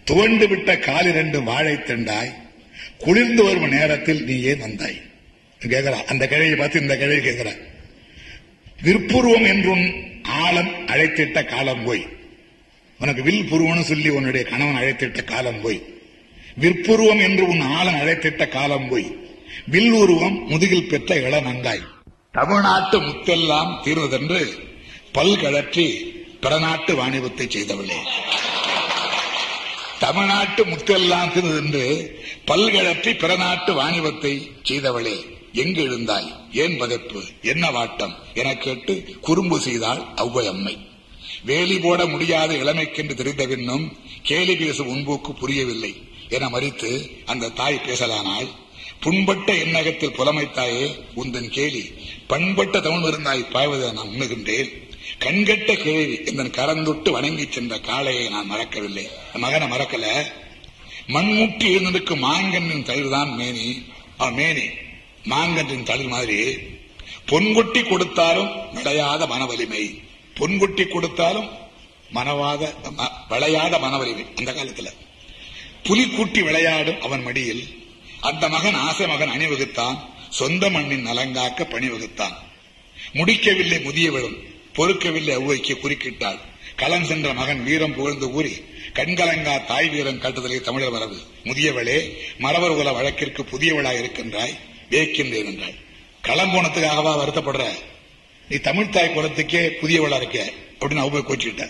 துவண்டு 0.04 0.46
விட்ட 0.48 0.70
காலிரண்டு 0.78 1.38
வாழை 1.42 1.74
தண்டாய் 1.82 2.32
குளிர்ந்து 2.98 3.42
வரும் 3.42 3.68
நேரத்தில் 3.68 4.22
நீ 4.24 4.36
ஏன் 4.42 4.58
வந்தாய்? 4.58 4.98
கேட்கிறா 5.60 5.98
அந்த 6.06 6.24
கிழவியை 6.26 6.56
பார்த்து 6.56 6.82
இந்த 6.82 6.94
கிழவி 6.96 7.20
கேட்கிறா 7.20 7.52
விற்புருவம் 8.78 9.46
என்றும் 9.46 9.84
ஆழம் 10.40 10.72
அழைத்திட்ட 10.86 11.38
காலம் 11.44 11.84
போய் 11.84 12.04
உனக்கு 13.00 13.22
வில் 13.22 13.48
புருவம்னு 13.48 13.84
சொல்லி 13.84 14.10
உன்னுடைய 14.10 14.42
கணவன் 14.44 14.80
அழைத்திட்ட 14.80 15.20
காலம் 15.24 15.60
போய் 15.60 15.78
விற்புருவம் 16.56 17.20
என்று 17.20 17.48
உன் 17.48 17.60
ஆளன் 17.60 17.94
அழைத்திட்ட 17.94 18.48
காலம் 18.48 18.88
போய் 18.88 19.16
வில் 19.66 19.90
உருவம் 19.90 20.46
முதுகில் 20.46 20.88
பெற்ற 20.88 21.14
இளநங்காய் 21.14 21.90
தமிழ்நாட்டு 22.32 23.00
முத்தெல்லாம் 23.00 23.82
தீர்வதென்று 23.82 24.70
பல்கழற்றி 25.12 26.10
பிறநாட்டு 26.40 26.94
வாணிபத்தை 26.94 27.46
செய்தவளே. 27.48 27.96
தமிழ்நாட்டு 29.98 30.64
முத்தெல்லாம் 30.66 31.32
தீர்வதென்று 31.32 32.10
பல்கழற்றி 32.44 33.14
பிறநாட்டு 33.16 33.72
வாணிபத்தை 33.74 34.50
செய்தவளே. 34.62 35.16
எங்கு 35.52 35.88
எழுந்தாய்? 35.88 36.32
ஏன் 36.52 36.80
பதைப்பு 36.80 37.42
என்ன 37.42 37.70
வாட்டம்? 37.70 38.14
என 38.34 38.54
கேட்டு 38.54 39.18
குறும்பு 39.20 39.60
செய்தாள் 39.60 40.02
ஔவை 40.16 40.78
வேலி 41.44 41.78
போட 41.78 42.06
முடியாத 42.06 42.54
இளமைக்கென்று 42.54 43.14
தெரிந்த 43.14 43.46
பின்னும் 43.46 43.96
கேலி 44.22 44.56
பேசும் 44.56 44.88
உன்போக்கு 44.88 45.32
புரியவில்லை. 45.32 45.94
என 46.32 46.48
மறித்து 46.48 47.22
அந்த 47.26 47.48
தாய் 47.48 47.80
பேசலானால் 47.86 48.48
புண்பட்ட 49.00 49.54
எண்ணகத்தில் 49.54 50.16
புலமைத்தாயே 50.16 51.00
உந்தன் 51.16 51.48
கேலி 51.48 51.92
பண்பட்ட 52.26 52.80
தமிழ் 52.80 53.10
இருந்தாய் 53.10 53.50
பாய்வதை 53.50 53.92
நான் 53.92 54.08
உண்ணுகின்றேன். 54.08 54.90
கண்கட்ட 55.18 55.72
கேள்வி 55.72 56.14
எந்தன் 56.24 56.50
கலந்துட்டு 56.50 57.10
வணங்கி 57.10 57.46
சென்ற 57.50 57.76
காளையை 57.76 58.30
நான் 58.30 58.46
மறக்கவில்லை. 58.46 59.08
மகனை 59.34 59.68
மறக்கல. 59.68 60.24
மண்முட்டி 61.08 61.70
எழுந்திருக்கும் 61.70 62.24
மாங்கன்னின் 62.24 62.84
தளிர்தான் 62.84 63.36
மேனி. 63.36 63.82
மேனி 64.18 64.68
மாங்கன்றின் 65.24 65.82
தளிர் 65.82 66.08
மாதிரி. 66.08 66.56
பொன்கொட்டி 67.26 67.88
கொடுத்தாலும் 67.88 68.72
விளையாத 68.72 69.26
மனவலிமை. 69.26 70.02
பொன்கொட்டி 70.34 70.88
கொடுத்தாலும் 70.88 71.50
மனவாத 72.14 72.74
ம- 72.98 73.10
விளையாத 73.28 73.78
மனவலிமை. 73.78 74.24
அந்த 74.36 74.52
காலத்துல. 74.52 74.86
புலி 75.84 76.04
கூட்டி 76.08 76.42
விளையாடும் 76.42 77.00
அவன் 77.00 77.22
மடியில் 77.22 77.62
அந்த 78.20 78.48
மகன் 78.48 78.74
ஆசை 78.74 79.06
மகன் 79.06 79.28
அணிவகுத்தான் 79.28 79.98
சொந்த 80.30 80.70
மண்ணின் 80.70 81.06
நலங்காக்க 81.06 81.64
பணிவகுத்தான். 81.64 82.36
முடிக்கவில்லை 83.12 83.78
முதியவளும் 83.78 84.36
பொறுக்கவில்லை 84.76 85.34
அவ்வைக்கு 85.36 85.74
குறுக்கிட்டாள். 85.78 86.38
களம் 86.76 87.04
சென்ற 87.04 87.32
மகன் 87.32 87.62
வீரம் 87.62 87.94
புகழ்ந்து 87.94 88.30
கூறி 88.30 88.52
கண்கலங்கா 88.94 89.64
தாய் 89.64 89.88
வீரம் 89.88 90.20
கட்டுதலே 90.20 90.60
தமிழர் 90.60 90.90
மரபு. 90.90 91.18
முதியவளே 91.44 91.98
மரவர் 92.38 92.70
உல 92.70 92.92
வழக்கிற்கு 92.92 93.42
புதியவளாய் 93.42 93.98
இருக்கின்றாய் 93.98 94.54
வேக்கின்றேன் 94.90 95.44
என்றாள். 95.44 95.76
களம் 96.22 96.52
போனத்துக்காகவா 96.54 97.12
வருத்தப்படுற? 97.22 97.64
நீ 98.48 98.56
தமிழ் 98.56 98.88
தாய் 98.88 99.14
குலத்துக்கே 99.16 99.62
புதியவளா 99.80 100.16
இருக்க 100.16 100.52
அப்படின்னு 100.78 101.04
ஔவை 101.06 101.22
கோச்சுக்கிட்ட 101.22 101.64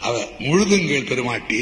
அவ 0.00 0.14
முழுதுங்கள் 0.38 1.06
பெருமாட்டி 1.06 1.60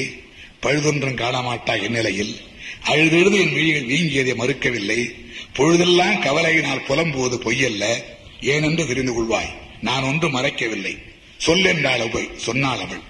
பழுதொன்றும் 0.61 1.17
காணாமாட்டா 1.17 1.83
இந்நிலையில் 1.83 2.41
அழுதெழுது 2.85 3.41
என் 3.41 3.53
விழிகள் 3.53 3.87
நீங்கியதை 3.87 4.37
மறுக்கவில்லை. 4.37 5.11
பொழுதெல்லாம் 5.53 6.23
கவலையினால் 6.23 6.85
புலம்புவது 6.89 7.39
பொய்யல்ல. 7.39 8.03
ஏனென்று 8.41 8.87
தெரிந்து 8.87 9.13
கொள்வாய். 9.13 9.55
நான் 9.81 10.03
ஒன்றும் 10.03 10.35
மறைக்கவில்லை. 10.35 11.03
சொல்லென்றாள் 11.47 12.09
அவள் 12.09 12.29
சொன்னாள் 12.37 12.79
அவள். 12.79 13.01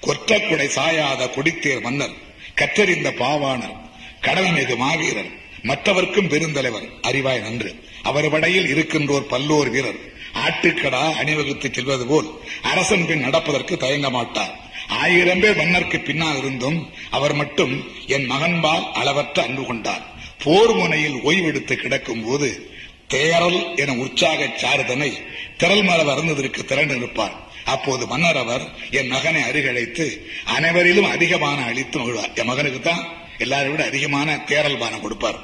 கொற்றக்குடை 0.00 0.66
சாயாத 0.66 1.30
கொடித்தேர் 1.30 1.80
மன்னர் 1.80 2.12
கற்றறிந்த 2.54 3.10
பாவாணர் 3.10 3.76
கடல் 4.20 4.52
மிகு 4.52 4.76
மாவீரர் 4.76 5.30
மற்றவர்க்கும் 5.62 6.28
பெருந்தலைவர் 6.28 6.90
அறிவாய் 7.02 7.40
நன்று. 7.40 7.84
அவர் 8.02 8.30
படையில் 8.30 8.68
இருக்கின்றோர் 8.68 9.26
பல்லோர் 9.26 9.68
வீரர். 9.68 10.16
ஆட்டுக்கடா 10.34 11.14
அணிவகுத்து 11.14 11.70
செல்வது 11.72 12.06
போல் 12.06 12.28
அரசன் 12.62 13.06
பின் 13.06 13.20
நடப்பதற்கு 13.20 13.76
தயங்க 13.76 14.10
மாட்டார் 14.10 14.67
ஆயிரம் 14.88 15.40
பேர் 15.40 15.56
மன்னருக்கு 15.56 16.00
பின்னால் 16.00 16.36
இருந்தும் 16.36 16.92
அவர் 17.10 17.34
மட்டும் 17.34 17.90
என் 18.06 18.26
மகன்பால் 18.30 18.92
அளவற்ற 18.92 19.42
அன்பு 19.42 19.64
கொண்டார். 19.64 20.04
போர் 20.44 20.74
முனையில் 20.74 21.18
ஓய்வெடுத்து 21.22 21.74
கிடக்கும் 21.74 22.24
போது 22.24 22.70
தேரல் 23.08 23.76
என 23.76 23.92
உற்சாக 23.92 24.44
சாருதனை 24.44 25.10
திரள் 25.56 25.82
மரபு 25.82 26.10
அருந்ததற்கு 26.14 26.64
திரண்டு 26.64 26.94
நிற்பார். 26.94 27.32
அப்போது 27.64 28.06
மன்னர் 28.06 28.36
அவர் 28.36 28.64
என் 28.90 29.06
மகனை 29.06 29.42
அருகழைத்து 29.42 30.06
அனைவரிலும் 30.44 31.10
அதிகமான 31.10 31.64
அழித்து 31.64 31.98
மகிழ்வார். 31.98 32.34
என் 32.34 32.46
மகனுக்கு 32.46 32.80
தான் 32.80 33.04
எல்லாரும் 33.38 33.70
விட 33.70 33.84
அதிகமான 33.84 34.36
தேரல் 34.46 34.78
பானம் 34.78 35.00
கொடுப்பார். 35.00 35.38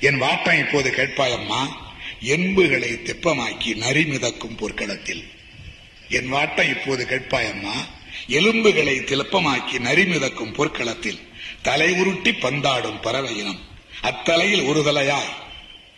என் 0.00 0.20
வாட்டம் 0.22 0.58
இப்போது 0.58 0.90
கேட்பாயம்மா 0.90 1.60
எண்புகளை 2.20 2.90
தெப்பமாக்கி 3.08 3.76
நரி 3.76 4.04
மிதக்கும் 4.04 4.56
போர்க்களத்தில். 4.56 5.24
என் 6.08 6.32
வாட்டம் 6.32 6.70
இப்போது 6.70 7.04
கேட்பாயம்மா 7.04 7.76
எலும்புகளை 8.28 8.98
திலப்பமாக்கி 8.98 9.78
நரிமிதக்கும் 9.78 10.52
பொற்களத்தில் 10.52 11.18
தலை 11.62 11.92
உருட்டி 11.92 12.30
பந்தாடும் 12.30 13.02
பறவை 13.02 13.36
இனம் 13.36 13.60
அத்தலையில் 14.02 14.64
ஒரு 14.64 14.82
தலையாய் 14.82 15.46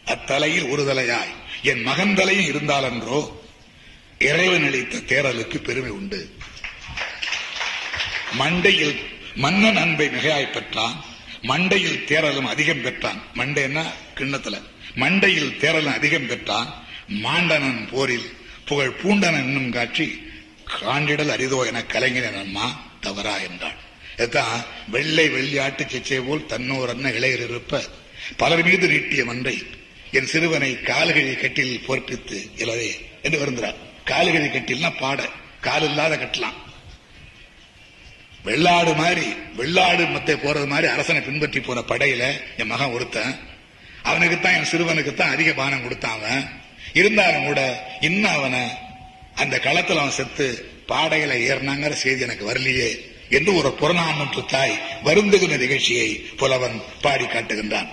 அத்தலையில் 0.05 0.69
ஒரு 0.69 0.85
தலையாய். 0.85 1.35
என் 1.63 1.83
மகன் 1.83 2.15
தலையும் 2.15 2.57
இருந்தாலன்றோ? 2.57 3.33
இறைவன் 4.19 4.65
அளித்த 4.65 4.99
தேரலுக்கு 4.99 5.57
பெருமை 5.57 5.91
உண்டு. 5.91 6.35
மண்டையில் 8.39 8.97
மன்னன் 9.35 9.77
அன்பை 9.77 10.07
மிகையாய் 10.07 10.53
பெற்றான். 10.53 11.05
மண்டையில் 11.43 12.05
தேரலும் 12.07 12.49
அதிகம் 12.49 12.83
பெற்றான். 12.83 13.23
மண்டைன்னா 13.35 13.83
கிண்ணத்துல. 14.15 14.63
மண்டையில் 14.95 15.57
தேரலும் 15.59 15.93
அதிகம் 15.93 16.27
பெற்றான். 16.27 16.85
மாண்டனன் 17.09 17.89
போரில் 17.91 18.37
புகழ் 18.65 18.97
பூண்டனன் 19.03 19.43
என்னும் 19.43 19.71
காட்சி 19.71 20.29
காண்டிடல் 20.79 21.33
அரிதோ 21.37 21.59
என 21.67 21.83
கலைஞன் 21.85 22.41
அம்மா 22.45 22.67
தவறா 23.01 23.35
என்றாள். 23.49 23.79
இதுதான் 24.17 24.65
வெள்ளை 24.95 25.27
வெள்ளியாட்டு 25.29 25.85
சிச்சை 25.93 26.21
போல் 26.27 26.47
தன்னோர் 26.47 26.93
அன்ன 26.93 27.11
இளையர் 27.19 27.45
இருப்ப 27.49 27.83
பலர் 28.37 28.65
மீது 28.65 28.87
நீட்டிய 28.89 29.23
மன்றை 29.25 29.55
என் 30.11 30.31
சிறுவனை 30.33 30.71
கால்கழி 30.89 31.35
கட்டில் 31.37 31.85
போர்ப்பித்து 31.87 32.39
இலவே 32.57 32.91
என்று 33.23 33.39
வருந்தார் 33.39 33.79
கால்கழி 34.05 34.49
கட்டில்னா 34.49 34.91
பாட 34.99 35.21
கால் 35.61 35.87
இல்லாத 35.91 36.15
கட்டலாம். 36.17 36.59
வெள்ளாடு 38.45 38.93
மாதிரி 38.95 39.27
வெள்ளாடு 39.57 40.03
மத்தை 40.07 40.35
போறது 40.35 40.67
மாதிரி 40.67 40.87
அரசனை 40.93 41.21
பின்பற்றி 41.23 41.61
போன 41.61 41.81
படையில 41.81 42.23
என் 42.57 42.71
மகன் 42.73 42.95
ஒருத்தன். 42.97 43.35
அவனுக்குத்தான் 44.03 44.57
என் 44.59 44.71
சிறுவனுக்குத்தான் 44.71 45.35
அதிக 45.35 45.51
பானம் 45.53 45.83
கொடுத்தான் 45.83 46.17
அவன். 46.19 46.45
இருந்தாலும் 46.93 47.45
கூட 47.45 47.61
இன்னும் 48.01 48.33
அவனை 48.33 48.63
அந்த 49.41 49.57
களத்துல 49.57 49.99
அவன் 49.99 50.11
செத்து 50.11 50.47
பாடையில 50.89 51.33
ஏறினாங்கிற 51.51 51.93
செய்தி 51.93 52.21
எனக்கு 52.21 52.53
வரலையே. 52.53 52.91
என்று 53.31 53.55
ஒரு 53.55 53.71
புறநானூற்று 53.81 54.45
தாய் 54.45 54.81
வருந்துகிற 55.05 55.57
நிகழ்ச்சியை 55.57 56.09
புலவன் 56.37 56.83
பாடி 57.03 57.25
காட்டுகின்றான். 57.25 57.89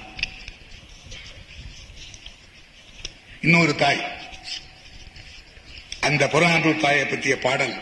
இன்னொரு 3.42 3.76
தாய். 3.76 4.02
அந்த 6.02 6.26
புறநானூற்று 6.26 6.82
தாயை 6.82 7.06
பற்றிய 7.06 7.38
பாடல் 7.38 7.76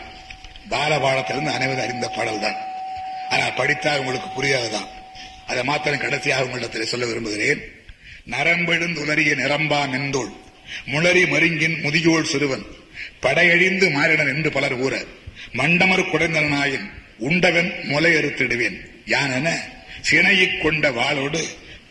பாலபாடத்திலிருந்து 0.70 1.54
அனைவரும் 1.56 1.84
அறிந்த 1.84 2.08
பாடல் 2.08 2.40
தான் 2.40 2.58
ஆனால் 3.30 3.54
படித்தால் 3.54 3.98
உங்களுக்கு 3.98 4.28
புரியாதுதான் 4.36 4.88
அதை 5.46 5.64
மாத்திரம் 5.64 5.98
கடைசியாக 5.98 6.42
உங்களிடத்தில் 6.42 6.86
சொல்ல 6.86 7.06
விரும்புகிறேன். 7.06 7.60
நரம்பெழுந்து 8.24 9.00
உலரிய 9.00 9.32
நிரம்பா 9.34 9.80
மெந்தோள் 9.92 10.32
முளரி 10.86 11.28
மருங்கின் 11.28 11.80
முதியோள் 11.80 12.24
சிறுவன். 12.24 12.66
படையழிந்து 13.26 13.86
மாறிடன் 13.96 14.32
என்று 14.34 14.50
பலர் 14.56 14.78
கூற 14.80 14.94
மண்டமர் 15.58 16.10
குடைந்தனாயின் 16.10 16.86
உண்டவன் 17.28 17.70
முலையறுத்திடுவேன். 17.90 18.76
யானென 19.14 19.48
சினையிக் 20.08 20.58
கொண்ட 20.62 20.90
வாளோடு 20.98 21.42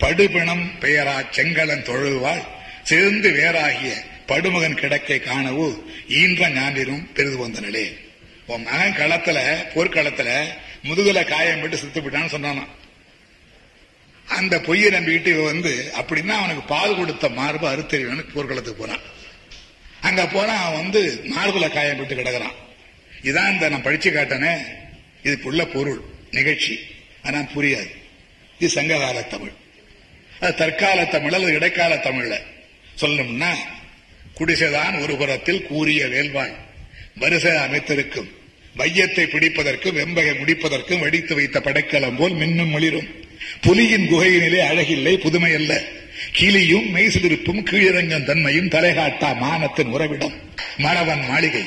படுபிணம் 0.01 0.65
பெயரா 0.81 1.15
செங்கலன் 1.35 1.87
தொழுவாள் 1.87 2.43
சேர்ந்து 2.89 3.29
வேறாகிய 3.37 3.93
படுமகன் 4.29 4.79
கிடக்கை 4.81 5.17
காணவு 5.19 5.67
ஈன்ற 6.19 6.49
ஞானிரும் 6.49 7.03
பெரிது 7.15 7.37
வந்தனளே. 7.41 7.85
உன் 8.51 8.65
மகன் 8.69 8.97
களத்துல 8.99 9.37
போர்க்களத்துல 9.73 10.29
முதுகுல 10.87 11.19
காயம் 11.25 11.61
விட்டு 11.61 11.77
செத்து 11.77 12.01
விட்டான்னு 12.01 12.33
சொன்னானா 12.35 12.65
அந்த 14.27 14.55
பொய்யை 14.67 14.89
நம்பிக்கிட்டு 14.91 15.31
இவன் 15.33 15.51
வந்து 15.51 15.73
அப்படின்னா 15.99 16.35
அவனுக்கு 16.41 16.63
பால் 16.73 16.97
கொடுத்த 16.97 17.29
மார்பு 17.39 17.65
அறுத்தறிவனுக்கு 17.71 18.35
போர்க்களத்துக்கு 18.35 18.81
போனான். 18.81 19.03
அங்க 20.05 20.27
போனா 20.27 20.53
அவன் 20.53 20.81
வந்து 20.81 21.23
மார்புல 21.35 21.69
காயம் 21.69 21.97
விட்டு 21.97 22.15
கிடக்குறான். 22.15 22.55
இதான் 23.21 23.51
இந்த 23.51 23.69
நான் 23.69 23.81
படிச்சு 23.81 24.11
காட்டனே. 24.11 24.57
இதுக்குள்ள 25.23 25.65
பொருள் 25.65 26.01
நிகழ்ச்சி. 26.31 26.79
ஆனா 27.23 27.39
புரியாது. 27.39 27.89
இது 28.59 28.69
சங்ககால 28.69 29.21
தமிழ். 29.21 29.51
அது 30.39 30.55
தற்கால 30.55 31.05
தமிழ் 31.05 31.33
அல்லது 31.33 31.53
இடைக்கால 31.53 31.95
தமிழ்ல. 31.95 32.39
சொல்லணும்னா 33.01 33.55
குடிசைதான் 34.37 35.01
ஒரு 35.01 35.15
புறத்தில் 35.15 35.63
கூறிய 35.63 36.05
வேல்வாய் 36.05 36.55
வரிசை 37.15 37.51
அமைத்திருக்கும். 37.51 38.29
மையத்தை 38.77 39.25
பிடிப்பதற்கும் 39.25 39.93
வெம்பகை 39.93 40.37
முடிப்பதற்கும் 40.37 40.99
வெடித்து 40.99 41.35
வைத்த 41.35 41.61
படைக்கலம் 41.61 42.15
போல் 42.15 42.33
மின்னும் 42.33 42.73
ஒளிரும். 42.73 43.07
புலியின் 43.63 44.07
குகையினிலே 44.07 44.59
அழகில்லை 44.67 45.17
புதுமை 45.17 45.55
அல்ல 45.55 45.83
கிளியும் 46.35 46.95
மெய்சிலிருப்பும் 46.95 47.65
கீழிறங்கும் 47.65 48.23
தன்மையும் 48.23 48.69
தலைகாட்டா 48.69 49.37
மானத்தின் 49.37 49.87
உறவிடம். 49.87 50.33
மணவன் 50.77 51.25
மாளிகை. 51.27 51.61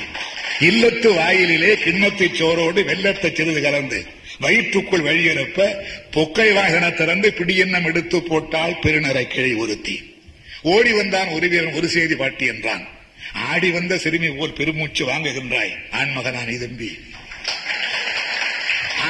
இல்லத்து 0.61 1.15
வாயிலிலே 1.15 1.75
கிண்ணத்தை 1.75 2.29
சோரோடு 2.29 2.85
வெள்ளத்தை 2.85 3.35
சிறிது 3.35 3.63
கலந்து. 3.63 4.07
வயிற்றுக்குள் 4.41 5.01
வழியிறப்ப 5.01 5.75
பொக்கை 6.13 6.53
வாகன 6.53 6.91
திறந்து 6.91 7.35
பிடியெண்ணம் 7.39 7.85
எடுத்து 7.85 8.23
போட்டால் 8.23 8.79
பெருநரை 8.79 9.27
கிளை 9.27 9.55
ஒருத்தி. 9.55 10.15
ஓடி 10.63 10.93
வந்தான் 10.93 11.29
ஒரு 11.29 11.49
வீரன் 11.49 11.73
ஒரு 11.73 11.89
செய்தி 11.89 12.15
பாட்டி 12.15 12.47
என்றான். 12.47 12.89
ஆடி 13.33 13.71
வந்த 13.71 13.99
சிறுமி 13.99 14.31
போல் 14.31 14.53
பெருமூச்சு 14.53 15.07
வாங்குகின்றாய். 15.07 15.73
ஆண்மகனா 15.93 16.47
நீ 16.47 16.57
தம்பி. 16.57 16.99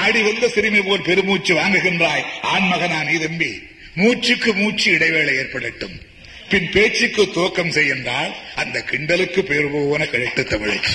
ஆடி 0.00 0.22
வந்த 0.22 0.48
சிறுமி 0.48 0.80
போல் 0.80 1.02
பெருமூச்சு 1.02 1.54
வாங்குகின்றாய். 1.54 2.24
ஆண்மகனான் 2.42 3.06
நீ 3.06 3.26
தம்பி. 3.26 3.62
மூச்சுக்கு 3.98 4.52
மூச்சு 4.54 4.90
இடைவேளை 4.90 5.34
ஏற்படட்டும். 5.34 6.00
பின் 6.48 6.70
பேச்சுக்கு 6.70 7.22
துவக்கம் 7.22 7.72
செய்கின்றால் 7.72 8.32
அந்த 8.54 8.84
கிண்டலுக்கு 8.90 9.40
பெயர் 9.40 9.70
போன 9.70 10.04
கழிட்டு 10.04 10.42
தமிழச்சி 10.42 10.94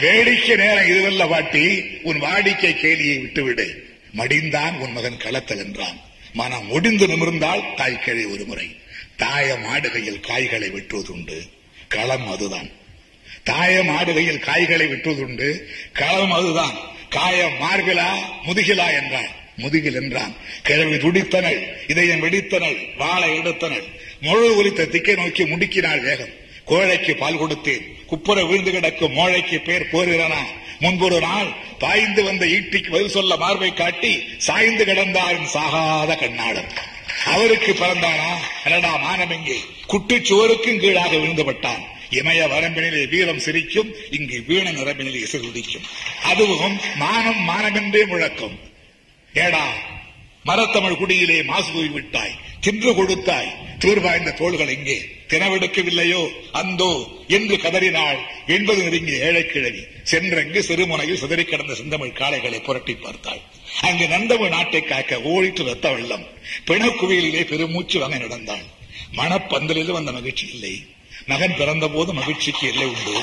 வேடிக்கை 0.00 0.56
நேரம் 0.56 0.84
இதுவல்ல 0.84 1.28
வாட்டி 1.28 1.82
உன் 2.02 2.22
வாடிக்கை 2.22 2.72
கேலியை 2.74 3.20
விட்டுவிடு. 3.20 3.88
மடிந்தான் 4.16 4.76
உன் 4.78 4.92
மகன் 4.92 5.16
களத்தல் 5.16 5.64
என்றான். 5.64 6.00
மனம் 6.32 6.66
முடிந்து 6.66 7.06
நிமிர்ந்தால் 7.06 7.74
தாய் 7.76 7.98
கிழி 7.98 8.24
ஒரு 8.24 8.44
முறை 8.44 8.76
தாயம் 9.16 9.64
மாடுகையில் 9.64 10.20
காய்களை 10.20 10.70
வெட்டுவதுண்டு. 10.70 11.48
களம் 11.88 12.30
அதுதான். 12.30 12.68
தாயம் 13.44 13.88
மாடுகையில் 13.88 14.38
காய்களை 14.38 14.86
வெட்டுவதுண்டு. 14.86 15.62
களம் 15.92 16.32
அதுதான். 16.32 16.76
காயம் 17.10 17.60
மார்பிலா 17.60 18.08
முதுகிலா 18.46 19.02
என்றான் 19.02 19.38
முதுகில் 19.62 19.98
என்றான் 20.00 20.34
கிழவி 20.66 20.96
துடித்தனள் 21.04 21.60
இதயம் 21.92 22.22
வெடித்தனள் 22.24 22.78
வாழை 23.02 23.30
எடுத்தனள். 23.38 23.86
முழு 24.26 24.48
ஒலித்த 24.58 24.88
திக்கை 24.94 25.14
நோக்கி 25.20 25.44
முடுக்கினாள் 25.44 26.02
வேகம். 26.06 26.34
கோழைக்கு 26.70 27.12
பால் 27.22 27.40
கொடுத்தேன். 27.42 27.84
குப்புற 28.10 28.38
விழுந்து 28.48 28.70
கிடக்கும் 28.70 29.16
மோழைக்கு 29.18 29.58
பேர் 29.68 29.90
போரிறனா 29.92 30.42
முன்பொரு 30.82 31.18
நாள் 31.20 31.48
பாய்ந்து 31.78 32.22
வந்த 32.24 32.44
ஈட்டிக்கு 32.46 32.90
பதில் 32.90 33.14
சொல்ல 33.16 33.36
மார்பை 33.36 33.70
காட்டி 33.74 34.12
சாய்ந்து 34.46 34.84
கிடந்தாரின் 34.84 35.50
சாகாத 35.54 36.10
கண்ணாளன் 36.22 36.70
அவருக்கு 37.32 37.72
பிறந்தானா? 37.72 38.30
அடடா 38.64 38.92
மானமெங்கே 39.06 39.58
குட்டுச்சுவருக்கும் 39.92 40.80
கீழாக 40.84 41.12
விழுந்துபட்டான் 41.16 41.82
இமய 42.18 42.46
வரம்பினிலே 42.52 43.02
வீரம் 43.08 43.42
சிரிக்கும் 43.46 43.90
இங்கு 44.10 44.38
வீண 44.46 44.66
நிரம்பினிலே 44.70 45.20
இசை 45.26 45.40
துடிக்கும் 45.40 45.86
அதுவும் 46.30 46.76
மானம் 47.02 47.42
மானமென்றே 47.48 48.02
முழக்கம். 48.06 48.56
ஏடா 49.34 49.72
மரத்தமிழ் 50.44 50.96
குடியிலே 50.96 51.42
மாசு 51.42 51.72
போய் 51.72 51.88
விட்டாய் 51.88 52.38
தின்று 52.60 52.94
கொடுத்தாய் 52.94 53.54
தீர்வாய்ந்த 53.78 54.30
தோள்கள் 54.30 54.68
எங்கே? 54.68 55.04
தினவெடுக்கவில்லையோ 55.28 56.28
அந்தோ 56.52 57.08
என்று 57.28 57.58
கதறினாள் 57.58 58.18
என்பது 58.46 58.82
நெருங்கிய 58.82 59.24
ஏழைக்கிழவி. 59.24 59.82
சென்றங்கு 60.10 60.58
சிறுமுனையில் 60.58 61.16
சிதறி 61.16 61.44
கிடந்த 61.44 61.74
செந்தமிழ் 61.74 62.16
காளைகளை 62.18 62.62
புரட்டி 62.62 62.94
பார்த்தாள். 62.94 63.40
அங்கு 63.80 64.08
நந்தமிழ் 64.08 64.48
நாட்டை 64.48 64.82
காக்க 64.82 65.16
ஓடிட்டு 65.16 65.64
ரத்த 65.64 65.92
வெள்ளம். 65.92 66.26
பிணக்குவியலிலே 66.66 67.44
பெருமூச்சு 67.44 67.98
வாங்க 67.98 68.18
நடந்தாள். 68.18 68.64
மணப்பந்தலில் 69.12 69.90
வந்த 69.90 70.12
மகிழ்ச்சி 70.12 70.48
இல்லை. 70.48 70.86
மகன் 71.26 71.56
பிறந்த 71.56 71.88
போது 71.88 72.12
மகிழ்ச்சிக்கு 72.12 72.68
இல்லை 72.68 72.86
உண்டு. 72.86 73.22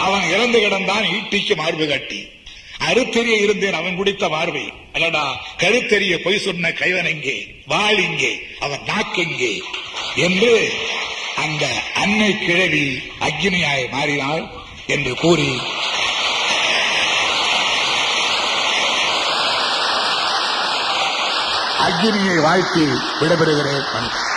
அவன் 0.00 0.30
இறந்து 0.30 0.68
கிடந்தான் 0.68 1.04
ஈட்டிக்கு 1.04 1.56
மார்பு 1.56 1.88
காட்டி. 1.88 2.28
அறுத்தெறிய 2.80 3.36
இருந்தேன் 3.38 3.74
அவன் 3.74 3.96
குடித்த 3.96 4.28
வார்வை 4.28 4.64
அடடா 4.92 5.24
கருத்தெறிய 5.58 6.14
பொய் 6.22 6.38
சொன்ன 6.38 6.70
கைவன் 6.72 7.04
எங்கே? 7.04 7.36
வாழ் 7.66 7.98
இங்கே 7.98 8.32
அவன் 8.60 8.80
நாக்கெங்கே 8.86 9.54
என்று 10.16 10.54
அந்த 11.36 11.64
அன்னை 11.94 12.38
கிழவி 12.38 12.86
அக்னியாய் 13.20 13.88
மாறினாள் 13.90 14.44
என்று 14.86 15.14
கூறி 15.14 15.50
அக்னியை 21.86 22.36
வாழ்த்தி 22.40 22.84
விடைபெறுகிறேன். 23.20 23.84
வணக்கம் 23.94 24.33